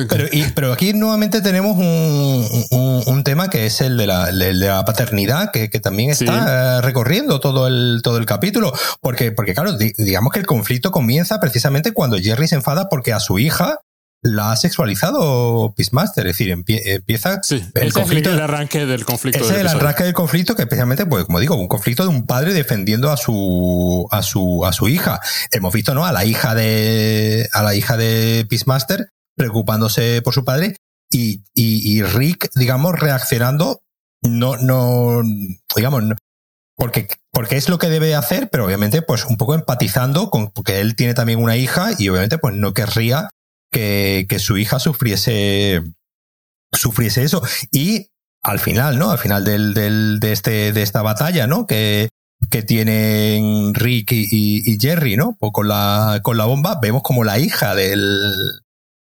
pero, 0.08 0.28
pero, 0.54 0.72
aquí 0.72 0.94
nuevamente 0.94 1.42
tenemos 1.42 1.76
un, 1.76 3.04
un, 3.08 3.24
tema 3.24 3.50
que 3.50 3.66
es 3.66 3.82
el 3.82 3.98
de 3.98 4.06
la, 4.06 4.32
de 4.32 4.54
la 4.54 4.86
paternidad, 4.86 5.50
que, 5.50 5.72
que 5.72 5.80
también 5.80 6.12
está 6.12 6.80
recorriendo 6.82 7.40
todo 7.40 7.66
el, 7.66 8.02
todo 8.04 8.20
el 8.20 8.28
capítulo. 8.28 8.72
Porque, 9.02 9.32
porque 9.32 9.56
claro, 9.56 9.74
digamos 9.74 10.32
que 10.32 10.38
el 10.38 10.46
conflicto 10.46 10.92
comienza 10.92 11.40
precisamente 11.40 11.92
cuando 11.92 12.20
Jerry 12.20 12.48
se 12.48 12.54
enfada 12.54 12.88
porque 12.88 13.14
a 13.14 13.20
su 13.20 13.40
hija 13.40 13.80
la 14.24 14.52
ha 14.52 14.56
sexualizado 14.56 15.74
Peacemaster, 15.76 16.26
es 16.28 16.38
decir, 16.38 16.52
empieza 16.52 17.42
el 17.76 17.94
conflicto, 17.94 18.32
el 18.32 18.42
arranque 18.42 18.86
del 18.86 19.06
conflicto. 19.06 19.44
es 19.44 19.52
el 19.52 19.68
arranque 19.68 20.04
del 20.04 20.14
conflicto 20.14 20.56
que 20.56 20.64
especialmente, 20.64 21.06
pues 21.06 21.26
como 21.26 21.40
digo, 21.40 21.56
un 21.56 21.68
conflicto 21.68 22.04
de 22.04 22.10
un 22.10 22.26
padre 22.26 22.54
defendiendo 22.54 23.12
a 23.12 23.18
su 23.18 24.08
a 24.12 24.24
su 24.24 24.66
a 24.66 24.74
su 24.74 24.88
hija. 24.88 25.20
Hemos 25.52 25.74
visto, 25.74 25.94
¿no? 25.94 26.06
A 26.06 26.12
la 26.12 26.26
hija 26.26 26.56
de 26.56 27.48
a 27.54 27.62
la 27.62 27.76
hija 27.76 27.98
de 27.98 28.46
Peacemaster 28.50 29.10
preocupándose 29.36 30.22
por 30.24 30.34
su 30.34 30.44
padre 30.44 30.76
y, 31.12 31.44
y, 31.54 32.02
Rick, 32.04 32.50
digamos, 32.56 33.00
reaccionando 33.00 33.82
no 34.24 34.58
no 34.58 35.22
digamos 35.76 36.04
porque 36.76 37.08
porque 37.32 37.56
es 37.56 37.70
lo 37.70 37.78
que 37.78 37.90
debe 37.90 38.16
hacer, 38.16 38.50
pero 38.50 38.66
obviamente 38.66 39.02
pues 39.04 39.26
un 39.26 39.38
poco 39.38 39.54
empatizando 39.54 40.32
con 40.32 40.52
que 40.52 40.80
él 40.80 40.96
tiene 40.96 41.14
también 41.14 41.42
una 41.42 41.56
hija 41.56 41.92
y 41.98 42.10
obviamente 42.10 42.40
pues 42.40 42.56
no 42.56 42.74
querría 42.74 43.30
que, 43.72 44.26
que 44.30 44.40
su 44.40 44.58
hija 44.58 44.80
sufriese, 44.80 45.84
sufriese 46.72 47.24
eso. 47.24 47.42
Y 47.72 48.08
al 48.42 48.60
final, 48.60 48.98
¿no? 48.98 49.12
Al 49.12 49.18
final 49.18 49.44
del, 49.44 49.74
del, 49.74 50.20
de, 50.20 50.32
este, 50.32 50.72
de 50.74 50.82
esta 50.82 51.02
batalla, 51.02 51.48
¿no? 51.48 51.68
Que, 51.68 52.10
que 52.50 52.64
tienen 52.64 53.74
Rick 53.74 54.12
y, 54.12 54.78
Jerry, 54.80 55.18
¿no? 55.18 55.36
Pues 55.40 55.52
con 55.52 55.68
la, 55.68 56.22
con 56.24 56.38
la 56.38 56.46
bomba, 56.46 56.80
vemos 56.82 57.02
como 57.04 57.24
la 57.24 57.40
hija 57.40 57.76
del, 57.76 58.32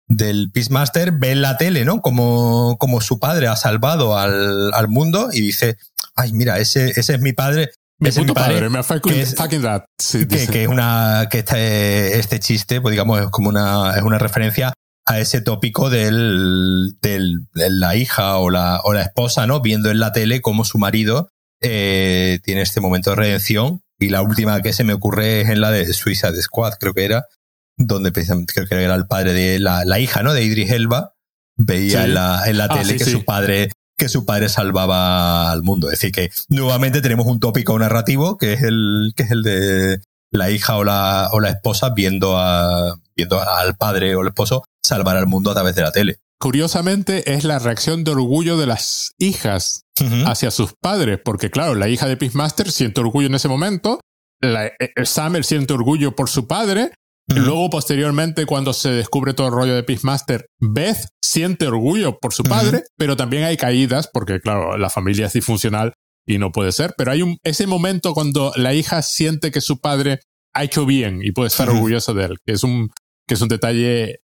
del 0.08 0.52
Peacemaster 0.52 1.12
ve 1.12 1.32
en 1.32 1.42
la 1.42 1.58
tele, 1.58 1.86
¿no? 1.86 2.02
Como, 2.02 2.78
como 2.80 3.02
su 3.02 3.20
padre 3.20 3.48
ha 3.48 3.56
salvado 3.56 4.18
al, 4.18 4.74
al 4.74 4.88
mundo 4.88 5.30
y 5.32 5.42
dice, 5.42 5.78
ay, 6.16 6.34
mira, 6.34 6.60
ese, 6.60 6.92
ese 6.96 7.16
es 7.16 7.22
mi 7.22 7.34
padre, 7.34 7.72
mi 8.00 8.12
puto 8.12 8.34
padre, 8.34 8.70
me 8.70 8.82
que 9.02 9.22
es, 9.22 9.36
que, 10.50 10.64
es 10.64 10.68
una, 10.68 11.28
que 11.32 11.40
este, 11.40 12.20
este 12.20 12.40
chiste, 12.40 12.82
pues 12.82 12.92
digamos, 12.92 13.22
es 13.22 13.28
como 13.28 13.50
una, 13.50 13.96
es 13.96 14.02
una 14.02 14.18
referencia 14.18 14.74
a 15.06 15.20
ese 15.20 15.42
tópico 15.42 15.90
del, 15.90 16.98
del, 17.02 17.48
de 17.54 17.70
la 17.70 17.96
hija 17.96 18.38
o 18.38 18.50
la, 18.50 18.82
o 18.84 18.94
la 18.94 19.04
esposa, 19.04 19.48
¿no? 19.48 19.62
Viendo 19.62 19.92
en 19.92 20.00
la 20.00 20.12
tele 20.12 20.42
cómo 20.42 20.66
su 20.66 20.78
marido 20.78 21.30
eh, 21.62 22.40
tiene 22.44 22.62
este 22.62 22.82
momento 22.82 23.12
de 23.12 23.16
redención. 23.16 23.82
Y 23.98 24.10
la 24.10 24.22
última 24.22 24.62
que 24.62 24.74
se 24.74 24.84
me 24.84 24.94
ocurre 24.94 25.42
es 25.42 25.50
en 25.50 25.62
la 25.62 25.72
de 25.72 25.94
Suicide 25.94 26.42
Squad, 26.42 26.74
creo 26.80 26.94
que 26.94 27.06
era, 27.06 27.28
donde 27.78 28.12
creo 28.12 28.68
que 28.68 28.84
era 28.84 28.96
el 28.96 29.08
padre 29.08 29.32
de 29.32 29.60
la, 29.60 29.86
la 29.86 30.00
hija, 30.00 30.22
¿no? 30.22 30.34
De 30.34 30.44
Idris 30.44 30.72
Elba. 30.72 31.14
Veía 31.58 32.04
en 32.04 32.14
la, 32.14 32.44
en 32.48 32.58
la 32.58 32.66
ah, 32.66 32.78
tele 32.78 32.98
que 32.98 33.06
su 33.06 33.24
padre 33.24 33.70
que 33.98 34.10
su 34.10 34.26
padre 34.26 34.50
salvaba 34.50 35.52
al 35.52 35.64
mundo. 35.64 35.88
Es 35.88 36.00
decir, 36.00 36.12
que 36.12 36.32
nuevamente 36.50 37.02
tenemos 37.02 37.26
un 37.26 37.40
tópico 37.40 37.78
narrativo 37.78 38.38
que 38.38 38.54
es 38.54 38.64
el, 38.64 39.14
que 39.16 39.24
es 39.24 39.32
el 39.32 39.44
de 39.44 40.00
la 40.32 40.52
hija 40.52 40.78
o 40.78 40.84
la, 40.84 41.30
o 41.32 41.40
la 41.40 41.50
esposa 41.50 41.92
viendo, 41.96 42.38
a, 42.38 43.00
viendo 43.16 43.42
al 43.42 43.76
padre 43.76 44.16
o 44.16 44.22
el 44.22 44.28
esposo 44.28 44.64
salvar 44.84 45.18
al 45.18 45.28
mundo 45.28 45.52
a 45.52 45.54
través 45.54 45.76
de 45.76 45.82
la 45.82 45.92
tele. 45.92 46.18
Curiosamente 46.40 47.34
es 47.34 47.44
la 47.46 47.60
reacción 47.60 48.04
de 48.04 48.12
orgullo 48.12 48.58
de 48.58 48.68
las 48.68 49.14
hijas 49.18 49.84
hacia 50.26 50.52
sus 50.52 50.74
padres, 50.74 51.20
porque 51.24 51.50
claro, 51.50 51.76
la 51.76 51.88
hija 51.88 52.08
de 52.08 52.18
Peacemaster 52.18 52.72
siente 52.72 53.00
orgullo 53.00 53.28
en 53.28 53.36
ese 53.36 53.48
momento, 53.48 54.02
la, 54.42 54.68
eh, 54.68 55.06
Summer 55.06 55.46
siente 55.46 55.74
orgullo 55.74 56.14
por 56.16 56.30
su 56.30 56.46
padre, 56.46 56.92
Luego, 57.28 57.70
posteriormente, 57.72 58.46
cuando 58.46 58.72
se 58.74 58.92
descubre 58.92 59.34
todo 59.34 59.48
el 59.48 59.54
rollo 59.54 59.76
de 59.76 59.84
Peacemaster, 59.84 60.48
Beth 60.60 61.08
siente 61.36 61.68
orgullo 61.68 62.18
por 62.18 62.34
su 62.34 62.44
padre, 62.44 62.84
pero 62.98 63.18
también 63.18 63.44
hay 63.44 63.58
caídas, 63.58 64.10
porque 64.12 64.40
claro, 64.40 64.78
la 64.78 64.90
familia 64.90 65.26
es 65.26 65.34
disfuncional 65.34 65.92
y 66.26 66.38
no 66.38 66.54
puede 66.54 66.72
ser. 66.72 66.94
Pero 66.98 67.12
hay 67.12 67.22
un, 67.22 67.38
ese 67.44 67.68
momento 67.68 68.14
cuando 68.14 68.54
la 68.56 68.74
hija 68.74 69.02
siente 69.02 69.52
que 69.52 69.60
su 69.60 69.82
padre 69.82 70.22
ha 70.54 70.64
hecho 70.64 70.86
bien 70.86 71.20
y 71.22 71.34
puede 71.34 71.50
estar 71.50 71.70
orgulloso 71.70 72.14
de 72.14 72.24
él, 72.24 72.38
que 72.46 72.54
es 72.54 72.64
un, 72.64 72.90
que 73.28 73.34
es 73.34 73.42
un 73.42 73.50
detalle 73.50 74.22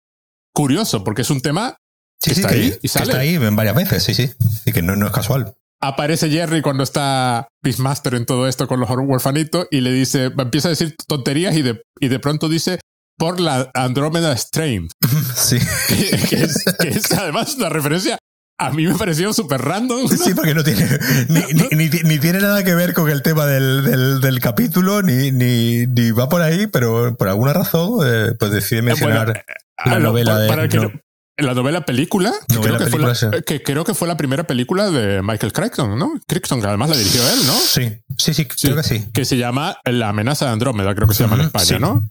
curioso, 0.54 1.04
porque 1.04 1.24
es 1.24 1.30
un 1.30 1.42
tema 1.42 1.76
que 2.22 2.32
está 2.32 2.48
ahí 2.48 2.74
y 2.82 2.88
sale. 2.88 3.08
está 3.08 3.20
ahí 3.20 3.38
varias 3.38 3.76
veces, 3.76 4.04
sí, 4.04 4.14
sí. 4.14 4.30
Y 4.66 4.72
que 4.72 4.82
no, 4.82 4.96
no 4.96 5.06
es 5.06 5.12
casual 5.12 5.54
aparece 5.82 6.30
Jerry 6.30 6.62
cuando 6.62 6.84
está 6.84 7.48
Peacemaster 7.62 8.14
en 8.14 8.26
todo 8.26 8.48
esto 8.48 8.68
con 8.68 8.80
los 8.80 8.90
huerfanitos 8.90 9.68
y 9.72 9.82
le 9.82 9.92
dice, 9.92 10.26
empieza 10.38 10.68
a 10.68 10.72
decir 10.78 10.96
tonterías 11.08 11.58
y 11.58 11.64
de, 11.64 11.82
y 12.00 12.08
de 12.08 12.20
pronto 12.20 12.48
dice, 12.48 12.80
por 13.22 13.40
la 13.40 13.70
Andromeda 13.76 14.36
Strain. 14.36 14.90
Sí. 15.36 15.60
Que, 15.88 16.44
es, 16.44 17.12
además 17.12 17.56
una 17.56 17.70
referencia. 17.70 18.18
A 18.58 18.72
mí 18.72 18.86
me 18.86 18.96
pareció 18.96 19.32
súper 19.32 19.62
random. 19.62 20.08
Sí, 20.08 20.34
porque 20.34 20.54
no 20.54 20.64
tiene 20.64 20.88
ni, 21.72 21.90
ni, 21.90 22.20
tiene 22.20 22.40
nada 22.40 22.64
que 22.64 22.74
ver 22.74 22.94
con 22.94 23.10
el 23.10 23.22
tema 23.22 23.46
del, 23.46 24.22
del, 24.22 24.40
capítulo, 24.40 25.04
ni, 25.04 25.32
ni, 25.32 25.86
ni, 25.88 26.12
va 26.12 26.30
por 26.30 26.42
ahí, 26.42 26.68
pero 26.68 27.16
por 27.16 27.28
alguna 27.28 27.54
razón 27.54 28.00
eh, 28.06 28.34
pues 28.40 28.52
decide 28.52 28.82
mencionar 28.82 29.38
eh, 29.38 29.44
la 29.86 30.00
novela 30.00 30.38
de 30.40 31.02
la 31.38 31.54
novela 31.54 31.86
película, 31.86 32.34
que, 32.48 32.60
creo 32.60 32.78
que, 32.78 32.86
fue 32.88 33.00
la, 33.00 33.42
que, 33.42 33.64
creo 33.64 33.84
que, 33.84 33.94
fue 33.94 34.08
la, 34.08 34.18
primera 34.18 34.44
película 34.46 34.92
de 34.92 35.22
Michael 35.24 35.54
Crichton, 35.54 35.98
¿no? 35.98 36.12
Crichton, 36.28 36.62
que 36.62 36.68
además 36.68 36.90
la 36.90 36.98
dirigió 36.98 37.22
él, 37.30 37.48
¿no? 37.48 37.54
Sí, 37.54 37.98
sí, 38.18 38.34
sí, 38.34 38.46
creo 38.46 38.76
que 38.76 38.84
sí. 38.84 39.06
Que 39.14 39.26
se 39.26 39.38
llama 39.38 39.78
La 39.86 40.10
amenaza 40.10 40.46
de 40.46 40.52
Andrómeda, 40.52 40.94
creo 40.94 41.08
que 41.08 41.16
se 41.16 41.24
llama 41.24 41.38
en 41.38 41.42
España, 41.42 41.80
¿no? 41.80 42.04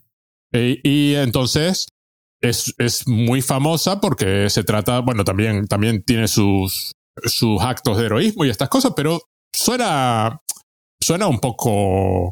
Y, 0.52 1.14
entonces 1.14 1.86
es, 2.40 2.74
es, 2.78 3.06
muy 3.06 3.42
famosa 3.42 4.00
porque 4.00 4.50
se 4.50 4.64
trata, 4.64 5.00
bueno, 5.00 5.24
también, 5.24 5.66
también 5.66 6.02
tiene 6.02 6.26
sus, 6.26 6.92
sus 7.24 7.62
actos 7.62 7.98
de 7.98 8.06
heroísmo 8.06 8.44
y 8.44 8.50
estas 8.50 8.68
cosas, 8.68 8.92
pero 8.96 9.20
suena, 9.52 10.40
suena 11.00 11.28
un 11.28 11.38
poco, 11.38 12.30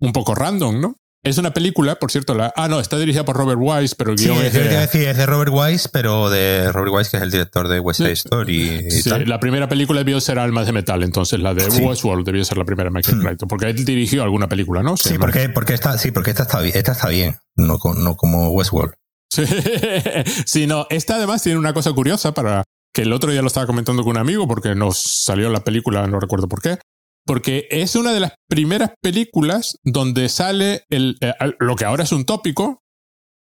un 0.00 0.12
poco 0.12 0.34
random, 0.34 0.80
¿no? 0.80 0.96
Es 1.22 1.36
una 1.36 1.52
película, 1.52 1.96
por 1.96 2.10
cierto, 2.10 2.34
la, 2.34 2.50
ah, 2.56 2.66
no, 2.66 2.80
está 2.80 2.96
dirigida 2.96 3.26
por 3.26 3.36
Robert 3.36 3.58
Wise, 3.60 3.94
pero 3.94 4.12
el 4.12 4.16
guion 4.16 4.38
es 4.38 4.54
de... 4.54 4.88
Sí, 4.88 5.04
es 5.04 5.18
de 5.18 5.26
Robert 5.26 5.52
Wise, 5.52 5.90
pero 5.92 6.30
de 6.30 6.72
Robert 6.72 6.94
Wise, 6.94 7.10
que 7.10 7.18
es 7.18 7.22
el 7.22 7.30
director 7.30 7.68
de 7.68 7.78
West 7.78 7.98
Side 7.98 8.12
Story. 8.12 8.86
Y 8.86 8.90
sí, 8.90 9.10
la 9.26 9.38
primera 9.38 9.68
película 9.68 10.00
debió 10.00 10.18
ser 10.22 10.38
Almas 10.38 10.64
de 10.64 10.72
Metal, 10.72 11.02
entonces 11.02 11.38
la 11.40 11.52
de 11.52 11.68
Westworld 11.68 12.24
debió 12.24 12.42
ser 12.42 12.56
la 12.56 12.64
primera 12.64 12.88
Michael 12.88 13.18
hmm. 13.18 13.22
Crichton, 13.22 13.48
porque 13.48 13.68
él 13.68 13.84
dirigió 13.84 14.22
alguna 14.22 14.48
película, 14.48 14.82
¿no? 14.82 14.96
Sí, 14.96 15.18
porque, 15.18 15.50
porque 15.50 15.74
esta, 15.74 15.98
sí, 15.98 16.10
porque 16.10 16.30
esta 16.30 16.44
está 16.44 16.60
bien, 16.60 16.74
esta 16.74 16.92
está 16.92 17.08
bien, 17.08 17.36
no, 17.54 17.78
no 17.96 18.16
como 18.16 18.48
Westworld. 18.48 18.94
Sí, 19.30 19.44
sí, 20.46 20.66
no, 20.66 20.86
esta 20.88 21.16
además 21.16 21.42
tiene 21.42 21.58
una 21.58 21.74
cosa 21.74 21.92
curiosa 21.92 22.32
para, 22.32 22.64
que 22.94 23.02
el 23.02 23.12
otro 23.12 23.30
día 23.30 23.42
lo 23.42 23.48
estaba 23.48 23.66
comentando 23.66 24.02
con 24.04 24.12
un 24.12 24.18
amigo 24.18 24.48
porque 24.48 24.74
nos 24.74 24.98
salió 24.98 25.50
la 25.50 25.60
película, 25.60 26.06
no 26.06 26.18
recuerdo 26.18 26.48
por 26.48 26.62
qué, 26.62 26.78
porque 27.26 27.68
es 27.70 27.94
una 27.96 28.12
de 28.12 28.20
las 28.20 28.32
primeras 28.48 28.90
películas 29.00 29.78
donde 29.84 30.28
sale 30.28 30.84
el, 30.90 31.16
eh, 31.20 31.32
lo 31.58 31.76
que 31.76 31.84
ahora 31.84 32.04
es 32.04 32.12
un 32.12 32.24
tópico. 32.24 32.82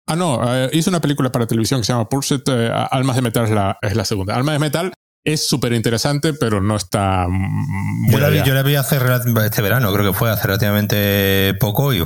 Ah, 0.09 0.17
no, 0.17 0.41
eh, 0.45 0.71
hizo 0.73 0.91
una 0.91 1.01
película 1.01 1.33
para 1.33 1.47
televisión 1.47 1.81
que 1.81 1.87
se 1.87 1.93
llama 1.93 2.09
Pursuit, 2.09 2.43
eh, 2.49 2.71
Almas 2.91 3.17
de 3.17 3.23
Metal 3.23 3.45
es 3.45 3.51
la, 3.51 3.79
es 3.83 3.97
la 3.97 4.05
segunda. 4.05 4.35
Almas 4.37 4.55
de 4.55 4.59
Metal 4.59 4.93
es 5.25 5.49
súper 5.49 5.73
interesante, 5.73 6.33
pero 6.33 6.61
no 6.61 6.77
está. 6.77 7.27
Yo 8.09 8.19
la, 8.19 8.29
vi, 8.29 8.43
yo 8.45 8.55
la, 8.55 8.63
vi, 8.63 8.77
hace 8.77 8.99
este 9.45 9.63
verano, 9.63 9.93
creo 9.93 10.13
que 10.13 10.17
fue 10.17 10.31
hace 10.31 10.47
relativamente 10.47 11.55
poco 11.59 11.93
y 11.93 12.05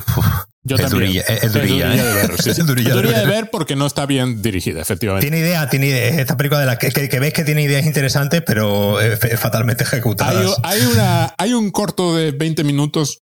yo 0.62 0.76
es 0.76 0.82
también. 0.82 1.12
Durilla, 1.12 1.22
es, 1.22 1.52
durilla, 1.52 1.92
es 1.92 1.92
durilla 1.92 1.94
¿eh? 1.94 2.06
de 2.06 2.14
ver. 2.14 2.42
Sí, 2.42 2.54
sí. 2.54 2.62
durilla, 2.66 2.94
durilla 2.94 3.20
de 3.20 3.26
ver 3.26 3.50
porque 3.50 3.76
no 3.76 3.86
está 3.86 4.06
bien 4.06 4.42
dirigida, 4.42 4.80
efectivamente. 4.80 5.28
Tiene 5.28 5.44
idea, 5.44 5.68
tiene 5.70 5.86
idea. 5.86 6.20
Esta 6.20 6.36
película 6.36 6.60
de 6.60 6.66
la 6.66 6.78
que, 6.78 6.90
que, 6.90 7.08
que 7.08 7.20
ves 7.20 7.32
que 7.32 7.44
tiene 7.44 7.62
ideas 7.62 7.86
interesantes, 7.86 8.42
pero 8.44 9.00
es, 9.00 9.18
fatalmente 9.40 9.84
ejecutada. 9.84 10.40
Hay, 10.62 10.80
hay, 10.80 10.86
una, 10.86 11.34
hay 11.38 11.54
un 11.54 11.70
corto 11.70 12.14
de 12.14 12.32
20 12.32 12.64
minutos 12.64 13.22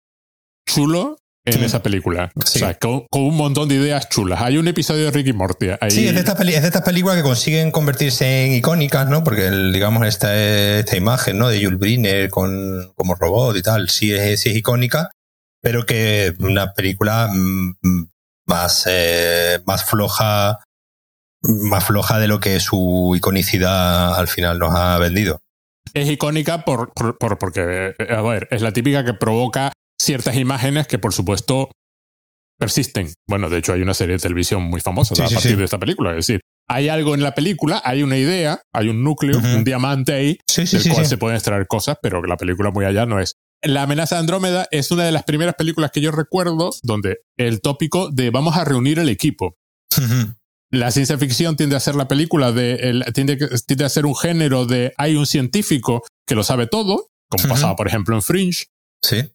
chulo 0.67 1.17
en 1.45 1.55
sí. 1.55 1.65
esa 1.65 1.83
película. 1.83 2.31
Sí. 2.45 2.59
O 2.59 2.67
sea, 2.67 2.75
con, 2.75 3.07
con, 3.11 3.23
un 3.23 3.37
montón 3.37 3.69
de 3.69 3.77
ideas 3.77 4.09
chulas. 4.09 4.41
Hay 4.43 4.59
un 4.59 4.69
episodio 4.69 5.07
de 5.07 5.11
Ricky 5.11 5.33
Morty. 5.33 5.71
Ahí... 5.81 5.91
Sí, 5.91 6.07
es 6.07 6.15
de, 6.15 6.21
estas 6.21 6.39
es 6.41 6.63
de 6.63 6.69
estas 6.69 6.83
películas 6.83 7.17
que 7.17 7.23
consiguen 7.23 7.71
convertirse 7.71 8.47
en 8.47 8.53
icónicas, 8.53 9.09
¿no? 9.09 9.25
Porque, 9.25 9.47
el, 9.47 9.73
digamos, 9.73 10.07
esta, 10.07 10.37
esta 10.37 10.97
imagen, 10.97 11.39
¿no? 11.39 11.49
De 11.49 11.63
Jules 11.63 11.79
Briner 11.79 12.31
con, 12.31 12.93
como 12.95 13.15
robot 13.15 13.57
y 13.57 13.63
tal, 13.63 13.89
sí 13.89 14.13
es, 14.13 14.41
sí 14.41 14.51
es 14.51 14.57
icónica, 14.57 15.11
pero 15.63 15.87
que 15.87 16.35
una 16.41 16.73
película 16.75 17.31
más, 18.47 18.85
eh, 18.91 19.61
más 19.65 19.85
floja, 19.85 20.59
más 21.43 21.85
floja 21.87 22.19
de 22.19 22.29
lo 22.29 22.41
que 22.41 22.61
su 22.61 23.15
iconicidad 23.17 24.19
al 24.19 24.29
final 24.29 24.59
nos 24.59 24.75
ha 24.75 24.99
vendido. 24.99 25.41
Es 25.95 26.09
icónica 26.09 26.65
por, 26.65 26.93
por, 26.93 27.17
por 27.19 27.39
porque, 27.39 27.95
a 28.09 28.23
ver, 28.23 28.49
es 28.51 28.63
la 28.63 28.73
típica 28.73 29.05
que 29.05 29.15
provoca 29.15 29.73
ciertas 30.01 30.37
imágenes 30.37 30.87
que 30.87 30.99
por 30.99 31.13
supuesto 31.13 31.71
persisten. 32.59 33.13
Bueno, 33.29 33.49
de 33.49 33.59
hecho 33.59 33.73
hay 33.73 33.83
una 33.83 33.95
serie 33.95 34.15
de 34.15 34.21
televisión 34.21 34.63
muy 34.63 34.81
famosa 34.81 35.15
sí, 35.15 35.23
a 35.23 35.27
partir 35.27 35.53
sí. 35.53 35.57
de 35.57 35.65
esta 35.65 35.79
película. 35.79 36.11
Es 36.11 36.27
decir, 36.27 36.41
hay 36.69 36.89
algo 36.89 37.15
en 37.15 37.23
la 37.23 37.35
película, 37.35 37.83
hay 37.85 38.03
una 38.03 38.17
idea, 38.17 38.63
hay 38.73 38.89
un 38.89 39.03
núcleo, 39.03 39.39
uh 39.39 39.43
-huh. 39.43 39.57
un 39.57 39.65
diamante 39.65 40.13
ahí, 40.13 40.39
del 40.57 40.93
cual 40.93 41.07
se 41.07 41.19
pueden 41.19 41.37
extraer 41.37 41.67
cosas, 41.67 41.99
pero 42.01 42.23
que 42.23 42.29
la 42.29 42.37
película 42.37 42.71
muy 42.71 42.85
allá 42.85 43.07
no 43.07 43.21
es. 43.21 43.37
La 43.63 43.83
amenaza 43.83 44.17
de 44.17 44.21
Andrómeda 44.21 44.67
es 44.71 44.91
una 44.91 45.05
de 45.05 45.13
las 45.13 45.25
primeras 45.25 45.55
películas 45.55 45.91
que 45.93 46.01
yo 46.01 46.11
recuerdo 46.11 46.71
donde 46.83 47.19
el 47.37 47.61
tópico 47.61 48.11
de 48.11 48.31
vamos 48.31 48.57
a 48.57 48.65
reunir 48.65 48.99
el 48.99 49.09
equipo. 49.09 49.57
Uh 49.97 50.01
-huh. 50.01 50.37
La 50.71 50.91
ciencia 50.91 51.19
ficción 51.19 51.57
tiende 51.57 51.77
a 51.77 51.81
ser 51.81 51.95
la 51.95 52.09
película 52.09 52.51
de, 52.51 52.75
el, 52.75 53.05
tiende, 53.13 53.37
tiende, 53.67 53.85
a 53.85 53.89
ser 53.89 54.07
un 54.07 54.17
género 54.17 54.67
de 54.67 54.93
hay 54.97 55.17
un 55.17 55.27
científico 55.27 56.03
que 56.27 56.35
lo 56.35 56.43
sabe 56.43 56.67
todo, 56.67 57.09
como 57.29 57.45
uh 57.45 57.47
-huh. 57.47 57.51
pasaba 57.51 57.77
por 57.77 57.87
ejemplo 57.87 58.17
en 58.17 58.23
Fringe. 58.23 58.67
Sí 59.05 59.31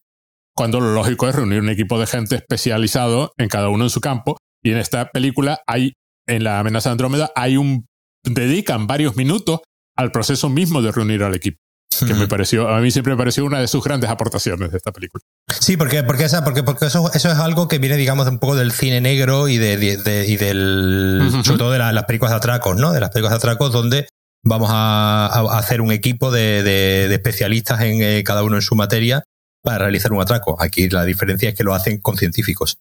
cuando 0.58 0.80
lo 0.80 0.92
lógico 0.92 1.28
es 1.28 1.36
reunir 1.36 1.60
un 1.60 1.68
equipo 1.68 2.00
de 2.00 2.08
gente 2.08 2.34
especializado 2.34 3.32
en 3.38 3.48
cada 3.48 3.68
uno 3.68 3.84
en 3.84 3.90
su 3.90 4.00
campo. 4.00 4.38
Y 4.60 4.72
en 4.72 4.78
esta 4.78 5.12
película 5.12 5.60
hay, 5.68 5.92
en 6.26 6.42
la 6.42 6.58
amenaza 6.58 6.88
de 6.88 6.94
Andrómeda, 6.94 7.30
hay 7.36 7.56
un, 7.56 7.86
dedican 8.24 8.88
varios 8.88 9.14
minutos 9.14 9.60
al 9.96 10.10
proceso 10.10 10.48
mismo 10.48 10.82
de 10.82 10.90
reunir 10.90 11.22
al 11.22 11.36
equipo. 11.36 11.58
Que 12.06 12.14
me 12.14 12.28
pareció, 12.28 12.68
a 12.68 12.80
mí 12.80 12.90
siempre 12.90 13.14
me 13.14 13.18
pareció 13.18 13.44
una 13.44 13.60
de 13.60 13.68
sus 13.68 13.82
grandes 13.82 14.10
aportaciones 14.10 14.70
de 14.70 14.76
esta 14.76 14.92
película. 14.92 15.22
Sí, 15.60 15.76
porque, 15.76 16.02
porque, 16.02 16.24
esa, 16.24 16.44
porque, 16.44 16.62
porque 16.62 16.86
eso, 16.86 17.10
eso 17.12 17.30
es 17.30 17.38
algo 17.38 17.68
que 17.68 17.78
viene, 17.78 17.96
digamos, 17.96 18.26
un 18.28 18.38
poco 18.38 18.56
del 18.56 18.72
cine 18.72 19.00
negro 19.00 19.48
y, 19.48 19.58
de, 19.58 19.76
de, 19.76 19.96
de 19.96 20.26
y 20.26 20.36
del, 20.36 21.20
uh 21.22 21.36
-huh. 21.36 21.44
sobre 21.44 21.58
todo 21.58 21.72
de 21.72 21.78
la, 21.78 21.92
las 21.92 22.04
películas 22.04 22.32
de 22.32 22.36
atracos, 22.36 22.76
¿no? 22.76 22.92
De 22.92 23.00
las 23.00 23.10
películas 23.10 23.32
de 23.32 23.36
atracos 23.36 23.72
donde 23.72 24.08
vamos 24.44 24.70
a, 24.72 25.26
a 25.26 25.58
hacer 25.58 25.80
un 25.80 25.92
equipo 25.92 26.30
de, 26.30 26.62
de, 26.62 27.08
de 27.08 27.14
especialistas 27.14 27.80
en 27.80 28.02
eh, 28.02 28.22
cada 28.24 28.42
uno 28.42 28.56
en 28.56 28.62
su 28.62 28.74
materia 28.76 29.24
para 29.62 29.78
realizar 29.78 30.12
un 30.12 30.20
atraco. 30.20 30.56
Aquí 30.62 30.88
la 30.88 31.04
diferencia 31.04 31.48
es 31.48 31.54
que 31.54 31.64
lo 31.64 31.74
hacen 31.74 32.00
con 32.00 32.16
científicos. 32.16 32.78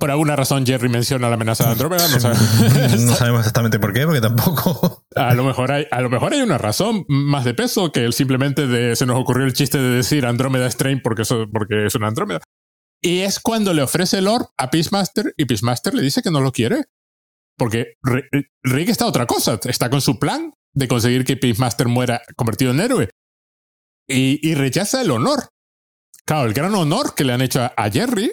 Por 0.00 0.10
alguna 0.10 0.34
razón 0.34 0.66
Jerry 0.66 0.88
menciona 0.88 1.28
la 1.28 1.34
amenaza 1.34 1.64
de 1.64 1.72
Andrómeda, 1.72 2.08
no 2.08 2.18
sabemos. 2.18 3.00
no 3.00 3.14
sabemos 3.14 3.40
exactamente 3.40 3.78
por 3.78 3.92
qué, 3.92 4.04
porque 4.04 4.20
tampoco. 4.20 5.04
A 5.14 5.34
lo 5.34 5.44
mejor 5.44 5.70
hay, 5.70 5.86
a 5.90 6.00
lo 6.00 6.10
mejor 6.10 6.32
hay 6.32 6.40
una 6.40 6.58
razón 6.58 7.04
más 7.06 7.44
de 7.44 7.54
peso 7.54 7.92
que 7.92 8.04
el 8.04 8.12
simplemente 8.12 8.66
de 8.66 8.96
se 8.96 9.06
nos 9.06 9.20
ocurrió 9.20 9.44
el 9.44 9.52
chiste 9.52 9.78
de 9.78 9.90
decir 9.90 10.26
Andrómeda 10.26 10.68
Strain 10.70 11.00
porque, 11.02 11.22
eso, 11.22 11.46
porque 11.52 11.86
es 11.86 11.94
una 11.94 12.08
Andrómeda. 12.08 12.40
Y 13.02 13.20
es 13.20 13.38
cuando 13.38 13.72
le 13.74 13.82
ofrece 13.82 14.18
el 14.18 14.26
orb 14.26 14.46
a 14.56 14.70
Peacemaster 14.70 15.34
y 15.36 15.44
Peacemaster 15.44 15.94
le 15.94 16.02
dice 16.02 16.22
que 16.22 16.30
no 16.30 16.40
lo 16.40 16.50
quiere. 16.50 16.86
Porque 17.56 17.98
Rick 18.62 18.88
está 18.88 19.06
otra 19.06 19.26
cosa, 19.26 19.60
está 19.64 19.90
con 19.90 20.00
su 20.00 20.18
plan 20.18 20.54
de 20.74 20.88
conseguir 20.88 21.24
que 21.24 21.36
Peacemaster 21.36 21.88
muera 21.88 22.22
convertido 22.36 22.72
en 22.72 22.80
héroe. 22.80 23.10
Y, 24.08 24.40
y 24.48 24.54
rechaza 24.54 25.02
el 25.02 25.10
honor 25.10 25.50
Claro, 26.30 26.46
el 26.46 26.54
gran 26.54 26.72
honor 26.76 27.16
que 27.16 27.24
le 27.24 27.32
han 27.32 27.42
hecho 27.42 27.60
a 27.60 27.90
Jerry, 27.90 28.30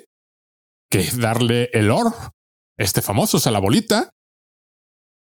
que 0.90 1.00
es 1.00 1.18
darle 1.18 1.70
el 1.74 1.92
orb, 1.92 2.14
este 2.78 3.02
famoso, 3.02 3.38
o 3.38 3.40
sea, 3.40 3.52
la 3.52 3.60
bolita, 3.60 4.12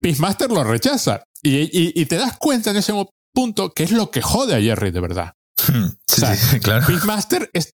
Peacemaster 0.02 0.52
lo 0.52 0.64
rechaza. 0.64 1.24
Y, 1.44 1.62
y, 1.62 1.94
y, 1.96 2.06
te 2.06 2.18
das 2.18 2.38
cuenta 2.38 2.72
en 2.72 2.78
ese 2.78 2.94
punto 3.34 3.72
que 3.72 3.84
es 3.84 3.92
lo 3.92 4.12
que 4.12 4.22
jode 4.22 4.56
a 4.56 4.62
Jerry 4.62 4.92
de 4.92 5.00
verdad. 5.00 5.34
Sí, 5.58 5.74
o 5.74 5.96
sea, 6.08 6.36
sí, 6.36 6.60
claro. 6.64 6.86
Peacemaster 6.86 7.50
es 7.54 7.72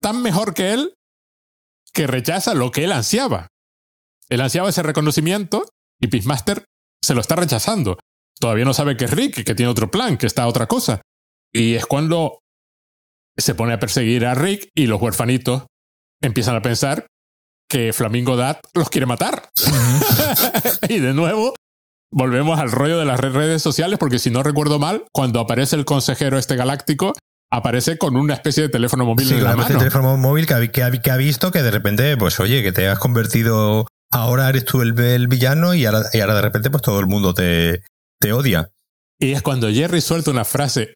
tan 0.00 0.22
mejor 0.22 0.54
que 0.54 0.72
él 0.72 0.94
que 1.92 2.06
rechaza 2.06 2.54
lo 2.54 2.70
que 2.70 2.84
él 2.84 2.92
ansiaba. 2.92 3.48
Él 4.28 4.40
ansiaba 4.40 4.68
ese 4.68 4.82
reconocimiento 4.82 5.66
y 6.00 6.06
Peacemaster 6.06 6.64
se 7.02 7.14
lo 7.14 7.20
está 7.20 7.36
rechazando. 7.36 7.98
Todavía 8.38 8.64
no 8.64 8.74
sabe 8.74 8.96
que 8.96 9.06
es 9.06 9.10
Rick, 9.10 9.44
que 9.44 9.54
tiene 9.54 9.70
otro 9.70 9.90
plan, 9.90 10.16
que 10.16 10.26
está 10.26 10.46
otra 10.46 10.66
cosa. 10.66 11.02
Y 11.52 11.74
es 11.74 11.84
cuando 11.84 12.38
se 13.36 13.54
pone 13.54 13.74
a 13.74 13.78
perseguir 13.78 14.24
a 14.24 14.34
Rick 14.34 14.70
y 14.74 14.86
los 14.86 15.00
huerfanitos 15.00 15.64
empiezan 16.22 16.56
a 16.56 16.62
pensar 16.62 17.06
que 17.68 17.92
Flamingo 17.92 18.36
Dad 18.36 18.58
los 18.74 18.90
quiere 18.90 19.06
matar. 19.06 19.48
y 20.88 20.98
de 20.98 21.14
nuevo, 21.14 21.54
volvemos 22.10 22.58
al 22.58 22.72
rollo 22.72 22.98
de 22.98 23.04
las 23.04 23.20
redes 23.20 23.62
sociales, 23.62 23.98
porque 23.98 24.18
si 24.18 24.30
no 24.30 24.42
recuerdo 24.42 24.78
mal, 24.78 25.04
cuando 25.12 25.40
aparece 25.40 25.76
el 25.76 25.84
consejero 25.84 26.36
este 26.36 26.56
galáctico, 26.56 27.12
aparece 27.50 27.98
con 27.98 28.16
una 28.16 28.34
especie 28.34 28.64
de 28.64 28.68
teléfono 28.68 29.04
móvil 29.04 29.28
sí, 29.28 29.34
en 29.34 29.44
la 29.44 29.56
mano. 29.56 29.78
teléfono 29.78 30.16
móvil 30.16 30.46
que 30.46 30.54
ha, 30.54 30.68
que, 30.68 30.82
ha, 30.82 30.90
que 30.90 31.10
ha, 31.10 31.16
visto 31.16 31.50
que 31.50 31.62
de 31.62 31.70
repente, 31.70 32.16
pues 32.16 32.40
oye, 32.40 32.62
que 32.62 32.72
te 32.72 32.88
has 32.88 32.98
convertido, 32.98 33.86
ahora 34.10 34.48
eres 34.48 34.64
tú 34.64 34.82
el, 34.82 34.98
el 34.98 35.28
villano 35.28 35.74
y 35.74 35.86
ahora, 35.86 36.04
y 36.12 36.20
ahora, 36.20 36.34
de 36.34 36.42
repente 36.42 36.70
pues 36.70 36.82
todo 36.82 37.00
el 37.00 37.06
mundo 37.06 37.34
te, 37.34 37.82
te 38.20 38.32
odia. 38.32 38.70
Y 39.18 39.32
es 39.32 39.42
cuando 39.42 39.70
Jerry 39.70 40.00
suelta 40.00 40.30
una 40.30 40.44
frase 40.44 40.94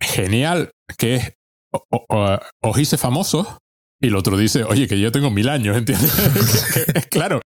genial 0.00 0.70
que 0.96 1.16
es 1.16 1.32
o, 1.72 1.82
o, 2.08 2.38
os 2.62 2.78
hice 2.78 2.96
famoso 2.96 3.58
y 4.00 4.08
el 4.08 4.16
otro 4.16 4.36
dice, 4.36 4.64
oye, 4.64 4.86
que 4.86 4.98
yo 4.98 5.10
tengo 5.12 5.30
mil 5.30 5.48
años, 5.48 5.76
¿entiendes? 5.76 6.12
claro, 7.10 7.40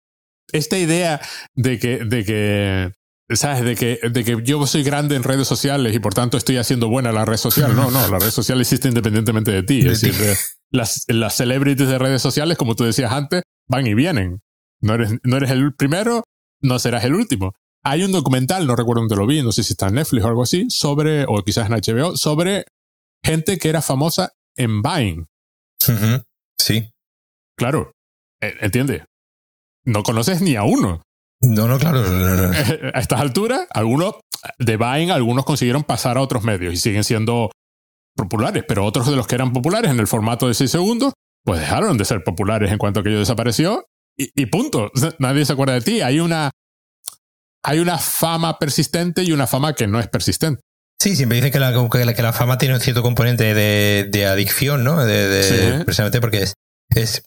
esta 0.52 0.78
idea 0.78 1.20
de 1.54 1.78
que, 1.78 1.98
de 2.04 2.24
que, 2.24 2.92
¿sabes? 3.36 3.64
De 3.64 3.76
que, 3.76 4.00
de 4.08 4.24
que 4.24 4.38
yo 4.42 4.66
soy 4.66 4.82
grande 4.82 5.16
en 5.16 5.22
redes 5.22 5.46
sociales 5.46 5.94
y 5.94 6.00
por 6.00 6.14
tanto 6.14 6.36
estoy 6.36 6.56
haciendo 6.56 6.88
buena 6.88 7.12
la 7.12 7.24
red 7.24 7.36
social. 7.36 7.74
No, 7.76 7.90
no, 7.90 8.08
la 8.08 8.18
red 8.18 8.30
social 8.30 8.60
existe 8.60 8.88
independientemente 8.88 9.52
de 9.52 9.62
ti. 9.62 9.80
Es 9.80 10.00
decir, 10.00 10.14
las, 10.70 11.04
las 11.08 11.36
celebrities 11.36 11.88
de 11.88 11.98
redes 11.98 12.22
sociales, 12.22 12.56
como 12.58 12.74
tú 12.74 12.84
decías 12.84 13.12
antes, 13.12 13.42
van 13.68 13.86
y 13.86 13.94
vienen. 13.94 14.40
No 14.80 14.94
eres, 14.94 15.12
no 15.22 15.36
eres 15.36 15.50
el 15.50 15.74
primero, 15.74 16.24
no 16.60 16.78
serás 16.78 17.04
el 17.04 17.14
último. 17.14 17.52
Hay 17.82 18.02
un 18.02 18.12
documental, 18.12 18.66
no 18.66 18.76
recuerdo 18.76 19.02
dónde 19.02 19.16
lo 19.16 19.26
vi, 19.26 19.42
no 19.42 19.52
sé 19.52 19.62
si 19.62 19.72
está 19.72 19.88
en 19.88 19.94
Netflix 19.94 20.24
o 20.24 20.28
algo 20.28 20.42
así, 20.42 20.66
sobre, 20.68 21.24
o 21.28 21.42
quizás 21.44 21.70
en 21.70 21.76
HBO, 21.76 22.16
sobre 22.16 22.64
gente 23.22 23.58
que 23.58 23.68
era 23.68 23.82
famosa 23.82 24.32
en 24.56 24.82
Vine. 24.82 25.26
Uh 25.88 25.92
-huh. 25.92 26.24
Sí. 26.60 26.90
Claro. 27.56 27.92
E, 28.40 28.54
¿Entiendes? 28.60 29.04
No 29.84 30.02
conoces 30.02 30.42
ni 30.42 30.56
a 30.56 30.62
uno. 30.62 31.02
No, 31.42 31.66
no, 31.66 31.78
claro. 31.78 32.00
A 32.94 33.00
estas 33.00 33.20
alturas, 33.20 33.66
algunos 33.70 34.16
de 34.58 34.76
Vine, 34.76 35.12
algunos 35.12 35.44
consiguieron 35.44 35.84
pasar 35.84 36.16
a 36.16 36.22
otros 36.22 36.44
medios 36.44 36.72
y 36.72 36.76
siguen 36.76 37.04
siendo 37.04 37.50
populares, 38.16 38.64
pero 38.66 38.84
otros 38.84 39.06
de 39.06 39.16
los 39.16 39.26
que 39.26 39.34
eran 39.34 39.52
populares 39.52 39.90
en 39.90 40.00
el 40.00 40.06
formato 40.06 40.48
de 40.48 40.54
6 40.54 40.70
segundos, 40.70 41.12
pues 41.44 41.60
dejaron 41.60 41.96
de 41.96 42.04
ser 42.04 42.22
populares 42.24 42.70
en 42.70 42.78
cuanto 42.78 43.00
aquello 43.00 43.18
desapareció 43.18 43.84
y, 44.18 44.30
y 44.34 44.46
punto. 44.46 44.90
Nadie 45.18 45.44
se 45.44 45.52
acuerda 45.52 45.74
de 45.74 45.80
ti. 45.80 46.00
Hay 46.00 46.20
una, 46.20 46.50
hay 47.64 47.78
una 47.78 47.98
fama 47.98 48.58
persistente 48.58 49.22
y 49.22 49.32
una 49.32 49.46
fama 49.46 49.74
que 49.74 49.86
no 49.86 49.98
es 50.00 50.08
persistente. 50.08 50.62
Sí, 51.00 51.16
siempre 51.16 51.36
dicen 51.36 51.50
que 51.50 51.58
la, 51.58 51.72
que 51.72 52.04
la, 52.04 52.12
que 52.12 52.22
la 52.22 52.34
fama 52.34 52.58
tiene 52.58 52.74
un 52.74 52.80
cierto 52.80 53.02
componente 53.02 53.54
de, 53.54 54.06
de 54.10 54.26
adicción, 54.26 54.84
¿no? 54.84 55.02
De, 55.02 55.28
de, 55.28 55.42
sí. 55.42 55.84
Precisamente 55.84 56.20
porque 56.20 56.42
es, 56.42 56.54
es 56.90 57.22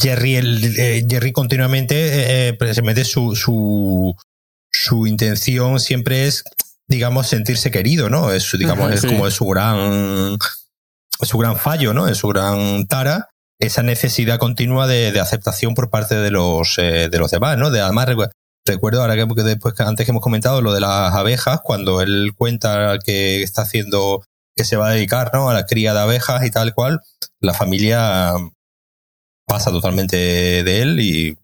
Jerry, 0.00 0.36
el, 0.36 0.78
eh, 0.78 1.04
Jerry 1.08 1.32
continuamente, 1.32 1.96
eh, 1.96 2.48
eh, 2.48 2.52
precisamente 2.52 3.04
su, 3.04 3.34
su, 3.34 4.14
su 4.70 5.08
intención 5.08 5.80
siempre 5.80 6.28
es, 6.28 6.44
digamos, 6.86 7.26
sentirse 7.26 7.72
querido, 7.72 8.08
¿no? 8.08 8.30
Es, 8.30 8.48
digamos, 8.56 8.92
es 8.92 9.00
sí. 9.00 9.08
como 9.08 9.26
es 9.26 9.34
su 9.34 9.46
gran, 9.46 10.38
su 11.20 11.38
gran 11.38 11.56
fallo, 11.56 11.94
¿no? 11.94 12.06
Es 12.06 12.18
su 12.18 12.28
gran 12.28 12.86
tara, 12.86 13.30
esa 13.58 13.82
necesidad 13.82 14.38
continua 14.38 14.86
de, 14.86 15.10
de 15.10 15.18
aceptación 15.18 15.74
por 15.74 15.90
parte 15.90 16.14
de 16.14 16.30
los, 16.30 16.78
eh, 16.78 17.08
de 17.10 17.18
los 17.18 17.32
demás, 17.32 17.58
¿no? 17.58 17.70
De 17.70 17.80
además, 17.80 18.06
recuerdo 18.66 19.00
ahora 19.00 19.14
que, 19.14 19.42
después 19.42 19.74
que 19.74 19.82
antes 19.82 20.04
que 20.04 20.10
hemos 20.10 20.22
comentado 20.22 20.60
lo 20.60 20.72
de 20.72 20.80
las 20.80 21.14
abejas, 21.14 21.60
cuando 21.62 22.02
él 22.02 22.32
cuenta 22.36 22.98
que 23.04 23.42
está 23.42 23.62
haciendo, 23.62 24.24
que 24.56 24.64
se 24.64 24.76
va 24.76 24.88
a 24.88 24.92
dedicar 24.92 25.30
¿no? 25.32 25.48
a 25.48 25.54
la 25.54 25.66
cría 25.66 25.94
de 25.94 26.00
abejas 26.00 26.44
y 26.44 26.50
tal 26.50 26.74
cual, 26.74 27.00
la 27.40 27.54
familia 27.54 28.32
pasa 29.46 29.70
totalmente 29.70 30.16
de 30.16 30.82
él 30.82 31.00
y 31.00 31.38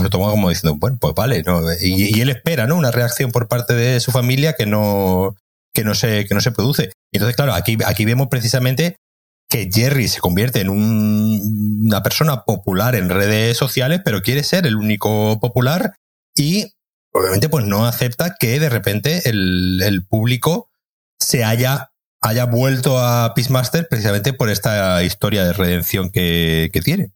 lo 0.00 0.10
toma 0.10 0.30
como 0.30 0.48
diciendo, 0.48 0.78
bueno, 0.78 0.98
pues 1.00 1.14
vale, 1.14 1.42
¿no? 1.42 1.60
Y, 1.80 2.20
él 2.20 2.30
espera, 2.30 2.66
¿no? 2.66 2.76
Una 2.76 2.90
reacción 2.90 3.30
por 3.30 3.46
parte 3.46 3.74
de 3.74 4.00
su 4.00 4.10
familia 4.10 4.54
que 4.54 4.66
no, 4.66 5.36
que 5.74 5.84
no 5.84 5.94
se, 5.94 6.24
que 6.24 6.34
no 6.34 6.40
se 6.40 6.50
produce. 6.50 6.92
Entonces, 7.12 7.36
claro, 7.36 7.52
aquí, 7.52 7.76
aquí 7.84 8.04
vemos 8.04 8.28
precisamente 8.28 8.96
que 9.50 9.68
Jerry 9.70 10.08
se 10.08 10.20
convierte 10.20 10.60
en 10.60 10.70
una 10.70 12.02
persona 12.02 12.44
popular 12.44 12.94
en 12.94 13.10
redes 13.10 13.58
sociales, 13.58 14.00
pero 14.02 14.22
quiere 14.22 14.44
ser 14.44 14.66
el 14.66 14.76
único 14.76 15.38
popular 15.40 15.92
y 16.36 16.66
obviamente 17.12 17.48
pues 17.48 17.66
no 17.66 17.86
acepta 17.86 18.36
que 18.38 18.58
de 18.58 18.68
repente 18.68 19.28
el, 19.28 20.04
público 20.08 20.70
se 21.18 21.44
haya, 21.44 21.92
haya 22.20 22.46
vuelto 22.46 22.98
a 22.98 23.34
Peacemaster 23.34 23.86
precisamente 23.88 24.32
por 24.32 24.50
esta 24.50 25.02
historia 25.02 25.44
de 25.44 25.52
redención 25.52 26.10
que, 26.10 26.70
tiene. 26.84 27.12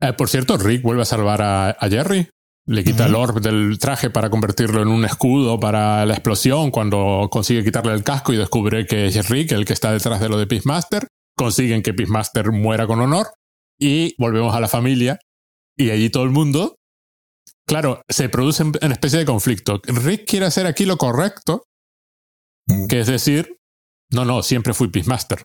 Eh, 0.00 0.12
por 0.12 0.28
cierto, 0.28 0.56
Rick 0.56 0.82
vuelve 0.82 1.02
a 1.02 1.06
salvar 1.06 1.42
a, 1.42 1.76
Jerry. 1.88 2.28
Le 2.64 2.84
quita 2.84 3.06
el 3.06 3.16
orb 3.16 3.40
del 3.40 3.76
traje 3.80 4.08
para 4.08 4.30
convertirlo 4.30 4.82
en 4.82 4.88
un 4.88 5.04
escudo 5.04 5.58
para 5.58 6.06
la 6.06 6.14
explosión 6.14 6.70
cuando 6.70 7.28
consigue 7.28 7.64
quitarle 7.64 7.92
el 7.92 8.04
casco 8.04 8.32
y 8.32 8.36
descubre 8.36 8.86
que 8.86 9.06
es 9.06 9.28
Rick 9.28 9.50
el 9.50 9.64
que 9.64 9.72
está 9.72 9.90
detrás 9.90 10.20
de 10.20 10.28
lo 10.28 10.38
de 10.38 10.46
Peacemaster. 10.46 11.08
Consiguen 11.36 11.82
que 11.82 11.92
Peacemaster 11.92 12.52
muera 12.52 12.86
con 12.86 13.00
honor 13.00 13.26
y 13.80 14.14
volvemos 14.16 14.54
a 14.54 14.60
la 14.60 14.68
familia 14.68 15.18
y 15.76 15.90
allí 15.90 16.08
todo 16.08 16.22
el 16.22 16.30
mundo 16.30 16.76
claro, 17.66 18.02
se 18.08 18.28
produce 18.28 18.62
una 18.62 18.92
especie 18.92 19.18
de 19.18 19.24
conflicto. 19.24 19.80
Rick 19.84 20.28
quiere 20.28 20.46
hacer 20.46 20.66
aquí 20.66 20.84
lo 20.84 20.96
correcto, 20.96 21.64
mm. 22.66 22.86
que 22.86 23.00
es 23.00 23.06
decir, 23.06 23.56
no, 24.10 24.24
no, 24.24 24.42
siempre 24.42 24.74
fui 24.74 24.88
Peacemaster. 24.88 25.42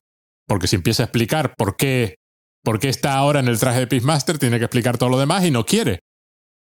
Porque 0.48 0.68
si 0.68 0.76
empieza 0.76 1.04
a 1.04 1.06
explicar 1.06 1.56
por 1.58 1.76
qué, 1.76 2.16
por 2.64 2.80
qué 2.80 2.90
está 2.90 3.16
ahora 3.16 3.40
en 3.40 3.48
el 3.48 3.60
traje 3.60 3.80
de 3.80 3.88
Peacemaster, 3.88 4.38
tiene 4.38 4.60
que 4.60 4.66
explicar 4.66 4.98
todo 4.98 5.10
lo 5.10 5.20
demás 5.20 5.46
y 5.46 5.52
no 5.52 5.66
quiere. 5.66 6.00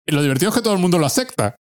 Y 0.07 0.14
lo 0.14 0.22
divertido 0.22 0.49
es 0.49 0.56
que 0.56 0.61
todo 0.61 0.74
el 0.74 0.80
mundo 0.80 0.98
lo 0.98 1.06
acepta. 1.06 1.56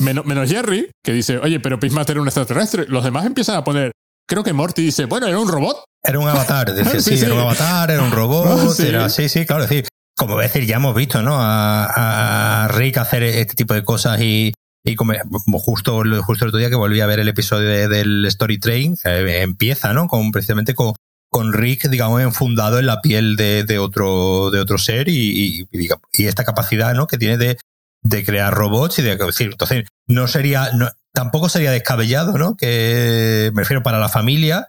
menos, 0.00 0.50
Jerry, 0.50 0.90
que 1.02 1.12
dice, 1.12 1.38
oye, 1.38 1.60
pero 1.60 1.78
Peacemaster 1.80 2.14
era 2.14 2.22
un 2.22 2.28
extraterrestre. 2.28 2.86
Los 2.88 3.04
demás 3.04 3.24
empiezan 3.24 3.56
a 3.56 3.64
poner. 3.64 3.92
Creo 4.28 4.44
que 4.44 4.52
Morty 4.52 4.82
dice, 4.82 5.06
bueno, 5.06 5.26
era 5.26 5.38
un 5.38 5.48
robot. 5.48 5.84
Era 6.02 6.18
un 6.18 6.28
avatar, 6.28 6.74
dice, 6.74 7.00
sí, 7.16 7.24
era 7.24 7.34
un 7.34 7.40
avatar, 7.40 7.90
era 7.90 8.02
un 8.02 8.10
robot, 8.12 8.78
era, 8.80 9.08
sí, 9.08 9.28
sí, 9.28 9.46
claro, 9.46 9.66
sí 9.66 9.82
como 10.20 10.38
decir, 10.38 10.66
ya 10.66 10.76
hemos 10.76 10.94
visto, 10.94 11.22
¿no? 11.22 11.38
A, 11.40 12.68
Rick 12.72 12.98
hacer 12.98 13.22
este 13.22 13.54
tipo 13.54 13.72
de 13.72 13.82
cosas 13.82 14.20
y, 14.20 14.52
y 14.84 14.94
como, 14.94 15.14
justo, 15.58 16.02
justo 16.22 16.44
el 16.44 16.48
otro 16.50 16.58
día 16.58 16.68
que 16.68 16.76
volví 16.76 17.00
a 17.00 17.06
ver 17.06 17.20
el 17.20 17.28
episodio 17.28 17.88
del 17.88 18.26
Story 18.26 18.60
Train, 18.60 18.98
eh, 19.04 19.40
empieza, 19.40 19.94
¿no? 19.94 20.08
Con, 20.08 20.30
precisamente 20.30 20.74
con, 20.74 20.92
con 21.30 21.54
Rick, 21.54 21.88
digamos, 21.88 22.20
enfundado 22.20 22.78
en 22.78 22.84
la 22.84 23.00
piel 23.00 23.34
de, 23.36 23.64
de 23.64 23.78
otro, 23.78 24.50
de 24.50 24.60
otro 24.60 24.76
ser 24.76 25.08
y, 25.08 25.64
y, 25.72 25.88
y, 26.12 26.26
esta 26.26 26.44
capacidad, 26.44 26.94
¿no? 26.94 27.06
Que 27.06 27.16
tiene 27.16 27.38
de, 27.38 27.56
de 28.02 28.22
crear 28.22 28.52
robots 28.52 28.98
y 28.98 29.02
de 29.02 29.16
decir, 29.16 29.48
entonces, 29.52 29.86
no 30.06 30.28
sería, 30.28 30.70
no, 30.74 30.90
tampoco 31.14 31.48
sería 31.48 31.70
descabellado, 31.70 32.36
¿no? 32.36 32.58
Que, 32.58 33.50
me 33.54 33.62
refiero 33.62 33.82
para 33.82 33.98
la 33.98 34.10
familia, 34.10 34.68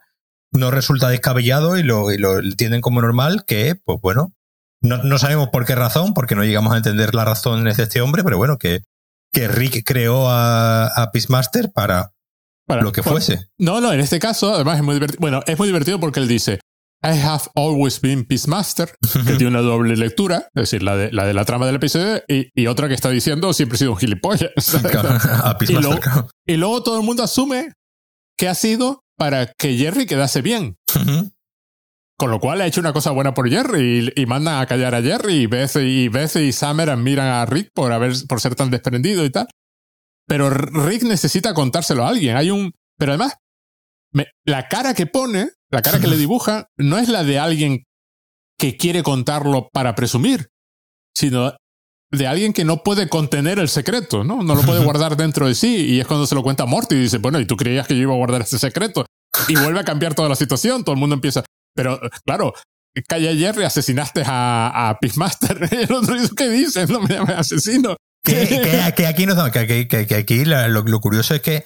no 0.53 0.71
resulta 0.71 1.09
descabellado 1.09 1.77
y 1.77 1.83
lo, 1.83 2.09
y 2.09 2.17
lo 2.17 2.39
entienden 2.39 2.79
como 2.79 3.01
normal 3.01 3.43
que, 3.45 3.75
pues 3.75 3.99
bueno, 4.01 4.31
no, 4.81 4.97
no, 5.03 5.17
sabemos 5.17 5.49
por 5.49 5.65
qué 5.65 5.75
razón, 5.75 6.13
porque 6.13 6.35
no 6.35 6.43
llegamos 6.43 6.73
a 6.73 6.77
entender 6.77 7.13
la 7.13 7.25
razón 7.25 7.63
de 7.63 7.71
este 7.71 8.01
hombre, 8.01 8.23
pero 8.23 8.37
bueno, 8.37 8.57
que, 8.57 8.81
que 9.31 9.47
Rick 9.47 9.83
creó 9.85 10.29
a, 10.29 10.87
a 10.87 11.11
Peacemaster 11.11 11.71
para, 11.71 12.11
lo 12.67 12.91
que 12.91 13.03
fuese. 13.03 13.47
No, 13.57 13.81
no, 13.81 13.93
en 13.93 13.99
este 13.99 14.19
caso, 14.19 14.53
además 14.53 14.77
es 14.77 14.83
muy 14.83 14.95
divertido. 14.95 15.19
Bueno, 15.19 15.41
es 15.45 15.57
muy 15.57 15.67
divertido 15.67 15.99
porque 15.99 16.19
él 16.19 16.27
dice, 16.27 16.59
I 17.03 17.19
have 17.19 17.43
always 17.55 17.99
been 17.99 18.25
Peacemaster, 18.25 18.93
que 19.25 19.33
tiene 19.33 19.47
una 19.47 19.61
doble 19.61 19.95
lectura, 19.97 20.47
es 20.53 20.61
decir, 20.61 20.83
la 20.83 20.95
de 20.95 21.11
la, 21.11 21.25
de 21.25 21.33
la 21.33 21.45
trama 21.45 21.65
del 21.65 21.75
episodio, 21.75 22.21
y, 22.27 22.49
y 22.53 22.67
otra 22.67 22.87
que 22.87 22.93
está 22.93 23.09
diciendo, 23.09 23.53
siempre 23.53 23.75
he 23.75 23.79
sido 23.79 23.91
un 23.91 23.97
gilipollas. 23.97 24.51
y, 25.67 25.73
luego, 25.73 25.99
y 26.45 26.57
luego 26.57 26.83
todo 26.83 26.99
el 26.99 27.05
mundo 27.05 27.23
asume 27.23 27.73
que 28.37 28.47
ha 28.47 28.55
sido 28.55 29.03
para 29.17 29.47
que 29.47 29.77
Jerry 29.77 30.05
quedase 30.05 30.41
bien. 30.41 30.77
Con 32.21 32.29
lo 32.29 32.39
cual 32.39 32.61
ha 32.61 32.67
hecho 32.67 32.81
una 32.81 32.93
cosa 32.93 33.09
buena 33.09 33.33
por 33.33 33.49
Jerry 33.49 34.13
y, 34.15 34.25
manda 34.27 34.61
a 34.61 34.67
callar 34.67 34.93
a 34.93 35.01
Jerry 35.01 35.37
y 35.37 35.45
Beth 35.47 35.75
y, 35.77 36.07
Beth 36.07 36.35
y 36.35 36.51
Summer 36.51 36.91
admiran 36.91 37.25
a 37.25 37.47
Rick 37.47 37.71
por, 37.73 37.91
haber, 37.91 38.13
por 38.29 38.39
ser 38.39 38.53
tan 38.53 38.69
desprendido 38.69 39.25
y 39.25 39.31
tal. 39.31 39.47
Pero 40.27 40.51
Rick 40.51 41.01
necesita 41.01 41.55
contárselo 41.55 42.05
a 42.05 42.09
alguien. 42.09 42.37
Hay 42.37 42.51
un... 42.51 42.73
Pero 42.95 43.13
además, 43.13 43.37
la 44.45 44.67
cara 44.67 44.93
que 44.93 45.07
pone, 45.07 45.49
la 45.71 45.81
cara 45.81 45.99
que 45.99 46.05
le 46.05 46.15
dibuja, 46.19 46.67
no 46.77 46.99
es 46.99 47.09
la 47.09 47.23
de 47.23 47.39
alguien 47.39 47.85
que 48.55 48.77
quiere 48.77 49.01
contarlo 49.01 49.69
para 49.73 49.95
presumir, 49.95 50.49
sino 51.15 51.55
de 52.11 52.27
alguien 52.27 52.53
que 52.53 52.65
no 52.65 52.83
puede 52.83 53.09
contener 53.09 53.57
el 53.57 53.67
secreto, 53.67 54.23
¿no? 54.23 54.43
No 54.43 54.53
lo 54.53 54.61
puede 54.61 54.85
guardar 54.85 55.17
dentro 55.17 55.47
de 55.47 55.55
sí. 55.55 55.87
Y 55.87 55.99
es 55.99 56.05
cuando 56.05 56.27
se 56.27 56.35
lo 56.35 56.43
cuenta 56.43 56.65
a 56.65 56.67
Morty 56.67 56.93
y 56.93 56.99
dice, 56.99 57.17
bueno, 57.17 57.39
¿y 57.39 57.47
tú 57.47 57.57
creías 57.57 57.87
que 57.87 57.95
yo 57.95 58.03
iba 58.03 58.13
a 58.13 58.17
guardar 58.17 58.41
este 58.41 58.59
secreto? 58.59 59.07
Y 59.47 59.55
vuelve 59.55 59.79
a 59.79 59.83
cambiar 59.83 60.13
toda 60.13 60.29
la 60.29 60.35
situación. 60.35 60.83
Todo 60.83 60.93
el 60.93 60.99
mundo 60.99 61.15
empieza, 61.15 61.43
pero, 61.81 61.99
claro, 62.25 62.53
Calla 63.07 63.33
Jerry, 63.33 63.63
asesinaste 63.63 64.23
a, 64.25 64.89
a 64.89 64.99
Peacemaster. 64.99 65.57
el 65.71 65.91
otro 65.91 66.15
dice, 66.15 66.35
¿qué 66.35 66.49
dices? 66.49 66.89
No 66.89 66.99
me 67.01 67.15
llames 67.15 67.37
asesino. 67.37 67.95
Que, 68.23 68.93
que, 68.95 69.07
aquí 69.07 69.25
no, 69.25 69.51
que, 69.51 69.87
que 69.87 70.15
aquí 70.15 70.45
lo, 70.45 71.01
curioso 71.01 71.33
es 71.33 71.41
que 71.41 71.65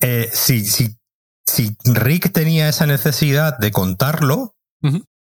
eh, 0.00 0.28
si, 0.32 0.64
si, 0.64 0.96
si 1.46 1.76
Rick 1.84 2.32
tenía 2.32 2.68
esa 2.68 2.86
necesidad 2.86 3.56
de 3.58 3.70
contarlo, 3.70 4.54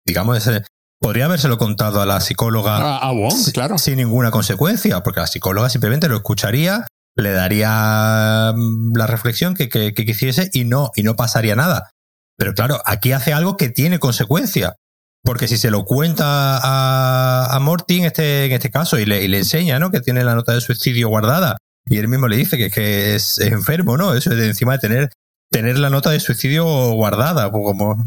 digamos, 0.04 0.38
ese, 0.38 0.64
podría 0.98 1.26
habérselo 1.26 1.58
contado 1.58 2.00
a 2.00 2.06
la 2.06 2.20
psicóloga 2.20 2.96
a, 2.96 3.12
claro. 3.52 3.78
sin 3.78 3.98
ninguna 3.98 4.30
consecuencia, 4.30 5.02
porque 5.02 5.20
la 5.20 5.26
psicóloga 5.26 5.68
simplemente 5.68 6.08
lo 6.08 6.16
escucharía, 6.16 6.88
le 7.14 7.30
daría 7.30 8.52
mm, 8.56 8.96
la 8.96 9.06
reflexión 9.06 9.54
que, 9.54 9.68
que, 9.68 9.94
que 9.94 10.06
quisiese 10.06 10.50
y 10.52 10.64
no, 10.64 10.90
y 10.96 11.04
no 11.04 11.14
pasaría 11.14 11.54
nada. 11.54 11.91
Pero 12.36 12.54
claro, 12.54 12.80
aquí 12.84 13.12
hace 13.12 13.32
algo 13.32 13.56
que 13.56 13.68
tiene 13.68 13.98
consecuencia. 13.98 14.76
Porque 15.24 15.46
si 15.46 15.56
se 15.56 15.70
lo 15.70 15.84
cuenta 15.84 16.58
a, 16.58 17.54
a 17.54 17.60
Morty 17.60 17.98
en 17.98 18.04
este, 18.06 18.46
en 18.46 18.52
este 18.52 18.70
caso 18.70 18.98
y 18.98 19.04
le, 19.04 19.24
enseña, 19.24 19.78
¿no? 19.78 19.92
Que 19.92 20.00
tiene 20.00 20.24
la 20.24 20.34
nota 20.34 20.52
de 20.52 20.60
suicidio 20.60 21.08
guardada 21.08 21.58
y 21.86 21.98
él 21.98 22.08
mismo 22.08 22.26
le 22.26 22.36
dice 22.36 22.58
que, 22.58 22.70
que 22.70 23.14
es, 23.14 23.38
enfermo, 23.38 23.96
¿no? 23.96 24.14
Eso 24.14 24.30
es 24.30 24.36
de 24.36 24.48
encima 24.48 24.72
de 24.72 24.78
tener, 24.80 25.10
tener 25.50 25.78
la 25.78 25.90
nota 25.90 26.10
de 26.10 26.18
suicidio 26.18 26.64
guardada, 26.92 27.50
pues 27.52 27.62
como... 27.64 28.04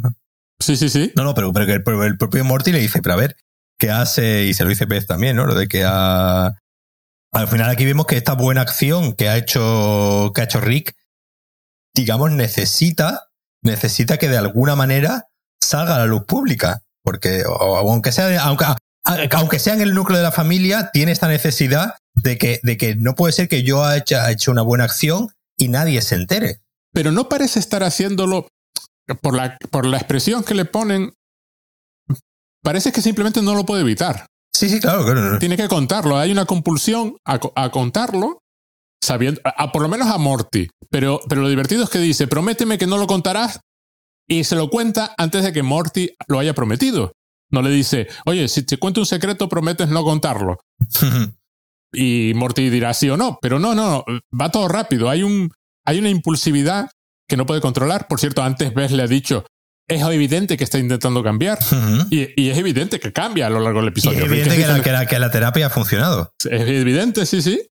Sí, 0.59 0.75
sí, 0.75 0.89
sí. 0.89 1.11
No, 1.15 1.23
no, 1.23 1.33
pero, 1.35 1.53
pero, 1.53 1.65
el, 1.65 2.11
el 2.11 2.17
propio 2.17 2.43
Morty 2.43 2.71
le 2.71 2.79
dice, 2.79 3.01
pero 3.01 3.13
a 3.13 3.17
ver, 3.17 3.37
¿qué 3.77 3.91
hace? 3.91 4.43
Y 4.45 4.53
se 4.53 4.63
lo 4.63 4.69
dice 4.69 4.87
Pez 4.87 5.07
también, 5.07 5.35
¿no? 5.35 5.45
Lo 5.45 5.55
de 5.55 5.67
que 5.67 5.83
ha... 5.85 6.53
Al 7.31 7.47
final 7.47 7.69
aquí 7.69 7.85
vemos 7.85 8.05
que 8.05 8.17
esta 8.17 8.33
buena 8.33 8.61
acción 8.61 9.13
que 9.13 9.27
ha 9.27 9.37
hecho, 9.37 10.31
que 10.33 10.41
ha 10.41 10.45
hecho 10.45 10.61
Rick, 10.61 10.95
digamos, 11.93 12.31
necesita 12.31 13.27
necesita 13.65 14.17
que 14.17 14.29
de 14.29 14.37
alguna 14.37 14.75
manera 14.75 15.27
salga 15.61 15.95
a 15.95 15.99
la 15.99 16.05
luz 16.05 16.23
pública. 16.25 16.81
Porque, 17.03 17.43
aunque 17.45 18.11
sea, 18.11 18.43
aunque, 18.43 18.65
aunque 19.31 19.59
sea 19.59 19.73
en 19.73 19.81
el 19.81 19.93
núcleo 19.93 20.17
de 20.17 20.23
la 20.23 20.31
familia, 20.31 20.89
tiene 20.91 21.11
esta 21.11 21.27
necesidad 21.27 21.95
de 22.13 22.37
que, 22.37 22.59
de 22.63 22.77
que 22.77 22.95
no 22.95 23.15
puede 23.15 23.33
ser 23.33 23.47
que 23.47 23.63
yo 23.63 23.83
haya 23.83 24.31
hecho 24.31 24.51
una 24.51 24.61
buena 24.61 24.85
acción 24.85 25.29
y 25.57 25.67
nadie 25.67 26.01
se 26.01 26.15
entere. 26.15 26.61
Pero 26.93 27.11
no 27.11 27.29
parece 27.29 27.59
estar 27.59 27.83
haciéndolo 27.83 28.47
por 29.21 29.35
la, 29.35 29.57
por 29.69 29.85
la 29.85 29.97
expresión 29.97 30.43
que 30.43 30.55
le 30.55 30.65
ponen. 30.65 31.13
Parece 32.63 32.91
que 32.91 33.01
simplemente 33.01 33.41
no 33.41 33.53
lo 33.53 33.65
puede 33.65 33.81
evitar. 33.81 34.25
Sí, 34.51 34.69
sí, 34.69 34.79
claro, 34.79 35.03
claro. 35.03 35.37
Tiene 35.37 35.57
que 35.57 35.67
contarlo. 35.67 36.17
Hay 36.17 36.31
una 36.31 36.45
compulsión 36.45 37.17
a, 37.25 37.39
a 37.55 37.69
contarlo 37.69 38.39
sabiendo, 39.05 39.41
a, 39.43 39.71
por 39.71 39.81
lo 39.81 39.87
menos 39.87 40.07
a 40.07 40.17
Morty. 40.17 40.67
Pero, 40.89 41.21
pero 41.29 41.41
lo 41.41 41.49
divertido 41.49 41.83
es 41.83 41.89
que 41.89 41.99
dice, 41.99 42.27
prométeme 42.27 42.77
que 42.77 42.87
no 42.87 42.97
lo 42.97 43.07
contarás 43.07 43.59
y 44.27 44.43
se 44.43 44.55
lo 44.55 44.69
cuenta 44.69 45.13
antes 45.17 45.43
de 45.43 45.53
que 45.53 45.63
Morty 45.63 46.11
lo 46.27 46.39
haya 46.39 46.53
prometido. 46.53 47.13
No 47.51 47.61
le 47.61 47.69
dice, 47.69 48.07
oye, 48.25 48.47
si 48.47 48.63
te 48.63 48.77
cuento 48.77 49.01
un 49.01 49.05
secreto, 49.05 49.47
prometes 49.47 49.87
no 49.89 50.03
contarlo. 50.03 50.57
y 51.93 52.33
Morty 52.35 52.69
dirá 52.69 52.93
sí 52.93 53.09
o 53.09 53.17
no, 53.17 53.37
pero 53.41 53.59
no, 53.59 53.75
no, 53.75 54.03
va 54.39 54.49
todo 54.49 54.67
rápido. 54.67 55.09
Hay, 55.09 55.23
un, 55.23 55.51
hay 55.85 55.99
una 55.99 56.09
impulsividad 56.09 56.89
que 57.27 57.37
no 57.37 57.45
puede 57.45 57.61
controlar. 57.61 58.07
Por 58.07 58.19
cierto, 58.19 58.43
antes 58.43 58.73
Bess 58.73 58.91
le 58.91 59.03
ha 59.03 59.07
dicho, 59.07 59.45
es 59.87 60.01
evidente 60.01 60.57
que 60.57 60.63
está 60.63 60.79
intentando 60.79 61.23
cambiar 61.23 61.59
y, 62.09 62.41
y, 62.41 62.49
es 62.49 62.57
evidente 62.57 62.99
que 62.99 63.13
cambia 63.13 63.47
a 63.47 63.49
lo 63.51 63.59
largo 63.59 63.79
del 63.79 63.89
episodio. 63.89 64.19
es 64.19 64.25
evidente 64.25 64.55
que, 64.55 64.63
que, 64.81 64.91
la, 64.91 65.05
que, 65.05 65.19
la, 65.19 65.31
terapia 65.31 65.67
ha 65.67 65.69
funcionado. 65.69 66.31
Es 66.43 66.61
evidente, 66.61 67.25
sí, 67.25 67.41
sí. 67.41 67.61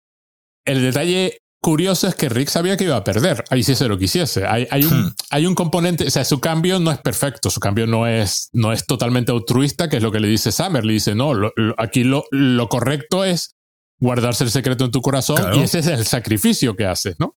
El 0.64 0.82
detalle 0.82 1.38
curioso 1.64 2.06
es 2.06 2.14
que 2.14 2.28
Rick 2.28 2.50
sabía 2.50 2.76
que 2.76 2.84
iba 2.84 2.96
a 2.96 3.04
perder, 3.04 3.42
ahí 3.48 3.62
sí 3.62 3.74
se 3.74 3.88
lo 3.88 3.96
quisiese. 3.96 4.46
Hay, 4.46 4.68
hay, 4.70 4.84
un, 4.84 5.06
hmm. 5.06 5.14
hay 5.30 5.46
un 5.46 5.54
componente, 5.54 6.06
o 6.06 6.10
sea, 6.10 6.24
su 6.24 6.38
cambio 6.38 6.78
no 6.78 6.92
es 6.92 6.98
perfecto, 6.98 7.48
su 7.48 7.58
cambio 7.58 7.86
no 7.86 8.06
es, 8.06 8.50
no 8.52 8.72
es 8.72 8.86
totalmente 8.86 9.32
altruista, 9.32 9.88
que 9.88 9.96
es 9.96 10.02
lo 10.02 10.12
que 10.12 10.20
le 10.20 10.28
dice 10.28 10.52
Summer. 10.52 10.84
Le 10.84 10.92
dice, 10.92 11.14
no, 11.14 11.32
aquí 11.78 12.04
lo, 12.04 12.26
lo 12.30 12.68
correcto 12.68 13.24
es 13.24 13.54
guardarse 13.98 14.44
el 14.44 14.50
secreto 14.50 14.84
en 14.84 14.90
tu 14.90 15.00
corazón 15.00 15.54
y 15.54 15.62
ese 15.62 15.78
es 15.78 15.86
el 15.86 16.04
sacrificio 16.04 16.76
que 16.76 16.84
haces, 16.84 17.16
¿no? 17.18 17.36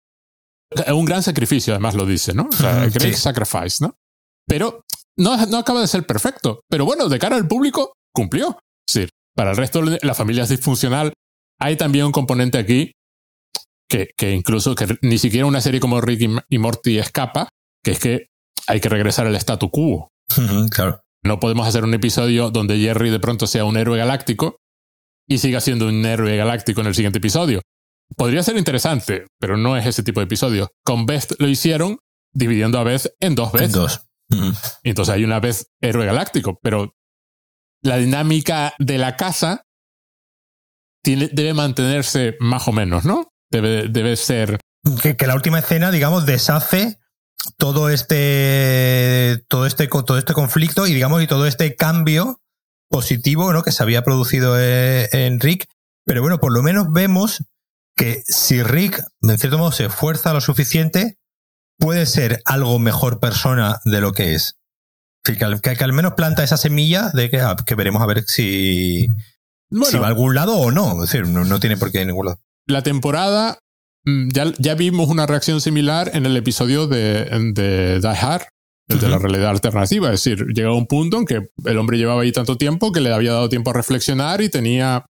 Es 0.72 0.92
un 0.92 1.06
gran 1.06 1.22
sacrificio, 1.22 1.74
además 1.74 1.94
lo 1.94 2.08
dice, 2.08 2.34
¿no? 2.34 2.50
O 2.52 2.56
sea, 2.56 2.88
great 2.88 3.14
sacrifice, 3.14 3.78
¿no? 3.82 3.96
Pero 4.48 4.84
no, 5.18 5.46
no 5.46 5.58
acaba 5.60 5.82
de 5.82 5.88
ser 5.88 6.06
perfecto. 6.06 6.62
Pero 6.68 6.86
bueno, 6.86 7.08
de 7.10 7.20
cara 7.20 7.36
al 7.36 7.48
público, 7.48 7.94
cumplió. 8.12 8.58
Sí, 8.90 9.08
para 9.36 9.52
el 9.52 9.58
resto 9.58 9.84
de 9.84 10.00
la 10.02 10.16
familia 10.16 10.44
es 10.44 10.50
disfuncional. 10.50 11.14
Hay 11.60 11.76
también 11.76 12.06
un 12.06 12.12
componente 12.12 12.58
aquí 12.58 12.92
que, 13.90 14.10
que 14.18 14.32
incluso 14.32 14.76
que 14.76 14.98
ni 15.02 15.18
siquiera 15.18 15.46
una 15.46 15.62
serie 15.62 15.80
como 15.80 16.02
Rick 16.02 16.30
y 16.50 16.58
Morty 16.58 16.98
escapa, 16.98 17.50
que 17.84 17.92
es 17.92 18.00
que 18.00 18.28
hay 18.68 18.80
que 18.80 18.90
regresar 18.90 19.28
al 19.28 19.36
statu 19.36 19.70
quo. 19.70 20.10
claro. 20.72 21.02
No 21.24 21.40
podemos 21.40 21.68
hacer 21.68 21.84
un 21.84 21.94
episodio 21.94 22.52
donde 22.52 22.78
Jerry 22.78 23.10
de 23.10 23.20
pronto 23.20 23.48
sea 23.48 23.66
un 23.66 23.78
héroe 23.78 23.98
galáctico 23.98 24.58
y 25.28 25.40
siga 25.40 25.60
siendo 25.60 25.88
un 25.88 26.06
héroe 26.06 26.38
galáctico 26.38 26.82
en 26.82 26.88
el 26.88 26.96
siguiente 26.96 27.18
episodio. 27.18 27.62
Podría 28.16 28.44
ser 28.44 28.58
interesante, 28.58 29.26
pero 29.40 29.58
no 29.58 29.76
es 29.76 29.88
ese 29.88 30.04
tipo 30.04 30.20
de 30.20 30.26
episodio. 30.26 30.70
Con 30.84 31.08
Beth 31.08 31.34
lo 31.40 31.48
hicieron 31.48 31.98
dividiendo 32.32 32.78
a 32.78 32.84
Beth 32.84 33.08
en 33.20 33.34
dos 33.34 33.52
veces. 33.52 33.72
dos. 33.72 34.06
Entonces 34.84 35.16
hay 35.16 35.24
una 35.24 35.40
vez 35.40 35.72
héroe 35.82 36.06
galáctico, 36.06 36.60
pero 36.62 36.94
la 37.82 37.98
dinámica 37.98 38.74
de 38.78 38.98
la 38.98 39.16
casa 39.16 39.64
tiene, 41.04 41.30
debe 41.32 41.54
mantenerse 41.54 42.36
más 42.40 42.68
o 42.68 42.72
menos, 42.72 43.06
¿no? 43.06 43.32
Debe, 43.56 43.88
debe 43.88 44.18
ser. 44.18 44.60
Que, 45.02 45.16
que, 45.16 45.28
la 45.28 45.36
última 45.36 45.60
escena, 45.60 45.90
digamos, 45.90 46.26
deshace 46.26 47.00
todo 47.58 47.90
este, 47.90 49.46
todo 49.48 49.66
este, 49.66 49.88
todo 49.88 50.18
este 50.18 50.34
conflicto 50.34 50.88
y, 50.88 50.94
digamos, 50.94 51.24
y 51.24 51.28
todo 51.28 51.48
este 51.48 51.74
cambio 51.78 52.42
positivo, 52.90 53.54
¿no? 53.54 53.64
Que 53.64 53.72
se 53.72 53.82
había 53.82 54.04
producido 54.04 54.60
eh, 54.60 55.08
en 55.14 55.40
Rick. 55.40 55.68
Pero 56.06 56.22
bueno, 56.22 56.40
por 56.40 56.52
lo 56.52 56.64
menos 56.64 56.92
vemos 56.92 57.46
que 57.96 58.24
si 58.28 58.62
Rick, 58.62 59.02
en 59.22 59.38
cierto 59.38 59.58
modo, 59.58 59.72
se 59.72 59.86
esfuerza 59.86 60.34
lo 60.34 60.42
suficiente, 60.42 61.18
puede 61.80 62.08
ser 62.08 62.42
algo 62.44 62.78
mejor 62.78 63.22
persona 63.22 63.80
de 63.86 64.02
lo 64.02 64.12
que 64.12 64.34
es. 64.34 64.58
Que, 65.24 65.38
que, 65.38 65.84
al 65.84 65.94
menos 65.94 66.16
planta 66.16 66.44
esa 66.44 66.58
semilla 66.58 67.10
de 67.14 67.30
que, 67.30 67.40
ah, 67.40 67.56
que 67.66 67.76
veremos 67.76 68.02
a 68.02 68.06
ver 68.06 68.26
si, 68.28 69.08
si 69.72 69.98
va 69.98 70.08
a 70.08 70.10
algún 70.10 70.36
lado 70.36 70.58
o 70.58 70.72
no. 70.72 71.02
Es 71.06 71.10
decir, 71.10 71.26
no, 71.26 71.60
tiene 71.62 71.78
por 71.78 71.94
qué 71.94 72.00
ir 72.00 72.04
a 72.04 72.08
ningún 72.08 72.26
lado. 72.26 72.40
La 72.68 72.82
temporada, 72.82 73.60
mm, 74.06 74.30
ya, 74.30 74.52
ya 74.58 74.76
vimos 74.76 75.10
una 75.10 75.26
reacción 75.26 75.62
similar 75.62 76.12
en 76.14 76.26
el 76.26 76.36
episodio 76.38 76.88
de, 76.88 77.26
de 77.54 78.00
Die 78.00 78.08
Hard, 78.08 78.44
el 78.88 79.00
de 79.00 79.10
la 79.10 79.18
realidad 79.18 79.50
alternativa. 79.50 80.14
Es 80.14 80.24
decir, 80.24 80.46
llega 80.54 80.74
un 80.74 80.88
punto 80.88 81.18
en 81.18 81.26
que 81.26 81.50
el 81.66 81.78
hombre 81.78 81.98
llevaba 81.98 82.22
ahí 82.22 82.32
tanto 82.32 82.58
tiempo 82.58 82.92
que 82.92 83.02
le 83.02 83.14
había 83.14 83.34
dado 83.34 83.50
tiempo 83.50 83.72
a 83.72 83.74
reflexionar 83.74 84.42
y 84.42 84.50
tenía 84.50 85.06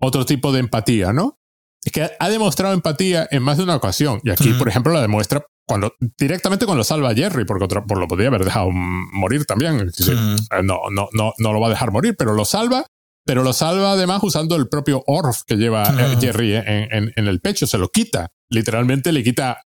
otro 0.00 0.24
tipo 0.24 0.52
de 0.52 0.60
empatía, 0.60 1.12
¿no? 1.12 1.36
Es 1.84 1.92
que 1.92 2.10
ha 2.18 2.28
demostrado 2.28 2.74
empatía 2.74 3.26
en 3.30 3.42
más 3.42 3.56
de 3.56 3.62
una 3.62 3.76
ocasión. 3.76 4.20
Y 4.24 4.30
aquí, 4.30 4.52
por 4.54 4.68
ejemplo, 4.68 4.92
la 4.92 5.00
demuestra 5.00 5.44
cuando 5.66 5.92
directamente 6.18 6.66
cuando 6.66 6.82
salva 6.82 7.10
a 7.10 7.14
Jerry, 7.14 7.44
porque 7.44 7.68
por 7.68 7.98
lo 7.98 8.08
podría 8.08 8.28
haber 8.28 8.44
dejado 8.44 8.70
morir 8.70 9.44
también. 9.44 9.80
Eh, 9.80 10.62
no, 10.62 10.80
no, 10.90 11.08
no, 11.12 11.34
no 11.38 11.52
lo 11.52 11.60
va 11.60 11.66
a 11.68 11.70
dejar 11.70 11.92
morir, 11.92 12.14
pero 12.18 12.34
lo 12.34 12.44
salva. 12.44 12.86
Pero 13.28 13.42
lo 13.42 13.52
salva 13.52 13.92
además 13.92 14.20
usando 14.22 14.56
el 14.56 14.68
propio 14.68 15.04
Orf 15.06 15.42
que 15.46 15.56
lleva 15.56 15.84
eh, 15.84 16.16
Jerry 16.18 16.54
en, 16.56 17.12
en, 17.14 17.28
el 17.28 17.40
pecho, 17.40 17.66
se 17.66 17.76
lo 17.76 17.88
quita. 17.90 18.28
Literalmente 18.50 19.12
le 19.12 19.22
quita. 19.22 19.62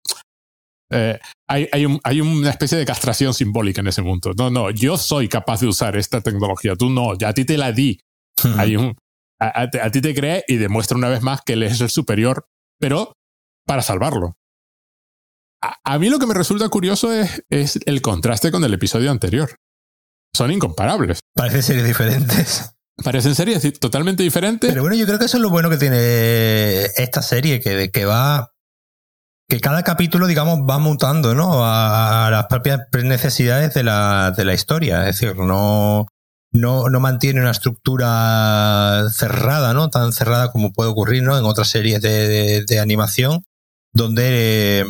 Eh, 0.92 1.18
hay, 1.48 1.68
hay, 1.72 1.84
un, 1.84 2.00
hay, 2.04 2.20
una 2.20 2.50
especie 2.50 2.78
de 2.78 2.86
castración 2.86 3.34
simbólica 3.34 3.80
en 3.80 3.88
ese 3.88 4.02
mundo. 4.02 4.32
No, 4.38 4.48
no, 4.48 4.70
yo 4.70 4.96
soy 4.96 5.28
capaz 5.28 5.60
de 5.60 5.66
usar 5.66 5.96
esta 5.96 6.20
tecnología, 6.20 6.76
tú 6.76 6.88
no, 6.88 7.18
ya 7.18 7.30
a 7.30 7.34
ti 7.34 7.44
te 7.44 7.58
la 7.58 7.72
di. 7.72 7.98
Hay 8.56 8.76
un, 8.76 8.96
a, 9.40 9.62
a, 9.62 9.90
ti 9.90 10.00
te 10.00 10.14
cree 10.14 10.44
y 10.46 10.54
demuestra 10.54 10.96
una 10.96 11.08
vez 11.08 11.22
más 11.22 11.40
que 11.42 11.54
él 11.54 11.64
es 11.64 11.80
el 11.80 11.90
superior, 11.90 12.46
pero 12.78 13.12
para 13.66 13.82
salvarlo 13.82 14.38
a, 15.60 15.98
mí 15.98 16.08
lo 16.08 16.18
que 16.18 16.26
me 16.26 16.34
resulta 16.34 16.68
curioso 16.68 17.12
es, 17.12 17.42
es 17.50 17.78
el 17.86 18.00
contraste 18.02 18.50
con 18.50 18.62
el 18.64 18.74
episodio 18.74 19.10
anterior. 19.10 19.56
Son 20.34 20.52
incomparables. 20.52 21.20
Parecen 21.34 21.62
series 21.62 21.86
diferentes. 21.86 22.77
Parecen 23.02 23.34
series 23.34 23.78
totalmente 23.78 24.22
diferentes. 24.22 24.68
Pero 24.68 24.82
bueno, 24.82 24.96
yo 24.96 25.06
creo 25.06 25.18
que 25.18 25.26
eso 25.26 25.36
es 25.36 25.42
lo 25.42 25.50
bueno 25.50 25.70
que 25.70 25.76
tiene 25.76 26.84
esta 26.96 27.22
serie, 27.22 27.60
que, 27.60 27.90
que 27.90 28.04
va. 28.04 28.52
que 29.48 29.60
cada 29.60 29.82
capítulo, 29.82 30.26
digamos, 30.26 30.58
va 30.68 30.78
mutando, 30.78 31.34
¿no? 31.34 31.60
A, 31.64 32.28
las 32.30 32.46
propias 32.46 32.80
necesidades 33.04 33.74
de 33.74 33.84
la, 33.84 34.32
de 34.36 34.44
la 34.44 34.54
historia. 34.54 35.08
Es 35.08 35.20
decir, 35.20 35.36
no, 35.36 36.06
no, 36.52 36.88
no 36.88 37.00
mantiene 37.00 37.40
una 37.40 37.52
estructura 37.52 39.04
cerrada, 39.12 39.74
¿no? 39.74 39.90
Tan 39.90 40.12
cerrada 40.12 40.50
como 40.50 40.72
puede 40.72 40.90
ocurrir, 40.90 41.22
¿no? 41.22 41.38
En 41.38 41.44
otras 41.44 41.68
series 41.68 42.02
de, 42.02 42.64
de 42.66 42.80
animación, 42.80 43.44
donde 43.92 44.84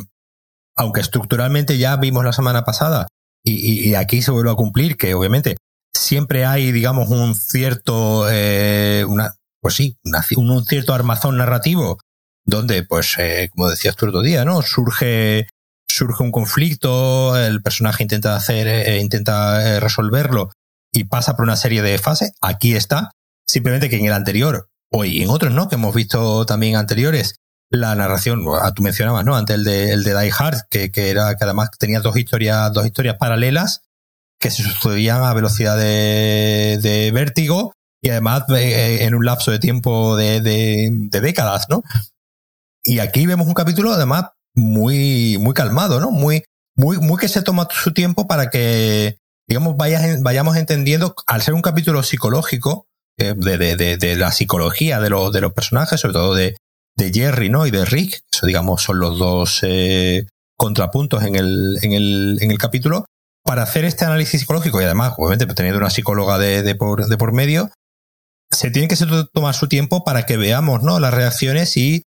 aunque 0.79 1.01
estructuralmente 1.01 1.77
ya 1.77 1.97
vimos 1.97 2.25
la 2.25 2.33
semana 2.33 2.63
pasada, 2.63 3.09
y, 3.45 3.95
aquí 3.95 4.23
se 4.23 4.31
vuelve 4.31 4.51
a 4.51 4.55
cumplir, 4.55 4.97
que 4.97 5.15
obviamente 5.15 5.57
siempre 5.99 6.47
hay, 6.47 6.73
digamos, 6.73 7.09
un 7.11 7.35
cierto, 7.35 8.27
eh, 8.31 9.05
una, 9.07 9.35
pues 9.61 9.75
sí, 9.75 9.99
un 10.37 10.65
cierto 10.65 10.95
armazón 10.95 11.37
narrativo 11.37 11.99
donde, 12.45 12.83
pues, 12.83 13.17
eh, 13.19 13.51
como 13.53 13.69
decías 13.69 13.97
tú 13.97 14.07
el 14.07 14.11
otro 14.11 14.23
día, 14.23 14.45
¿no? 14.45 14.63
Surge, 14.63 15.49
surge 15.87 16.23
un 16.23 16.31
conflicto, 16.31 17.37
el 17.37 17.63
personaje 17.63 18.05
intenta 18.05 18.37
hacer, 18.37 18.67
eh, 18.67 19.01
intenta 19.01 19.81
resolverlo 19.81 20.51
y 20.93 21.05
pasa 21.05 21.37
por 21.37 21.45
una 21.45 21.57
serie 21.57 21.83
de 21.83 21.99
fases. 21.99 22.33
Aquí 22.41 22.75
está. 22.75 23.11
Simplemente 23.47 23.91
que 23.91 23.97
en 23.97 24.07
el 24.07 24.13
anterior, 24.13 24.69
o 24.91 25.05
en 25.05 25.29
otros, 25.29 25.53
¿no? 25.53 25.69
Que 25.69 25.75
hemos 25.75 25.95
visto 25.95 26.47
también 26.47 26.77
anteriores, 26.77 27.37
la 27.71 27.95
narración, 27.95 28.45
tú 28.75 28.83
mencionabas, 28.83 29.25
¿no? 29.27 29.37
Antes 29.37 29.57
el 29.57 29.65
de, 29.65 29.93
el 29.93 30.05
de 30.05 30.19
Die 30.19 30.33
Hard, 30.37 30.63
que, 30.71 30.91
que 30.91 31.11
era, 31.11 31.37
que 31.37 31.45
además 31.45 31.71
tenía 31.79 32.01
dos 32.01 32.17
historias, 32.17 32.73
dos 32.73 32.87
historias 32.87 33.17
paralelas 33.19 33.83
que 34.39 34.51
se 34.51 34.63
sucedían 34.63 35.23
a 35.23 35.35
velocidad 35.35 35.77
de, 35.77 37.11
vértigo 37.13 37.73
y 38.01 38.11
además 38.11 38.45
eh, 38.51 39.05
en 39.05 39.15
un 39.15 39.25
lapso 39.25 39.51
de 39.51 39.59
tiempo 39.59 40.17
de, 40.17 41.09
décadas, 41.11 41.67
¿no? 41.69 41.83
Y 42.85 43.01
aquí 43.01 43.27
vemos 43.27 43.47
un 43.47 43.55
capítulo 43.55 43.93
además 43.93 44.27
muy, 44.55 45.37
muy 45.39 45.53
calmado, 45.55 46.01
¿no? 46.01 46.11
Muy, 46.11 46.45
muy, 46.77 47.19
que 47.19 47.29
se 47.29 47.43
toma 47.43 47.69
su 47.71 47.93
tiempo 47.93 48.27
para 48.29 48.51
que, 48.51 49.19
digamos, 49.49 49.77
vayas, 49.77 50.23
vayamos 50.23 50.57
entendiendo, 50.57 51.15
al 51.27 51.43
ser 51.43 51.55
un 51.55 51.63
capítulo 51.63 52.03
psicológico, 52.03 52.87
eh, 53.19 53.35
de, 53.37 54.17
la 54.17 54.31
psicología 54.31 55.01
de, 55.01 55.11
los 55.11 55.33
de 55.33 55.41
los 55.41 55.53
personajes, 55.53 56.01
sobre 56.01 56.15
todo 56.15 56.35
de, 56.35 56.57
de 56.97 57.13
Jerry, 57.13 57.51
¿no? 57.51 57.67
Y 57.67 57.73
de 57.73 57.85
Rick, 57.85 58.21
eso 58.33 58.47
digamos 58.47 58.83
son 58.83 59.01
los 59.01 59.19
dos 59.19 59.59
eh, 59.63 60.27
contrapuntos 60.57 61.25
en 61.25 61.35
el, 61.35 61.79
en, 61.83 61.93
el, 61.93 62.39
en 62.41 62.53
el 62.53 62.59
capítulo, 62.59 63.07
para 63.49 63.63
hacer 63.63 63.87
este 63.87 64.05
análisis 64.05 64.41
psicológico 64.41 64.79
y 64.79 64.85
además, 64.85 65.15
obviamente, 65.17 65.47
teniendo 65.55 65.79
una 65.79 65.89
psicóloga 65.89 66.37
de, 66.37 66.63
de, 66.63 66.75
por, 66.75 67.07
de 67.07 67.17
por 67.17 67.33
medio, 67.33 67.71
se 68.51 68.71
tiene 68.71 68.89
que 68.89 68.97
tomar 69.33 69.55
su 69.55 69.69
tiempo 69.69 70.05
para 70.05 70.27
que 70.27 70.37
veamos, 70.37 70.83
¿no? 70.83 71.01
Las 71.01 71.15
reacciones 71.15 71.75
y 71.79 72.03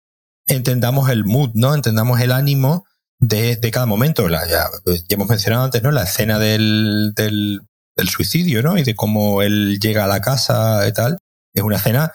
entendamos 0.47 1.09
el 1.09 1.25
mood, 1.25 1.53
¿no? 1.55 1.75
Entendamos 1.75 2.21
el 2.21 2.33
ánimo 2.33 2.85
de, 3.19 3.57
de 3.57 3.71
cada 3.71 3.87
momento. 3.87 4.29
ya, 4.29 4.47
ya, 4.47 4.67
hemos 5.09 5.31
mencionado 5.31 5.65
antes, 5.65 5.83
¿no? 5.83 5.91
La 5.93 6.03
escena 6.03 6.39
del, 6.39 7.15
del, 7.17 7.63
del 7.97 8.09
suicidio, 8.11 8.63
¿no? 8.63 8.77
Y 8.77 8.83
de 8.83 8.95
cómo 8.95 9.41
él 9.41 9.79
llega 9.81 10.05
a 10.05 10.09
la 10.09 10.21
casa 10.21 10.87
y 10.87 10.93
tal. 10.93 11.17
Es 11.55 11.63
una 11.63 11.77
escena 11.77 12.13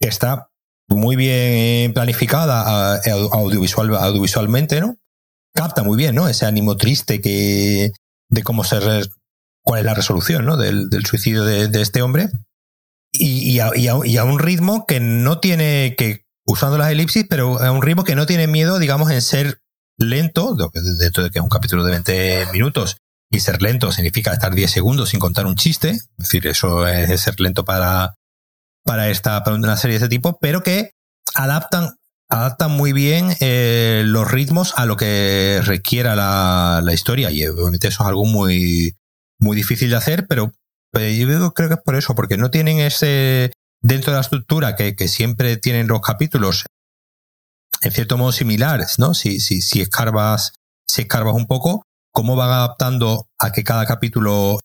que 0.00 0.08
está 0.08 0.48
muy 0.88 1.14
bien 1.14 1.92
planificada 1.92 2.96
audiovisual, 3.30 3.94
audiovisualmente, 3.94 4.80
¿no? 4.80 4.96
Capta 5.54 5.84
muy 5.84 5.96
bien, 5.96 6.16
¿no? 6.16 6.26
Ese 6.26 6.46
ánimo 6.46 6.76
triste 6.76 7.20
que, 7.20 7.92
de 8.30 8.42
cómo 8.42 8.64
se, 8.64 8.78
cuál 9.62 9.80
es 9.80 9.86
la 9.86 9.94
resolución, 9.94 10.44
¿no? 10.46 10.56
Del, 10.56 10.88
suicidio 11.06 11.44
de, 11.44 11.68
este 11.80 12.02
hombre. 12.02 12.28
Y, 13.12 13.58
a, 13.58 13.70
y, 13.76 13.88
a, 13.88 14.24
un 14.24 14.38
ritmo 14.38 14.86
que 14.86 15.00
no 15.00 15.40
tiene, 15.40 15.94
que, 15.98 16.24
usando 16.46 16.78
las 16.78 16.90
elipsis, 16.90 17.26
pero 17.28 17.60
a 17.60 17.70
un 17.72 17.82
ritmo 17.82 18.04
que 18.04 18.14
no 18.14 18.26
tiene 18.26 18.46
miedo, 18.46 18.78
digamos, 18.78 19.10
en 19.10 19.20
ser 19.20 19.60
lento, 19.98 20.56
dentro 20.98 21.24
de 21.24 21.30
que 21.30 21.40
es 21.40 21.42
un 21.42 21.50
capítulo 21.50 21.84
de 21.84 21.90
20 21.90 22.46
minutos, 22.52 22.98
y 23.30 23.40
ser 23.40 23.62
lento 23.62 23.92
significa 23.92 24.32
estar 24.32 24.54
10 24.54 24.70
segundos 24.70 25.10
sin 25.10 25.20
contar 25.20 25.46
un 25.46 25.56
chiste, 25.56 25.90
es 25.90 26.08
decir, 26.16 26.46
eso 26.46 26.86
es 26.86 27.20
ser 27.20 27.38
lento 27.40 27.64
para, 27.64 28.14
para 28.84 29.08
esta 29.08 29.42
para 29.44 29.56
una 29.56 29.76
serie 29.76 29.98
de 29.98 30.04
este 30.04 30.16
tipo, 30.16 30.38
pero 30.40 30.62
que 30.62 30.92
adaptan 31.34 31.96
adaptan 32.30 32.70
muy 32.70 32.92
bien 32.92 33.36
eh, 33.40 34.02
los 34.06 34.30
ritmos 34.30 34.72
a 34.76 34.86
lo 34.86 34.96
que 34.96 35.60
requiera 35.64 36.14
la, 36.14 36.80
la, 36.82 36.92
historia 36.92 37.30
y 37.30 37.44
obviamente 37.46 37.88
eso 37.88 38.04
es 38.04 38.08
algo 38.08 38.24
muy 38.24 38.94
muy 39.40 39.56
difícil 39.56 39.90
de 39.90 39.96
hacer, 39.96 40.26
pero, 40.28 40.52
yo 40.92 41.54
creo 41.54 41.68
que 41.68 41.74
es 41.74 41.80
por 41.84 41.96
eso, 41.96 42.14
porque 42.14 42.36
no 42.36 42.50
tienen 42.50 42.78
ese 42.78 43.52
dentro 43.80 44.12
de 44.12 44.16
la 44.16 44.22
estructura 44.22 44.76
que, 44.76 44.94
que 44.94 45.08
siempre 45.08 45.56
tienen 45.56 45.88
los 45.88 46.00
capítulos 46.00 46.66
en 47.80 47.92
cierto 47.92 48.18
modo 48.18 48.32
similares, 48.32 48.98
¿no? 48.98 49.14
Si, 49.14 49.40
si, 49.40 49.62
si 49.62 49.80
escarbas, 49.80 50.52
si 50.86 51.02
escarbas 51.02 51.34
un 51.34 51.46
poco, 51.46 51.84
cómo 52.12 52.36
van 52.36 52.50
adaptando 52.50 53.26
a 53.38 53.52
que 53.52 53.64
cada 53.64 53.86
capítulo 53.86 54.58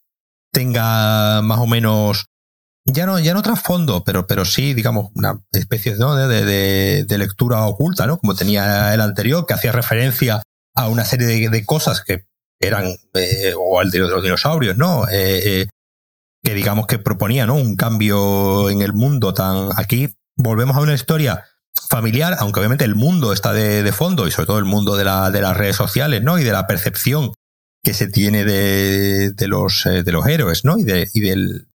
tenga 0.51 1.41
más 1.41 1.59
o 1.59 1.67
menos 1.67 2.25
ya 2.85 3.07
no, 3.07 3.19
ya 3.19 3.33
no 3.33 3.41
trasfondo, 3.41 4.03
pero, 4.03 4.27
pero 4.27 4.45
sí, 4.45 4.73
digamos, 4.73 5.09
una 5.15 5.39
especie 5.51 5.95
de, 5.95 7.03
de, 7.03 7.17
lectura 7.17 7.65
oculta, 7.65 8.05
¿no? 8.05 8.17
Como 8.17 8.35
tenía 8.35 8.93
el 8.93 9.01
anterior, 9.01 9.45
que 9.47 9.55
hacía 9.55 9.71
referencia 9.71 10.43
a 10.75 10.87
una 10.87 11.03
serie 11.03 11.49
de, 11.49 11.65
cosas 11.65 12.01
que 12.01 12.25
eran, 12.59 12.95
eh, 13.13 13.53
o 13.57 13.79
al 13.79 13.89
de 13.89 13.99
los 13.99 14.21
dinosaurios, 14.21 14.77
¿no? 14.77 15.07
Eh, 15.09 15.61
eh, 15.61 15.67
que 16.43 16.53
digamos 16.53 16.85
que 16.85 16.99
proponía, 16.99 17.47
¿no? 17.47 17.55
Un 17.55 17.75
cambio 17.75 18.69
en 18.69 18.81
el 18.81 18.93
mundo 18.93 19.33
tan. 19.33 19.69
Aquí 19.75 20.13
volvemos 20.37 20.77
a 20.77 20.81
una 20.81 20.93
historia 20.93 21.43
familiar, 21.89 22.35
aunque 22.39 22.59
obviamente 22.59 22.85
el 22.85 22.93
mundo 22.93 23.33
está 23.33 23.51
de, 23.51 23.81
de 23.81 23.91
fondo, 23.91 24.27
y 24.27 24.31
sobre 24.31 24.45
todo 24.45 24.59
el 24.59 24.65
mundo 24.65 24.95
de, 24.95 25.05
la, 25.05 25.31
de 25.31 25.41
las 25.41 25.57
redes 25.57 25.75
sociales, 25.75 26.21
¿no? 26.21 26.37
Y 26.37 26.43
de 26.43 26.51
la 26.51 26.67
percepción 26.67 27.31
que 27.83 27.95
se 27.95 28.07
tiene 28.07 28.45
de, 28.45 29.31
de 29.31 29.47
los, 29.47 29.83
de 29.85 30.11
los 30.11 30.27
héroes, 30.27 30.65
¿no? 30.65 30.77
Y, 30.77 30.83
de, 30.83 31.09
y 31.13 31.21
del, 31.21 31.67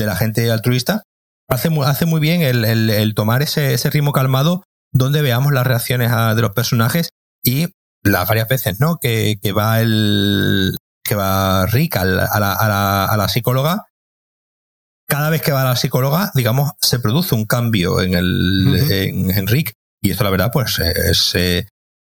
de 0.00 0.06
la 0.06 0.16
gente 0.16 0.50
altruista, 0.50 1.02
hace, 1.48 1.68
hace 1.84 2.06
muy 2.06 2.20
bien 2.20 2.42
el, 2.42 2.64
el, 2.64 3.14
tomar 3.14 3.42
ese, 3.42 3.74
ese, 3.74 3.90
ritmo 3.90 4.12
calmado 4.12 4.64
donde 4.92 5.22
veamos 5.22 5.52
las 5.52 5.66
reacciones 5.66 6.10
de 6.10 6.42
los 6.42 6.52
personajes 6.52 7.10
y 7.44 7.68
las 8.02 8.26
varias 8.26 8.48
veces, 8.48 8.80
¿no? 8.80 8.96
Que, 8.96 9.36
que 9.42 9.52
va 9.52 9.80
el 9.80 10.76
que 11.04 11.14
va 11.14 11.66
Rick 11.66 11.96
a, 11.96 12.04
la, 12.04 12.24
a, 12.24 12.40
la, 12.40 13.04
a, 13.04 13.16
la, 13.16 13.28
psicóloga. 13.28 13.86
Cada 15.08 15.28
vez 15.28 15.42
que 15.42 15.52
va 15.52 15.62
a 15.62 15.64
la 15.64 15.76
psicóloga, 15.76 16.30
digamos, 16.34 16.70
se 16.80 16.98
produce 16.98 17.34
un 17.34 17.44
cambio 17.46 18.00
en 18.00 18.14
el 18.14 18.86
en, 18.90 19.46
Rick. 19.46 19.74
Y 20.02 20.12
esto, 20.12 20.24
la 20.24 20.30
verdad, 20.30 20.50
pues 20.52 20.78
es, 20.78 21.34
eh, 21.34 21.66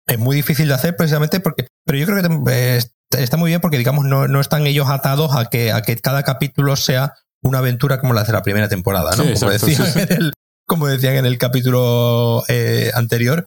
es 0.07 0.19
muy 0.19 0.35
difícil 0.35 0.67
de 0.67 0.73
hacer 0.73 0.95
precisamente 0.95 1.39
porque. 1.39 1.67
Pero 1.85 1.97
yo 1.97 2.05
creo 2.05 2.21
que 2.21 2.51
eh, 2.51 2.81
está 3.17 3.37
muy 3.37 3.49
bien 3.49 3.61
porque, 3.61 3.77
digamos, 3.77 4.05
no, 4.05 4.27
no 4.27 4.41
están 4.41 4.67
ellos 4.67 4.89
atados 4.89 5.35
a 5.35 5.45
que, 5.45 5.71
a 5.71 5.81
que 5.81 5.97
cada 5.97 6.23
capítulo 6.23 6.75
sea 6.75 7.15
una 7.41 7.59
aventura 7.59 7.99
como 7.99 8.13
la 8.13 8.23
de 8.23 8.33
la 8.33 8.41
primera 8.41 8.69
temporada, 8.69 9.15
¿no? 9.15 9.23
como, 9.33 9.49
decían 9.49 9.87
En 9.95 10.11
el, 10.11 10.33
como, 10.67 10.87
decían 10.87 11.15
en 11.15 11.25
el, 11.25 11.37
capítulo 11.37 12.43
eh, 12.47 12.91
anterior, 12.93 13.45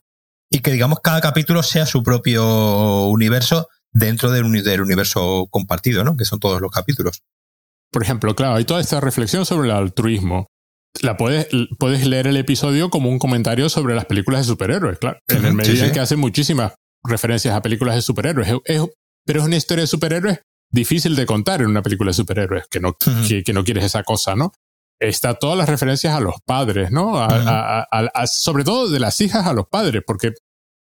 y 0.51 0.59
que 0.59 0.71
digamos 0.71 0.99
cada 1.01 1.21
capítulo 1.21 1.63
sea 1.63 1.85
su 1.85 2.03
propio 2.03 3.05
universo 3.05 3.67
dentro 3.91 4.31
del, 4.31 4.63
del, 4.63 4.81
universo 4.81 5.47
compartido, 5.49 6.03
¿no? 6.03 6.15
Que 6.15 6.25
son 6.25 6.39
todos 6.39 6.61
los 6.61 6.71
capítulos. 6.71 7.21
Por 7.91 8.03
ejemplo, 8.03 8.35
claro, 8.35 8.55
hay 8.55 8.65
toda 8.65 8.81
esta 8.81 8.99
reflexión 8.99 9.45
sobre 9.45 9.69
el 9.69 9.75
altruismo. 9.75 10.47
La 11.01 11.17
puedes, 11.17 11.47
puedes 11.77 12.05
leer 12.05 12.27
el 12.27 12.37
episodio 12.37 12.89
como 12.89 13.09
un 13.09 13.19
comentario 13.19 13.69
sobre 13.69 13.95
las 13.95 14.05
películas 14.05 14.41
de 14.41 14.45
superhéroes, 14.45 14.99
claro. 14.99 15.19
En 15.27 15.45
el 15.45 15.53
medio 15.53 15.91
que 15.91 15.99
hace 15.99 16.15
muchísimas 16.15 16.73
referencias 17.03 17.55
a 17.55 17.61
películas 17.61 17.95
de 17.95 18.01
superhéroes. 18.01 18.49
pero 19.25 19.39
es 19.39 19.45
una 19.45 19.55
historia 19.55 19.83
de 19.83 19.87
superhéroes 19.87 20.39
difícil 20.69 21.15
de 21.15 21.25
contar 21.25 21.61
en 21.61 21.67
una 21.67 21.81
película 21.81 22.09
de 22.09 22.15
superhéroes, 22.15 22.67
que 22.69 22.79
no, 22.79 22.95
que, 22.95 23.53
no 23.53 23.63
quieres 23.63 23.85
esa 23.85 24.03
cosa, 24.03 24.35
¿no? 24.35 24.51
Está 24.99 25.33
todas 25.33 25.57
las 25.57 25.69
referencias 25.69 26.15
a 26.15 26.19
los 26.19 26.35
padres, 26.45 26.91
¿no? 26.91 27.27
sobre 28.25 28.63
todo 28.63 28.89
de 28.89 28.99
las 28.99 29.19
hijas 29.21 29.45
a 29.45 29.53
los 29.53 29.67
padres, 29.67 30.03
porque 30.05 30.33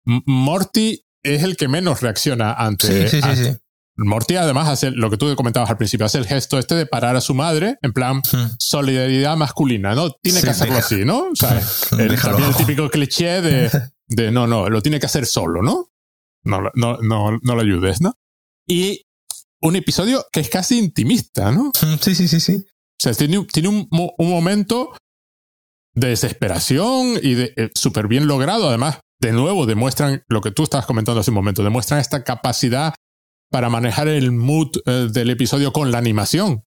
Morty 0.05 1.05
es 1.23 1.43
el 1.43 1.55
que 1.55 1.67
menos 1.67 2.01
reacciona 2.01 2.53
ante... 2.53 3.07
Sí, 3.07 3.21
sí, 3.21 3.35
sí, 3.35 3.57
Morty 3.97 4.35
además 4.35 4.67
hace 4.67 4.91
lo 4.91 5.09
que 5.09 5.17
tú 5.17 5.33
comentabas 5.35 5.69
al 5.69 5.77
principio, 5.77 6.05
hace 6.05 6.17
el 6.17 6.25
gesto 6.25 6.57
este 6.57 6.75
de 6.75 6.85
parar 6.85 7.15
a 7.15 7.21
su 7.21 7.33
madre, 7.33 7.77
en 7.81 7.93
plan 7.93 8.21
solidaridad 8.57 9.37
masculina, 9.37 9.93
¿no? 9.95 10.11
Tiene 10.11 10.41
que 10.41 10.49
hacerlo 10.49 10.77
así, 10.77 11.05
¿no? 11.05 11.29
O 11.31 11.35
sea, 11.35 11.59
el, 11.99 12.19
también 12.19 12.49
el 12.49 12.55
típico 12.55 12.89
cliché 12.89 13.41
de, 13.41 13.69
de, 14.07 14.31
no, 14.31 14.47
no, 14.47 14.69
lo 14.69 14.81
tiene 14.81 14.99
que 14.99 15.05
hacer 15.05 15.25
solo, 15.25 15.61
¿no? 15.61 15.89
No, 16.43 16.61
no, 16.73 16.97
no, 17.01 17.37
no 17.41 17.55
lo 17.55 17.61
ayudes, 17.61 18.01
¿no? 18.01 18.17
Y 18.67 19.05
un 19.61 19.75
episodio 19.75 20.25
que 20.31 20.39
es 20.39 20.49
casi 20.49 20.79
intimista, 20.79 21.51
¿no? 21.51 21.71
Sí, 22.01 22.15
sí, 22.15 22.27
sí, 22.27 22.39
sí. 22.39 22.55
O 22.55 23.03
sea, 23.03 23.13
tiene, 23.13 23.43
tiene 23.45 23.69
un, 23.69 23.87
un, 23.89 24.29
momento 24.29 24.95
de 25.95 26.09
desesperación 26.09 27.15
y 27.21 27.33
de 27.33 27.53
eh, 27.55 27.69
súper 27.73 28.07
bien 28.07 28.27
logrado. 28.27 28.67
Además, 28.69 28.99
de 29.19 29.31
nuevo, 29.31 29.65
demuestran 29.65 30.23
lo 30.27 30.41
que 30.41 30.51
tú 30.51 30.63
estabas 30.63 30.85
comentando 30.85 31.21
hace 31.21 31.31
un 31.31 31.35
momento, 31.35 31.63
demuestran 31.63 31.99
esta 31.99 32.23
capacidad 32.23 32.93
para 33.49 33.69
manejar 33.69 34.07
el 34.07 34.31
mood 34.31 34.69
eh, 34.85 35.09
del 35.11 35.29
episodio 35.29 35.73
con 35.73 35.91
la 35.91 35.97
animación 35.97 36.63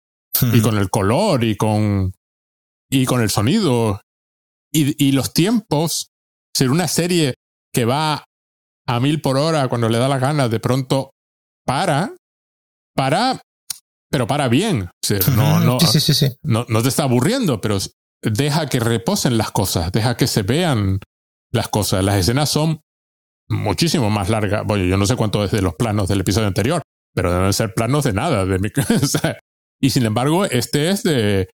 y 0.52 0.60
con 0.60 0.76
el 0.76 0.90
color 0.90 1.44
y 1.44 1.56
con, 1.56 2.12
y 2.90 3.06
con 3.06 3.22
el 3.22 3.30
sonido 3.30 4.00
y, 4.72 5.04
y 5.04 5.12
los 5.12 5.32
tiempos. 5.32 6.10
Ser 6.56 6.70
una 6.70 6.86
serie 6.86 7.34
que 7.72 7.84
va 7.84 8.24
a 8.86 9.00
mil 9.00 9.20
por 9.20 9.36
hora 9.36 9.66
cuando 9.68 9.88
le 9.88 9.98
da 9.98 10.08
la 10.08 10.18
gana, 10.18 10.48
de 10.48 10.60
pronto 10.60 11.10
para 11.64 12.14
para, 12.94 13.40
pero 14.10 14.26
para 14.26 14.48
bien. 14.48 14.90
no, 15.34 15.60
no, 15.60 15.78
no, 16.42 16.66
no 16.68 16.82
te 16.82 16.88
está 16.88 17.02
aburriendo, 17.02 17.60
pero 17.60 17.78
deja 18.22 18.66
que 18.66 18.80
reposen 18.80 19.36
las 19.36 19.50
cosas, 19.50 19.92
deja 19.92 20.16
que 20.16 20.26
se 20.26 20.42
vean 20.42 21.00
las 21.52 21.68
cosas. 21.68 22.04
Las 22.04 22.16
escenas 22.16 22.50
son 22.50 22.80
muchísimo 23.48 24.10
más 24.10 24.28
largas. 24.28 24.64
Bueno, 24.64 24.84
yo 24.84 24.96
no 24.96 25.06
sé 25.06 25.16
cuánto 25.16 25.44
es 25.44 25.50
de 25.50 25.62
los 25.62 25.74
planos 25.74 26.08
del 26.08 26.20
episodio 26.20 26.46
anterior, 26.46 26.82
pero 27.14 27.32
deben 27.32 27.52
ser 27.52 27.74
planos 27.74 28.04
de 28.04 28.12
nada. 28.12 28.44
De 28.44 28.72
y 29.80 29.90
sin 29.90 30.06
embargo, 30.06 30.44
este 30.44 30.90
es 30.90 31.02
de... 31.02 31.48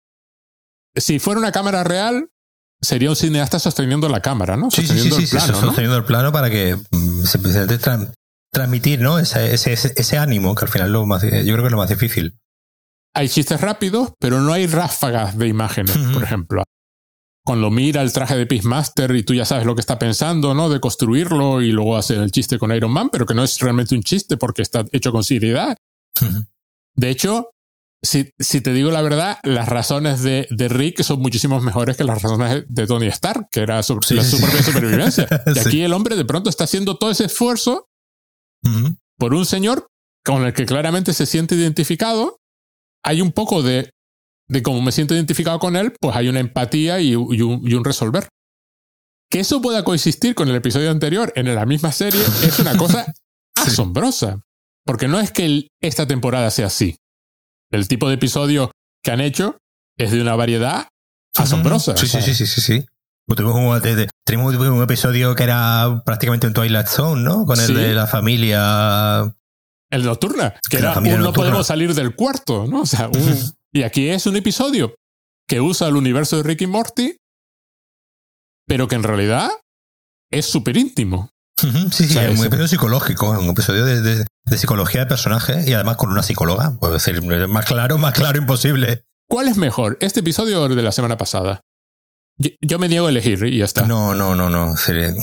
Si 0.95 1.19
fuera 1.19 1.39
una 1.39 1.53
cámara 1.53 1.85
real, 1.85 2.29
sería 2.81 3.11
un 3.11 3.17
cineasta 3.17 3.59
sosteniendo 3.59 4.09
la 4.09 4.21
cámara, 4.21 4.57
¿no? 4.57 4.71
Sosteniendo 4.71 5.19
el 5.19 5.29
plano, 5.29 5.61
sosteniendo 5.61 5.97
el 5.97 6.05
plano 6.05 6.33
para 6.33 6.51
que 6.51 6.77
mm, 6.91 7.23
se, 7.25 7.39
transmitir, 8.51 9.01
¿no? 9.01 9.19
Ese, 9.19 9.53
ese, 9.53 9.73
ese, 9.73 10.19
ánimo, 10.19 10.55
que 10.55 10.65
al 10.65 10.71
final 10.71 10.93
lo 10.93 11.07
más, 11.07 11.23
yo 11.23 11.29
creo 11.29 11.59
que 11.59 11.65
es 11.67 11.71
lo 11.71 11.79
más 11.79 11.89
difícil. 11.89 12.39
Hay 13.15 13.29
chistes 13.29 13.61
rápidos, 13.61 14.13
pero 14.19 14.41
no 14.41 14.53
hay 14.53 14.67
ráfagas 14.67 15.37
de 15.37 15.49
imágenes, 15.49 15.97
por 16.13 16.23
ejemplo. 16.23 16.63
Cuando 17.45 17.71
mira 17.71 18.03
el 18.03 18.13
traje 18.13 18.37
de 18.37 18.47
Peacemaster 18.47 19.15
y 19.17 19.23
tú 19.23 19.35
ya 19.35 19.45
sabes 19.45 19.65
lo 19.65 19.75
que 19.75 19.81
está 19.81 19.99
pensando, 19.99 20.55
¿no? 20.55 20.69
De 20.69 20.81
construirlo 20.81 21.63
y 21.63 21.73
luego 21.73 21.97
hace 21.97 22.15
el 22.15 22.31
chiste 22.31 22.59
con 22.59 22.73
Iron 22.73 22.93
Man, 22.93 23.09
pero 23.11 23.27
que 23.27 23.35
no 23.35 23.43
es 23.43 23.59
realmente 23.59 23.95
un 23.95 24.03
chiste 24.03 24.37
porque 24.37 24.63
está 24.63 24.85
hecho 24.93 25.11
con 25.13 25.25
seriedad. 25.25 25.77
De 26.95 27.11
hecho, 27.11 27.51
si, 28.03 28.33
si, 28.39 28.61
te 28.61 28.73
digo 28.73 28.91
la 28.91 29.03
verdad, 29.03 29.39
las 29.43 29.69
razones 29.69 30.23
de, 30.23 30.47
de, 30.51 30.69
Rick 30.69 31.03
son 31.03 31.21
muchísimo 31.21 31.61
mejores 31.61 31.97
que 31.97 32.05
las 32.05 32.23
razones 32.23 32.65
de 32.69 32.87
Tony 32.87 33.07
Stark, 33.07 33.49
que 33.51 33.61
era 33.61 33.83
sobre, 33.83 34.15
la, 34.15 34.25
su 34.25 34.39
propia 34.39 34.63
supervivencia. 34.63 35.27
Y 35.55 35.59
aquí 35.59 35.83
el 35.83 35.93
hombre 35.93 36.17
de 36.17 36.25
pronto 36.25 36.51
está 36.51 36.65
haciendo 36.65 36.97
todo 36.97 37.11
ese 37.11 37.25
esfuerzo 37.25 37.88
por 39.17 39.35
un 39.35 39.47
señor 39.47 39.89
con 40.25 40.45
el 40.45 40.53
que 40.53 40.67
claramente 40.67 41.13
se 41.13 41.27
siente 41.27 41.55
identificado. 41.55 42.39
Hay 43.05 43.21
un 43.21 43.33
poco 43.33 43.63
de, 43.63 43.91
de 44.49 44.63
como 44.63 44.83
me 44.83 44.93
siento 44.93 45.15
identificado 45.15 45.59
con 45.59 45.77
él, 45.77 45.95
pues 46.01 46.17
hay 46.17 46.29
una 46.29 46.41
empatía 46.41 47.01
y, 47.01 47.15
un, 47.15 47.85
resolver. 47.85 48.29
Que 49.31 49.41
eso 49.41 49.61
pueda 49.61 49.85
coexistir 49.85 50.35
con 50.35 50.49
el 50.49 50.57
episodio 50.57 50.91
anterior 50.91 51.33
en 51.37 51.55
la 51.55 51.67
misma 51.67 51.93
serie 51.93 52.21
es 52.43 52.59
una 52.59 52.77
cosa 52.77 53.13
asombrosa. 53.57 54.41
Porque 54.85 55.07
no 55.07 55.21
es 55.21 55.33
que 55.33 55.69
esta 55.83 56.07
temporada 56.07 56.51
sea 56.51 56.67
así. 56.67 56.97
El 57.71 57.89
tipo 57.89 58.09
de 58.09 58.15
episodio 58.15 58.73
que 59.03 59.11
han 59.11 59.21
hecho 59.21 59.59
es 59.99 60.13
de 60.13 60.23
una 60.23 60.35
variedad 60.35 60.89
asombrosa. 61.37 61.97
Sí, 61.97 62.07
sí, 62.07 62.23
sí, 62.23 62.35
sí, 62.35 62.47
sí, 62.47 62.61
sí. 62.61 62.87
Tuvimos 63.35 64.57
un, 64.57 64.83
episodio 64.83 65.35
que 65.35 65.43
era 65.43 66.03
prácticamente 66.05 66.47
un 66.47 66.55
Twilight 66.55 66.87
Zone, 66.87 67.23
¿no? 67.23 67.45
Con 67.45 67.61
el 67.61 67.75
de 67.75 67.93
la 67.93 68.07
familia. 68.07 69.35
El 69.91 70.05
nocturna, 70.05 70.55
que 70.69 70.79
era 70.79 70.99
un 70.99 71.05
no 71.21 71.33
podemos 71.33 71.67
salir 71.67 71.95
del 71.95 72.15
cuarto, 72.15 72.67
¿no? 72.67 72.83
O 72.83 72.87
sea, 72.87 73.11
y 73.73 73.83
aquí 73.83 74.09
es 74.09 74.27
un 74.27 74.37
episodio 74.37 74.95
que 75.47 75.61
usa 75.61 75.89
el 75.89 75.97
universo 75.97 76.37
de 76.39 76.43
Ricky 76.43 76.67
Morty, 76.67 77.17
pero 78.67 78.89
que 78.89 78.97
en 78.97 79.03
realidad 79.03 79.51
es 80.31 80.47
súper 80.47 80.77
íntimo. 80.77 81.31
Sí, 81.59 82.07
sí, 82.07 82.19
es 82.19 82.39
un 82.39 82.47
episodio 82.47 82.69
psicológico, 82.69 83.31
un 83.31 83.51
episodio 83.51 83.85
de, 83.85 84.01
de, 84.01 84.59
psicología 84.59 85.01
de 85.01 85.07
personaje 85.07 85.65
y 85.67 85.73
además 85.73 85.97
con 85.97 86.11
una 86.11 86.23
psicóloga. 86.23 86.79
Puedo 86.79 86.95
decir, 86.95 87.21
más 87.49 87.67
claro, 87.67 87.99
más 87.99 88.15
claro 88.15 88.39
imposible. 88.39 89.05
¿Cuál 89.29 89.49
es 89.49 89.57
mejor, 89.57 89.99
este 90.01 90.21
episodio 90.21 90.63
o 90.63 90.67
el 90.67 90.77
de 90.77 90.83
la 90.83 90.93
semana 90.93 91.19
pasada? 91.19 91.61
Yo, 92.61 92.79
me 92.79 92.89
niego 92.89 93.07
a 93.07 93.11
elegir 93.11 93.43
y 93.45 93.59
ya 93.59 93.65
está. 93.65 93.85
No, 93.87 94.15
no, 94.15 94.37
no, 94.37 94.49
no. 94.49 94.75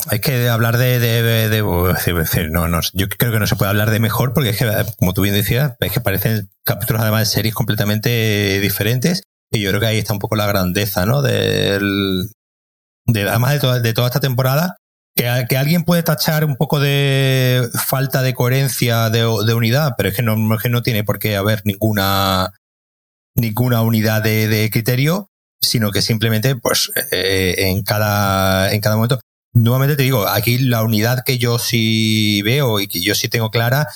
Hay 0.09 0.19
que 0.19 0.49
hablar 0.49 0.77
de, 0.77 0.99
de, 0.99 1.47
de, 1.49 2.49
no, 2.49 2.67
no. 2.67 2.81
Yo 2.93 3.07
creo 3.07 3.31
que 3.31 3.39
no 3.39 3.47
se 3.47 3.55
puede 3.55 3.69
hablar 3.69 3.89
de 3.89 4.01
mejor 4.01 4.33
porque 4.33 4.49
es 4.49 4.57
que, 4.57 4.69
como 4.97 5.13
tú 5.13 5.21
bien 5.21 5.33
decías, 5.33 5.75
es 5.79 5.91
que 5.93 6.01
parecen 6.01 6.49
capítulos 6.65 7.01
además 7.01 7.21
de 7.21 7.33
series 7.33 7.55
completamente 7.55 8.59
diferentes. 8.59 9.23
Y 9.49 9.61
yo 9.61 9.69
creo 9.69 9.79
que 9.79 9.87
ahí 9.87 9.97
está 9.97 10.11
un 10.11 10.19
poco 10.19 10.35
la 10.35 10.45
grandeza, 10.45 11.05
¿no? 11.05 11.21
Del, 11.21 12.31
de, 13.05 13.29
además 13.29 13.53
de, 13.53 13.59
toda, 13.59 13.79
de 13.79 13.93
toda 13.93 14.07
esta 14.07 14.19
temporada, 14.19 14.75
que, 15.15 15.45
que, 15.47 15.57
alguien 15.57 15.85
puede 15.85 16.03
tachar 16.03 16.43
un 16.43 16.57
poco 16.57 16.81
de 16.81 17.69
falta 17.87 18.23
de 18.23 18.33
coherencia, 18.33 19.09
de, 19.09 19.19
de 19.19 19.53
unidad, 19.53 19.93
pero 19.95 20.09
es 20.09 20.15
que 20.15 20.21
no, 20.21 20.53
es 20.53 20.61
que 20.61 20.69
no 20.69 20.83
tiene 20.83 21.05
por 21.05 21.19
qué 21.19 21.37
haber 21.37 21.61
ninguna, 21.63 22.51
ninguna 23.35 23.83
unidad 23.83 24.21
de, 24.21 24.49
de 24.49 24.69
criterio 24.69 25.29
sino 25.61 25.91
que 25.91 26.01
simplemente, 26.01 26.55
pues, 26.55 26.91
eh, 27.11 27.55
en 27.57 27.83
cada, 27.83 28.71
en 28.73 28.81
cada 28.81 28.95
momento. 28.95 29.19
Nuevamente 29.53 29.95
te 29.95 30.03
digo, 30.03 30.27
aquí 30.27 30.57
la 30.57 30.83
unidad 30.83 31.23
que 31.23 31.37
yo 31.37 31.59
sí 31.59 32.41
veo 32.41 32.81
y 32.81 32.87
que 32.87 32.99
yo 33.01 33.15
sí 33.15 33.29
tengo 33.29 33.51
clara 33.51 33.87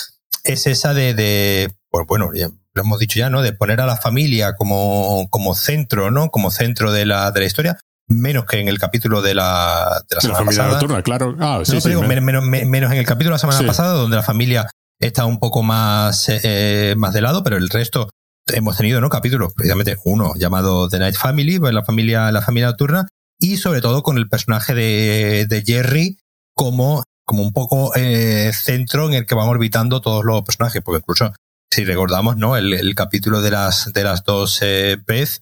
es 0.46 0.68
esa 0.68 0.94
de, 0.94 1.14
de 1.14 1.70
pues 1.90 2.08
bueno, 2.08 2.32
lo 2.32 2.82
hemos 2.82 3.00
dicho 3.00 3.20
ya, 3.20 3.30
¿no? 3.30 3.42
De 3.42 3.52
poner 3.52 3.82
a 3.82 3.86
la 3.86 3.98
familia 3.98 4.56
como, 4.56 5.28
como 5.30 5.56
centro, 5.56 6.12
¿no? 6.12 6.30
Como 6.30 6.52
centro 6.52 6.92
de 6.92 7.06
la, 7.06 7.32
de 7.32 7.42
la 7.42 7.46
historia, 7.46 7.78
menos 8.08 8.46
que 8.46 8.60
en 8.60 8.68
el 8.68 8.80
capítulo 8.80 9.22
de 9.22 9.36
la, 9.36 10.02
de 10.10 10.16
la 10.16 10.22
semana 10.22 10.46
pasada. 10.46 10.70
Nocturna, 10.70 11.02
claro. 11.02 11.36
Ah, 11.40 11.62
sí, 11.64 11.82
sí, 11.82 11.90
digo, 11.90 12.04
menos, 12.04 12.44
menos, 12.44 12.92
en 12.92 12.98
el 12.98 13.06
capítulo 13.06 13.32
de 13.32 13.36
la 13.36 13.40
semana 13.40 13.68
pasada, 13.68 13.94
donde 13.94 14.16
la 14.16 14.24
familia 14.24 14.70
está 15.00 15.26
un 15.26 15.40
poco 15.40 15.64
más, 15.64 16.28
eh, 16.30 16.94
más 16.98 17.14
de 17.14 17.22
lado, 17.22 17.44
pero 17.44 17.58
el 17.58 17.70
resto 17.70 18.10
hemos 18.54 18.78
tenido, 18.78 19.02
¿no? 19.02 19.10
Capítulos, 19.10 19.54
precisamente 19.54 19.98
uno 20.06 20.34
llamado 20.36 20.90
The 20.90 21.00
Night 21.00 21.16
Family, 21.16 21.60
pues 21.60 21.74
la 21.74 21.84
familia, 21.84 22.32
la 22.32 22.42
familia 22.42 22.68
nocturna, 22.68 23.08
y 23.40 23.58
sobre 23.58 23.82
todo 23.82 24.04
con 24.04 24.18
el 24.18 24.28
personaje 24.28 24.74
de, 24.76 25.46
de 25.48 25.64
Jerry 25.66 26.18
como, 26.56 27.04
como 27.26 27.44
un 27.44 27.54
poco 27.54 27.96
eh, 27.96 28.52
centro 28.54 29.08
en 29.08 29.14
el 29.14 29.26
que 29.26 29.36
vamos 29.36 29.52
orbitando 29.52 30.02
todos 30.02 30.26
los 30.26 30.44
personajes, 30.44 30.82
porque 30.84 31.00
incluso 31.00 31.34
si 31.72 31.86
recordamos, 31.86 32.38
¿no? 32.38 32.58
El, 32.58 32.74
el 32.74 32.96
capítulo 32.96 33.42
de 33.42 33.52
las, 33.52 33.94
de 33.94 34.04
las 34.04 34.24
dos 34.24 34.60
eh, 34.62 34.98
Beth, 35.06 35.42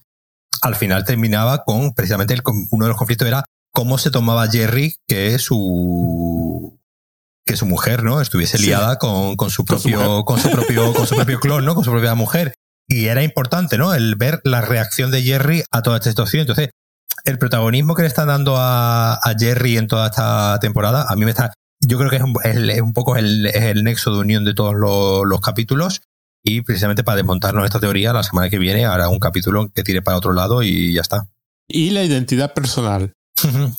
al 0.62 0.76
final 0.76 1.06
terminaba 1.06 1.64
con, 1.64 1.94
precisamente, 1.94 2.34
el, 2.34 2.42
uno 2.72 2.86
de 2.86 2.90
los 2.90 2.98
conflictos 2.98 3.28
era 3.28 3.44
cómo 3.74 3.98
se 3.98 4.12
tomaba 4.12 4.48
Jerry 4.48 4.96
que 5.08 5.40
su, 5.40 6.80
que 7.46 7.56
su 7.56 7.66
mujer, 7.66 8.04
¿no? 8.04 8.22
Estuviese 8.22 8.60
liada 8.60 8.98
con, 8.98 9.36
con, 9.36 9.50
su 9.50 9.66
propio, 9.66 10.26
con 10.26 10.40
su, 10.40 10.50
propio, 10.50 10.94
con 10.94 11.08
su 11.08 11.16
propio 11.16 11.40
clon, 11.40 11.64
¿no? 11.64 11.76
Con 11.76 11.84
su 11.84 11.92
propia 11.92 12.16
mujer. 12.16 12.54
Y 12.88 13.08
era 13.08 13.24
importante, 13.24 13.78
¿no? 13.78 13.94
El 13.94 14.16
ver 14.16 14.40
la 14.44 14.62
reacción 14.62 15.12
de 15.12 15.22
Jerry 15.22 15.64
a 15.72 15.82
toda 15.82 15.98
esta 15.98 16.10
situación. 16.10 16.42
Entonces, 16.42 16.70
el 17.26 17.38
protagonismo 17.38 17.96
que 17.96 18.04
le 18.04 18.08
están 18.08 18.28
dando 18.28 18.56
a, 18.58 19.16
a 19.16 19.36
Jerry 19.38 19.78
en 19.78 19.88
toda 19.88 20.08
esta 20.08 20.58
temporada, 20.60 21.06
a 21.10 21.16
mí 21.16 21.26
me 21.26 21.32
está, 21.32 21.54
yo 21.82 21.98
creo 21.98 22.10
que 22.10 22.18
es 22.18 22.22
un, 22.24 22.36
es 22.44 22.82
un 22.82 22.94
poco 22.94 23.18
el, 23.18 23.46
es 23.48 23.64
el, 23.64 23.84
nexo 23.84 24.14
de 24.14 24.20
unión 24.20 24.46
de 24.46 24.54
todos 24.54 24.74
los, 24.76 25.26
los 25.26 25.42
capítulos 25.42 26.02
y 26.44 26.62
precisamente 26.62 27.04
para 27.04 27.18
desmontarnos 27.18 27.66
esta 27.66 27.80
teoría, 27.80 28.14
la 28.14 28.24
semana 28.24 28.50
que 28.50 28.58
viene 28.58 28.86
hará 28.86 29.10
un 29.10 29.20
capítulo 29.20 29.70
que 29.74 29.84
tire 29.84 30.02
para 30.02 30.18
otro 30.18 30.32
lado 30.32 30.64
y 30.64 30.94
ya 30.94 31.02
está. 31.02 31.28
Y 31.68 31.90
la 31.90 32.04
identidad 32.04 32.54
personal. 32.54 33.12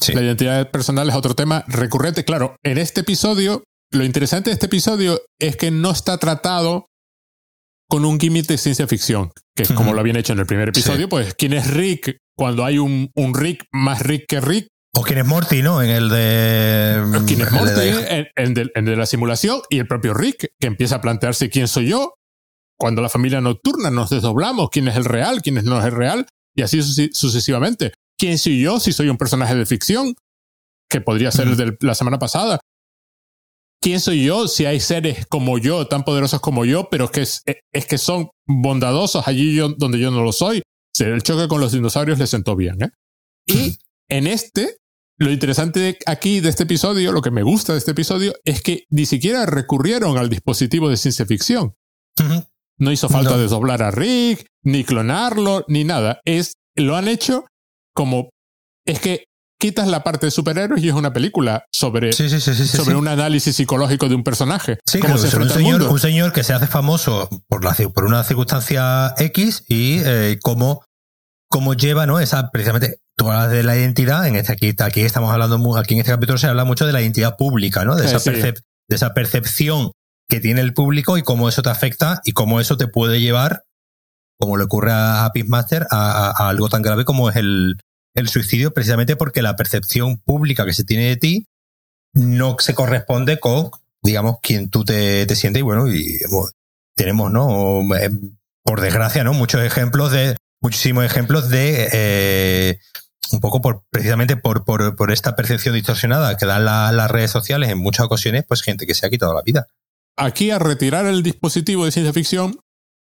sí. 0.00 0.12
La 0.12 0.22
identidad 0.22 0.70
personal 0.70 1.08
es 1.08 1.14
otro 1.14 1.34
tema 1.34 1.64
recurrente. 1.66 2.24
Claro, 2.24 2.56
en 2.62 2.76
este 2.76 3.00
episodio, 3.00 3.64
lo 3.90 4.04
interesante 4.04 4.50
de 4.50 4.54
este 4.54 4.66
episodio 4.66 5.22
es 5.38 5.56
que 5.56 5.70
no 5.70 5.90
está 5.90 6.18
tratado 6.18 6.88
con 7.88 8.04
un 8.04 8.20
gimmick 8.20 8.46
de 8.46 8.58
ciencia 8.58 8.86
ficción, 8.86 9.32
que 9.56 9.62
es 9.62 9.72
como 9.72 9.94
lo 9.94 10.00
habían 10.00 10.16
hecho 10.16 10.34
en 10.34 10.40
el 10.40 10.46
primer 10.46 10.68
episodio, 10.68 11.02
sí. 11.02 11.06
pues 11.06 11.34
quién 11.34 11.54
es 11.54 11.70
Rick 11.70 12.18
cuando 12.36 12.64
hay 12.64 12.78
un, 12.78 13.10
un, 13.14 13.34
Rick 13.34 13.64
más 13.72 14.02
Rick 14.02 14.26
que 14.28 14.40
Rick. 14.40 14.68
O 14.94 15.02
quién 15.02 15.18
es 15.18 15.26
Morty, 15.26 15.62
¿no? 15.62 15.82
En 15.82 15.90
el 15.90 16.08
de... 16.08 17.02
¿Quién 17.26 17.40
es 17.40 17.52
Morty? 17.52 17.72
De... 17.72 18.16
En, 18.16 18.26
en, 18.36 18.54
de, 18.54 18.70
en 18.74 18.84
de 18.84 18.96
la 18.96 19.06
simulación 19.06 19.60
y 19.70 19.78
el 19.78 19.86
propio 19.86 20.14
Rick, 20.14 20.48
que 20.60 20.66
empieza 20.66 20.96
a 20.96 21.00
plantearse 21.00 21.50
quién 21.50 21.68
soy 21.68 21.88
yo, 21.88 22.14
cuando 22.78 23.02
la 23.02 23.08
familia 23.08 23.40
nocturna 23.40 23.90
nos 23.90 24.10
desdoblamos, 24.10 24.68
quién 24.70 24.88
es 24.88 24.96
el 24.96 25.04
real, 25.04 25.42
quién 25.42 25.56
no 25.64 25.78
es 25.78 25.84
el 25.84 25.92
real, 25.92 26.26
y 26.54 26.62
así 26.62 26.80
sucesivamente. 27.12 27.92
¿Quién 28.18 28.38
soy 28.38 28.60
yo 28.60 28.80
si 28.80 28.92
soy 28.92 29.08
un 29.08 29.16
personaje 29.16 29.54
de 29.54 29.66
ficción? 29.66 30.14
Que 30.88 31.00
podría 31.00 31.30
ser 31.30 31.48
el 31.48 31.56
de 31.56 31.76
la 31.80 31.94
semana 31.94 32.18
pasada. 32.18 32.60
¿Quién 33.80 34.00
soy 34.00 34.24
yo 34.24 34.48
si 34.48 34.64
hay 34.64 34.80
seres 34.80 35.26
como 35.26 35.58
yo, 35.58 35.86
tan 35.86 36.02
poderosos 36.02 36.40
como 36.40 36.64
yo, 36.64 36.88
pero 36.90 37.10
que 37.10 37.22
es, 37.22 37.42
es 37.72 37.86
que 37.86 37.98
son 37.98 38.30
bondadosos 38.46 39.28
allí 39.28 39.54
yo, 39.54 39.68
donde 39.68 39.98
yo 39.98 40.10
no 40.10 40.22
lo 40.22 40.32
soy? 40.32 40.62
El 40.98 41.22
choque 41.22 41.46
con 41.46 41.60
los 41.60 41.72
dinosaurios 41.72 42.18
le 42.18 42.26
sentó 42.26 42.56
bien. 42.56 42.82
¿eh? 42.82 42.90
Y 43.46 43.78
en 44.08 44.26
este, 44.26 44.78
lo 45.18 45.30
interesante 45.30 45.98
aquí 46.06 46.40
de 46.40 46.48
este 46.48 46.64
episodio, 46.64 47.12
lo 47.12 47.22
que 47.22 47.30
me 47.30 47.42
gusta 47.42 47.72
de 47.72 47.78
este 47.78 47.92
episodio, 47.92 48.34
es 48.44 48.62
que 48.62 48.84
ni 48.90 49.06
siquiera 49.06 49.46
recurrieron 49.46 50.18
al 50.18 50.28
dispositivo 50.28 50.88
de 50.88 50.96
ciencia 50.96 51.26
ficción. 51.26 51.74
Uh 52.18 52.22
-huh. 52.22 52.48
No 52.78 52.92
hizo 52.92 53.08
falta 53.08 53.32
no. 53.32 53.38
desdoblar 53.38 53.82
a 53.82 53.90
Rick, 53.90 54.46
ni 54.62 54.84
clonarlo, 54.84 55.64
ni 55.68 55.84
nada. 55.84 56.20
Es, 56.24 56.54
lo 56.76 56.96
han 56.96 57.08
hecho 57.08 57.44
como. 57.92 58.30
Es 58.84 59.00
que 59.00 59.24
quitas 59.58 59.88
la 59.88 60.04
parte 60.04 60.26
de 60.26 60.30
superhéroes 60.30 60.82
y 60.82 60.88
es 60.88 60.94
una 60.94 61.12
película 61.12 61.64
sobre, 61.72 62.12
sí, 62.12 62.28
sí, 62.28 62.40
sí, 62.40 62.66
sobre 62.66 62.94
un 62.94 63.08
análisis 63.08 63.56
psicológico 63.56 64.08
de 64.08 64.14
un 64.14 64.24
personaje. 64.24 64.78
Sí, 64.86 65.00
claro, 65.00 65.18
se 65.18 65.36
un, 65.36 65.50
señor, 65.50 65.82
un 65.82 65.98
señor 65.98 66.32
que 66.32 66.44
se 66.44 66.52
hace 66.52 66.66
famoso 66.66 67.28
por, 67.48 67.64
la, 67.64 67.74
por 67.92 68.04
una 68.04 68.22
circunstancia 68.22 69.14
X 69.18 69.64
y 69.68 69.98
eh, 70.04 70.38
cómo, 70.42 70.84
cómo 71.48 71.74
lleva 71.74 72.06
¿no? 72.06 72.20
esa 72.20 72.50
precisamente 72.50 73.00
tú 73.16 73.30
hablas 73.30 73.50
de 73.50 73.64
la 73.64 73.76
identidad, 73.76 74.26
en 74.28 74.36
este 74.36 74.52
aquí, 74.52 74.74
aquí 74.78 75.00
estamos 75.00 75.32
hablando, 75.32 75.76
aquí 75.76 75.94
en 75.94 76.00
este 76.00 76.12
capítulo 76.12 76.38
se 76.38 76.46
habla 76.46 76.64
mucho 76.64 76.86
de 76.86 76.92
la 76.92 77.02
identidad 77.02 77.36
pública, 77.36 77.84
¿no? 77.84 77.96
De 77.96 78.06
esa, 78.06 78.20
percep 78.20 78.58
de 78.88 78.96
esa 78.96 79.12
percepción 79.12 79.90
que 80.28 80.38
tiene 80.38 80.60
el 80.60 80.72
público 80.72 81.18
y 81.18 81.22
cómo 81.22 81.48
eso 81.48 81.62
te 81.62 81.70
afecta 81.70 82.20
y 82.24 82.32
cómo 82.32 82.60
eso 82.60 82.76
te 82.76 82.86
puede 82.86 83.20
llevar, 83.20 83.64
como 84.38 84.56
le 84.56 84.64
ocurre 84.64 84.92
a 84.92 85.28
Peacemaster, 85.34 85.88
a, 85.90 86.28
a, 86.28 86.30
a 86.30 86.48
algo 86.48 86.68
tan 86.68 86.82
grave 86.82 87.04
como 87.04 87.28
es 87.28 87.36
el, 87.36 87.74
el 88.14 88.28
suicidio, 88.28 88.72
precisamente 88.72 89.16
porque 89.16 89.42
la 89.42 89.56
percepción 89.56 90.18
pública 90.18 90.64
que 90.64 90.74
se 90.74 90.84
tiene 90.84 91.08
de 91.08 91.16
ti 91.16 91.46
no 92.12 92.56
se 92.58 92.74
corresponde 92.74 93.38
con, 93.38 93.70
digamos, 94.02 94.38
quien 94.42 94.70
tú 94.70 94.84
te, 94.84 95.26
te 95.26 95.36
sientes. 95.36 95.60
Y 95.60 95.62
bueno, 95.62 95.92
y 95.92 96.18
tenemos, 96.94 97.30
¿no? 97.30 97.82
Por 98.64 98.80
desgracia, 98.80 99.24
¿no? 99.24 99.32
Muchos 99.32 99.62
ejemplos 99.62 100.12
de, 100.12 100.36
muchísimos 100.60 101.04
ejemplos 101.04 101.48
de, 101.48 101.88
eh, 101.92 102.78
un 103.32 103.40
poco 103.40 103.60
por, 103.60 103.84
precisamente 103.90 104.36
por, 104.36 104.64
por, 104.64 104.96
por 104.96 105.12
esta 105.12 105.36
percepción 105.36 105.74
distorsionada 105.74 106.36
que 106.36 106.46
dan 106.46 106.64
la, 106.64 106.92
las 106.92 107.10
redes 107.10 107.30
sociales 107.30 107.70
en 107.70 107.78
muchas 107.78 108.06
ocasiones, 108.06 108.44
pues 108.46 108.62
gente 108.62 108.86
que 108.86 108.94
se 108.94 109.06
ha 109.06 109.10
quitado 109.10 109.34
la 109.34 109.42
vida 109.42 109.66
aquí 110.18 110.50
a 110.50 110.58
retirar 110.58 111.06
el 111.06 111.22
dispositivo 111.22 111.84
de 111.84 111.92
ciencia 111.92 112.12
ficción 112.12 112.60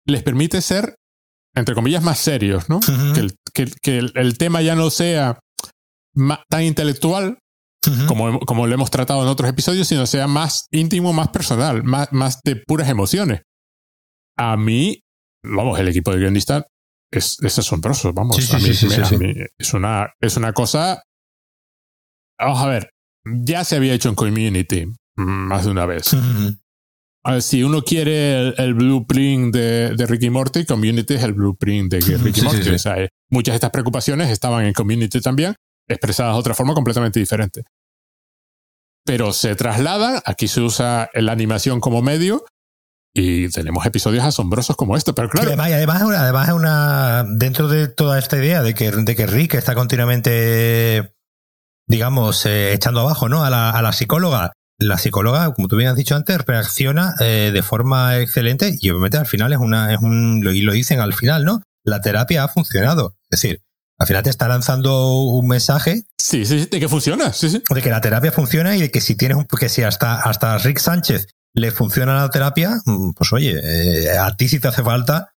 les 0.04 0.22
permite 0.22 0.60
ser, 0.62 0.96
entre 1.54 1.74
comillas, 1.74 2.02
más 2.02 2.18
serios, 2.18 2.68
¿no? 2.68 2.76
Uh 2.76 2.80
-huh. 2.80 3.14
que, 3.14 3.20
el, 3.20 3.34
que, 3.52 3.66
que 3.82 3.98
el, 3.98 4.12
el, 4.14 4.38
tema 4.38 4.62
ya 4.62 4.74
no 4.74 4.90
sea 4.90 5.38
más, 6.14 6.40
tan 6.48 6.62
intelectual 6.62 7.38
uh 7.86 7.90
-huh. 7.90 8.06
como, 8.06 8.40
como 8.40 8.66
lo 8.66 8.74
hemos 8.74 8.90
tratado 8.90 9.22
en 9.22 9.28
otros 9.28 9.48
episodios, 9.50 9.86
sino 9.88 10.06
sea 10.06 10.26
más 10.26 10.66
íntimo, 10.70 11.12
más 11.12 11.28
personal, 11.28 11.82
más, 11.84 12.12
más 12.12 12.40
de 12.44 12.56
puras 12.56 12.88
emociones. 12.88 13.42
A 14.36 14.56
mí, 14.56 15.00
vamos, 15.44 15.78
el 15.78 15.88
equipo 15.88 16.12
de 16.12 16.18
guionistas 16.18 16.64
es, 17.10 17.36
es 17.42 17.58
asombroso, 17.58 18.12
vamos. 18.12 18.36
Sí, 18.36 18.42
sí, 18.42 18.56
a 18.56 18.58
mí, 18.58 18.74
sí, 18.74 18.86
me, 18.86 18.94
a 18.94 19.10
mí 19.10 19.34
es, 19.58 19.74
una, 19.74 20.08
es 20.20 20.36
una 20.36 20.52
cosa... 20.52 21.02
Vamos 22.38 22.60
a 22.62 22.66
ver, 22.66 22.90
ya 23.24 23.62
se 23.64 23.76
había 23.76 23.92
hecho 23.92 24.08
en 24.08 24.14
Community 24.14 24.86
más 25.16 25.64
de 25.64 25.70
una 25.70 25.86
vez. 25.86 26.12
Uh 26.14 26.56
si 27.40 27.62
uno 27.62 27.82
quiere 27.82 28.40
el, 28.40 28.54
el 28.58 28.74
blueprint 28.74 29.54
de, 29.54 29.94
de, 29.94 30.06
Ricky 30.06 30.30
Morty, 30.30 30.64
Community 30.64 31.14
es 31.14 31.22
el 31.22 31.34
blueprint 31.34 31.92
de 31.92 32.00
Ricky 32.18 32.40
sí, 32.40 32.46
Morty. 32.46 32.58
Sí, 32.58 32.64
sí. 32.64 32.74
O 32.74 32.78
sea, 32.78 32.98
eh, 32.98 33.10
muchas 33.30 33.52
de 33.52 33.56
estas 33.56 33.70
preocupaciones 33.70 34.30
estaban 34.30 34.64
en 34.64 34.72
Community 34.72 35.20
también, 35.20 35.54
expresadas 35.88 36.34
de 36.34 36.40
otra 36.40 36.54
forma 36.54 36.74
completamente 36.74 37.20
diferente. 37.20 37.62
Pero 39.04 39.32
se 39.32 39.54
trasladan, 39.54 40.20
aquí 40.24 40.48
se 40.48 40.60
usa 40.60 41.10
la 41.14 41.32
animación 41.32 41.80
como 41.80 42.02
medio 42.02 42.44
y 43.14 43.48
tenemos 43.50 43.84
episodios 43.84 44.24
asombrosos 44.24 44.76
como 44.76 44.96
este, 44.96 45.12
pero 45.12 45.28
claro. 45.28 45.48
Además, 45.48 45.70
además, 45.70 46.02
además 46.02 46.48
es 46.48 46.54
una. 46.54 47.24
Dentro 47.28 47.68
de 47.68 47.88
toda 47.88 48.18
esta 48.18 48.38
idea 48.38 48.62
de 48.62 48.74
que, 48.74 48.90
de 48.90 49.14
que 49.16 49.26
Rick 49.26 49.54
está 49.54 49.74
continuamente, 49.74 51.12
digamos, 51.86 52.46
eh, 52.46 52.72
echando 52.72 53.00
abajo 53.00 53.28
¿no? 53.28 53.44
a, 53.44 53.50
la, 53.50 53.70
a 53.70 53.82
la 53.82 53.92
psicóloga 53.92 54.52
la 54.86 54.98
psicóloga, 54.98 55.52
como 55.52 55.68
tú 55.68 55.76
bien 55.76 55.90
has 55.90 55.96
dicho 55.96 56.16
antes, 56.16 56.38
reacciona 56.38 57.14
eh, 57.20 57.50
de 57.52 57.62
forma 57.62 58.18
excelente 58.18 58.76
y 58.80 58.90
obviamente 58.90 59.18
al 59.18 59.26
final 59.26 59.52
es 59.52 59.58
una, 59.58 59.92
es 59.92 60.00
un, 60.00 60.46
y 60.52 60.62
lo 60.62 60.72
dicen 60.72 61.00
al 61.00 61.14
final, 61.14 61.44
¿no? 61.44 61.62
La 61.84 62.00
terapia 62.00 62.44
ha 62.44 62.48
funcionado. 62.48 63.16
Es 63.30 63.40
decir, 63.40 63.62
al 63.98 64.06
final 64.06 64.22
te 64.22 64.30
está 64.30 64.48
lanzando 64.48 65.14
un 65.22 65.46
mensaje. 65.46 66.04
Sí, 66.18 66.44
sí, 66.44 66.66
de 66.66 66.80
que 66.80 66.88
funciona, 66.88 67.32
sí, 67.32 67.50
sí. 67.50 67.62
De 67.68 67.82
que 67.82 67.90
la 67.90 68.00
terapia 68.00 68.32
funciona 68.32 68.76
y 68.76 68.80
de 68.80 68.90
que 68.90 69.00
si 69.00 69.14
tienes 69.16 69.36
un, 69.36 69.46
que 69.46 69.68
si 69.68 69.82
hasta, 69.82 70.20
hasta 70.20 70.58
Rick 70.58 70.78
Sánchez 70.78 71.26
le 71.54 71.70
funciona 71.70 72.14
la 72.14 72.30
terapia, 72.30 72.80
mm, 72.84 73.12
pues 73.12 73.32
oye, 73.32 73.60
eh, 73.62 74.18
a 74.18 74.36
ti 74.36 74.48
si 74.48 74.58
te 74.58 74.68
hace 74.68 74.82
falta. 74.82 75.34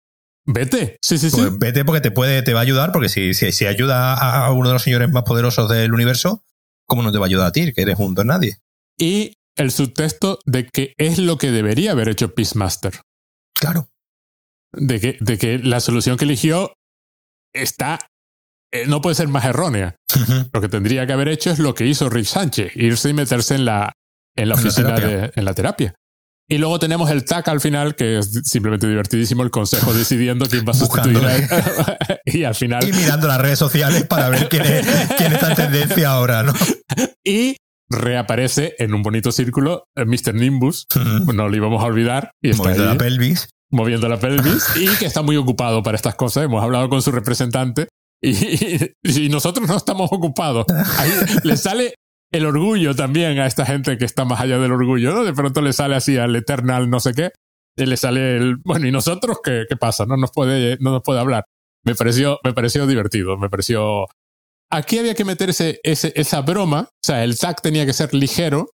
Vete, 0.44 0.98
sí, 1.01 1.19
sí, 1.19 1.28
pues 1.31 1.48
sí. 1.48 1.56
Vete 1.59 1.85
porque 1.85 2.01
te 2.01 2.10
puede, 2.10 2.43
te 2.43 2.52
va 2.52 2.60
a 2.60 2.62
ayudar, 2.62 2.93
porque 2.93 3.09
si, 3.09 3.32
si, 3.35 3.52
si 3.52 3.66
ayuda 3.66 4.14
a, 4.14 4.47
a 4.47 4.52
uno 4.52 4.69
de 4.69 4.74
los 4.74 4.82
señores 4.82 5.10
más 5.10 5.23
poderosos 5.23 5.69
del 5.69 5.93
universo, 5.93 6.44
¿cómo 6.86 7.02
no 7.02 7.12
te 7.12 7.19
va 7.19 7.27
a 7.27 7.28
ayudar 7.28 7.47
a 7.47 7.52
ti, 7.52 7.73
que 7.73 7.82
eres 7.82 7.98
un 7.98 8.14
don 8.14 8.27
nadie? 8.27 8.59
Y 9.02 9.34
el 9.56 9.72
subtexto 9.72 10.38
de 10.46 10.68
que 10.68 10.94
es 10.96 11.18
lo 11.18 11.36
que 11.36 11.50
debería 11.50 11.90
haber 11.90 12.08
hecho 12.08 12.36
Peacemaster. 12.36 13.00
Claro. 13.58 13.88
De 14.72 15.00
que, 15.00 15.16
de 15.20 15.38
que 15.38 15.58
la 15.58 15.80
solución 15.80 16.16
que 16.16 16.24
eligió 16.24 16.72
está. 17.52 17.98
Eh, 18.72 18.86
no 18.86 19.02
puede 19.02 19.16
ser 19.16 19.26
más 19.26 19.44
errónea. 19.44 19.96
Uh 20.14 20.18
-huh. 20.20 20.50
Lo 20.52 20.60
que 20.60 20.68
tendría 20.68 21.04
que 21.04 21.12
haber 21.12 21.28
hecho 21.28 21.50
es 21.50 21.58
lo 21.58 21.74
que 21.74 21.84
hizo 21.84 22.08
Rick 22.08 22.26
Sánchez, 22.26 22.76
irse 22.76 23.10
y 23.10 23.12
meterse 23.12 23.56
en 23.56 23.64
la, 23.64 23.92
en 24.36 24.48
la 24.48 24.54
oficina 24.54 24.94
en 24.94 24.94
la 24.94 25.00
de 25.00 25.32
en 25.34 25.44
la 25.44 25.54
terapia. 25.54 25.94
Y 26.48 26.58
luego 26.58 26.78
tenemos 26.78 27.10
el 27.10 27.24
TAC 27.24 27.48
al 27.48 27.60
final, 27.60 27.96
que 27.96 28.18
es 28.18 28.30
simplemente 28.44 28.86
divertidísimo, 28.86 29.42
el 29.42 29.50
consejo 29.50 29.92
decidiendo 29.94 30.46
quién 30.46 30.64
va 30.64 30.70
a 30.70 30.74
sustituir 30.74 31.18
a 31.18 32.20
Y 32.24 32.44
al 32.44 32.54
final. 32.54 32.88
Y 32.88 32.92
mirando 32.92 33.26
las 33.26 33.40
redes 33.40 33.58
sociales 33.58 34.06
para 34.06 34.28
ver 34.28 34.48
quién, 34.48 34.62
es, 34.62 34.86
quién 35.16 35.32
está 35.32 35.50
en 35.50 35.56
tendencia 35.56 36.10
ahora, 36.10 36.44
¿no? 36.44 36.52
Y 37.24 37.56
reaparece 37.93 38.74
en 38.78 38.94
un 38.94 39.02
bonito 39.02 39.32
círculo 39.32 39.85
Mr. 39.97 40.35
Nimbus, 40.35 40.86
uh 40.94 40.98
-huh. 40.98 41.35
no 41.35 41.48
lo 41.48 41.56
íbamos 41.56 41.82
a 41.82 41.86
olvidar. 41.86 42.32
Y 42.43 42.51
está 42.51 42.70
ahí. 42.70 42.78
la 42.78 42.97
pelvis. 42.97 43.48
moviendo 43.70 44.09
la 44.09 44.19
pelvis 44.19 44.64
y 44.77 44.86
que 44.98 45.06
está 45.06 45.23
muy 45.23 45.36
ocupado 45.36 45.82
para 45.82 45.97
estas 45.97 46.14
cosas. 46.14 46.44
Hemos 46.44 46.62
hablado 46.62 46.89
con 46.89 47.02
su 47.02 47.12
representante 47.12 47.89
y, 48.23 49.28
nosotros 49.28 49.69
no 49.69 49.77
estamos 49.77 50.10
ocupados. 50.12 50.66
Ahí 50.98 51.10
le 51.43 51.56
sale 51.56 51.94
el 52.31 52.47
orgullo 52.47 52.94
también 52.94 53.39
a 53.39 53.47
esta 53.47 53.66
gente 53.66 53.98
que 53.98 54.05
está 54.05 54.24
más 54.24 54.40
allá 54.40 54.59
del 54.59 54.73
orgullo, 54.73 55.12
¿no? 55.12 55.24
De 55.24 55.32
pronto 55.32 55.60
le 55.60 55.73
sale 55.73 55.97
así 55.97 56.16
al 56.16 56.35
Eternal 56.35 56.89
no 56.89 57.01
sé 57.01 57.12
qué, 57.14 57.31
y 57.77 57.86
le 57.86 57.97
sale 57.97 58.36
el, 58.36 58.56
bueno, 58.64 58.86
¿y 58.86 58.93
nosotros 58.93 59.39
qué, 59.43 59.64
qué 59.69 59.77
pasa? 59.77 60.06
No 60.06 60.16
nos 60.16 60.31
puede, 60.31 60.78
no 60.81 60.93
nos 60.93 61.02
puede 61.02 61.20
hablar. 61.20 61.44
Me 61.85 61.94
pareció, 61.94 62.39
me 62.44 62.52
pareció 62.52 62.86
divertido, 62.86 63.36
me 63.36 63.51
pareció... 63.51 64.06
Aquí 64.72 64.98
había 64.98 65.14
que 65.14 65.24
meter 65.24 65.50
ese, 65.50 65.80
esa 65.84 66.40
broma, 66.40 66.88
o 66.90 67.06
sea, 67.06 67.22
el 67.24 67.38
tag 67.38 67.60
tenía 67.60 67.84
que 67.86 67.92
ser 67.92 68.14
ligero, 68.14 68.70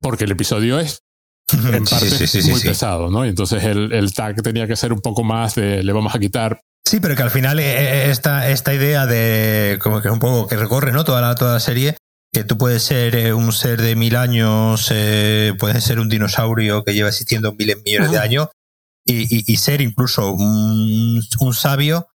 porque 0.00 0.24
el 0.24 0.30
episodio 0.30 0.78
es 0.78 1.02
en 1.52 1.84
parte 1.84 2.26
muy 2.50 2.60
pesado, 2.60 3.10
¿no? 3.10 3.26
Y 3.26 3.30
entonces 3.30 3.64
el, 3.64 3.92
el 3.92 4.14
tag 4.14 4.40
tenía 4.42 4.66
que 4.66 4.76
ser 4.76 4.92
un 4.92 5.00
poco 5.00 5.24
más 5.24 5.56
de 5.56 5.82
le 5.82 5.92
vamos 5.92 6.14
a 6.14 6.18
quitar 6.18 6.60
Sí, 6.88 7.00
pero 7.00 7.14
que 7.16 7.22
al 7.22 7.30
final 7.30 7.60
eh, 7.60 7.64
eh, 7.64 8.10
esta, 8.10 8.48
esta 8.48 8.72
idea 8.72 9.04
de 9.04 9.78
como 9.78 10.00
que 10.00 10.08
es 10.08 10.14
un 10.14 10.20
poco 10.20 10.46
que 10.46 10.56
recorre 10.56 10.90
¿no? 10.90 11.04
toda, 11.04 11.20
la, 11.20 11.34
toda 11.34 11.52
la 11.52 11.60
serie, 11.60 11.98
que 12.32 12.44
tú 12.44 12.56
puedes 12.56 12.82
ser 12.82 13.14
eh, 13.14 13.34
un 13.34 13.52
ser 13.52 13.82
de 13.82 13.94
mil 13.94 14.16
años, 14.16 14.90
puedes 15.58 15.84
ser 15.84 16.00
un 16.00 16.08
dinosaurio 16.08 16.84
que 16.84 16.94
lleva 16.94 17.10
existiendo 17.10 17.52
miles 17.52 17.82
millones 17.84 18.10
de 18.10 18.18
años 18.18 18.48
y, 19.04 19.52
y, 19.52 19.56
ser 19.56 19.82
incluso 19.82 20.32
un, 20.32 21.22
un, 21.40 21.54
sabio, 21.54 22.08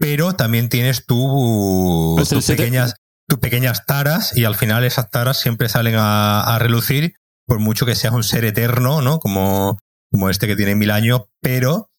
pero 0.00 0.32
también 0.32 0.68
tienes 0.68 1.06
tú 1.06 2.14
pues 2.16 2.30
tus, 2.30 2.44
pequeñas, 2.44 2.96
tus 3.28 3.38
pequeñas 3.38 3.86
taras 3.86 4.36
y 4.36 4.44
al 4.44 4.56
final 4.56 4.82
esas 4.82 5.10
taras 5.10 5.36
siempre 5.36 5.68
salen 5.68 5.94
a, 5.94 6.40
a 6.40 6.58
relucir 6.58 7.14
por 7.46 7.60
mucho 7.60 7.86
que 7.86 7.94
seas 7.94 8.14
un 8.14 8.24
ser 8.24 8.44
eterno, 8.44 9.00
¿no? 9.00 9.20
Como, 9.20 9.78
como 10.10 10.30
este 10.30 10.48
que 10.48 10.56
tiene 10.56 10.74
mil 10.74 10.90
años, 10.90 11.22
pero 11.40 11.90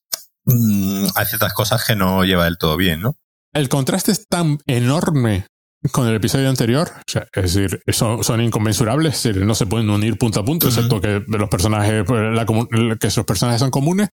Mm, 0.45 1.05
hay 1.15 1.25
ciertas 1.25 1.53
cosas 1.53 1.85
que 1.85 1.95
no 1.95 2.23
lleva 2.23 2.45
del 2.45 2.57
todo 2.57 2.77
bien, 2.77 3.01
¿no? 3.01 3.15
El 3.53 3.69
contraste 3.69 4.11
es 4.11 4.27
tan 4.27 4.59
enorme 4.65 5.45
con 5.91 6.07
el 6.07 6.15
episodio 6.15 6.49
anterior, 6.49 6.91
es 7.33 7.53
decir, 7.53 7.81
son, 7.87 8.23
son 8.23 8.41
inconmensurables, 8.41 9.25
no 9.35 9.55
se 9.55 9.65
pueden 9.65 9.89
unir 9.89 10.17
punto 10.17 10.39
a 10.39 10.45
punto, 10.45 10.67
excepto 10.67 11.01
que 11.01 11.23
los 11.27 11.49
personajes, 11.49 12.03
pues, 12.05 12.21
que 12.99 13.07
esos 13.07 13.25
personajes 13.25 13.59
son 13.59 13.71
comunes. 13.71 14.09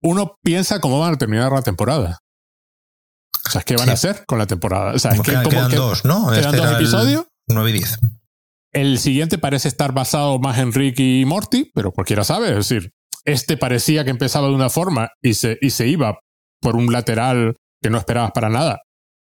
Uno 0.00 0.36
piensa 0.42 0.80
cómo 0.80 1.00
van 1.00 1.14
a 1.14 1.18
terminar 1.18 1.52
la 1.52 1.62
temporada. 1.62 2.18
O 3.46 3.50
sea, 3.50 3.62
¿qué 3.62 3.76
van 3.76 3.90
a 3.90 3.92
hacer 3.94 4.24
con 4.26 4.38
la 4.38 4.46
temporada? 4.46 4.94
O 4.94 4.98
sea, 4.98 5.12
es 5.12 5.20
que, 5.20 5.32
quedan, 5.32 5.70
dos, 5.70 6.04
¿no? 6.04 6.30
Quedan 6.30 6.44
este 6.44 6.56
dos 6.56 6.72
episodios. 6.72 7.26
9 7.48 7.70
y 7.70 7.72
10. 7.72 7.98
El 8.72 8.98
siguiente 8.98 9.36
parece 9.36 9.68
estar 9.68 9.92
basado 9.92 10.38
más 10.38 10.58
en 10.58 10.72
Rick 10.72 11.00
y 11.00 11.24
Morty, 11.24 11.70
pero 11.74 11.92
cualquiera 11.92 12.24
sabe. 12.24 12.50
Es 12.50 12.68
decir, 12.68 12.92
este 13.24 13.56
parecía 13.56 14.04
que 14.04 14.10
empezaba 14.10 14.48
de 14.48 14.54
una 14.54 14.70
forma 14.70 15.10
y 15.20 15.34
se, 15.34 15.58
y 15.60 15.70
se 15.70 15.88
iba 15.88 16.18
por 16.60 16.76
un 16.76 16.92
lateral 16.92 17.56
que 17.82 17.90
no 17.90 17.98
esperabas 17.98 18.30
para 18.32 18.48
nada. 18.48 18.80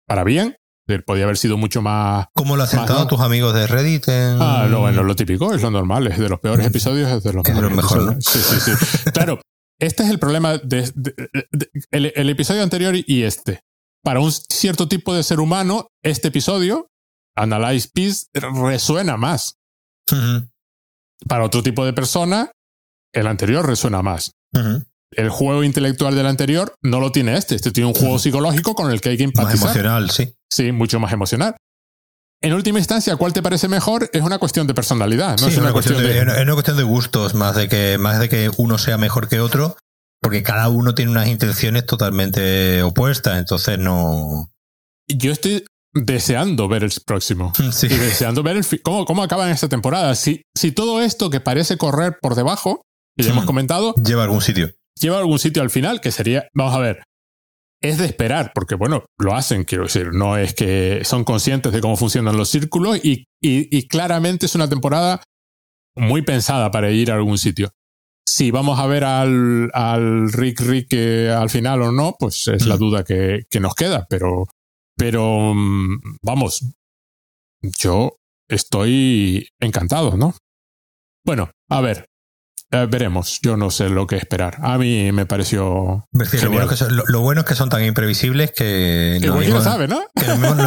Para 0.07 0.24
bien, 0.24 0.57
podía 1.05 1.24
haber 1.24 1.37
sido 1.37 1.57
mucho 1.57 1.83
más. 1.83 2.27
¿Cómo 2.35 2.57
lo 2.57 2.62
han 2.62 2.69
sentado 2.69 3.07
tus 3.07 3.20
amigos 3.20 3.55
de 3.55 3.66
Reddit? 3.66 4.05
Ah, 4.09 4.69
no, 4.70 4.81
bueno, 4.81 5.03
lo 5.03 5.16
típico, 5.16 5.53
es 5.53 5.62
lo 5.62 5.70
normal, 5.70 6.07
es 6.07 6.19
de 6.19 6.28
los 6.28 6.41
peores 6.41 6.66
episodios, 6.66 7.11
es 7.11 7.24
de 7.24 7.33
los, 7.33 7.45
mejores. 7.49 8.24
Sí, 8.24 8.39
sí, 8.39 8.61
sí. 8.61 9.11
claro, 9.12 9.41
este 9.81 10.05
es 10.05 10.11
el 10.11 10.19
problema 10.19 10.57
de, 10.59 10.91
el, 11.91 12.31
episodio 12.31 12.62
anterior 12.62 12.95
y 12.97 13.23
este. 13.23 13.61
Para 14.02 14.20
un 14.20 14.31
cierto 14.32 14.89
tipo 14.89 15.14
de 15.14 15.23
ser 15.23 15.40
humano, 15.40 15.89
este 16.02 16.28
episodio, 16.28 16.89
Analyze 17.36 17.89
Peace, 17.93 18.27
resuena 18.32 19.16
más. 19.16 19.56
Para 21.28 21.44
otro 21.44 21.62
tipo 21.62 21.85
de 21.85 21.93
persona, 21.93 22.51
el 23.12 23.27
anterior 23.27 23.66
resuena 23.66 24.02
más. 24.02 24.32
El 25.12 25.31
juego 25.31 25.64
intelectual 25.64 26.14
del 26.14 26.27
anterior 26.27 26.74
no 26.82 27.01
lo 27.01 27.12
tiene 27.12 27.36
este. 27.36 27.55
Este 27.55 27.70
tiene 27.70 27.89
un 27.89 27.94
juego 27.94 28.18
psicológico 28.18 28.74
con 28.74 28.90
el 28.90 29.01
que 29.01 29.10
hay 29.10 29.16
que 29.16 29.24
empatizar. 29.24 29.68
Más 29.68 29.77
emocional, 29.77 30.10
sí. 30.10 30.35
Sí, 30.51 30.73
mucho 30.73 31.01
más 31.01 31.12
emocional. 31.12 31.56
En 32.43 32.52
última 32.52 32.78
instancia, 32.78 33.16
¿cuál 33.16 33.32
te 33.32 33.43
parece 33.43 33.68
mejor? 33.68 34.10
Es 34.12 34.23
una 34.23 34.39
cuestión 34.39 34.66
de 34.66 34.74
personalidad, 34.74 35.39
¿no? 35.40 35.48
es, 35.48 35.56
una, 35.56 35.73
cuestión 35.73 36.02
de, 36.02 36.18
es 36.18 36.43
una 36.43 36.52
cuestión 36.52 36.77
de 36.77 36.82
gustos, 36.82 37.35
más 37.35 37.56
de 37.56 37.68
que, 37.68 37.97
más 37.98 38.20
de 38.20 38.28
que 38.28 38.51
uno 38.59 38.78
sea 38.78 38.98
mejor 38.98 39.28
que 39.28 39.40
otro, 39.40 39.77
porque 40.27 40.43
cada 40.43 40.69
uno 40.69 40.93
tiene 40.93 41.12
unas 41.12 41.28
intenciones 41.28 41.86
totalmente 41.86 42.82
opuestas, 42.82 43.39
entonces 43.39 43.78
no. 43.78 44.51
Yo 45.07 45.31
estoy 45.31 45.65
deseando 45.94 46.66
ver 46.66 46.82
el 46.82 46.90
próximo. 47.07 47.53
Sí. 47.70 47.86
Y 47.86 47.97
deseando 47.97 48.43
ver 48.43 48.57
el 48.57 48.82
cómo, 48.82 49.05
cómo 49.05 49.23
acaba 49.23 49.47
en 49.47 49.53
esta 49.53 49.69
temporada. 49.69 50.16
Si, 50.16 50.43
si 50.53 50.73
todo 50.73 51.01
esto 51.01 51.31
que 51.31 51.39
parece 51.39 51.77
correr 51.77 52.19
por 52.20 52.35
debajo 52.35 52.82
que 53.16 53.23
ya 53.23 53.31
hemos 53.31 53.44
hmm. 53.44 53.47
comentado. 53.47 53.94
Lleva 53.94 54.24
algún 54.24 54.40
sitio. 54.40 54.74
Lleva 55.01 55.19
algún 55.19 55.39
sitio 55.39 55.62
al 55.62 55.70
final, 55.70 56.01
que 56.01 56.11
sería, 56.11 56.48
vamos 56.53 56.74
a 56.74 56.81
ver, 56.81 57.05
es 57.81 57.98
de 57.98 58.07
esperar, 58.07 58.51
porque 58.53 58.74
bueno, 58.74 59.05
lo 59.20 59.32
hacen, 59.32 59.62
quiero 59.62 59.85
decir, 59.85 60.09
no 60.12 60.36
es 60.36 60.55
que 60.55 61.03
son 61.05 61.23
conscientes 61.23 61.73
de 61.73 61.81
cómo 61.81 61.97
funcionan 61.97 62.36
los 62.36 62.48
círculos 62.48 62.98
y, 63.01 63.27
y, 63.40 63.86
claramente 63.86 64.47
es 64.47 64.57
una 64.57 64.69
temporada 64.69 65.23
muy 65.94 66.23
pensada 66.23 66.73
para 66.73 66.90
ir 66.90 67.12
a 67.12 67.15
algún 67.15 67.39
sitio. 67.39 67.70
Si 68.28 68.51
vamos 68.51 68.78
a 68.81 68.86
ver 68.86 69.05
al, 69.05 69.70
al 69.73 70.32
Rick 70.32 70.61
Rick 70.61 70.94
al 70.94 71.48
final 71.48 71.82
o 71.82 71.93
no, 71.93 72.16
pues 72.19 72.48
es 72.48 72.66
la 72.66 72.77
hmm. 72.77 72.78
duda 72.78 73.05
que, 73.05 73.47
que 73.48 73.61
nos 73.61 73.74
queda, 73.74 74.07
pero, 74.11 74.47
pero 74.97 75.55
mm, 75.55 76.19
vamos, 76.23 76.66
yo 77.62 78.19
estoy 78.48 79.48
encantado, 79.61 80.16
¿no? 80.16 80.35
Bueno, 81.24 81.51
a 81.69 81.81
ver, 81.81 82.09
eh, 82.72 82.86
veremos, 82.90 83.38
yo 83.43 83.56
no 83.56 83.70
sé 83.70 83.88
lo 83.88 84.09
que 84.09 84.16
esperar. 84.16 84.56
A 84.60 84.76
mí 84.76 85.12
me 85.12 85.24
pareció. 85.24 86.09
lo, 87.09 87.20
bueno 87.20 87.43
es 87.43 87.47
que 87.47 87.55
son 87.55 87.68
tan 87.68 87.84
imprevisibles 87.84 88.51
que. 88.51 89.18
Que 89.20 89.28
no 89.28 89.60
sabe, 89.60 89.86
¿no? 89.86 90.02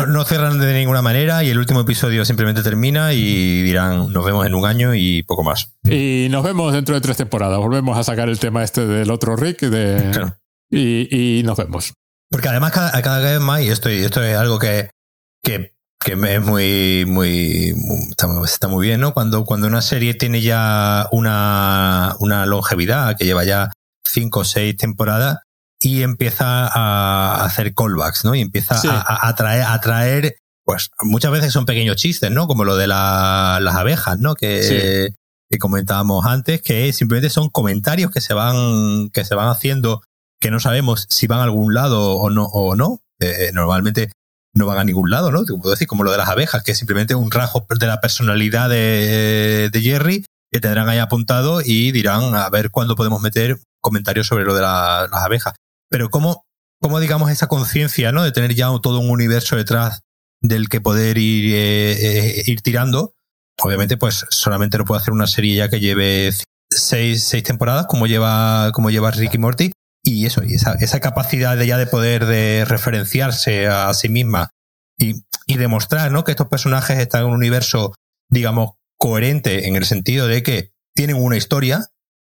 no, 0.07 0.23
cierran 0.23 0.59
de 0.59 0.73
ninguna 0.73 1.01
manera 1.01 1.43
y 1.43 1.49
el 1.49 1.57
último 1.57 1.81
episodio 1.81 2.23
simplemente 2.23 2.63
termina 2.63 3.13
y 3.13 3.63
dirán 3.63 4.13
nos 4.13 4.25
vemos 4.25 4.45
en 4.45 4.55
un 4.55 4.65
año 4.65 4.95
y 4.95 5.23
poco 5.23 5.43
más. 5.43 5.75
Y 5.83 6.27
nos 6.31 6.43
vemos 6.43 6.71
dentro 6.71 6.95
de 6.95 7.01
tres 7.01 7.17
temporadas. 7.17 7.59
Volvemos 7.59 7.97
a 7.97 8.03
sacar 8.03 8.29
el 8.29 8.39
tema 8.39 8.63
este 8.63 8.85
del 8.87 9.11
otro 9.11 9.35
Rick 9.35 9.59
de, 9.61 10.31
y, 10.71 11.41
nos 11.43 11.57
vemos. 11.57 11.93
Porque 12.29 12.47
además 12.47 12.71
cada, 12.71 13.01
cada 13.01 13.19
vez 13.19 13.39
más, 13.41 13.61
y 13.61 13.69
esto, 13.69 13.89
esto 13.89 14.23
es 14.23 14.37
algo 14.37 14.59
que, 14.59 14.91
que 15.43 15.73
que 15.99 16.13
es 16.13 16.41
muy, 16.41 17.05
muy, 17.05 17.75
está, 18.45 18.67
muy 18.67 18.87
bien, 18.87 19.01
¿no? 19.01 19.13
Cuando, 19.13 19.43
cuando 19.43 19.67
una 19.67 19.81
serie 19.81 20.13
tiene 20.13 20.41
ya 20.41 21.07
una, 21.11 22.15
una 22.19 22.45
longevidad, 22.45 23.17
que 23.17 23.25
lleva 23.25 23.43
ya 23.43 23.71
cinco 24.05 24.41
o 24.41 24.45
seis 24.45 24.77
temporadas, 24.77 25.39
y 25.81 26.03
empieza 26.03 26.67
a 26.67 27.43
hacer 27.43 27.73
callbacks, 27.73 28.25
¿no? 28.25 28.35
Y 28.35 28.41
empieza 28.41 28.75
a, 28.75 29.27
a, 29.27 29.35
traer, 29.35 29.63
a 29.63 29.79
traer, 29.81 30.35
pues 30.65 30.89
muchas 31.01 31.31
veces 31.31 31.51
son 31.51 31.65
pequeños 31.65 31.97
chistes, 31.97 32.31
¿no? 32.31 32.47
Como 32.47 32.63
lo 32.63 32.77
de 32.77 32.87
la, 32.87 33.59
las 33.61 33.75
abejas, 33.75 34.19
¿no? 34.19 34.35
Que, 34.35 35.11
que 35.49 35.57
comentábamos 35.57 36.25
antes, 36.25 36.61
que 36.61 36.93
simplemente 36.93 37.29
son 37.29 37.49
comentarios 37.49 38.11
que 38.11 38.21
se 38.21 38.33
van, 38.33 39.09
que 39.09 39.25
se 39.25 39.35
van 39.35 39.49
haciendo, 39.49 40.01
que 40.39 40.51
no 40.51 40.59
sabemos 40.59 41.07
si 41.09 41.27
van 41.27 41.39
a 41.39 41.43
algún 41.43 41.73
lado 41.73 42.15
o 42.15 42.29
no, 42.29 42.45
o 42.45 42.75
no. 42.75 43.01
Eh, 43.19 43.51
normalmente 43.53 44.11
no 44.53 44.65
van 44.65 44.79
a 44.79 44.83
ningún 44.83 45.09
lado, 45.09 45.31
¿no? 45.31 45.43
Puedo 45.43 45.71
decir, 45.71 45.87
como 45.87 46.03
lo 46.03 46.11
de 46.11 46.17
las 46.17 46.29
abejas, 46.29 46.63
que 46.63 46.71
es 46.71 46.77
simplemente 46.77 47.15
un 47.15 47.31
rasgo 47.31 47.65
de 47.79 47.87
la 47.87 48.01
personalidad 48.01 48.69
de, 48.69 49.69
Jerry 49.73 50.25
que 50.51 50.59
tendrán 50.59 50.89
ahí 50.89 50.97
apuntado 50.97 51.61
y 51.63 51.91
dirán 51.91 52.33
a 52.33 52.49
ver 52.49 52.71
cuándo 52.71 52.95
podemos 52.95 53.21
meter 53.21 53.59
comentarios 53.81 54.25
sobre 54.25 54.45
lo 54.45 54.55
de 54.55 54.61
las 54.61 55.13
abejas. 55.13 55.53
Pero 55.89 56.09
cómo, 56.09 56.45
cómo 56.81 56.99
digamos 56.99 57.29
esa 57.29 57.47
conciencia, 57.47 58.11
¿no? 58.11 58.23
De 58.23 58.31
tener 58.31 58.55
ya 58.55 58.67
todo 58.81 58.99
un 58.99 59.11
universo 59.11 59.55
detrás 59.55 60.01
del 60.41 60.69
que 60.69 60.81
poder 60.81 61.17
ir, 61.17 61.53
eh, 61.53 62.39
eh, 62.39 62.43
ir 62.47 62.61
tirando. 62.61 63.13
Obviamente, 63.61 63.97
pues 63.97 64.25
solamente 64.29 64.77
no 64.77 64.85
puede 64.85 65.01
hacer 65.01 65.13
una 65.13 65.27
serie 65.27 65.55
ya 65.55 65.69
que 65.69 65.79
lleve 65.79 66.31
seis, 66.71 67.23
seis 67.23 67.43
temporadas, 67.43 67.85
como 67.87 68.07
lleva, 68.07 68.71
como 68.73 68.89
lleva 68.89 69.11
Ricky 69.11 69.37
Morty, 69.37 69.71
y 70.03 70.25
eso, 70.25 70.43
y 70.43 70.55
esa, 70.55 70.73
esa 70.73 70.99
capacidad 70.99 71.57
de 71.57 71.67
ya 71.67 71.77
de 71.77 71.87
poder 71.87 72.25
de 72.25 72.65
referenciarse 72.65 73.67
a 73.67 73.93
sí 73.93 74.09
misma 74.09 74.51
y, 74.97 75.23
y 75.47 75.57
demostrar 75.57 76.11
¿no? 76.11 76.23
que 76.23 76.31
estos 76.31 76.47
personajes 76.47 76.99
están 76.99 77.21
en 77.21 77.27
un 77.27 77.35
universo, 77.35 77.93
digamos, 78.29 78.71
coherente 78.97 79.67
en 79.67 79.75
el 79.75 79.85
sentido 79.85 80.27
de 80.27 80.43
que 80.43 80.71
tienen 80.93 81.15
una 81.15 81.37
historia. 81.37 81.87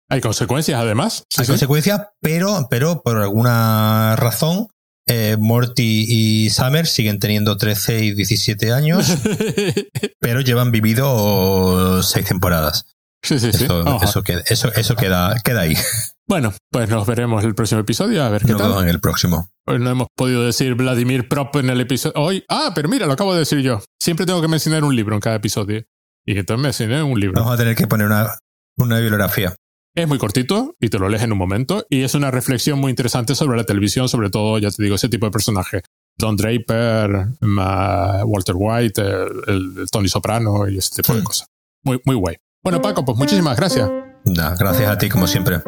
Hay 0.09 0.21
consecuencias, 0.21 0.79
además. 0.79 1.25
Hay 1.37 1.47
consecuencias, 1.47 2.01
pero, 2.19 2.67
pero 2.69 3.01
por 3.01 3.17
alguna 3.17 4.15
razón, 4.17 4.67
eh, 5.07 5.35
Morty 5.39 6.05
y 6.07 6.49
Summer 6.51 6.85
siguen 6.85 7.19
teniendo 7.19 7.57
13 7.57 8.03
y 8.03 8.13
17 8.13 8.71
años, 8.71 9.17
pero 10.19 10.41
llevan 10.41 10.71
vivido 10.71 12.03
seis 12.03 12.25
temporadas. 12.25 12.85
Sí, 13.23 13.39
sí, 13.39 13.51
sí. 13.53 13.67
Eso, 14.03 14.23
queda, 14.23 14.41
eso, 14.47 14.71
eso 14.73 14.95
queda, 14.95 15.35
queda 15.43 15.61
ahí. 15.61 15.75
Bueno, 16.31 16.53
pues 16.71 16.89
nos 16.89 17.05
veremos 17.05 17.43
en 17.43 17.49
el 17.49 17.55
próximo 17.55 17.81
episodio, 17.81 18.23
a 18.23 18.29
ver 18.29 18.43
qué 18.45 18.53
no, 18.53 18.57
tal. 18.57 18.69
No, 18.69 18.81
en 18.81 18.87
el 18.87 19.01
próximo. 19.01 19.49
Hoy 19.67 19.79
no 19.79 19.89
hemos 19.89 20.07
podido 20.15 20.45
decir 20.45 20.75
Vladimir 20.75 21.27
Prop 21.27 21.53
en 21.57 21.69
el 21.69 21.81
episodio. 21.81 22.13
Hoy, 22.15 22.45
ah, 22.47 22.71
pero 22.73 22.87
mira, 22.87 23.05
lo 23.05 23.11
acabo 23.11 23.33
de 23.33 23.39
decir 23.39 23.59
yo. 23.59 23.81
Siempre 24.01 24.25
tengo 24.25 24.41
que 24.41 24.47
mencionar 24.47 24.85
un 24.85 24.95
libro 24.95 25.13
en 25.13 25.19
cada 25.19 25.35
episodio. 25.35 25.83
Y 26.25 26.37
entonces 26.37 26.63
mencioné 26.63 27.03
un 27.03 27.19
libro. 27.19 27.37
Vamos 27.37 27.53
a 27.53 27.57
tener 27.57 27.75
que 27.75 27.85
poner 27.85 28.07
una, 28.07 28.29
una 28.77 28.99
bibliografía. 28.99 29.53
Es 29.93 30.07
muy 30.07 30.17
cortito 30.19 30.73
y 30.79 30.87
te 30.87 30.99
lo 30.99 31.09
lees 31.09 31.21
en 31.21 31.33
un 31.33 31.37
momento. 31.37 31.85
Y 31.89 32.03
es 32.03 32.15
una 32.15 32.31
reflexión 32.31 32.79
muy 32.79 32.91
interesante 32.91 33.35
sobre 33.35 33.57
la 33.57 33.65
televisión, 33.65 34.07
sobre 34.07 34.29
todo, 34.29 34.57
ya 34.57 34.71
te 34.71 34.83
digo, 34.83 34.95
ese 34.95 35.09
tipo 35.09 35.25
de 35.25 35.33
personaje. 35.33 35.81
Don 36.17 36.37
Draper, 36.37 37.27
Walter 38.23 38.55
White, 38.57 39.01
el, 39.47 39.85
Tony 39.91 40.07
Soprano 40.07 40.69
y 40.69 40.77
ese 40.77 40.95
tipo 40.95 41.13
de 41.13 41.19
mm. 41.19 41.25
cosas. 41.25 41.47
Muy, 41.83 41.99
muy 42.05 42.15
guay. 42.15 42.37
Bueno, 42.63 42.81
Paco, 42.81 43.03
pues 43.03 43.17
muchísimas 43.17 43.57
gracias. 43.57 43.91
Gracias 44.23 44.89
a 44.89 44.97
ti, 44.97 45.09
como 45.09 45.27
siempre. 45.27 45.61